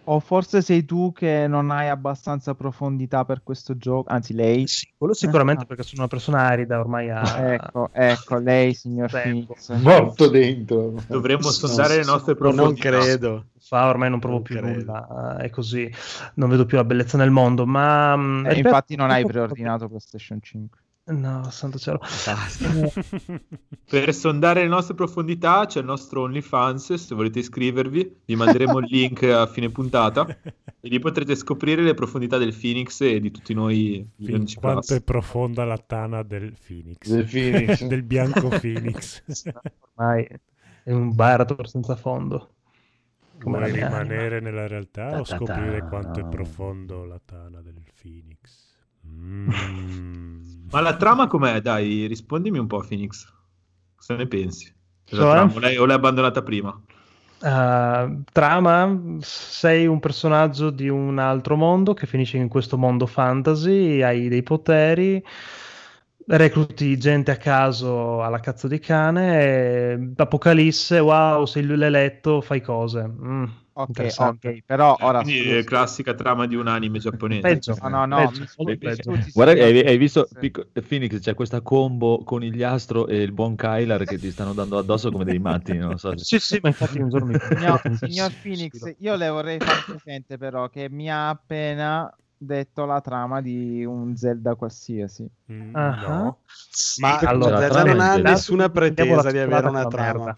[0.08, 4.68] O forse sei tu che non hai abbastanza profondità per questo gioco, anzi lei.
[4.68, 7.24] Sì, quello sicuramente perché sono una persona arida ormai a...
[7.56, 9.10] Ecco, ecco, lei, signor.
[9.10, 9.70] Phoenix.
[9.82, 10.94] morto dentro.
[11.08, 12.90] Dovremmo sondare le nostre Non profondità.
[12.90, 13.46] credo.
[13.60, 14.78] fa ormai non provo Non più credo.
[14.80, 15.92] nulla, eh, è così,
[16.36, 18.16] non vedo più la bellezza nel mondo, ma...
[18.16, 20.80] mm, Eh, infatti non hai preordinato PlayStation 5.
[21.08, 22.00] No, santo cielo.
[23.88, 28.88] Per sondare le nostre profondità c'è il nostro OnlyFans, se volete iscrivervi, vi manderemo il
[28.90, 33.54] link a fine puntata e lì potrete scoprire le profondità del Phoenix e di tutti
[33.54, 37.08] noi Fin quanto è profonda la tana del Phoenix.
[37.08, 37.86] Del Phoenix.
[37.86, 39.24] del bianco Phoenix.
[39.96, 40.28] ormai
[40.84, 42.50] è un baratro senza fondo.
[43.40, 48.65] Come Vuoi rimanere nella realtà o scoprire quanto è profondo la tana del Phoenix?
[49.10, 49.50] Mm.
[50.72, 51.62] Ma la trama com'è?
[51.62, 53.26] Dai, rispondimi un po', Phoenix.
[53.96, 54.74] Cosa ne pensi?
[55.10, 55.32] Della Cioè?
[55.34, 55.54] trama?
[55.54, 56.78] O l'hai, o l'hai abbandonata prima?
[57.38, 64.02] Uh, trama, sei un personaggio di un altro mondo che finisce in questo mondo fantasy,
[64.02, 65.24] hai dei poteri,
[66.28, 69.42] recluti gente a caso alla cazzo di cane,
[69.94, 73.04] e Apocalisse, wow, sei l'eletto, fai cose.
[73.08, 73.46] Mm,
[73.78, 74.18] Ok, interessante.
[74.18, 77.60] ok, però ora Quindi classica trama di un anime giapponese.
[77.60, 77.76] Peggio.
[77.82, 79.12] No, no, no, Peggio, mi peggio.
[79.12, 80.38] mi Guarda, hai, hai visto Phoenix.
[80.38, 84.54] Pico- Phoenix, c'è questa combo con il Astro e il buon Kylar che ti stanno
[84.54, 86.14] dando addosso come dei matti, non so.
[86.18, 90.38] Sì, sì, ma infatti un giorno mi Signor, signor Phoenix, io le vorrei far presente
[90.38, 95.28] però che mi ha appena detto la trama di un Zelda qualsiasi.
[95.52, 96.40] Mm, Ah, no.
[97.02, 100.36] Ma allora, Zelda non ha nessuna pretesa di avere una trama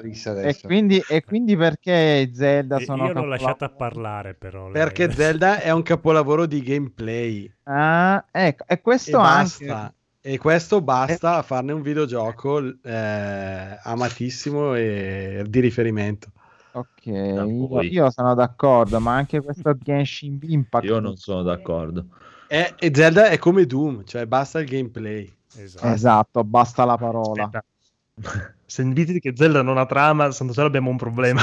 [0.00, 4.64] rissa E quindi, e quindi perché Zelda E sono Io l'ho lasciata parlare però.
[4.64, 4.72] lei.
[4.72, 9.66] Perché Zelda è un capolavoro di gameplay Ah, ecco, e e questo anche.
[9.66, 9.94] basta.
[10.20, 16.32] E questo basta a farne un videogioco eh, amatissimo e di riferimento.
[16.76, 20.84] Ok, io, io sono d'accordo, ma anche questo Genshin Impact.
[20.84, 22.04] Io non sono d'accordo.
[22.48, 25.34] E, e Zelda è come Doom, cioè basta il gameplay.
[25.56, 25.86] Esatto.
[25.86, 27.44] Esatto, basta la parola.
[27.44, 27.64] Aspetta.
[28.66, 31.40] Se mi dite che Zelda non ha trama, santo cielo abbiamo un problema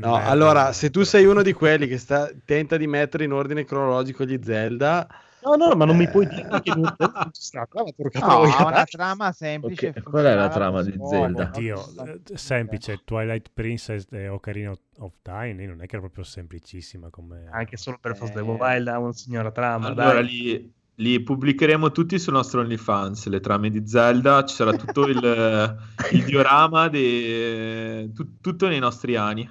[0.00, 3.64] No, allora, se tu sei uno di quelli che sta, tenta di mettere in ordine
[3.64, 5.06] cronologico gli Zelda,
[5.44, 6.10] No, no, ma non mi Eh.
[6.10, 6.94] puoi dire che non
[7.32, 8.56] ci sta trama, porca No, troia.
[8.56, 9.88] ha una trama semplice.
[9.88, 11.50] Ok, e qual è la trama di Zelda?
[11.54, 17.08] Oddio, eh, semplice, Twilight Princess e Ocarina of Time non è che era proprio semplicissima
[17.10, 17.48] come...
[17.50, 18.42] Anche solo per Forza Eh.
[18.42, 19.86] Wild ha una signora trama.
[19.88, 20.26] Allora, dai.
[20.26, 25.16] li, li pubblicheremo tutti sul nostro OnlyFans, le trame di Zelda, ci sarà tutto il,
[26.12, 29.48] il diorama, de- tu- tutto nei nostri anni.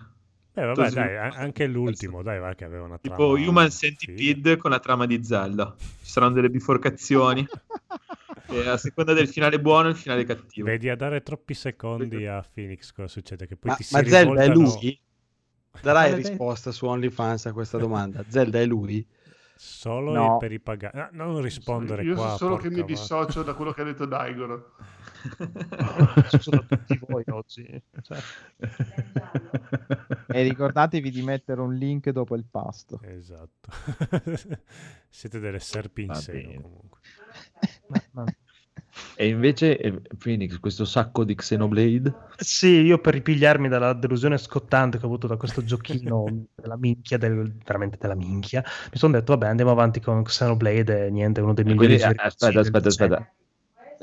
[0.60, 3.16] Eh, vabbè, dai, anche l'ultimo, dai, va che aveva una trama...
[3.16, 3.70] Tipo Human.
[3.70, 5.76] Centipede con la trama di Zelda.
[5.78, 7.46] Ci saranno delle biforcazioni.
[8.50, 10.66] e a seconda del finale buono e il finale cattivo.
[10.66, 13.46] Vedi a dare troppi secondi a Phoenix cosa succede?
[13.46, 15.00] Che poi ma, ti si ma Zelda è rivoltano- lui?
[15.80, 18.24] Darai dei- risposta su OnlyFans a questa domanda.
[18.28, 19.06] Zelda è lui?
[19.56, 20.38] Solo No.
[20.38, 20.98] per i pagati.
[20.98, 22.30] Ah, non rispondere Io qua.
[22.32, 24.72] so solo che mi dissocio da quello che ha detto Daigoro.
[26.40, 27.82] Sono tutti voi oggi.
[28.02, 28.18] Cioè,
[30.28, 33.00] E ricordatevi di mettere un link dopo il pasto.
[33.04, 33.70] Esatto.
[35.10, 37.00] Siete delle serpi in seno comunque.
[38.12, 38.26] ma-
[39.16, 42.14] E invece eh, Phoenix, questo sacco di Xenoblade?
[42.38, 46.24] Sì, io per ripigliarmi dalla delusione scottante che ho avuto da questo giochino
[46.56, 51.10] della minchia, del- veramente della minchia, mi sono detto, vabbè, andiamo avanti con Xenoblade e
[51.12, 53.34] niente, uno dei migliori quindi, eh, aspetta, aspetta, aspetta.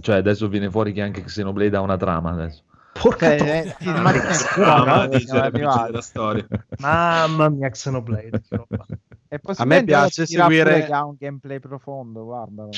[0.00, 2.62] Cioè adesso viene fuori che anche Xenoblade ha una trama adesso.
[2.92, 6.46] Porca eh, sì, ma della storia.
[6.78, 8.42] Mamma mia, Xenoblade.
[9.28, 12.70] E poi A me piace seguire- che ha un gameplay profondo, guardalo.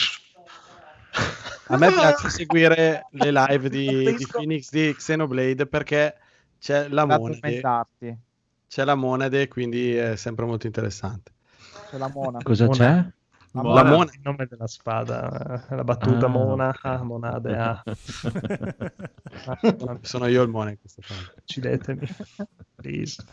[1.68, 6.14] A me piace seguire le live di, di Phoenix di Xenoblade perché
[6.58, 8.18] c'è la Da monade,
[8.68, 11.32] c'è la monade, quindi è sempre molto interessante.
[11.90, 12.38] C'è la mona.
[12.42, 12.76] Cosa Mona.
[12.76, 13.04] c'è?
[13.62, 13.96] La La mona.
[13.96, 17.82] mona Il nome della spada, eh, la battuta Ah, Mona, ah, Monade, ah.
[20.02, 21.32] Sono io il mona in questo caso.
[21.38, 22.06] uccidetemi,
[22.76, 23.24] please.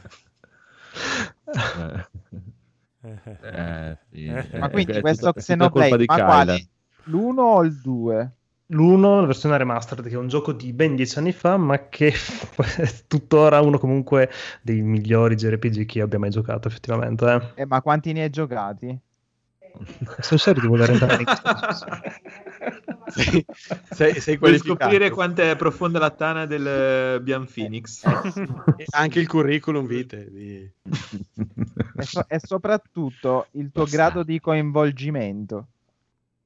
[3.05, 6.67] Eh, eh, sì, Ma eh, quindi è questo tutta- Xenoblade, di ma quale?
[7.05, 8.31] L'uno o il due?
[8.67, 12.07] L'uno, la versione remastered, che è un gioco di ben dieci anni fa, ma che
[12.07, 12.13] è
[13.07, 14.29] tuttora uno comunque
[14.61, 17.51] dei migliori JRPG che io abbia mai giocato, effettivamente.
[17.55, 17.61] Eh.
[17.61, 18.97] Eh, ma quanti ne hai giocati?
[20.19, 21.25] Sono serio di voler entrare in
[23.07, 23.45] sei,
[23.89, 24.79] sei, sei qualificato.
[24.79, 28.03] scoprire quanto è profonda la tana del eh, Bian Phoenix.
[28.77, 30.69] E anche il curriculum vitae di...
[31.95, 35.67] E, so- e soprattutto il tuo grado di coinvolgimento.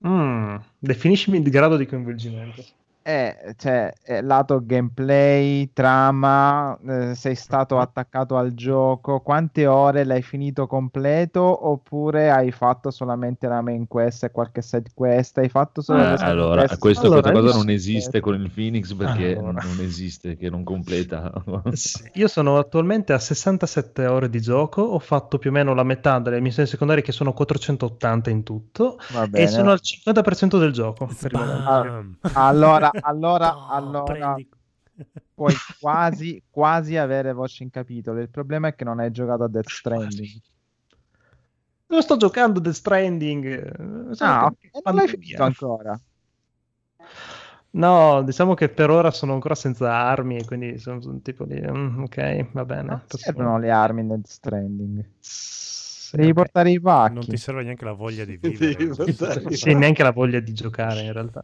[0.06, 2.64] Mm, definiscimi il grado di coinvolgimento.
[3.08, 10.22] Eh, cioè, eh, lato gameplay, trama, eh, sei stato attaccato al gioco, quante ore l'hai
[10.22, 11.40] finito completo
[11.70, 15.38] oppure hai fatto solamente la main quest e qualche side quest?
[15.38, 16.80] Hai fatto solo Eh, allora, quest?
[16.80, 19.62] questo- Allora, questa cosa non esiste con il Phoenix perché Allora.
[19.64, 21.32] non esiste, che non completa.
[22.16, 26.20] Io sono attualmente a 67 ore di gioco, ho fatto più o meno la metà
[26.20, 28.98] delle missioni secondarie che sono 480 in tutto
[29.32, 31.08] e sono al 50% del gioco.
[32.34, 34.42] Allora, allora, No, allora
[35.34, 38.20] puoi quasi, quasi avere voce in capitolo.
[38.22, 40.42] Il problema è che non hai giocato a Death Stranding.
[41.90, 43.46] Non sto giocando Death Stranding.
[43.46, 46.00] eh, solo Ah, che- non l'hai finito ancora.
[47.72, 51.60] No, diciamo che per ora sono ancora senza armi e quindi sono, sono tipo di...
[51.62, 52.82] mm, ok, va bene.
[52.84, 55.06] Non posso- servono le armi in Death Stranding.
[55.20, 56.36] Sì, Devi ok.
[56.36, 57.14] portare i pacchi.
[57.16, 58.88] Non ti serve neanche la voglia di vivere.
[59.56, 61.44] Sì, neanche la voglia di giocare in realtà.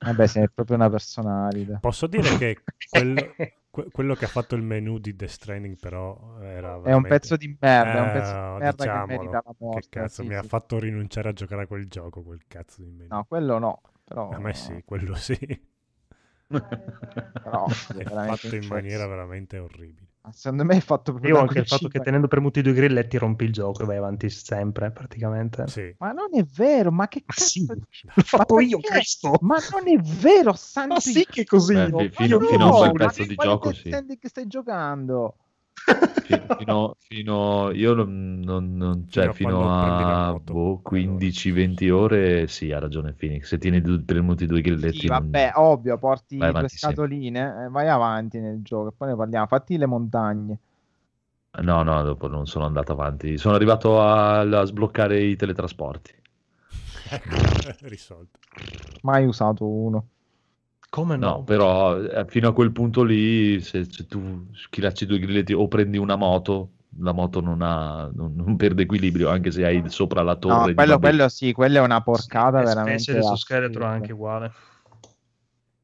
[0.00, 1.78] Vabbè, sei proprio una personalità.
[1.80, 3.20] Posso dire che quello,
[3.70, 7.08] que- quello che ha fatto il menu di Death Stranding però era È un veramente-
[7.08, 9.80] pezzo di merda, è un pezzo Eh, di merda diciamolo, che merita la morte.
[9.80, 10.48] Che cazzo, sì, mi ha sì.
[10.48, 13.08] fatto rinunciare a giocare a quel gioco, quel cazzo di menu.
[13.14, 13.80] No, quello no.
[14.04, 15.36] Però, A me sì, quello sì.
[16.48, 20.07] però È veramente fatto in maniera veramente orribile.
[20.32, 23.16] Secondo me è fatto proprio Io anche il fatto che tenendo premuti i due grilletti
[23.18, 25.66] rompi il gioco e vai avanti sempre praticamente.
[25.68, 25.94] Sì.
[25.98, 29.38] Ma non è vero, ma che Ma cazzo sì, l'ho fatto Ma io questo.
[29.40, 31.74] Ma non è vero, santo Ma sì che è così.
[31.74, 33.90] Beh, fino, no, fino a un pezzo di gioco, sì.
[33.90, 35.36] Che stai giocando?
[36.20, 42.46] Fi- fino, fino- io non, non- non- cioè, Fino a fino a boh, 15-20 ore
[42.48, 46.36] sì ha ragione Phoenix se tieni du- premuti due grilletti Sì, non- vabbè, ovvio, porti
[46.36, 47.06] Vai due avanti sempre.
[47.06, 49.46] scatoline, eh, vai avanti nel gioco, e poi ne parliamo.
[49.46, 50.58] Fatti le montagne.
[51.62, 56.14] no no dopo non sono andato avanti sono arrivato a, a sbloccare i teletrasporti
[57.10, 57.42] Ecco,
[57.88, 58.38] risolto.
[59.02, 60.08] Mai usato uno.
[60.90, 61.26] Come no?
[61.26, 65.68] no però eh, fino a quel punto lì se, se tu schilacci due grilletti o
[65.68, 70.22] prendi una moto la moto non, ha, non, non perde equilibrio anche se hai sopra
[70.22, 73.16] la torre No, quello, quello sì, quello è una porcata E veramente.
[73.16, 73.36] Assurda.
[73.36, 74.52] Scheletro è anche uguale.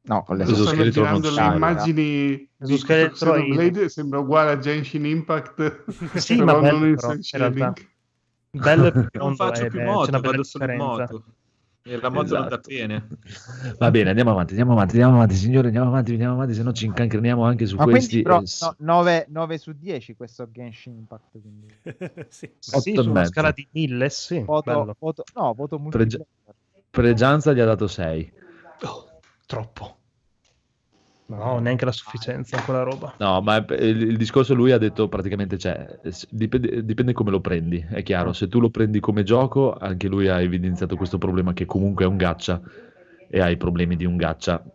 [0.06, 4.58] No, con le Adesso Stanno non le immagini Su di scheletro Xenoblade sembra uguale a
[4.58, 5.84] Genshin Impact
[6.18, 7.72] Sì, però ma bello non in però, in realtà.
[8.50, 10.84] Bello e Non faccio eh, più moto, vado differenza.
[10.84, 11.24] moto.
[11.86, 12.48] E la moto non Esatto.
[12.48, 13.08] da bene.
[13.78, 16.72] va bene andiamo avanti andiamo avanti andiamo avanti signori andiamo avanti andiamo avanti se no
[16.72, 20.50] ci incancriniamo anche su Ma questi quindi però, eh, no, 9, 9 su 10 questo
[20.50, 21.38] Genshin Impact.
[21.42, 21.74] Quindi.
[22.30, 22.50] sì.
[22.58, 24.38] Sì, Otto su una scala di 1000, sì.
[24.40, 26.54] Voto, voto, no, voto Pregi- multiplayer.
[26.88, 28.32] Pregianza gli ha dato 6
[28.80, 29.98] Oh, troppo.
[31.26, 33.14] No, neanche la sufficienza quella roba.
[33.16, 35.98] No, ma il, il discorso lui ha detto praticamente, cioè,
[36.30, 40.28] dipende, dipende come lo prendi, è chiaro, se tu lo prendi come gioco, anche lui
[40.28, 42.60] ha evidenziato questo problema che comunque è un gaccia
[43.26, 44.16] e hai i problemi di un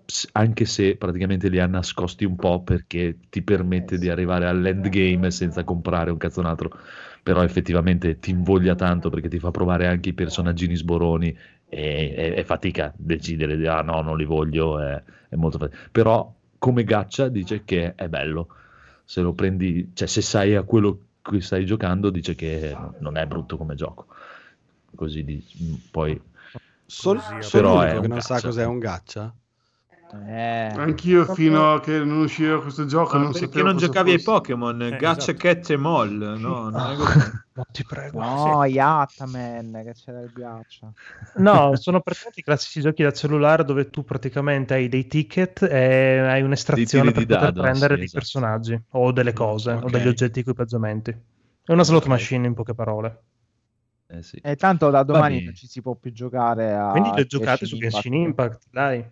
[0.06, 5.32] ps- anche se praticamente li ha nascosti un po' perché ti permette di arrivare all'endgame
[5.32, 6.72] senza comprare un cazzonatro,
[7.24, 11.36] però effettivamente ti invoglia tanto perché ti fa provare anche i personaggini sboroni
[11.68, 15.78] e è, è fatica decidere ah no, non li voglio, è, è molto fatica.
[15.92, 18.50] Però come gacha dice che è bello,
[19.04, 23.26] se lo prendi, cioè se sai a quello cui stai giocando dice che non è
[23.26, 24.08] brutto come gioco.
[24.96, 25.44] Così di,
[25.90, 26.20] poi
[26.86, 27.22] Sol-
[27.52, 28.48] però l'unico è che non sa gacha.
[28.48, 29.34] cos'è un gacha?
[30.12, 34.32] Eh, Anch'io fino a che non usciva questo gioco non perché non giocavi ai fosse.
[34.32, 34.82] Pokémon?
[34.82, 35.74] Eh, Gacha, esatto.
[35.74, 36.70] E Moll, no?
[36.70, 37.20] Non è così.
[37.54, 38.20] No, ti prego.
[38.20, 40.94] No, Yattaman, che c'era il ghiaccio.
[41.38, 46.18] No, sono praticamente i classici giochi da cellulare dove tu praticamente hai dei ticket e
[46.20, 48.20] hai un'estrazione per di poter dado, prendere sì, dei esatto.
[48.20, 49.92] personaggi o delle cose o Ok.
[49.92, 51.12] degli oggetti equipaggiamenti.
[51.12, 52.10] È una slot Ok.
[52.10, 53.22] machine in poche parole.
[54.08, 54.38] eh sì.
[54.42, 57.78] E tanto da domani non ci si può più giocare a Quindi le giocate su
[57.78, 59.06] Genshin Genshin Impact, dai.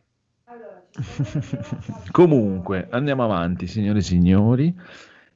[2.11, 4.75] Comunque, andiamo avanti, signore e signori.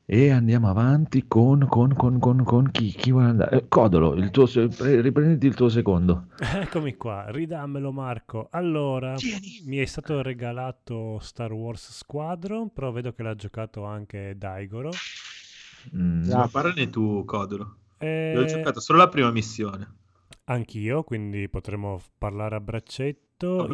[0.04, 3.56] E andiamo avanti con, con, con, con, con chi, chi vuole andare?
[3.56, 6.26] Eh, Codolo, il tuo riprenditi il tuo secondo.
[6.38, 8.50] Eccomi qua, ridammelo Marco.
[8.52, 9.16] Allora,
[9.66, 14.90] mi è stato regalato Star Wars Squadron, però vedo che l'ha giocato anche Daigoro.
[15.96, 16.30] Mm.
[16.30, 17.76] Ma parlane tu, Codolo.
[17.98, 18.34] E...
[18.34, 20.00] Io ho giocato solo la prima missione.
[20.46, 23.28] Anch'io, quindi potremo parlare a braccetto.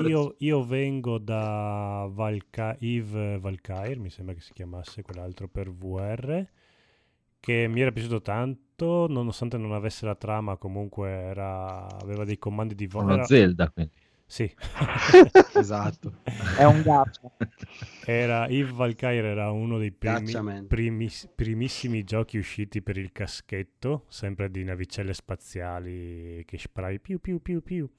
[0.10, 6.46] Io, io vengo da Valka- Yves Valkyr, mi sembra che si chiamasse quell'altro per VR,
[7.40, 12.76] che mi era piaciuto tanto, nonostante non avesse la trama, comunque era- aveva dei comandi
[12.76, 13.06] di voce.
[13.06, 13.92] Una Zelda, quindi.
[14.30, 14.54] Sì.
[15.56, 16.18] Esatto.
[16.58, 17.32] È un gacha.
[18.06, 24.52] Era Yves Valkyr era uno dei primi- primis- primissimi giochi usciti per il caschetto, sempre
[24.52, 27.90] di navicelle spaziali che spray più più più più.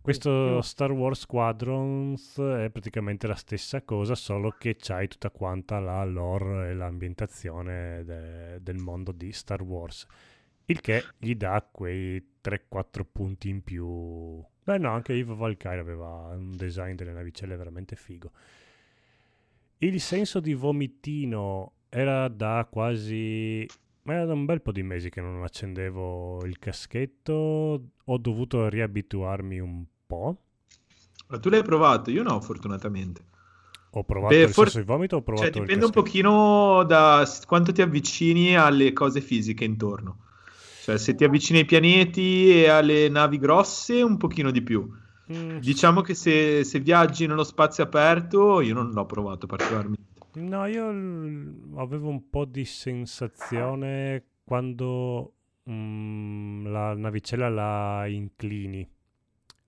[0.00, 6.04] Questo Star Wars Squadrons è praticamente la stessa cosa, solo che c'hai tutta quanta la
[6.04, 10.06] lore e l'ambientazione de- del mondo di Star Wars.
[10.66, 14.44] Il che gli dà quei 3-4 punti in più.
[14.66, 18.32] Beh no, anche Yves Valkyrie aveva un design delle navicelle veramente figo.
[19.78, 23.64] Il senso di vomitino era da quasi...
[24.02, 27.32] Era da un bel po' di mesi che non accendevo il caschetto,
[28.04, 30.36] ho dovuto riabituarmi un po'.
[31.28, 32.10] Ma tu l'hai provato?
[32.10, 33.24] Io no, fortunatamente.
[33.90, 37.24] Ho provato Beh, il for- senso di vomito, ho provato Cioè, dipende un pochino da
[37.46, 40.24] quanto ti avvicini alle cose fisiche intorno.
[40.86, 44.88] Cioè, se ti avvicini ai pianeti e alle navi grosse, un pochino di più.
[45.32, 50.04] Mm, Diciamo che se, se viaggi nello spazio aperto, io non l'ho provato particolarmente.
[50.34, 55.32] No, io l- avevo un po' di sensazione quando
[55.68, 58.88] mm, la navicella la inclini.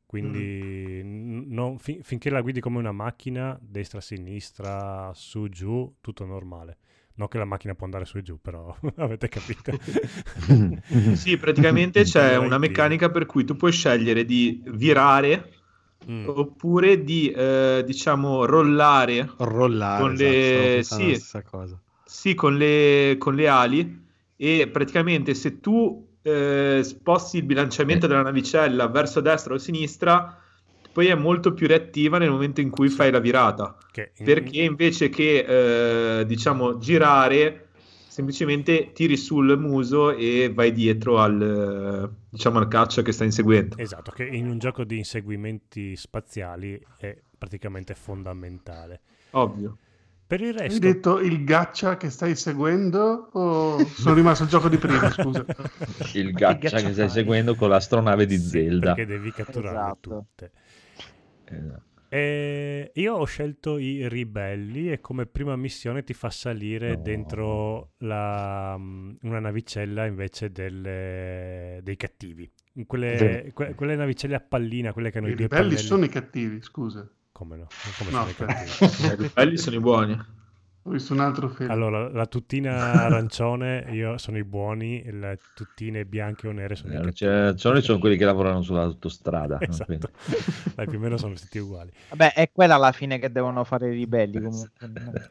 [0.06, 6.24] Quindi n- non- fin- finché la guidi come una macchina, destra, sinistra, su, giù, tutto
[6.24, 6.76] normale.
[7.18, 9.72] Non che la macchina può andare su e giù, però avete capito.
[11.16, 15.52] Sì, praticamente c'è una meccanica per cui tu puoi scegliere di virare
[16.08, 16.24] Mm.
[16.26, 21.24] oppure di, eh, diciamo, rollare Rollare, Con esatto, le- sì.
[22.04, 24.06] Sì, con le, con le ali
[24.36, 28.08] e praticamente se tu eh, sposti il bilanciamento Eh.
[28.08, 30.38] della navicella verso destra o sinistra,
[30.98, 33.76] poi è molto più reattiva nel momento in cui fai la virata.
[34.16, 37.68] In- Perché invece che, eh, diciamo, girare,
[38.08, 43.76] semplicemente tiri sul muso e vai dietro al, diciamo, al caccia che sta inseguendo.
[43.76, 49.00] Esatto, che in un gioco di inseguimenti spaziali è praticamente fondamentale.
[49.30, 49.76] Ovvio.
[50.26, 50.80] Per il Hai resto...
[50.80, 55.44] detto il gaccia che stai seguendo o sono rimasto al gioco di prima, scusa?
[56.14, 58.94] Il gaccia che stai seguendo con l'astronave di Sì, Zelda.
[58.94, 60.26] Perché devi catturarle Esatto.
[60.36, 60.50] tutte.
[61.56, 61.86] Esatto.
[62.10, 67.02] E io ho scelto i ribelli e come prima missione ti fa salire No.
[67.02, 72.50] dentro la- mm, una navicella invece delle- dei cattivi.
[72.86, 75.86] Quelle, que- quelle navicelle a pallina, quelle che hanno i, I due ribelli pannelli.
[75.86, 77.06] sono i cattivi, scusa.
[77.32, 77.66] Come no?
[77.98, 78.86] Come No, sono i aspetta.
[78.86, 79.24] cattivi?
[79.26, 80.18] I belli sono i buoni.
[80.88, 81.70] Ho visto un altro film.
[81.70, 82.72] Allora, la tuttina
[83.04, 87.14] arancione io sono i buoni, e le tuttine bianche o nere sono i Eh, cattivi.
[87.14, 89.58] cioè, sono sono quelli che lavorano sull'autostrada.
[89.68, 90.10] Esatto.
[90.74, 91.92] Dai, più o meno sono vestiti uguali.
[92.08, 94.70] Vabbè, è quella alla fine che devono fare i ribelli comunque.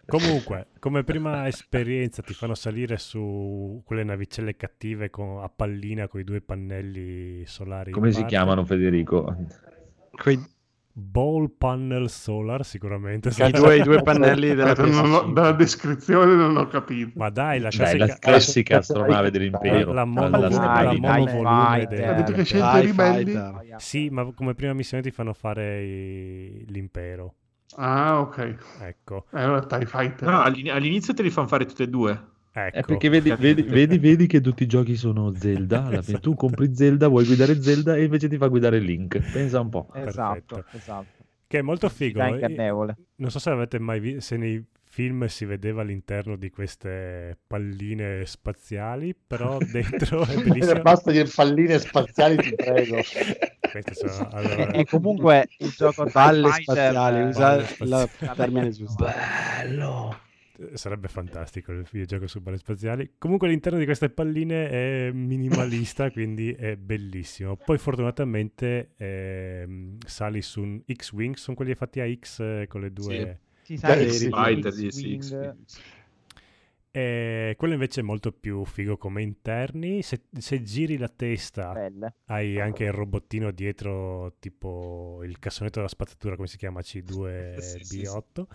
[0.06, 6.20] Comunque, come prima esperienza ti fanno salire su quelle navicelle cattive con- a pallina con
[6.20, 7.92] i due pannelli solari.
[7.92, 8.36] Come si parte.
[8.36, 9.36] chiamano, Federico?
[10.12, 10.40] Quei
[11.00, 13.30] Ball Panel Solar sicuramente.
[13.30, 15.34] I due, i due pannelli della non ho- PS5.
[15.34, 17.12] dalla descrizione non ho capito.
[17.16, 19.94] Ma dai, la Dai, classica, la classica astronave dell'impero.
[19.94, 21.28] la, mono, la monovolume
[21.78, 21.88] Fighter.
[21.88, 23.24] del- Ha detto che Sì, scelte TIE ribelli.
[23.32, 23.76] Fighter.
[23.78, 27.36] Sì, ma come prima missione ti fanno fare i- l'impero.
[27.76, 28.56] Ah, ok.
[28.82, 30.28] Ecco, Eh, Allora, TIE Fighter.
[30.28, 32.20] No, all'in- all'inizio te li fanno fare tutte e due.
[32.66, 32.78] Ecco.
[32.78, 35.86] È perché vedi, vedi, vedi, vedi che tutti i giochi sono Zelda.
[35.86, 39.20] Alla fine tu compri Zelda, vuoi guidare Zelda e invece ti fa guidare Link.
[39.32, 39.90] Pensa un po'.
[39.94, 40.78] Esatto, Perfetto.
[40.78, 41.26] esatto.
[41.48, 42.22] Che è molto figo.
[42.22, 42.98] Eh, ingannevole.
[43.16, 48.26] Non so se avete mai visto, se nei film si vedeva all'interno di queste palline
[48.26, 50.82] spaziali, però dentro è bellissimo.
[50.82, 52.98] Basta dire palline spaziali, ti prego.
[53.68, 59.06] Queste sono, allora, E comunque il gioco Fighter, spaziali, eh, usa il termine giusto.
[59.06, 60.20] Bello.
[60.74, 63.14] Sarebbe fantastico il videogioco su balle spaziali.
[63.18, 67.56] Comunque l'interno di queste palline è minimalista, quindi è bellissimo.
[67.56, 72.92] Poi fortunatamente ehm, sali su un X-Wing, sono quelli fatti a X eh, con le
[72.92, 73.40] due...
[73.62, 75.50] si sa che Sì, il Fighter, X-Wing- sì, sì, sì.
[76.90, 80.02] E quello invece è molto più figo come interni.
[80.02, 82.16] Se, se giri la testa belle.
[82.26, 86.82] hai anche il robottino dietro, tipo il cassonetto della spazzatura, come si chiama?
[86.82, 88.46] Sì, C2B8.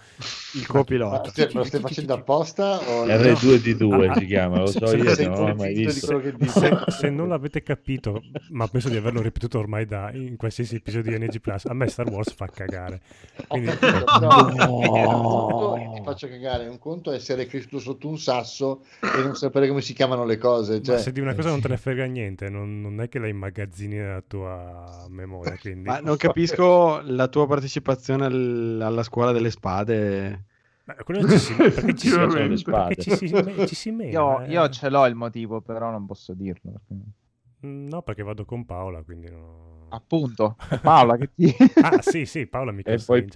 [0.54, 1.32] Il Ma copilota.
[1.36, 2.78] me lo stai facendo apposta?
[2.80, 3.04] O...
[3.06, 6.20] R2D2 Ah, si chiama, lo se- so io, se- non l'ho mai visto.
[6.48, 8.20] Se, se non l'avete capito,
[8.50, 11.86] ma penso di averlo ripetuto ormai da, in qualsiasi episodio di NG Plus, a me
[11.86, 13.00] Star Wars fa cagare.
[13.46, 18.84] Quindi, un conto è- ti faccio cagare, un conto è essere cresciuto sotto un sasso
[19.00, 20.80] e non sapere come si chiamano le cose.
[20.82, 23.18] ma Cioè, se di una cosa non te ne frega niente, non, non è che
[23.18, 25.58] la immagazzini nella tua memoria.
[25.58, 25.88] Quindi...
[25.88, 30.44] Ma non capisco la tua partecipazione al- alla scuola delle spade.
[30.84, 32.94] Ma quello ci si, perché ci si, Sono le perché spade.
[32.96, 34.10] ci si, me- ci si mena.
[34.10, 34.50] Io, eh.
[34.50, 36.80] io ce l'ho il motivo, però non posso dirlo.
[36.94, 39.86] Mm, No, perché vado con Paola, quindi no.
[39.90, 41.54] Appunto, Paola che ti...
[41.82, 43.28] Ah, sì, sì, Paola mi E poi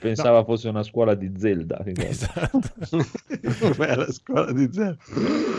[0.00, 1.82] pensava fosse una scuola di Zelda.
[1.84, 2.58] Esatto.
[3.76, 4.96] Beh, la scuola di Zelda.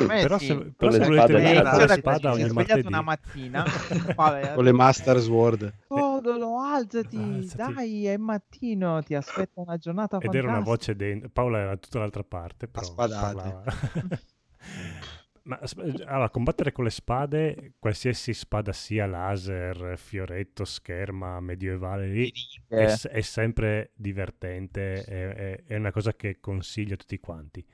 [0.07, 0.45] Me Però sì.
[0.47, 1.35] se, però le se spade volete laser.
[1.35, 3.63] venire a fare c'era spada così, si è ogni martedì, una mattina
[4.55, 5.73] Con le Master Sword.
[5.87, 7.73] Codolo, alzati, Alzati.
[7.73, 10.93] dai, è mattino, ti aspetta una giornata ed era una fantastica.
[10.93, 11.29] voce dentro.
[11.31, 13.33] Paola era tutta l'altra parte, però spadate.
[13.33, 13.63] parlava.
[15.57, 15.59] Ma
[16.05, 22.31] allora, combattere con le spade, qualsiasi spada sia laser, fioretto, scherma, medievale, lì,
[22.67, 27.65] è, Eh, è sempre divertente, è, è- è una cosa che consiglio a tutti quanti.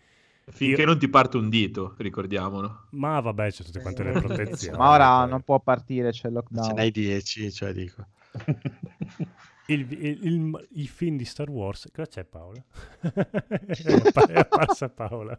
[0.50, 2.88] Finché Io- non ti parte un dito, ricordiamolo.
[2.92, 4.78] Ma vabbè, c'è tutte quante le protezioni.
[4.78, 6.74] ma ora non può partire, c'è il Ce lockdown.
[6.74, 8.08] n'hai 10, cioè dico.
[9.70, 12.64] Il, il- il- i film di Star Wars, cosa c'è Paola?
[14.30, 15.38] è apparsa Paola.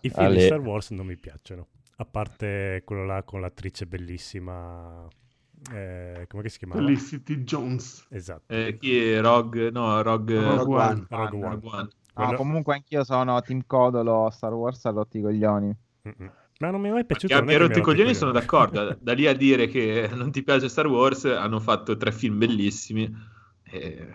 [0.00, 0.40] I film di Ale.
[0.46, 5.06] Star Wars non mi piacciono, a parte quello là con l'attrice bellissima,
[5.72, 6.80] eh, come che si chiamava?
[6.80, 8.06] Felicity Jones.
[8.10, 9.70] Esatto, Eh, chi è Rogue?
[9.70, 11.06] No, Rogue, Rogue One.
[11.08, 11.48] Rogue One.
[11.54, 11.88] Rogue One.
[12.16, 15.76] No, Quello- comunque anch'io sono Team Codolo, Star Wars a rotti i coglioni.
[16.08, 16.32] Mm-mm.
[16.58, 17.34] Ma non mi è mai piaciuto.
[17.34, 18.96] Che non è abbia che rotto i mi ha coglioni sono d'accordo.
[19.02, 23.14] Da lì a dire che non ti piace Star Wars, hanno fatto tre film bellissimi.
[23.64, 24.08] E...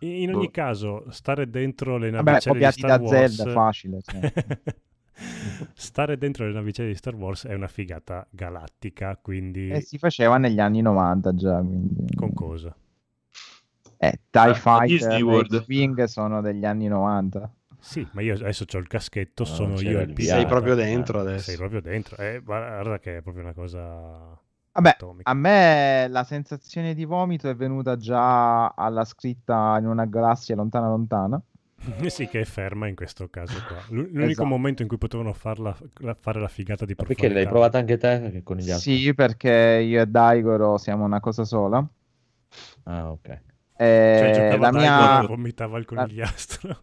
[0.00, 0.50] In ogni Boh.
[0.52, 3.34] caso, stare dentro le Vabbè, navicelle di copiati Star da Wars...
[3.34, 3.98] Zelda, facile.
[4.00, 4.32] cioè.
[5.74, 9.68] stare dentro le navicelle di Star Wars è una figata galattica, quindi...
[9.70, 12.14] E si faceva negli anni 90 già, quindi...
[12.14, 12.74] Con cosa?
[14.00, 15.44] Eh, TIE Ah, Fighter e.
[15.62, 17.52] X-Wing sono degli anni 90.
[17.80, 20.40] Sì, ma io adesso ho il caschetto, No, sono c'era io il pirata.
[20.40, 21.44] Sei proprio dentro adesso.
[21.44, 22.16] Sei proprio dentro.
[22.16, 24.38] Eh, guarda che è proprio una cosa
[24.72, 25.30] Vabbè, atomica.
[25.30, 30.88] a me la sensazione di vomito è venuta già alla scritta in una galassia lontana
[30.88, 31.40] lontana.
[32.08, 33.84] sì, che è ferma in questo caso qua.
[33.88, 34.44] L'u- L'unico Esatto.
[34.44, 37.38] momento in cui potevano farla, la- fare la figata di Ma perché profondità.
[37.38, 38.96] l'hai provata anche te con gli altri?
[38.98, 39.50] Sì, perché
[39.84, 41.86] io e Daigoro siamo una cosa sola.
[42.84, 43.40] Ah, ok.
[43.80, 46.78] Eh, Cioè, la, mia, e vomitava il conigliastro.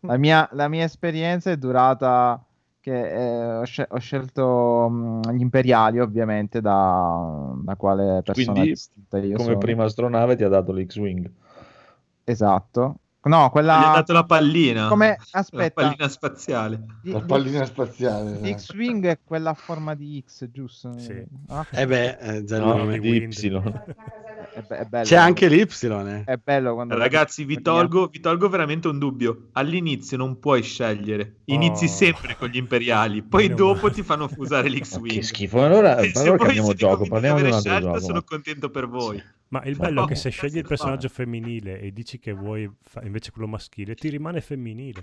[0.00, 2.42] la, mia, la mia esperienza è durata
[2.80, 8.74] che eh, ho, scel- ho scelto mh, gli imperiali ovviamente da, da quale persona Quindi,
[9.32, 9.58] come sono.
[9.58, 11.30] prima astronave ti ha dato l'X-Wing.
[12.24, 12.98] Esatto.
[13.24, 13.90] No, Gli ha quella...
[13.94, 14.88] dato la pallina.
[14.88, 15.16] Come...
[15.32, 16.84] La Aspetta, pallina spaziale.
[17.02, 18.40] La pallina spaziale.
[18.40, 18.72] di esatto.
[18.72, 20.98] X-Wing è quella a forma di X, giusto?
[20.98, 21.24] Sì.
[21.48, 22.98] Ah, Eh beh, eh, già il No, nome.
[22.98, 23.08] di.
[23.08, 23.28] Y.
[24.54, 25.04] è, be- è bello.
[25.04, 25.60] C'è anche l'Y.
[25.62, 26.24] eh.
[26.24, 26.96] È bello quando...
[26.96, 29.48] Ragazzi, vi tolgo, vi tolgo veramente un dubbio.
[29.52, 31.36] All'inizio non puoi scegliere.
[31.46, 31.88] Inizi Oh.
[31.88, 33.94] sempre con gli imperiali, poi Meno dopo male.
[33.94, 35.14] ti fanno fusare Ma l'X-Wing.
[35.14, 35.62] che schifo.
[35.64, 38.00] Allora, se allora cambiamo gioco, parliamo di un altro scelto, gioco.
[38.00, 39.22] sono contento per voi.
[39.48, 41.14] Ma il bello è che No, se scegli il personaggio fa?
[41.14, 45.00] femminile e dici che vuoi fa- invece quello maschile, ti rimane femminile.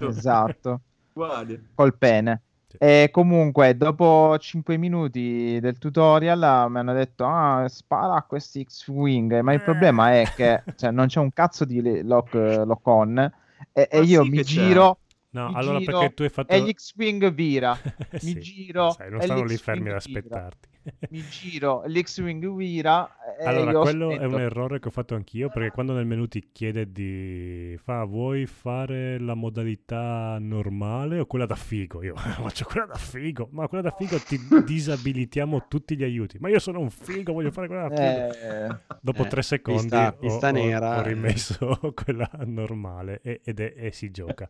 [0.00, 0.80] Esatto,
[1.14, 1.62] Uguale.
[1.74, 2.42] col pene.
[2.78, 8.64] E comunque, dopo 5 minuti del tutorial ah, mi hanno detto: Ah, spara a questi
[8.64, 9.40] X-Wing.
[9.40, 13.32] Ma il problema è che cioè, non c'è un cazzo di lock, lock on.
[13.72, 14.98] E, e io sì mi giro.
[15.34, 16.52] No, mi allora giro, perché tu hai fatto...
[16.52, 17.74] E gli X-Wing vira.
[18.12, 18.90] Mi Sì, giro.
[18.90, 20.68] sai, non stanno lì fermi ad aspettarti.
[21.10, 23.08] Mi giro, l'X-Wing vira.
[23.38, 24.34] E Allora, quello è aspetto.
[24.34, 28.44] un errore che ho fatto anch'io perché quando nel menu ti chiede di fa vuoi
[28.46, 32.02] fare la modalità normale o quella da figo?
[32.02, 36.36] Io faccio quella da figo, ma quella da figo ti disabilitiamo tutti gli aiuti.
[36.40, 38.34] Ma io sono un figo, voglio fare quella da figo.
[38.34, 41.08] Eh, Dopo Eh, tre secondi pista- ho- pista ho, nera, ho eh.
[41.08, 44.46] rimesso quella normale e, ed è- e si gioca.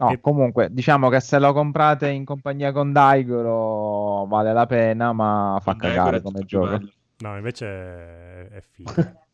[0.00, 5.12] No, E- comunque, diciamo che se lo comprate in compagnia con Daigoro vale la pena,
[5.12, 6.66] ma fa Daigoro cagare come gioco.
[6.78, 6.92] bello.
[7.18, 8.92] No, invece è, è figo.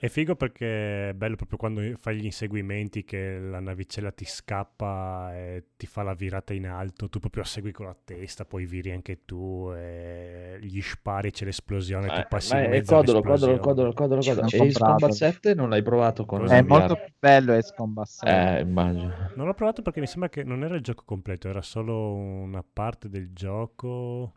[0.00, 5.34] È figo perché è bello proprio quando fai gli inseguimenti che la navicella ti scappa
[5.34, 8.64] e ti fa la virata in alto, tu proprio la segui con la testa, poi
[8.64, 13.22] viri anche tu e gli spari, c'è l'esplosione, tu Ma, passi ma in mezzo codolo,
[13.22, 13.58] codolo, all'esplosione.
[13.58, 14.46] codolo, codolo, codolo.
[14.46, 14.84] E il comprato.
[14.84, 18.58] Combat 7 non l'hai provato con È molto più bello Ace Combat 7.
[18.58, 19.30] Eh, immagino.
[19.34, 22.62] Non l'ho provato perché mi sembra che non era il gioco completo, era solo una
[22.72, 24.32] parte del gioco.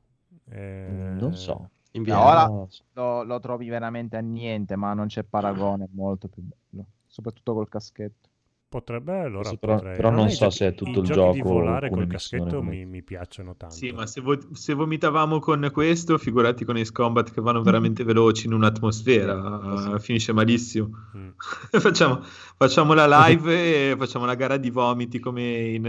[0.49, 1.69] eh, Non so.
[1.93, 2.25] In No, VR.
[2.25, 6.85] ora lo, lo trovi veramente a niente, ma non c'è paragone, è molto più bello.
[7.07, 8.29] Soprattutto col caschetto.
[8.71, 9.95] Potrebbe, allora Sì, però- potrei.
[9.97, 12.07] però non i so giochi- se è tutto i il giochi di gioco volare col
[12.07, 13.75] caschetto mi, mi piacciono tanto.
[13.75, 18.05] Sì, ma se, vo- se vomitavamo con questo, figurati con Ace Combat che vanno veramente
[18.05, 20.89] veloci in un'atmosfera, eh, finisce malissimo.
[21.17, 21.27] Mm.
[21.81, 22.21] facciamo,
[22.55, 25.81] facciamo la live e facciamo la gara di vomiti come in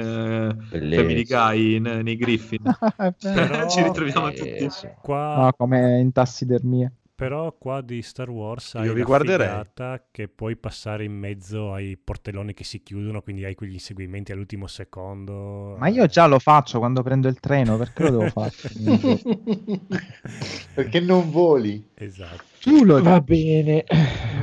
[0.69, 1.01] Bellezza.
[1.02, 2.62] Family Guy, in- nei Griffin.
[3.23, 4.70] Però- Ci ritroviamo Eh, tutti.
[4.70, 4.89] sì.
[5.01, 6.91] Qua, No, come in tassidermia.
[7.23, 9.47] Però qua di Star Wars hai Io vi la guarderei.
[9.47, 14.33] figata che puoi passare in mezzo ai portelloni che si chiudono, quindi hai quegli inseguimenti
[14.33, 15.76] all'ultimo secondo.
[15.78, 18.51] Ma io già lo faccio quando prendo il treno, perché lo devo fare?
[20.75, 21.91] Perché non voli?
[21.94, 22.42] Esatto.
[22.60, 23.84] tu lo Va bene,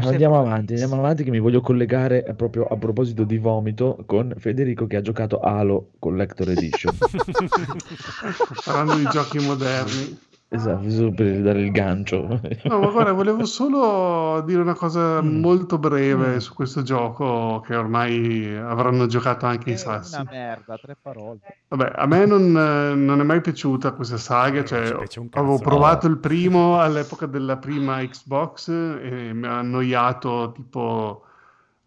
[0.03, 4.87] andiamo avanti, andiamo avanti che mi voglio collegare proprio a proposito di vomito con Federico
[4.87, 6.95] che ha giocato Halo Collector Edition.
[8.63, 10.27] Parlando di giochi moderni.
[10.49, 12.39] Esatto, solo per dare il gancio.
[12.63, 15.39] No, ma guarda, volevo solo dire una cosa Mm.
[15.39, 16.37] molto breve Mm.
[16.37, 20.15] su questo gioco che ormai avranno giocato anche i È sassi.
[20.15, 21.39] una merda, tre parole.
[21.67, 24.95] Vabbè, a me non, eh, non è mai piaciuta questa saga, Non cioè,
[25.31, 31.23] avevo provato il primo all'epoca della prima Xbox e mi ha annoiato tipo...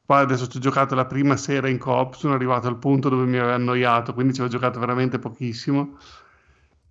[0.05, 3.24] Poi adesso ci ho giocato la prima sera in coop, sono arrivato al punto dove
[3.24, 5.97] mi aveva annoiato, quindi ci ho giocato veramente pochissimo.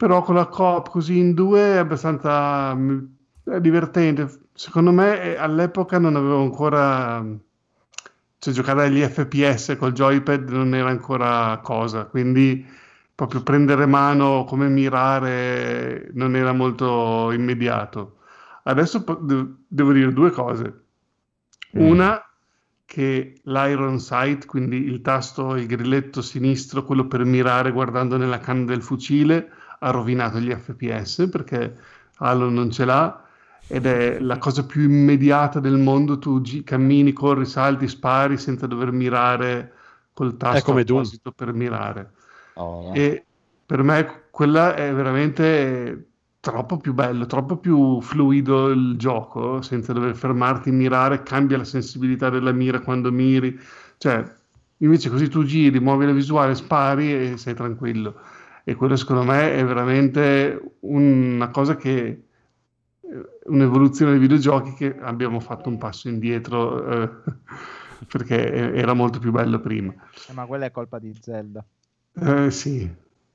[0.02, 3.04] Però con la coop così in due è abbastanza mm,
[3.44, 4.46] è divertente.
[4.52, 7.24] Secondo me eh, all'epoca non avevo ancora...
[8.40, 12.66] Cioè giocare agli FPS col joypad non era ancora cosa, quindi
[13.14, 18.22] proprio prendere mano come mirare non era molto immediato.
[18.64, 19.06] Adesso
[19.68, 20.82] devo dire due cose.
[21.78, 21.80] Mm.
[21.80, 22.26] Una,
[22.86, 28.66] che l'iron sight, quindi il tasto, il grilletto sinistro, quello per mirare guardando nella canna
[28.66, 31.76] del fucile, ha rovinato gli FPS perché
[32.18, 33.26] Halo non ce l'ha
[33.68, 36.20] ed è la cosa più immediata del mondo.
[36.20, 39.74] Tu gi- cammini, corri, salti, spari senza dover mirare
[40.14, 41.12] col tasto come Doom.
[41.12, 42.14] apposito per mirare.
[42.56, 43.04] Oh, no.
[43.04, 43.26] E
[43.66, 46.08] per me quella è veramente
[46.40, 52.30] troppo più bello, troppo più fluido il gioco, senza dover fermarti, mirare, cambia la sensibilità
[52.30, 53.58] della mira quando miri.
[53.98, 54.24] Cioè,
[54.78, 58.20] invece così tu giri, muovi la visuale, spari e sei tranquillo.
[58.64, 62.24] E quello secondo me è veramente una cosa che
[63.46, 67.10] un'evoluzione dei videogiochi che abbiamo fatto un passo indietro eh,
[68.08, 69.94] perché era molto più bello prima.
[70.30, 71.64] Eh, ma quella è colpa di Zelda.
[72.14, 72.90] Eh, sì,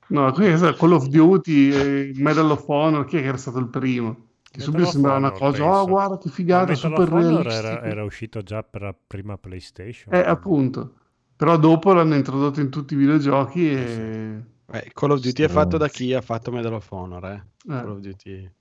[0.07, 3.37] no, qui è stato Call of Duty, eh, Medal of Honor, chi è che era
[3.37, 4.25] stato il primo?
[4.49, 5.79] Che subito sembrava una cosa, penso.
[5.79, 7.49] oh guarda che figata, super realistico.
[7.49, 10.13] era, era uscito già per la prima PlayStation.
[10.13, 10.93] Eh, appunto,
[11.35, 14.43] però dopo l'hanno introdotto in tutti i videogiochi e...
[14.73, 16.05] Eh, Call of Duty è fatto da Stronzi.
[16.05, 17.33] chi ha fatto Medal of Honor, eh.
[17.35, 17.41] eh.
[17.67, 18.51] Call of Duty.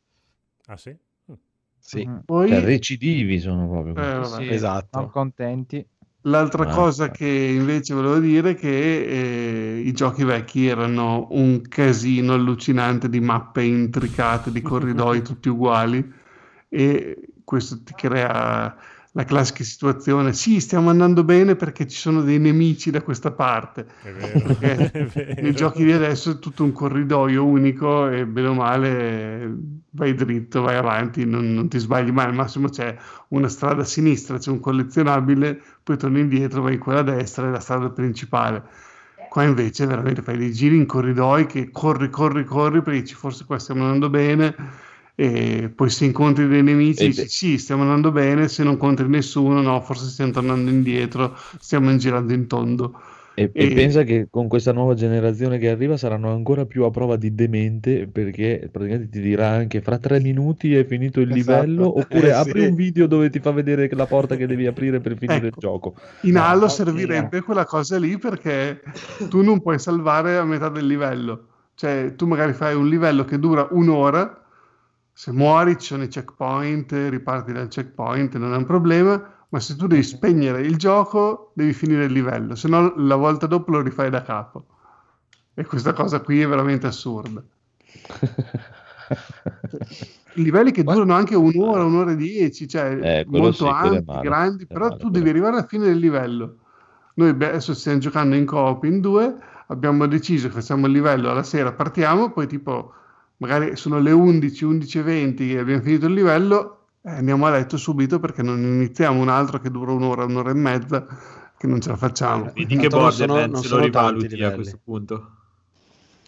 [0.66, 0.90] Ah sì?
[1.30, 1.34] Mm.
[1.78, 3.94] Sì, Mm, Poi, Cioè, recidivi sono proprio.
[3.94, 4.58] eh, sì,
[4.90, 5.08] Sono esatto.
[5.08, 5.86] contenti.
[6.22, 7.10] L'altra Ah, cosa ah.
[7.10, 13.20] che invece volevo dire è che eh, i giochi vecchi erano un casino allucinante di
[13.20, 16.04] mappe intricate, di corridoi tutti uguali
[16.68, 18.76] e questo ti crea
[19.16, 23.86] la classica situazione, sì, stiamo andando bene perché ci sono dei nemici da questa parte.
[24.02, 24.90] È vero.
[24.92, 25.40] È vero.
[25.40, 29.56] Nei giochi di adesso è tutto un corridoio unico e bene o male
[29.92, 32.26] vai dritto, vai avanti, non, non ti sbagli mai.
[32.26, 32.94] Al massimo c'è
[33.28, 37.48] una strada a sinistra, c'è un collezionabile, poi torni indietro, vai in quella a destra,
[37.48, 38.64] è la strada principale.
[39.30, 43.46] Qua invece veramente fai dei giri in corridoi che corri, corri, corri perché dici forse
[43.46, 44.54] qua stiamo andando bene
[45.16, 47.28] e poi se incontri dei nemici E dici beh.
[47.28, 52.32] sì, stiamo andando bene, se non incontri nessuno no, forse stiamo tornando indietro, stiamo girando
[52.34, 53.00] in tondo.
[53.38, 56.90] E, e E- pensa che con questa nuova generazione che arriva saranno ancora più a
[56.90, 61.30] prova di demente perché praticamente ti dirà anche fra tre minuti è finito il Esatto.
[61.30, 62.60] livello oppure Eh, apri sì.
[62.60, 65.58] un video dove ti fa vedere la porta che devi aprire per finire il Ecco.
[65.58, 65.94] gioco.
[66.20, 68.82] In Halo servirebbe quella cosa lì perché
[69.28, 71.48] tu non puoi salvare a metà del livello.
[71.74, 74.45] Cioè, tu magari fai un livello che dura un'ora,
[75.18, 79.74] se muori ci sono i checkpoint, riparti dal checkpoint, non è un problema, ma se
[79.74, 83.80] tu devi spegnere il gioco, devi finire il livello, se no la volta dopo lo
[83.80, 84.66] rifai da capo.
[85.54, 87.42] E questa cosa qui è veramente assurda.
[90.34, 94.88] livelli che durano anche un'ora, un'ora e dieci, cioè Eh, molto sì, ampi, grandi, però
[94.88, 96.58] male, tu devi arrivare alla fine del livello.
[97.14, 99.34] Noi adesso stiamo giocando in coop in due,
[99.68, 102.92] abbiamo deciso che facciamo il livello alla sera, partiamo, poi tipo
[103.38, 107.50] magari sono le 11, 11 e 20 che abbiamo finito il livello, eh, andiamo a
[107.50, 111.06] letto subito perché non iniziamo un altro che dura un'ora, un'ora e mezza,
[111.56, 112.52] che non ce la facciamo.
[112.54, 115.30] Vedi che Borderlands lo rivaluti a questo punto.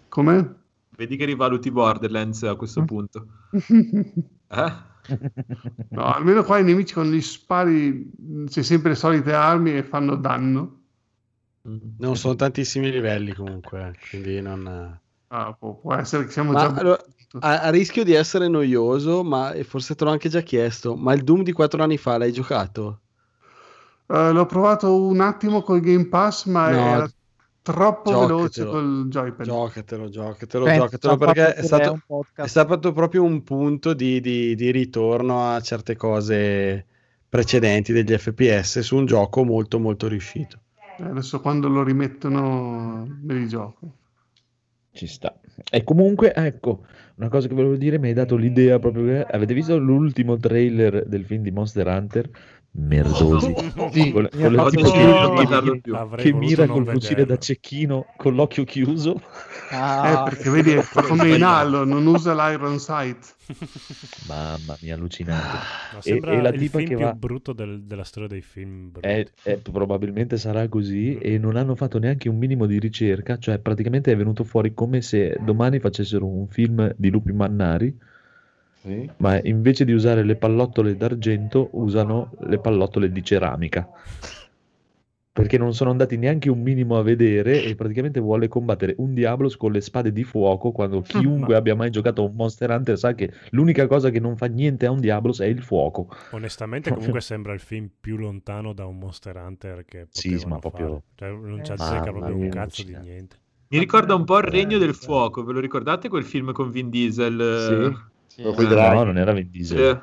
[0.09, 0.55] Come?
[0.97, 3.27] Vedi che rivaluti Borderlands a questo punto.
[4.51, 4.73] Eh?
[5.91, 8.11] No, almeno qua i nemici con gli spari
[8.47, 10.81] c'è sempre le solite armi e fanno danno.
[11.99, 14.99] Non sono tantissimi livelli comunque, quindi non...
[15.31, 17.02] Ah, può, può essere che siamo Ma già allora,
[17.39, 21.15] a, a rischio di essere noioso, ma e forse te l'ho anche già chiesto, ma
[21.15, 23.00] il Doom di quattro anni fa l'hai giocato?
[24.07, 27.10] Eh, l'ho provato un attimo col Game Pass, ma No, era
[27.62, 28.16] troppo giocatelo.
[28.16, 29.48] veloce col joypad.
[29.48, 31.98] Giocatelo, giocatelo, Penso giocatelo perché è stato,
[32.40, 36.86] è stato proprio un punto di, di- di ritorno a certe cose
[37.28, 40.60] precedenti degli FPS su un gioco molto molto riuscito.
[40.97, 43.98] Eh, adesso quando lo rimettono me li gioco.
[44.91, 45.39] Ci sta.
[45.70, 46.84] E comunque, ecco,
[47.17, 49.25] una cosa che volevo dire, mi hai dato l'idea proprio.
[49.25, 52.28] Avete visto l'ultimo trailer del film di Monster Hunter?
[52.78, 53.55] Merdosi.
[53.90, 54.12] Sì.
[54.12, 59.20] Con, con di non che, mira col fucile da cecchino con l'occhio chiuso.
[59.70, 63.36] Ah, Eh, perché vedi, fa come in Halo, non usa l'Iron Sight.
[64.28, 65.57] Mamma mia, allucinante.
[65.92, 68.28] No, E- sembra e la il tipa film che più va- brutto del- della storia
[68.28, 69.08] dei film brutti.
[69.08, 73.58] Eh, eh, probabilmente sarà così e non hanno fatto neanche un minimo di ricerca, cioè
[73.58, 77.97] praticamente è venuto fuori come se domani facessero un film di lupi mannari,
[78.81, 79.10] Sì.
[79.16, 83.89] ma invece di usare le pallottole d'argento usano le pallottole di ceramica.
[85.32, 89.57] Perché non sono andati neanche un minimo a vedere e praticamente vuole combattere un Diablos
[89.57, 92.98] con le spade di fuoco quando chiunque Ma- abbia mai giocato a un Monster Hunter
[92.98, 96.08] sa che l'unica cosa che non fa niente a un Diablos è il fuoco.
[96.32, 100.89] Onestamente, comunque sembra il film più lontano da un Monster Hunter che Sì, ma proprio-
[100.89, 101.02] fare.
[101.15, 103.36] Cioè, non Eh, mamma proprio un cazzo di niente.
[103.68, 106.90] Mi ricorda un po' il Regno del Fuoco, ve lo ricordate quel film con Vin
[106.90, 107.92] Diesel?
[107.94, 108.16] Sì.
[108.39, 108.94] Eh, draghi.
[108.94, 110.02] No, non era Vin Diesel.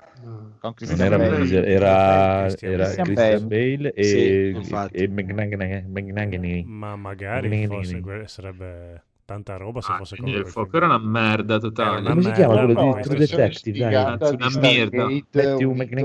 [0.59, 1.41] con Non era Vin Bale.
[1.41, 6.63] Diesel, era, Christian era Christian Christian Bale e, Sì, e McNaghy.
[6.65, 11.57] Ma magari que- sarebbe tanta roba se ah, fosse come quel Fuoco era una merda
[11.57, 11.99] totale.
[11.99, 13.77] una Come si merda, chiama quello no, di True Detective?
[13.79, 13.93] Dai.
[13.95, 15.07] Una merda.
[15.07, 16.03] Matthew Metti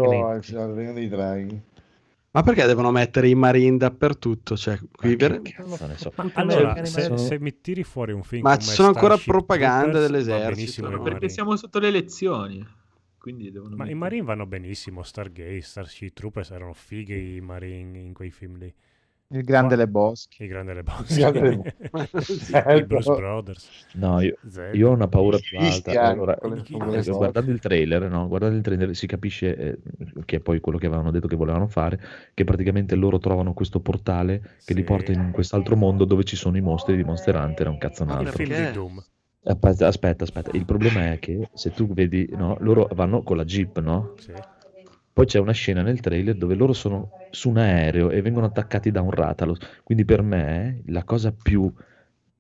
[2.33, 4.57] Ma perché devono mettere i Marine dappertutto?
[4.57, 5.17] Cioè, qui
[5.89, 6.13] ne so.
[6.35, 9.33] Allora, Cioè, se, sono- se mi tiri fuori un film Ma ci sono ancora Starship
[9.33, 11.01] propaganda dell'esercito, no?
[11.01, 12.65] i Perché siamo sotto le elezioni.
[13.19, 17.99] Quindi devono Ma i mettere- Marine vanno benissimo, Stargate, Starship Troopers erano fighi i Marine
[17.99, 18.73] in quei film lì.
[19.33, 20.43] Il grande Qua- Lebowski.
[20.43, 21.13] I Grande Lebowski.
[21.13, 22.33] Il Grande Lebowski.
[22.33, 22.87] I Certo.
[22.87, 23.69] Bruce Brothers.
[23.95, 24.37] No, io,
[24.73, 26.03] io ho una paura più alta.
[26.03, 28.27] Allora, le- le eh, guardando il trailer, no?
[28.27, 29.79] Guardando il trailer si capisce eh,
[30.25, 32.01] che è poi quello che avevano detto che volevano fare,
[32.35, 34.87] che praticamente loro trovano questo portale che li Sì.
[34.87, 38.03] porta in quest'altro mondo dove ci sono i mostri di Monster Hunter, è un cazzo
[38.03, 38.33] un Il altro.
[38.45, 39.05] film di Doom.
[39.45, 40.51] Aspetta, aspetta, aspetta.
[40.57, 44.15] Il problema è che se tu vedi, no, loro vanno con la Jeep, no?
[44.19, 44.33] Sì.
[45.21, 48.91] Poi c'è una scena nel trailer dove loro sono su un aereo e vengono attaccati
[48.91, 49.59] da un Ratalos.
[49.83, 51.71] Quindi per me la cosa più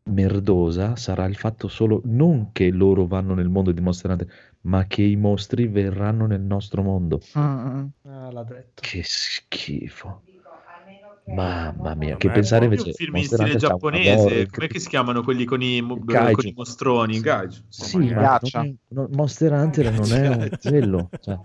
[0.04, 4.28] merdosa sarà il fatto solo non che loro vanno nel mondo di Monster Hunter,
[4.62, 7.20] ma che i mostri verranno nel nostro mondo.
[7.38, 8.80] Mm, Ah, l'ha detto.
[8.80, 10.22] Che schifo.
[11.26, 14.46] Mamma mia, che me pensare invece un film in stile giapponese.
[14.46, 17.16] che si chiamano quelli con i, mo- con i mostroni?
[17.16, 17.60] I Kaiju.
[17.68, 21.10] Sì, ma non no, Monster Hunter non è un quello.
[21.20, 21.38] Cioè,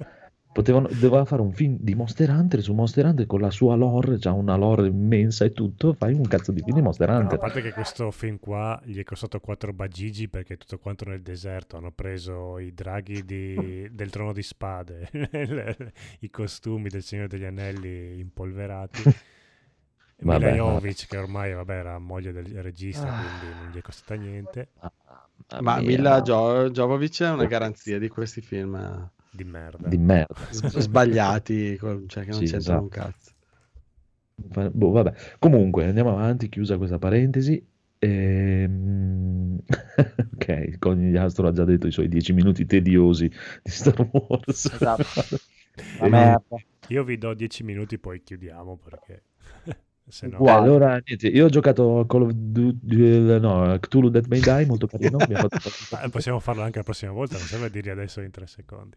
[0.56, 4.18] potevano, doveva fare un film di Monster Hunter su Monster Hunter con la sua lore,
[4.20, 5.92] c'ha una lore immensa e tutto.
[5.92, 7.38] Fai un cazzo di film di Monster No, a Hunter.
[7.38, 11.76] parte che questo film qua gli è costato 4 bagigi perché tutto quanto nel deserto.
[11.76, 15.10] Hanno preso i draghi di- del trono di spade,
[16.22, 19.04] i costumi del Signore degli Anelli impolverati.
[20.18, 23.20] Vabbè, Milajovic, che ormai vabbè, era moglie del regista, Ah.
[23.20, 24.70] quindi non gli è costata niente.
[25.60, 29.88] Ma Mila Jo- Jovovich è una garanzia di questi film eh, Di merda.
[29.88, 30.36] Di merda.
[30.50, 32.88] s- sbagliati, cioè che non Sì, c'entrano un esatto.
[32.88, 33.32] cazzo.
[34.52, 35.14] Fa- boh, vabbè.
[35.40, 37.64] Comunque, andiamo avanti, chiusa questa parentesi.
[38.00, 39.58] Ehm,
[40.36, 43.28] ok, Conigliastro ha già detto i suoi dieci minuti tediosi
[43.64, 44.66] di Star Wars.
[44.72, 45.04] Esatto.
[46.00, 46.42] Eh, merda.
[46.88, 49.24] Io vi do 10 minuti, poi chiudiamo perché
[50.08, 50.38] se no...
[50.46, 54.66] Eh, allora, niente, io ho giocato a Call of Duty, no, Cthulhu Dead May Die,
[54.68, 55.18] molto carino.
[55.20, 58.96] fatto- Ah, possiamo farlo anche la prossima volta, non serve dirli adesso in 3 secondi.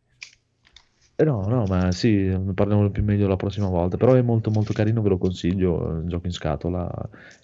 [1.20, 4.50] Eh, No, no, ma sì, ne parliamo più meglio la prossima volta, però è molto
[4.52, 6.88] molto carino, ve lo consiglio, è un gioco in scatola.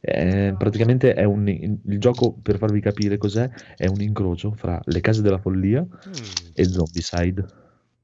[0.00, 5.00] È- praticamente è un, il gioco, per farvi capire cos'è, è un incrocio fra Le
[5.00, 6.52] Case della Follia Mm.
[6.54, 7.44] e Zombicide.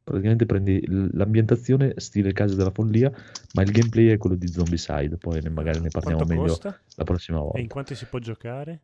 [0.03, 0.83] Praticamente prendi
[1.13, 3.13] l'ambientazione stile Case della Follia,
[3.53, 6.81] ma il gameplay è quello di Zombicide, poi ne- magari ne parliamo Quanto meglio costa?
[6.97, 7.59] la prossima volta.
[7.59, 8.81] E in quanti si può giocare?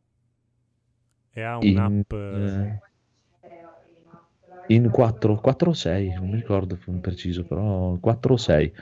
[1.32, 2.12] E ha In, un'app...
[2.12, 2.78] eh,
[4.66, 8.72] in 4, 4 o 6, non mi ricordo con preciso, però 4 o 6.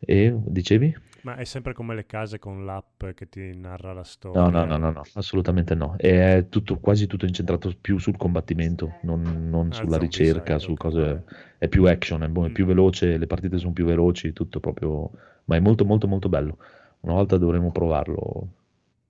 [0.00, 0.94] E dicevi?
[1.22, 4.40] Ma è sempre come le case con l'app che ti narra la storia.
[4.40, 5.96] No, no, no, no, no, assolutamente no.
[5.96, 11.24] È tutto, quasi tutto incentrato più sul combattimento, non, non Ah, sulla ricerca, su cose...
[11.58, 12.68] È più action, è, è più Mm.
[12.68, 15.10] veloce, le partite sono più veloci, tutto proprio...
[15.46, 16.58] Ma è molto, molto, molto bello.
[17.00, 18.48] Una volta dovremo provarlo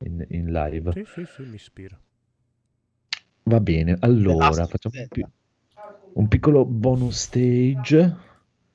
[0.04, 0.92] in, in live.
[0.92, 1.98] Sì, sì, sì, mi ispira.
[3.44, 5.08] Va bene, allora facciamo Z.
[6.18, 8.16] un, pi- un piccolo bonus stage.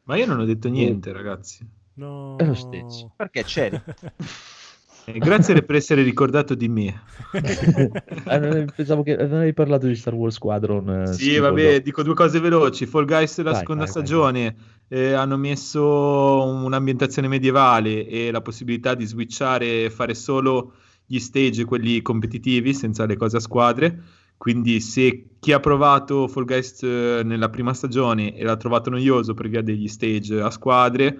[0.03, 1.65] Ma io non ho detto niente, ragazzi.
[1.95, 2.35] No.
[2.37, 3.11] È lo stesso.
[3.15, 3.81] Perché c'eri?
[5.05, 7.01] Eh, grazie per essere ricordato di me.
[8.23, 11.01] Ah, non- pensavo che non avevi parlato di Star Wars Squadron.
[11.01, 11.79] eh, Sì, vabbè, no?
[11.79, 12.85] dico due cose veloci.
[12.85, 14.55] Fall Guys la Vai, seconda vai, vai, stagione
[14.87, 21.65] eh, hanno messo un'ambientazione medievale e la possibilità di switchare e fare solo gli stage,
[21.65, 24.01] quelli competitivi, senza le cose a squadre.
[24.43, 29.33] Quindi se chi ha provato Fall Guys eh, nella prima stagione e l'ha trovato noioso
[29.33, 31.17] per via degli stage a squadre,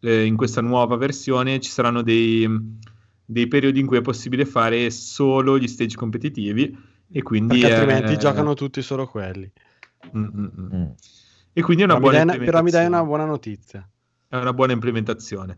[0.00, 2.46] eh, in questa nuova versione ci saranno dei,
[3.24, 6.76] dei periodi in cui è possibile fare solo gli stage competitivi
[7.10, 9.50] e quindi Perché è- altrimenti giocano tutti solo quelli.
[10.14, 10.74] Mm, mm, mm.
[10.74, 10.90] Mm.
[11.54, 13.88] E quindi è una Però mi, buona dai, però mi dai una buona notizia.
[14.28, 15.56] È una buona implementazione.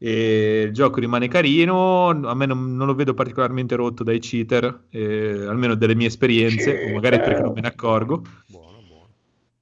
[0.00, 4.84] E il gioco rimane carino, a me non, non lo vedo particolarmente rotto dai cheater,
[4.90, 8.22] eh, almeno delle mie esperienze, o magari perché non me ne accorgo.
[8.46, 9.08] Buono, buono.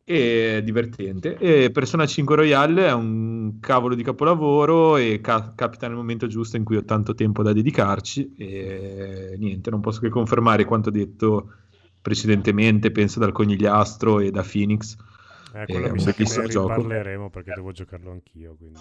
[0.05, 1.39] E è divertente.
[1.39, 6.59] E Persona 5 Royale è un cavolo di capolavoro e ca- capita nel momento giusto
[6.59, 8.35] in cui ho tanto tempo da dedicarci.
[8.37, 11.51] E niente, non posso che confermare quanto detto
[12.03, 14.97] precedentemente, penso dal Conigliastro e da Phoenix.
[15.55, 16.75] Eh, quello un mi sa che ne gioco.
[16.75, 18.55] riparleremo perché devo giocarlo anch'io.
[18.55, 18.79] Quindi...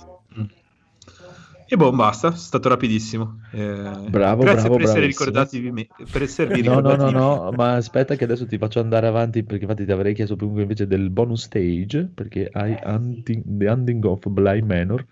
[1.68, 3.40] E boh, basta, è stato rapidissimo.
[3.52, 7.46] Eh, Bravo, grazie bravo, per essere ricordati di me, per esservi No, no, ricordati no,
[7.46, 10.62] no, ma aspetta che adesso ti faccio andare avanti perché infatti ti avrei chiesto comunque
[10.62, 15.06] invece del bonus stage perché hai Hunting, The Hunting of Bly Manor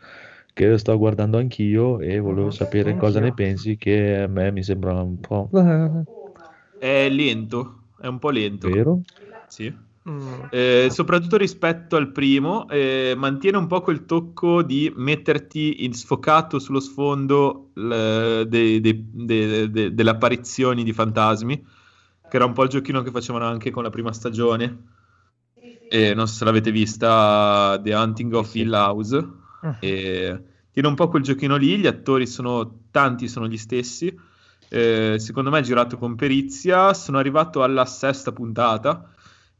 [0.53, 4.93] che sto guardando anch'io e volevo sapere cosa ne pensi che a me mi sembra
[5.01, 5.49] un po'
[6.79, 8.69] È lento, è un po' lento.
[8.69, 9.01] vero?
[9.47, 9.73] Sì.
[10.09, 10.43] Mm.
[10.49, 16.59] Eh, soprattutto rispetto al primo, eh, mantiene un po' quel tocco di metterti in sfocato
[16.59, 18.45] sullo sfondo de-
[18.81, 21.65] de- delle apparizioni di fantasmi,
[22.29, 24.83] che era un po' il giochino che facevano anche con la prima stagione.
[25.87, 28.53] E non so se l'avete vista, The Hunting of.
[28.55, 29.29] Hill House.
[29.79, 34.13] E tiene un po' quel giochino lì, gli attori sono tanti, sono gli stessi.
[34.67, 36.93] Eh, secondo me è girato con perizia.
[36.93, 39.07] Sono arrivato alla sesta puntata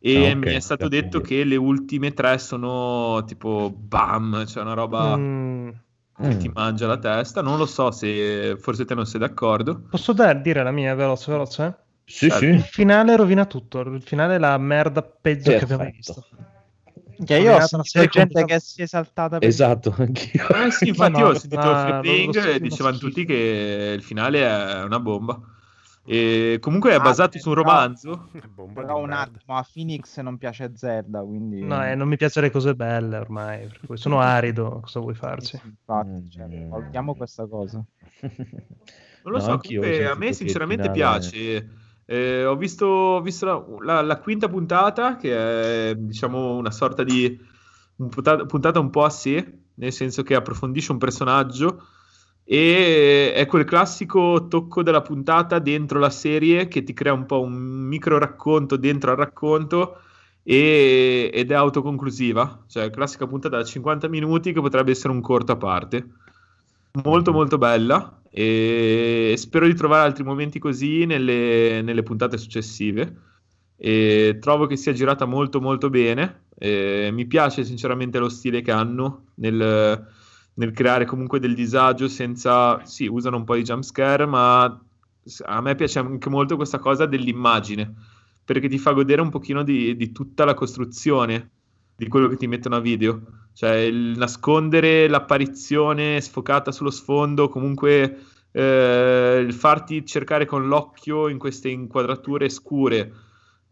[0.05, 4.63] e Ah, ok, mi è stato detto che le ultime tre sono tipo bam, cioè
[4.63, 5.69] una roba Mm.
[6.21, 6.51] che ti Mm.
[6.53, 7.41] mangia la testa.
[7.41, 9.83] Non lo so se forse te non sei d'accordo.
[9.89, 11.77] Posso dare- dire la mia veloce, veloce?
[12.03, 12.37] Sì, Certo.
[12.39, 12.45] sì.
[12.51, 13.79] Il finale rovina tutto.
[13.79, 15.95] Il finale è la merda peggio che abbiamo Perfetto.
[15.95, 16.25] visto.
[17.25, 20.45] Che io ho sentito gente che si è saltata per Esatto, anch'io.
[20.65, 23.07] Eh sì, infatti no, io ho sentito lo- lo- e dicevano schifo.
[23.07, 25.39] tutti che il finale è una bomba.
[26.05, 28.29] E comunque è Ah, basato su un però- romanzo.
[28.53, 31.63] Bomba Però di un attimo, a Phoenix non piace Zelda, quindi...
[31.63, 33.67] No, eh, non mi piacciono le cose belle ormai.
[33.67, 34.81] per cui sono arido.
[34.81, 35.59] Cosa vuoi farci?
[35.63, 36.69] infatti, cioè, Mm.
[36.69, 37.83] valutiamo questa cosa.
[38.21, 41.69] Non lo No, so, comunque a me sinceramente piace.
[42.05, 47.03] Eh, ho visto, ho visto la, la- la quinta puntata, che è diciamo una sorta
[47.03, 47.39] di
[47.95, 51.87] un puntata, puntata un po' a sé, nel senso che approfondisce un personaggio
[52.45, 57.41] e è quel classico tocco della puntata dentro la serie che ti crea un po'
[57.41, 59.99] un micro racconto dentro al racconto
[60.43, 65.53] e- ed è autoconclusiva, cioè classica puntata da 50 minuti che potrebbe essere un corto
[65.53, 66.07] a parte.
[67.03, 73.15] Molto molto bella e spero di trovare altri momenti così nelle, nelle puntate successive.
[73.77, 76.41] E trovo che sia girata molto molto bene.
[76.55, 80.07] E mi piace sinceramente lo stile che hanno nel,
[80.55, 82.83] nel creare comunque del disagio senza...
[82.85, 84.63] Sì, usano un po' di jumpscare, ma
[85.45, 87.93] a me piace anche molto questa cosa dell'immagine,
[88.43, 91.49] perché ti fa godere un pochino di, di tutta la costruzione
[91.95, 93.21] di quello che ti mettono a video.
[93.53, 98.19] Cioè il nascondere l'apparizione sfocata sullo sfondo, comunque
[98.51, 103.13] eh, il farti cercare con l'occhio in queste inquadrature scure,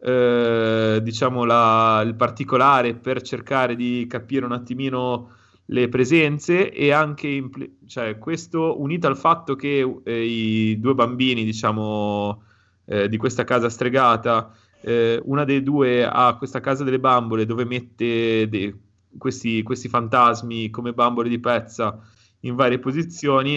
[0.00, 5.30] eh, diciamo la- il particolare per cercare di capire un attimino
[5.72, 11.44] le presenze e anche impl- cioè, questo unito al fatto che eh, i due bambini,
[11.44, 12.42] diciamo,
[12.84, 17.64] eh, di questa casa stregata, eh, una dei due ha questa casa delle bambole dove
[17.64, 18.74] mette de-
[19.18, 21.98] questi, questi fantasmi come bambole di pezza
[22.40, 23.56] in varie posizioni.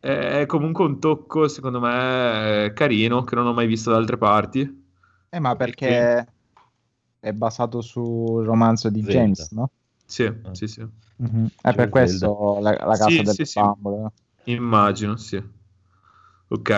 [0.00, 3.96] eh, È comunque un tocco, secondo me, eh, carino che non ho mai visto da
[3.96, 4.84] altre parti.
[5.30, 6.26] Eh, ma perché
[7.20, 9.00] è basato sul romanzo di.
[9.02, 9.70] James, no?
[10.04, 10.86] Sì, sì, sì.
[11.22, 11.46] Mhm.
[11.62, 13.60] È per questo la, la casa Sì, delle sì, sì.
[13.60, 14.12] bambole.
[14.44, 15.42] Immagino, sì.
[16.48, 16.70] Ok,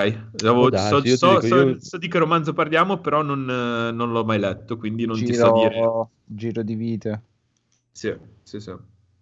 [0.56, 3.40] Può darsi, so, ti so- dico, so- io- so di che romanzo parliamo, però non,
[3.50, 5.81] eh, non l'ho mai letto, quindi non ti Giro, so dire.
[6.26, 7.23] giro di vite.
[7.92, 8.73] Sì, sì, sì.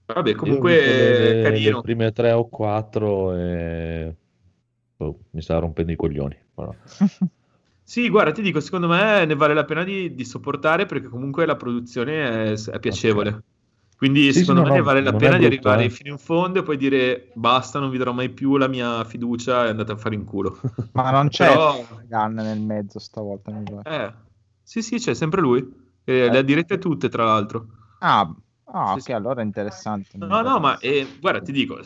[0.07, 1.81] Vabbè, comunque le, le carino.
[1.81, 4.15] prime tre o quattro e
[4.97, 6.36] boh, mi stava rompendo i coglioni.
[6.55, 6.75] però.
[7.84, 11.44] Sì, guarda, ti dico, secondo me ne vale la pena di, di sopportare perché comunque
[11.47, 13.42] la produzione è, è piacevole.
[14.02, 15.90] Quindi Sì, sì, secondo no, me no, vale la pena di arrivare eh.
[15.90, 19.66] fino in fondo e poi dire basta, non vi darò mai più la mia fiducia
[19.66, 20.58] e andate a fare in culo.
[20.94, 24.05] Ma non c'è Però- Gunn nel mezzo stavolta, mi pare.
[24.06, 24.12] Eh,
[24.64, 25.60] sì, sì, c'è sempre lui.
[26.02, 27.64] E le ha dirette tutte, tra l'altro.
[28.00, 28.28] Ah,
[28.64, 29.12] ah, Sì, ok, sì.
[29.12, 30.18] allora è interessante.
[30.18, 31.78] No, no, ma eh, guarda, ti dico,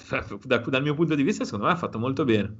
[0.42, 2.54] da- dal mio punto di vista, secondo me ha fatto molto bene.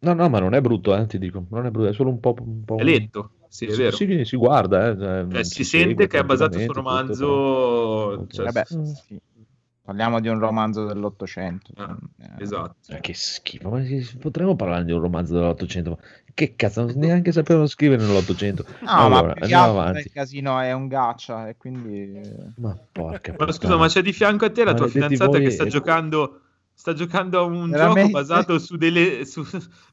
[0.00, 1.44] No, no, ma non è brutto, eh, ti dico.
[1.50, 2.34] Non è brutto, è solo un po'.
[2.38, 2.76] Un po'...
[2.76, 3.96] È lento, sì, è vero.
[3.96, 7.12] Si, si guarda, eh, cioè, Cioè, si segue sente che è basato su un tranquillamente,
[7.14, 8.26] tutto, romanzo.
[8.28, 9.20] cioè, Vabbè, sì.
[9.86, 11.70] Parliamo di un romanzo dell'Ottocento.
[11.76, 12.74] Ah, Eh, esatto.
[13.00, 13.80] Che schifo, ma
[14.20, 16.00] potremmo parlare di un romanzo dell'Ottocento?
[16.34, 18.64] Che cazzo, non- neanche sapevano scrivere nell'Ottocento.
[18.80, 20.00] No, allora, ma andiamo avanti.
[20.00, 22.20] il casino è un gacha e quindi...
[22.56, 25.50] Ma porca Ma scusa, ma c'è di fianco a te la tua fidanzata voi che
[25.50, 26.40] sta e- giocando,
[26.78, 28.00] sta giocando a un Veramente?
[28.02, 29.42] gioco basato su, delle, su,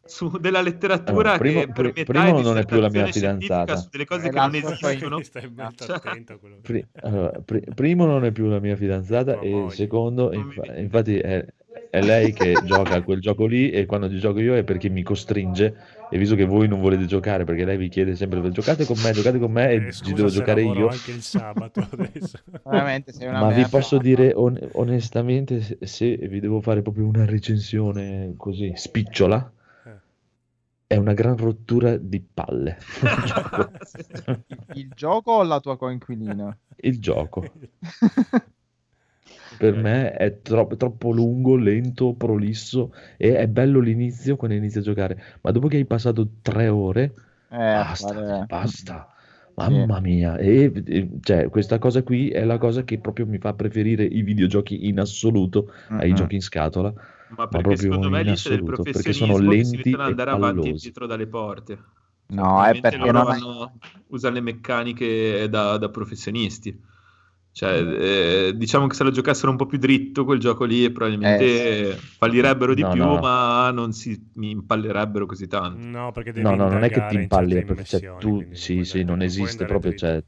[0.06, 3.76] su della letteratura Allora, primo- che per primo non è più la mia fidanzata.
[3.78, 5.24] su delle cose E che non esistono.
[5.24, 6.62] Stai molto Cioè- attento a quello che...
[6.62, 9.76] Pri- allora, pri- primo non è più la mia fidanzata Tua e moglie.
[9.76, 11.46] secondo mi- infatti è,
[11.90, 15.04] è lei che gioca a quel gioco lì e quando gioco io è perché mi
[15.04, 15.74] costringe
[16.14, 19.12] e visto che voi non volete giocare perché lei vi chiede sempre giocate con me,
[19.12, 22.38] giocate con me e Eh, ci scusa devo giocare io anche il sabato adesso.
[22.64, 27.08] Veramente sei una ma vi posso dire on- onestamente se, se vi devo fare proprio
[27.08, 29.52] una recensione così spicciola
[29.86, 29.92] Eh.
[30.88, 33.72] è una gran rottura di palle il gioco.
[34.76, 36.56] Il gioco o la tua coinquilina?
[36.78, 37.44] il gioco
[39.58, 44.82] per me è troppo, troppo lungo, lento, prolisso e è bello l'inizio quando inizi a
[44.82, 47.14] giocare, ma dopo che hai passato tre ore,
[47.50, 49.08] Eh, basta, fare- basta.
[49.56, 53.54] Mamma mia, e, e- cioè, questa cosa qui è la cosa che proprio mi fa
[53.54, 56.14] preferire i videogiochi in assoluto ai Mhm.
[56.14, 56.92] giochi in scatola.
[57.36, 59.78] Ma perché proprio secondo me in lì c'è del assoluto, perché sono professionismo che si
[59.78, 60.80] lenti e andare avanti e pallosi.
[60.80, 61.84] dietro dalle porte.
[62.28, 66.80] No, è perché non vanno- usano le meccaniche da, da professionisti.
[67.54, 71.96] Cioè, eh, diciamo che se lo giocassero un po' più dritto quel gioco lì, probabilmente
[72.18, 73.20] fallirebbero di No, più, no.
[73.20, 75.80] ma non si mi impallerebbero così tanto.
[75.86, 79.04] No, perché devi No, no, non è che ti impalli, cioè, immersioni, tu, sì, sì,
[79.04, 80.24] non esiste proprio, cioè,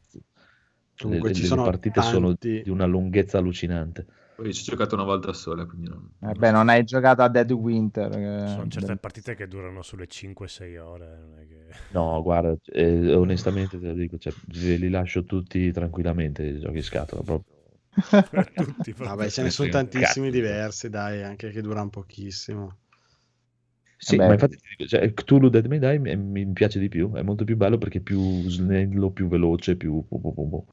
[1.01, 4.05] Comunque le, ci le sono partite sono tanti- di una lunghezza allucinante.
[4.35, 6.09] Poi ci ho giocato una volta sola, quindi non...
[6.19, 8.09] Eh beh, non hai giocato a Dead Winter.
[8.09, 11.17] che- Sono certi partite che durano sulle 5-6 ore.
[11.17, 15.71] non è che- No, guarda, eh, onestamente te lo dico, cioè, ve li lascio tutti
[15.71, 17.53] tranquillamente i giochi in scatola, proprio.
[18.55, 22.79] Tutti Vabbè, ce ne sono tantissimi diversi, dai, anche che durano pochissimo.
[23.97, 24.27] Sì, Vabbè.
[24.27, 24.57] ma infatti
[24.87, 26.15] cioè, Cthulhu Dead May Die mi,
[26.45, 30.05] mi piace di più, è molto più bello perché è più snello, più veloce, più...
[30.07, 30.65] pu- pu- pu.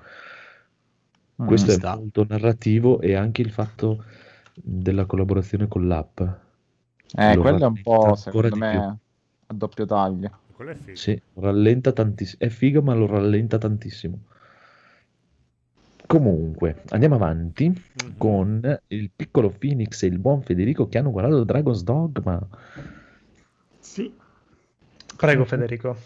[1.40, 1.46] Mm.
[1.46, 4.04] Questo è molto narrativo e anche il fatto
[4.54, 6.20] della collaborazione con l'app.
[7.14, 8.80] Eh, lo quello è un po', secondo me, più.
[9.46, 10.30] a doppio taglio.
[10.52, 10.96] Quello è figo.
[10.96, 12.42] Sì, rallenta tantissimo.
[12.42, 14.18] È figo, ma lo rallenta tantissimo.
[16.06, 18.14] Comunque, andiamo avanti Mhm.
[18.18, 22.46] con il piccolo Phoenix e il buon Federico che hanno guardato Dragon's Dogma.
[23.78, 24.12] Sì.
[25.16, 25.96] Prego Federico.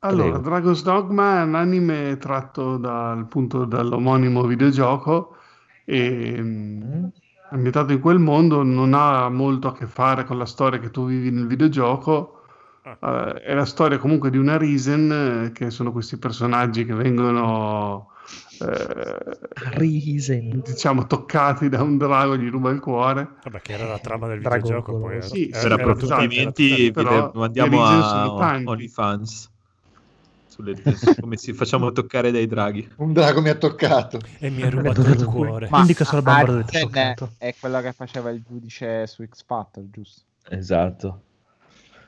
[0.00, 0.48] Allora, Prego.
[0.48, 5.36] Dragon's Dogma è un anime tratto dal, appunto, dall'omonimo videogioco
[5.84, 7.04] e mm,
[7.50, 11.06] ambientato in quel mondo, non ha molto a che fare con la storia che tu
[11.06, 12.42] vivi nel videogioco.
[13.00, 13.30] Ah.
[13.30, 18.12] Eh, è la storia comunque di una Risen, eh, che sono questi personaggi che vengono,
[18.60, 19.38] eh,
[19.72, 20.62] Risen.
[20.64, 23.36] diciamo, toccati da un drago, gli ruba il cuore.
[23.42, 25.00] Vabbè, che era la trama del Dragon videogioco.
[25.00, 25.22] Poi.
[25.22, 28.62] Sì, era, sì, per era tutta- approfondimenti vi però i Risen a.
[28.64, 29.56] OnlyFans
[30.58, 32.88] sulle, su come si facciamo toccare dai draghi.
[32.96, 34.18] Un drago mi ha toccato.
[34.40, 35.68] E mi ha rubato il cuore.
[35.70, 40.22] Ma Indica solo Barbara del è quello che faceva il giudice su X Factor, giusto?
[40.48, 41.22] Esatto.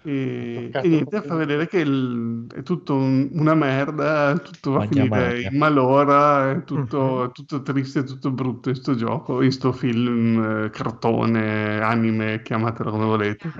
[0.02, 1.22] E, e niente, proprio.
[1.30, 5.48] fa vedere che il- è tutto un- una merda, tutto va a finire magna.
[5.50, 7.28] in malora, è tutto, Mhm.
[7.28, 12.90] è tutto triste, tutto brutto in sto gioco, in sto film, eh, cartone, anime, chiamatelo
[12.90, 13.52] come volete.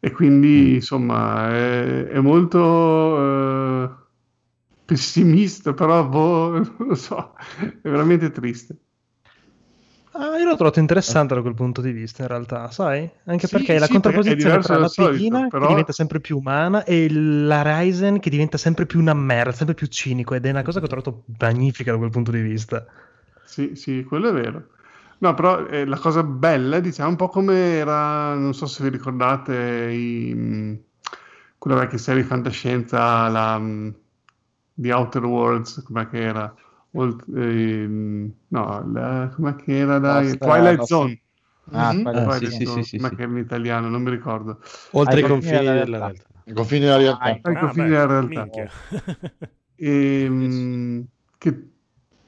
[0.00, 3.90] E quindi, insomma, è, è molto eh,
[4.84, 7.34] pessimista, però, boh, non lo so,
[7.82, 8.76] è veramente triste.
[10.12, 13.08] Ah, io l'ho trovato interessante da quel punto di vista, in realtà, sai?
[13.26, 15.66] Anche Sì, perché è la sì, perché è contrapposizione diverso tra la pedina però- che
[15.68, 19.86] diventa sempre più umana e la Ryzen che diventa sempre più una merda, sempre più
[19.86, 22.84] cinico ed è una cosa che ho trovato magnifica da quel punto di vista.
[23.44, 24.68] Sì, sì, quello è vero.
[25.20, 28.90] No, però eh, la cosa bella, diciamo, un po' come era, non so se vi
[28.90, 30.82] ricordate, i, mh,
[31.58, 33.94] quella vecchia serie di fantascienza, la, mh,
[34.74, 36.54] The Outer Worlds, com'è che era?
[36.92, 39.98] Olt- ehm, no, la, com'è che era?
[39.98, 40.38] Dai?
[40.38, 41.20] Nostra- Twilight nostra- Zone.
[41.70, 42.52] Ah, Mhm, Twilight Twilight Zone.
[42.52, 43.16] sì, Zone, sì, sì, com'è sì.
[43.16, 44.60] che era in italiano, non mi ricordo.
[44.92, 45.98] Oltre Ai i confini confini della realtà.
[46.00, 46.44] realtà.
[46.44, 47.20] I confini della realtà.
[47.22, 48.48] Ai Ai Ah, confini beh, della realtà.
[49.76, 51.06] E, mh,
[51.38, 51.70] che,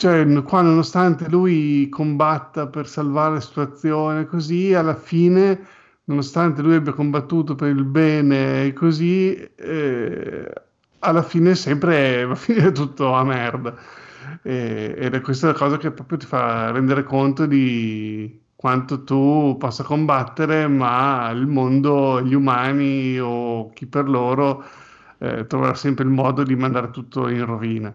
[0.00, 5.66] cioè, qua nonostante lui combatta per salvare la situazione così, alla fine,
[6.04, 10.52] nonostante lui abbia combattuto per il bene così, eh,
[11.00, 13.76] alla fine sempre va a finire tutto a merda.
[14.42, 19.56] E- ed è questa la cosa che proprio ti fa rendere conto di quanto tu
[19.58, 24.64] possa combattere, ma il mondo, gli umani o chi per loro
[25.18, 27.92] eh, troverà sempre il modo di mandare tutto in rovina.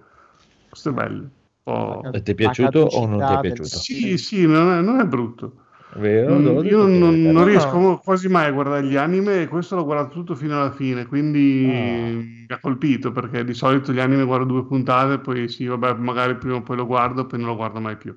[0.70, 1.30] Questo è bello.
[1.68, 2.02] Oh.
[2.12, 3.68] E ti è piaciuto o non ti è piaciuto?
[3.78, 5.58] Sì, sì, non è, non è brutto.
[5.98, 6.38] Vero?
[6.38, 10.10] Mm, Io non, non riesco quasi mai a guardare gli anime e questo l'ho guardato
[10.14, 12.12] tutto fino alla fine, quindi Ah.
[12.18, 16.36] mi ha colpito perché di solito gli anime guardo due puntate, poi sì, vabbè, magari
[16.36, 18.16] prima o poi lo guardo, poi non lo guardo mai più.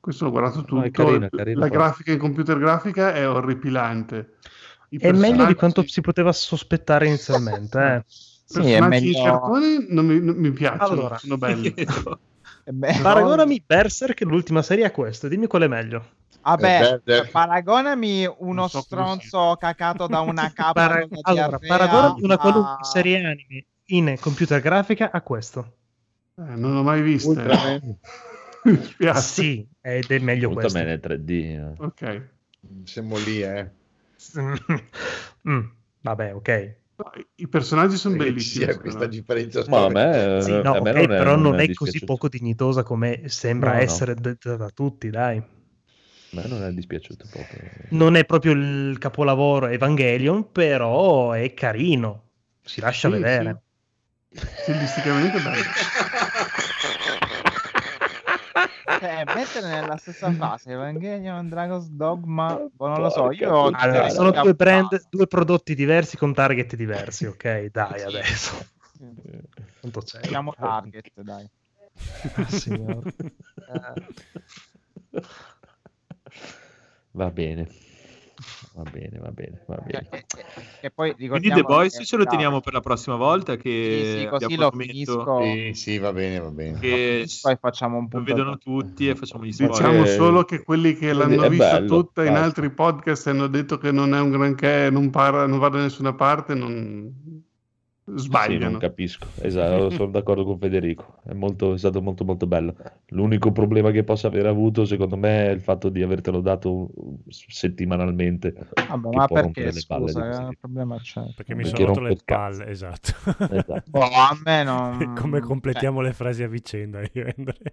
[0.00, 0.76] Questo l'ho guardato tutto.
[0.76, 1.78] No, è carino, carino, La però.
[1.80, 4.34] grafica in computer grafica è orripilante.
[4.88, 8.04] I È meglio di quanto si poteva sospettare inizialmente, eh.
[8.46, 9.22] Sì, è meglio...
[9.24, 11.16] cartone non mi, non mi piacciono, Allora.
[11.18, 11.74] sono belli.
[12.64, 16.22] è be- Paragonami Berserk, l'ultima serie, a questo, dimmi qual è meglio.
[16.42, 21.58] Vabbè, Eh, beh, paragonami uno so stronzo cacato da una capra Para- con la allora,
[21.58, 25.76] paragonami una a- qualunque serie anime in computer grafica a questo.
[26.36, 27.00] Eh, non l'ho mai
[28.64, 29.20] mi spiace.
[29.20, 30.78] Sì, ed è meglio questo.
[30.78, 31.30] Ultraman è 3D.
[31.30, 31.72] eh.
[31.78, 32.28] Ok.
[32.84, 33.70] Siamo lì, eh.
[35.48, 35.60] Mm,
[36.00, 36.76] vabbè, ok.
[36.96, 38.66] No, i- personaggi sono bellissimi.
[38.66, 41.54] sia questa differenza Ma a me, Sì, a no, me ok, non è, però non
[41.54, 42.06] è, così dispiaciuto.
[42.12, 43.82] poco dignitosa come sembra No, no.
[43.82, 45.36] essere detta da tutti, dai.
[45.38, 47.60] A me non è dispiaciuto proprio.
[47.90, 52.22] Non è proprio il capolavoro Evangelion, però è carino.
[52.62, 53.62] Si lascia Sì, vedere.
[54.30, 54.36] sì.
[54.62, 55.62] Stilisticamente bello.
[58.84, 64.30] Cioè, mettere nella stessa frase Evangelion, Dragon's Dogma, boh, non lo so, io Allora, sono
[64.30, 67.64] due brand, due prodotti diversi con target diversi, ok?
[67.72, 68.66] Dai, adesso.
[69.80, 70.22] Quanto c'è?
[70.26, 71.48] Siamo target, dai.
[72.48, 73.14] Signore.
[77.12, 77.68] Va bene.
[78.76, 80.08] Va bene, va bene, va bene.
[80.10, 80.24] Cioè,
[80.80, 84.26] e poi Quindi The Boys ce lo teniamo per la prossima volta che Sì, sì,
[84.26, 85.40] così lo finisco.
[85.42, 86.78] Sì, sì, va bene, va bene.
[86.80, 88.24] che Poi facciamo un lo punto.
[88.34, 89.76] vedono tutti e facciamo gli spoiler.
[89.76, 92.44] Diciamo solo che quelli che l'hanno è vista bello, tutta in basta.
[92.46, 96.12] altri podcast hanno detto che non è un granché, non, para, non va da nessuna
[96.12, 97.42] parte, non
[98.04, 98.78] Sì, non sbagliano.
[98.78, 99.26] capisco.
[99.40, 101.16] Esatto, sono d'accordo con Federico.
[101.24, 102.74] È, molto, è stato molto molto bello.
[103.08, 106.90] L'unico problema che possa aver avuto, secondo me, è il fatto di avertelo dato
[107.28, 108.52] settimanalmente.
[108.52, 108.66] Che
[109.10, 110.56] ma perché le palle di scusa, che tipi.
[110.60, 111.22] problema c'è?
[111.34, 113.12] Perché mi Perché sono rotto le palle, esatto.
[113.50, 113.90] Esatto.
[113.90, 114.98] Boh, a me non...
[115.16, 117.72] Come cioè, completiamo le frasi a vicenda io Andrea.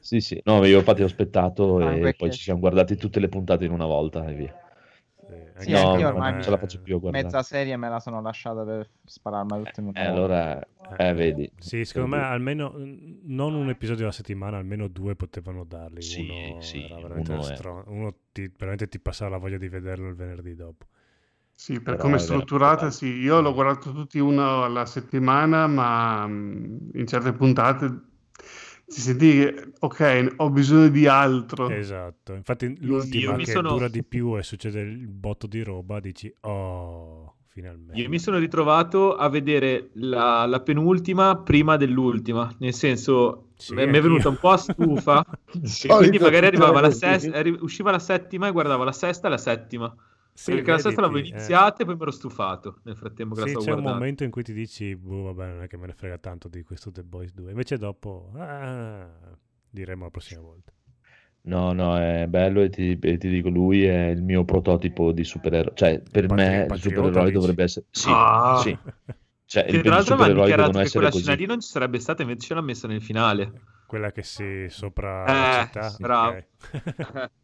[0.00, 0.40] Sì, sì.
[0.44, 3.64] No, io infatti ho aspettato Ah, e perché- poi ci siamo guardati tutte le puntate
[3.66, 4.54] in una volta e via.
[5.56, 7.24] Sì, No, anche io ormai non ce la faccio più a guardare.
[7.24, 10.60] Mezza serie me la sono lasciata per spararmi tutte in Eh, allora,
[10.98, 11.50] eh, vedi.
[11.58, 16.02] Sì, secondo me almeno mm, non un episodio alla settimana, almeno due potevano darli.
[16.02, 19.56] Sì, uno sì, era veramente uno è- stro- uno ti, veramente ti passava la voglia
[19.58, 20.86] di vederlo il venerdì dopo.
[21.56, 23.06] Sì, per Però come è strutturata, sì.
[23.06, 28.02] Io l'ho guardato tutti uno alla settimana, ma mh, in certe puntate
[28.86, 31.68] ti senti che, ok, ho bisogno di altro.
[31.68, 36.32] Esatto, infatti l'ultima che sono- dura di più e succede il botto di roba, dici
[36.40, 38.00] oh, finalmente.
[38.00, 43.82] Io mi sono ritrovato a vedere la, la penultima prima dell'ultima, nel senso Sì, mi
[43.82, 47.90] è venuta un po' a stufa, e Solito quindi magari arrivava la sesta, arri- usciva
[47.90, 49.94] la settima e guardavo la sesta e la settima.
[50.36, 51.28] Sì, perché la sesta l'avevo eh.
[51.28, 53.98] iniziata e poi mi ero stufato nel frattempo che Sì, la c'è stavo un guardando.
[54.00, 56.62] momento in cui ti dici, boh, vabbè, non è che me ne frega tanto di
[56.62, 57.50] questo The Boys 2.
[57.50, 59.08] Invece dopo, ah,
[59.70, 60.72] diremo la prossima volta.
[61.46, 65.24] No, no, è bello e ti, e ti dico, lui è il mio prototipo di
[65.24, 65.72] supereroe.
[65.74, 67.32] Cioè, per Patri- me il supereroe dici?
[67.32, 67.86] dovrebbe essere...
[67.90, 68.58] Sì, Ah.
[68.62, 68.78] sì.
[69.46, 71.22] Cioè, Che il, tra l'altro aveva supereroi dichiarato che quella così.
[71.24, 73.52] scena lì non ci sarebbe stata, invece ce l'ha messa nel finale.
[73.86, 75.94] Quella che si sopra Eh, la città.
[75.98, 76.38] bravo.
[76.38, 77.30] ok.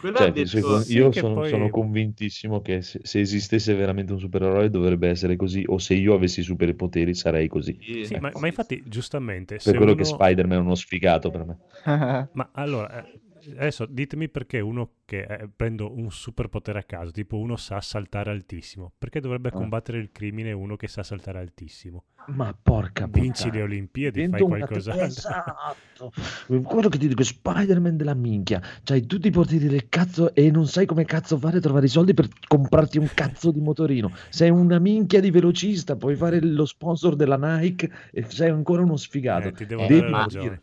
[0.00, 0.46] Quella Cioè, detto...
[0.46, 4.70] secondo- sì, io che sono, poi- sono convintissimo che se, se esistesse veramente un supereroe
[4.70, 7.78] dovrebbe essere così, o se io avessi superpoteri sarei così.
[8.00, 9.94] Sì, Sì, ma, ma infatti, giustamente, Per se quello uno...
[9.94, 11.60] che Spider-Man è uno sfigato per me.
[12.32, 13.20] Ma allora, eh,
[13.56, 18.30] adesso ditemi perché uno che eh, prendo un superpotere a caso, tipo uno sa saltare
[18.30, 19.52] altissimo, perché dovrebbe Ah.
[19.52, 22.04] combattere il crimine uno che sa saltare altissimo?
[22.28, 23.54] Ma porca Vinci puttana.
[23.54, 25.04] le Olimpiadi, Divento fai qualcos'altro.
[25.04, 26.12] Esatto.
[26.62, 28.60] Quello che ti dico, Spider-Man della minchia.
[28.84, 31.88] C'hai tutti i poteri del cazzo e non sai come cazzo fare a trovare i
[31.88, 34.12] soldi per comprarti un cazzo di motorino.
[34.28, 38.96] Sei una minchia di velocista, puoi fare lo sponsor della Nike e sei ancora uno
[38.96, 39.48] sfigato.
[39.48, 40.48] Eh, ti devo Devi dare ragione.
[40.50, 40.60] Ma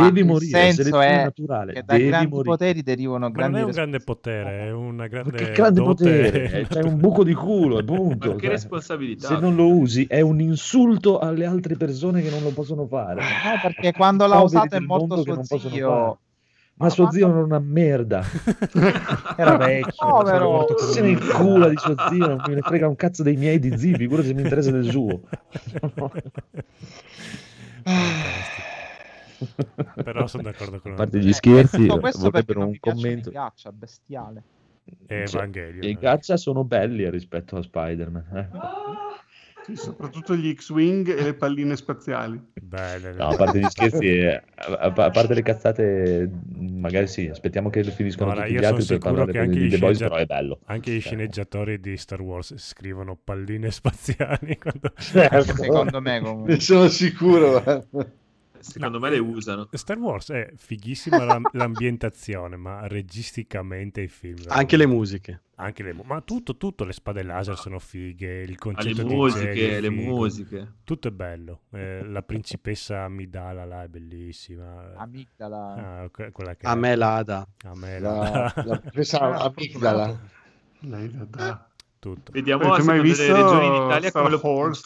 [0.00, 1.72] Devi il morire, senso selezione è naturale.
[1.72, 2.48] che da Devi grandi morire.
[2.50, 5.80] poteri derivano Ma non grandi è un grande potere, è una Ma grande che grande
[5.80, 8.28] dote potere, c'hai un buco di culo e punto.
[8.30, 9.28] Ma che Cioè, responsabilità.
[9.28, 13.20] se non lo usi è un insulto alle altre persone che non lo possono fare.
[13.22, 16.18] No, perché quando l'ha usato è morto che suo zio.
[16.76, 18.24] Ma Ma suo quando- zio non è una merda.
[19.38, 19.92] Era vecchio.
[19.96, 20.66] Povero.
[20.66, 23.36] era con Se ne cula di suo zio, non me ne frega un cazzo dei
[23.36, 25.20] miei di zii, figurati se mi interessa del suo.
[30.02, 33.28] Però sono d'accordo con A parte gli scherzi, Tutto questo perché vorrebbero un commento.
[33.28, 34.42] i gaccia, bestiale.
[35.06, 35.48] E Cioè.
[35.80, 38.24] I caccia sono belli rispetto a Spider-Man.
[38.36, 38.48] eh.
[39.64, 42.38] Sì, soprattutto gli X-Wing e le palline spaziali.
[42.52, 47.82] Belle, No, a parte gli scherzi, eh, a, parte le cazzate, magari sì, aspettiamo che
[47.84, 49.78] finiscono Guarda, tutti io gli altri sono per sicuro parlare che anche di i The
[49.78, 50.58] Boys, però è bello.
[50.66, 54.92] Anche i Cioè, sceneggiatori di Star Wars scrivono palline spaziali quando...
[54.98, 55.54] Certo.
[55.56, 56.52] Secondo me comunque.
[56.52, 57.86] Ne sono sicuro.
[58.64, 59.68] Secondo me le usano.
[59.72, 64.36] Star Wars è fighissima la- l'ambientazione, ma registicamente i film...
[64.48, 65.42] Anche le musiche.
[65.56, 69.14] Anche le ma tutto, tutto, le spade laser sono fighe, il Ah, concetto le di
[69.14, 70.02] musiche, Jedi è le figo.
[70.16, 70.72] musiche.
[70.82, 71.60] Tutto è bello.
[71.72, 74.94] Eh, la principessa Amidala là è bellissima.
[74.96, 76.00] Amigdala.
[76.02, 77.46] Ah, que- quella che A me la dà.
[77.66, 78.80] A me La, la...
[78.92, 80.18] questa amigdala.
[80.80, 81.68] Lei la dà.
[82.00, 82.32] tutto.
[82.32, 84.82] Vediamo Avete mai seconda delle visto regioni d'Italia Star come lo Wars?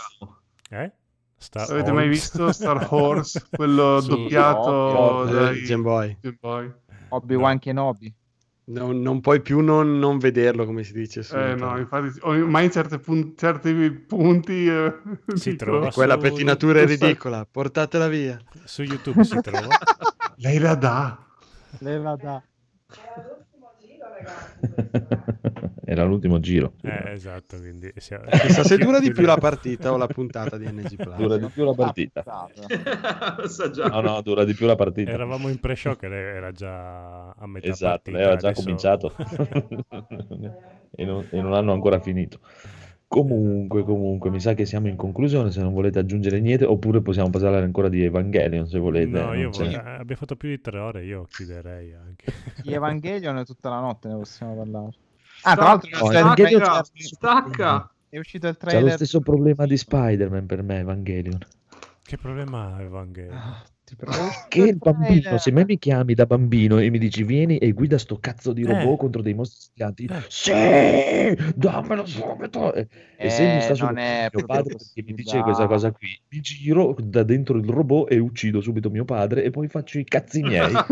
[0.71, 0.93] Eh?
[1.39, 2.19] Star Avete mai Wars.
[2.19, 3.47] visto Star Wars?
[3.51, 5.35] Quello Sì, doppiato ovvio.
[5.41, 6.19] dai Game Boy.
[6.41, 6.73] Boy?
[7.11, 8.15] Obi-Wan Kenobi.
[8.65, 11.21] Non, non puoi più non, non vederlo, come si dice.
[11.33, 14.93] Eh, no, infatti, ormai certe pun- certi punti eh,
[15.35, 18.39] Si dico, trova Quella su- pettinatura è ridicola, portatela via.
[18.65, 19.69] Su YouTube si trova.
[20.37, 21.19] Lei la dà.
[21.79, 22.43] Lei la dà.
[25.91, 26.75] Era l'ultimo giro.
[26.83, 30.67] Eh, esatto, quindi siamo- Chissà se dura di più la partita o la puntata di
[30.67, 31.17] NG Plus.
[31.17, 32.23] Dura di più la partita.
[33.47, 33.87] Sa già.
[33.87, 35.11] No, no, dura di più la partita.
[35.11, 38.63] Eravamo in pre-show che lei era già a metà Esatto, partita, lei aveva già adesso-
[38.65, 39.15] cominciato
[40.95, 42.41] e, non, e non hanno ancora finito.
[43.07, 45.51] Comunque, comunque, mi sa che siamo in conclusione.
[45.51, 48.67] Se non volete aggiungere niente, oppure possiamo parlare ancora di Evangelion.
[48.67, 52.27] Se volete, No, io vorrei- eh, abbiamo fatto più di tre ore, io chiuderei anche.
[52.63, 54.91] Di Evangelion tutta la notte ne possiamo parlare.
[55.43, 57.91] Ah, tra l'altro c'è- Evangelion stacca, c'è- stacca.
[58.09, 58.93] è uscito il C'ha lo trailer.
[58.95, 61.39] stesso problema di Spider-Man per me, Evangelion.
[62.03, 63.37] Che problema ha Evangelion?
[63.37, 63.63] Ah,
[63.97, 64.17] prego.
[64.49, 65.41] Che il bambino, trailer.
[65.41, 68.65] se me mi chiami da bambino e mi dici vieni e guida sto cazzo di
[68.65, 68.97] robot Eh.
[68.97, 70.23] contro dei mostri giganti, Eh.
[70.29, 70.53] sì,
[71.55, 72.73] dammelo subito.
[72.75, 76.09] E, e se mi Eh, sta sul mio padre perché mi dice questa cosa qui,
[76.31, 80.05] mi giro da dentro il robot e uccido subito mio padre e poi faccio i
[80.05, 80.73] cazzi miei.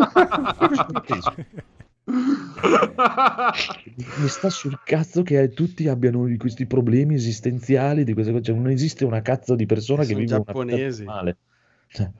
[4.18, 8.44] mi sta sul cazzo che tutti abbiano questi problemi esistenziali di queste cose.
[8.44, 11.04] Cioè, non esiste una cazzo di persona che Sono vive una giapponesi.
[11.04, 11.36] normale.
[11.88, 12.10] Cioè,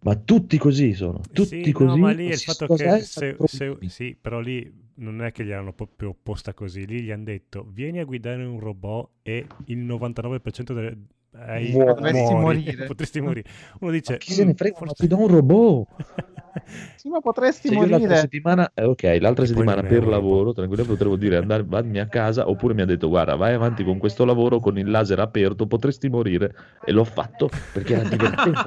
[0.00, 1.86] ma tutti così sono, tutti Sì, così.
[1.86, 5.44] no, ma lì è il fatto che se, se- sì, però lì non è che
[5.44, 9.46] gli hanno proprio posta così, lì gli hanno detto vieni a guidare un robot e
[9.66, 10.96] il 99% delle,
[11.32, 11.72] hai-.
[11.72, 12.84] Potresti muori, morire.
[12.86, 13.48] potresti morire.
[13.80, 15.86] Uno dice, Chi se ne "Mm, frega, ma forse- ti do un robot.
[16.96, 18.16] Sì, ma potresti Se io l'altra morire.
[18.16, 22.74] settimana, eh, ok, l'altra settimana per lavoro, tranquillamente potevo dire andare, vammi a casa, oppure
[22.74, 26.52] mi ha detto guarda, vai avanti con questo lavoro con il laser aperto, potresti morire.
[26.84, 28.58] E l'ho fatto perché era divertente.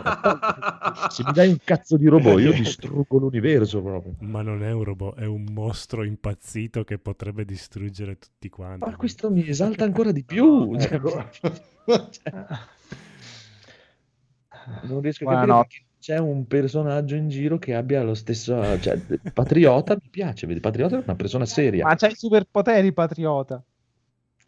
[1.10, 4.16] Se mi dai un cazzo di robot, io distruggo l'universo proprio.
[4.20, 8.88] Ma non è un robot, è un mostro impazzito che potrebbe distruggere tutti quanti.
[8.90, 10.78] Ma questo mi esalta ancora di più.
[10.78, 11.26] cioè, Ecco.
[14.84, 15.68] non riesco a capire no.
[16.00, 18.80] c'è un personaggio in giro che abbia lo stesso.
[18.80, 18.98] Cioè,
[19.34, 23.64] Patriota mi piace, vedi, Patriota è una persona seria, Ma c'hai i superpoteri, patriota.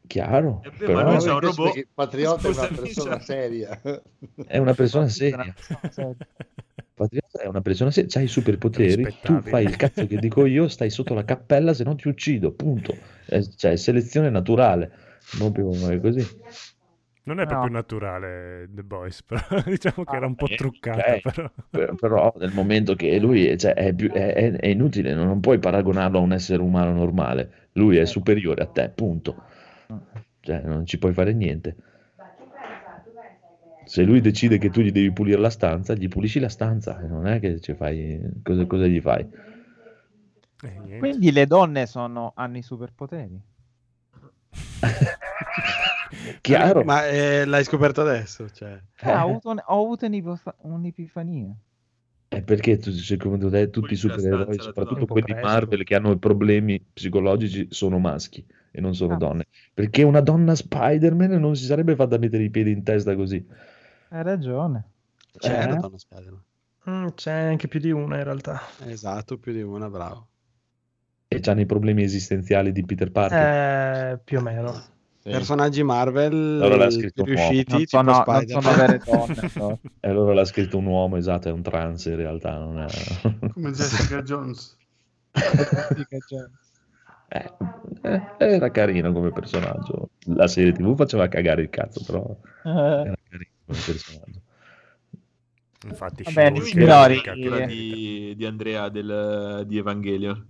[0.07, 0.61] chiaro.
[0.63, 1.87] Eh però ma lui c'ha un robot.
[1.93, 3.23] Patriota è una Scusami, persona cioè.
[3.23, 3.81] seria.
[4.47, 5.53] è una persona seria.
[6.95, 10.67] Patriota è una persona seria, c'hai i superpoteri, tu fai il cazzo che dico io,
[10.67, 12.95] stai sotto la cappella, se no ti uccido, punto.
[13.25, 14.91] Eh, Cioè, selezione naturale,
[15.37, 16.25] proprio è così.
[17.25, 17.49] Non è No.
[17.49, 21.13] proprio naturale The Boys, però diciamo che era un po' Eh, truccata.
[21.13, 21.21] ok.
[21.21, 21.51] Però.
[21.69, 25.39] Per- però nel momento che lui è, cioè, è, più- è- è- è inutile, non
[25.39, 29.41] puoi paragonarlo a un essere umano normale, lui è superiore a te, punto.
[30.41, 31.75] Cioè, non ci puoi fare niente.
[33.85, 37.07] Se lui decide che tu gli devi pulire la stanza, gli pulisci la stanza, e
[37.07, 39.25] non è che ci fai cosa, cosa gli fai.
[40.63, 40.97] Eh.
[40.99, 43.41] Quindi le donne sono, hanno i superpoteri.
[46.41, 48.49] Chiaro, Ma eh, l'hai scoperto adesso?
[48.49, 48.79] Cioè.
[49.01, 51.55] Ah, ho avuto, un- ho avuto un'ipofa- un'epifania.
[52.27, 55.45] è perché tu- secondo te tutti i supereroi, soprattutto quelli presto.
[55.47, 59.17] Marvel che hanno problemi psicologici, sono maschi e non sono Ah.
[59.17, 59.45] donne.
[59.73, 63.45] Perché una donna Spider-Man non si sarebbe fatta mettere i piedi in testa così.
[64.09, 64.83] Hai ragione.
[65.37, 65.67] C'è Eh?
[65.67, 66.43] la donna Spider-Man.
[66.89, 68.59] Mm, c'è anche più di una in realtà.
[68.85, 70.27] Esatto, più di una, bravo.
[71.27, 74.13] E hanno i problemi esistenziali di Peter Parker.
[74.13, 74.83] Eh, più o meno.
[75.23, 75.29] Sì.
[75.29, 77.49] Personaggi Marvel Allora l'ha scritto più un uomo.
[77.49, 79.51] riusciti, Non sono, non sono vere donne.
[79.55, 79.79] no.
[79.99, 82.89] E allora l'ha scritto un uomo, esatto, è un trans in realtà, non è...
[83.53, 84.77] Come Jessica Jones.
[87.29, 87.51] Eh,
[88.03, 90.11] eh, era carino come personaggio.
[90.27, 92.23] La serie TV faceva cagare il cazzo, però
[92.63, 94.41] Eh, era carino come personaggio.
[95.85, 97.59] Infatti, Va bene, She-Hulk signori, quella cattiva.
[97.61, 100.47] di, di Andrea del, di Evangelion.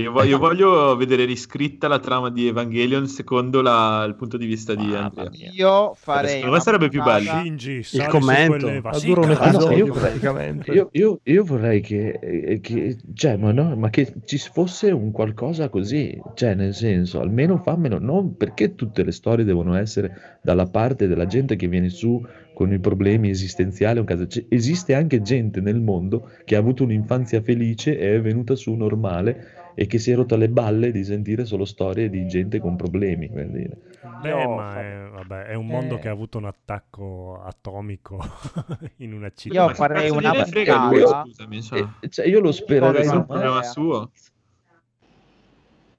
[0.00, 4.46] Io voglio, io voglio vedere riscritta la trama di Evangelion secondo la- il punto di
[4.46, 5.30] vista di Mamma Andrea.
[5.30, 5.50] mia.
[5.52, 6.26] Io farei.
[6.28, 7.30] Secondo me una sarebbe più bello.
[7.30, 8.70] Shinji, su commento.
[8.82, 10.72] Ma dura un Ah, no, episodio io vorrei- praticamente.
[10.72, 15.10] Io, io- io vorrei che, eh, che- cioè, ma, no, ma che ci fosse un
[15.10, 20.66] qualcosa così, cioè nel senso, almeno fammelo, non perché tutte le storie devono essere dalla
[20.66, 22.22] parte della gente che viene su
[22.54, 24.26] con i problemi esistenziali, un caso.
[24.28, 28.72] Cioè, esiste anche gente nel mondo che ha avuto un'infanzia felice e è venuta su
[28.74, 32.76] normale e che si è rotta le balle di sentire solo storie di gente con
[32.76, 33.76] problemi, per dire.
[34.22, 35.98] Beh, Io ma è, vabbè, è un mondo Eh.
[35.98, 38.18] che ha avuto un attacco atomico
[38.98, 39.54] in una città.
[39.60, 41.86] Io Ma farei una puntata- scusami, cioè.
[42.00, 43.64] E- cioè, io lo Deve spererei essere un no, problema eh.
[43.64, 44.10] suo.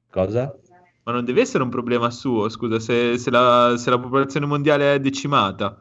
[0.09, 0.55] Cosa?
[1.03, 4.95] Ma non deve essere un problema suo, scusa, se, se la, se la popolazione mondiale
[4.95, 5.77] è decimata.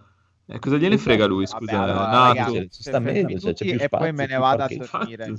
[0.47, 1.81] Eh, cosa gliene frega lui, Vabbè, scusa?
[1.83, 2.35] allora, Nato.
[2.53, 5.35] ragazzi, ci sta meglio, cioè, c'è più e poi spazio, me ne vado a dormire.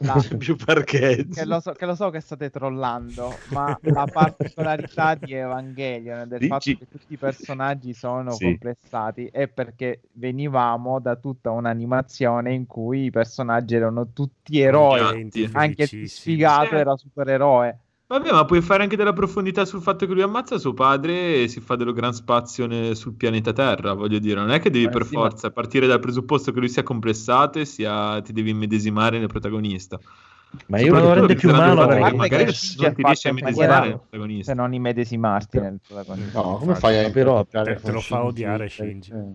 [0.00, 1.30] La- più parcheggi.
[1.30, 6.38] che, lo so, che lo so che state trollando, ma la particolarità di Evangelion del
[6.38, 6.48] Dici?
[6.48, 8.44] fatto che tutti i personaggi sono Sì.
[8.44, 15.88] complessati è perché venivamo da tutta un'animazione in cui i personaggi erano tutti eroi, anche
[15.90, 16.78] il sfigato Eh.
[16.78, 17.80] era supereroe.
[18.08, 21.48] Vabbè, ma puoi fare anche della profondità sul fatto che lui ammazza suo padre e
[21.48, 24.38] si fa dello gran spazio ne- sul pianeta Terra, voglio dire.
[24.38, 26.84] Non è che devi Eh, per sì, ma- forza partire dal presupposto che lui sia
[26.84, 29.98] complessato e sia, ti devi immedesimare nel protagonista.
[30.68, 33.88] Ma io ma lo rende più umano perché- magari non c'è ti riesci a immedesimare
[33.88, 34.52] nel protagonista.
[34.52, 36.40] Se non immedesimarti nel protagonista.
[36.40, 39.10] No, come fai a Però te- te lo fa odiare Shinji.
[39.10, 39.34] Eh,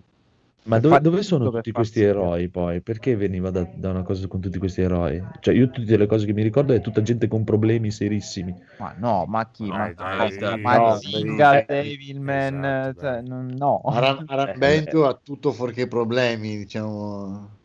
[0.64, 2.80] Ma dove, dove sono tutti questi farsi eroi poi?
[2.80, 5.20] Perché veniva da, da una cosa con tutti questi eroi?
[5.40, 8.54] Cioè, io tutte le cose che mi ricordo è tutta gente con problemi serissimi.
[8.76, 9.66] Ma no, ma chi?
[9.68, 10.40] No, ma dai, cosa?
[10.40, 11.64] dai, ma no, Zinga, dai.
[11.66, 13.80] Devilman, Esatto, cioè, no.
[13.86, 17.60] Aram- Arambento ha tutto fuorché problemi, diciamo.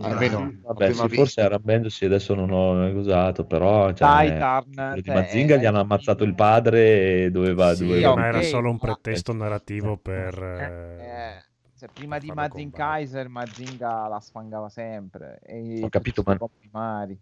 [0.00, 5.14] Almeno a Vabbè, sì, forse arrambendosi adesso non ho usato, però cioè, Titan, di cioè,
[5.14, 7.72] Mazinga gli hanno ammazzato il padre e doveva...
[7.74, 11.52] Sì, doveva- ma era solo un ma- pretesto narrativo per...
[11.84, 12.70] Eh, eh, cioè, prima di farlo Mazin.
[12.70, 15.38] Kaiser, Mazinga la sfangava sempre.
[15.42, 17.18] E Ho capito, ma- primari.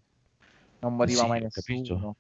[0.81, 1.95] Non moriva Sì, mai ho capito.
[1.95, 2.17] nessuno.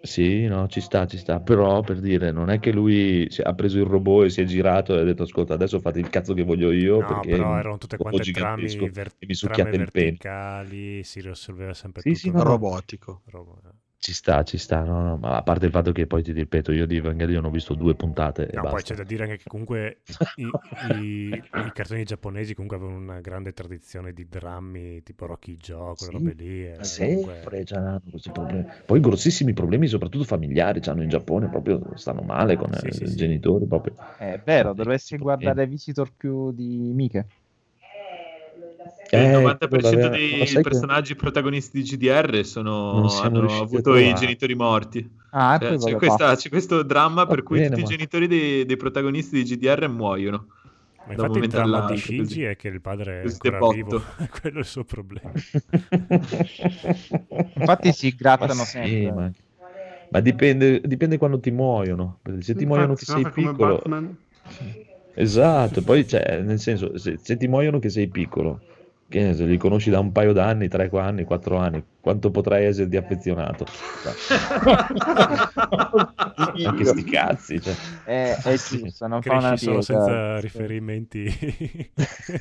[0.00, 3.52] Sì, no, ci sta, ci sta, però per dire, non è che lui si- ha
[3.54, 6.34] preso il robot e si è girato e ha detto ascolta, adesso fate il cazzo
[6.34, 9.76] che voglio io No, perché però erano tutte quante trame, ver- e mi trame succhiate
[9.76, 10.04] il pene.
[10.06, 12.20] verticali, si risolveva sempre Sì, tutto.
[12.20, 12.44] sì, no, no.
[12.44, 13.22] robotico.
[13.26, 13.77] Robo- eh.
[14.00, 16.72] Ci sta, ci sta, no, no, ma a parte il fatto che poi ti ripeto,
[16.72, 19.44] io di Evangelion ho visto due puntate e No, poi c'è da dire anche che
[19.46, 20.00] comunque
[20.36, 25.94] i, i- i cartoni giapponesi comunque avevano una grande tradizione di drammi tipo Rocky Joe,
[25.96, 26.64] quelle robe lì.
[26.64, 28.64] e comunque- Sempre già hanno questi problemi.
[28.86, 33.06] Poi grossissimi problemi, soprattutto familiari, hanno in Giappone, proprio stanno male con Sì, eh, sì,
[33.06, 33.16] i sì.
[33.16, 33.66] genitori.
[33.66, 33.94] Proprio.
[34.14, 37.26] È vero, dovresti guardare Visitor più di Mike.
[39.10, 43.60] Il Eh, 90% quello l'aveva- dei ma sai che- personaggi protagonisti di GDR sono, hanno
[43.60, 45.10] avuto i genitori morti.
[45.30, 48.64] Ah, Cioè, c'è, questa- c'è questo dramma per cui bene, tutti ma- i genitori dei,
[48.64, 50.46] dei protagonisti di GDR muoiono.
[51.04, 53.62] Ma infatti il dramma di Shinji è che il padre è ancora botto.
[53.62, 54.02] vivo,
[54.40, 55.32] quello è il suo problema.
[57.54, 59.12] Infatti si grattano Ma sì, sempre.
[59.12, 59.32] ma,
[60.08, 62.20] ma dipende, dipende quando ti muoiono.
[62.40, 63.82] Se ti muoiono che Infatti, sei piccolo,
[65.12, 65.82] esatto.
[65.82, 68.60] Poi, cioè, nel senso, se, se ti muoiono che sei piccolo,
[69.08, 72.66] che ne so, li conosci da un paio d'anni, tre anni, quattro anni, quanto potrai
[72.66, 73.64] esserti affezionato?
[76.66, 77.74] Anche sti cazzi, cioè.
[78.04, 81.24] È, è giusto, non fa una Cresci solo senza riferimenti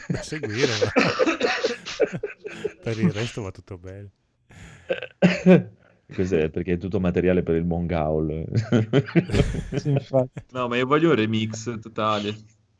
[0.10, 0.92] da seguire, ma
[2.84, 4.12] per il resto va tutto bene.
[6.14, 8.44] Questo è perché è tutto materiale per il Mongaul.
[9.76, 9.96] Sì.
[10.52, 12.36] No, ma io voglio un remix totale.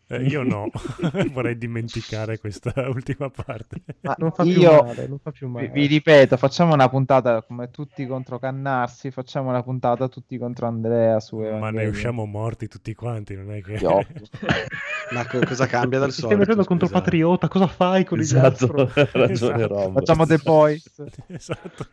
[0.10, 0.70] Eh, io no,
[1.34, 3.82] vorrei dimenticare questa ultima parte.
[4.02, 5.68] Ma Non fa più io male, non fa più vi, male.
[5.68, 11.20] vi ripeto, facciamo una puntata come tutti contro Cannarsi, facciamo una puntata tutti contro Andrea
[11.20, 13.74] su Ma ne usciamo morti tutti quanti, non è che...
[13.74, 14.06] Io-
[15.12, 16.40] Ma co- cosa cambia dal Ti stai solito?
[16.40, 17.00] mettendo contro scusa?
[17.02, 19.68] Patriota, cosa fai con il Esatto, ragione Esatto.
[19.68, 19.94] Rob.
[19.94, 21.02] Facciamo The Boys.
[21.28, 21.88] esatto.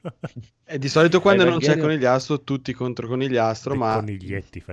[0.64, 3.94] E di solito quando non c'è conigliastro, tutti contro conigliastro, Dei ma.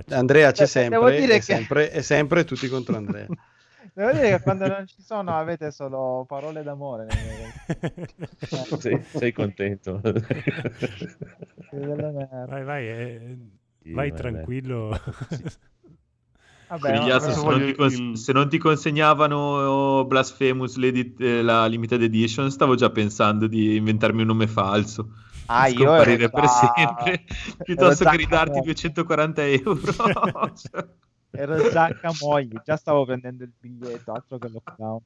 [0.08, 3.26] Andrea c'è devo sempre, dire che- sempre, e sempre tutti contro Andrea.
[3.94, 7.06] Devo dire che quando non ci sono avete solo parole d'amore.
[7.06, 7.18] nel
[8.16, 10.00] mio- Sei, sei contento?
[11.70, 13.36] Vai, vai, eh,
[13.82, 14.98] Sì, vai tranquillo.
[16.68, 22.00] Vabbè, adesso se, non cons- il- se non ti consegnavano Blasphemous l'edit- eh, la limited
[22.02, 25.08] edition, stavo già pensando di inventarmi un nome falso.
[25.46, 27.24] Ah, io scomparire ero per sempre
[27.62, 29.80] piuttosto che ridarti camo- 240 euro.
[31.34, 35.00] Ero già Camogli, già stavo prendendo il biglietto, altro che lockdown.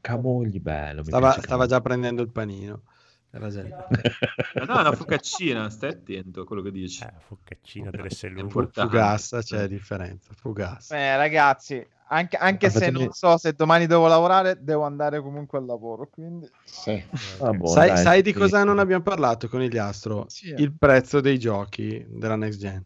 [0.00, 1.02] Camogli, bello.
[1.04, 2.82] Stava, stava già prendendo il panino.
[3.30, 7.02] Era già no, è una focaccina, stai attento a quello che dici.
[7.02, 8.40] Eh, focaccina È sellughe.
[8.42, 8.90] importante.
[8.90, 10.32] Fugassa, c'è differenza.
[10.34, 10.94] Fugassa.
[10.94, 15.64] Beh, ragazzi, anche, anche se non so se domani devo lavorare, devo andare comunque al
[15.64, 16.08] lavoro.
[16.08, 17.02] Quindi Sì.
[17.40, 20.26] Ah, boh, sai, dai, sai di cosa non abbiamo parlato con il Astro?
[20.28, 20.54] Sì.
[20.56, 22.84] Il prezzo dei giochi della next gen.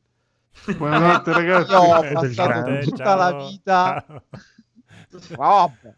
[0.76, 1.70] Buonanotte ragazzi.
[1.72, 3.16] io ho Eh, passato tutta ciao.
[3.16, 4.04] la vita.
[5.20, 5.36] Ciao.
[5.36, 5.94] Vabbè.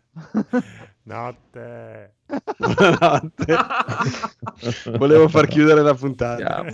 [1.03, 2.15] Notte.
[2.57, 3.57] Buonanotte.
[4.99, 6.65] Volevo far chiudere la puntata.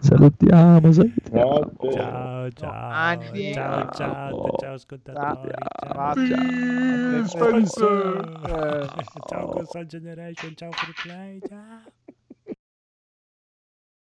[0.00, 1.70] Salutiamo, salutiamo.
[1.80, 2.50] Ciao, ciao.
[3.52, 5.50] Ciao, ciao, ciao, ascoltatori.
[5.92, 6.14] Ciao.
[6.14, 7.24] Ciao.
[7.28, 8.86] Ciao,
[9.28, 11.82] Ciao, Console Generation, ciao Free Play, ciao.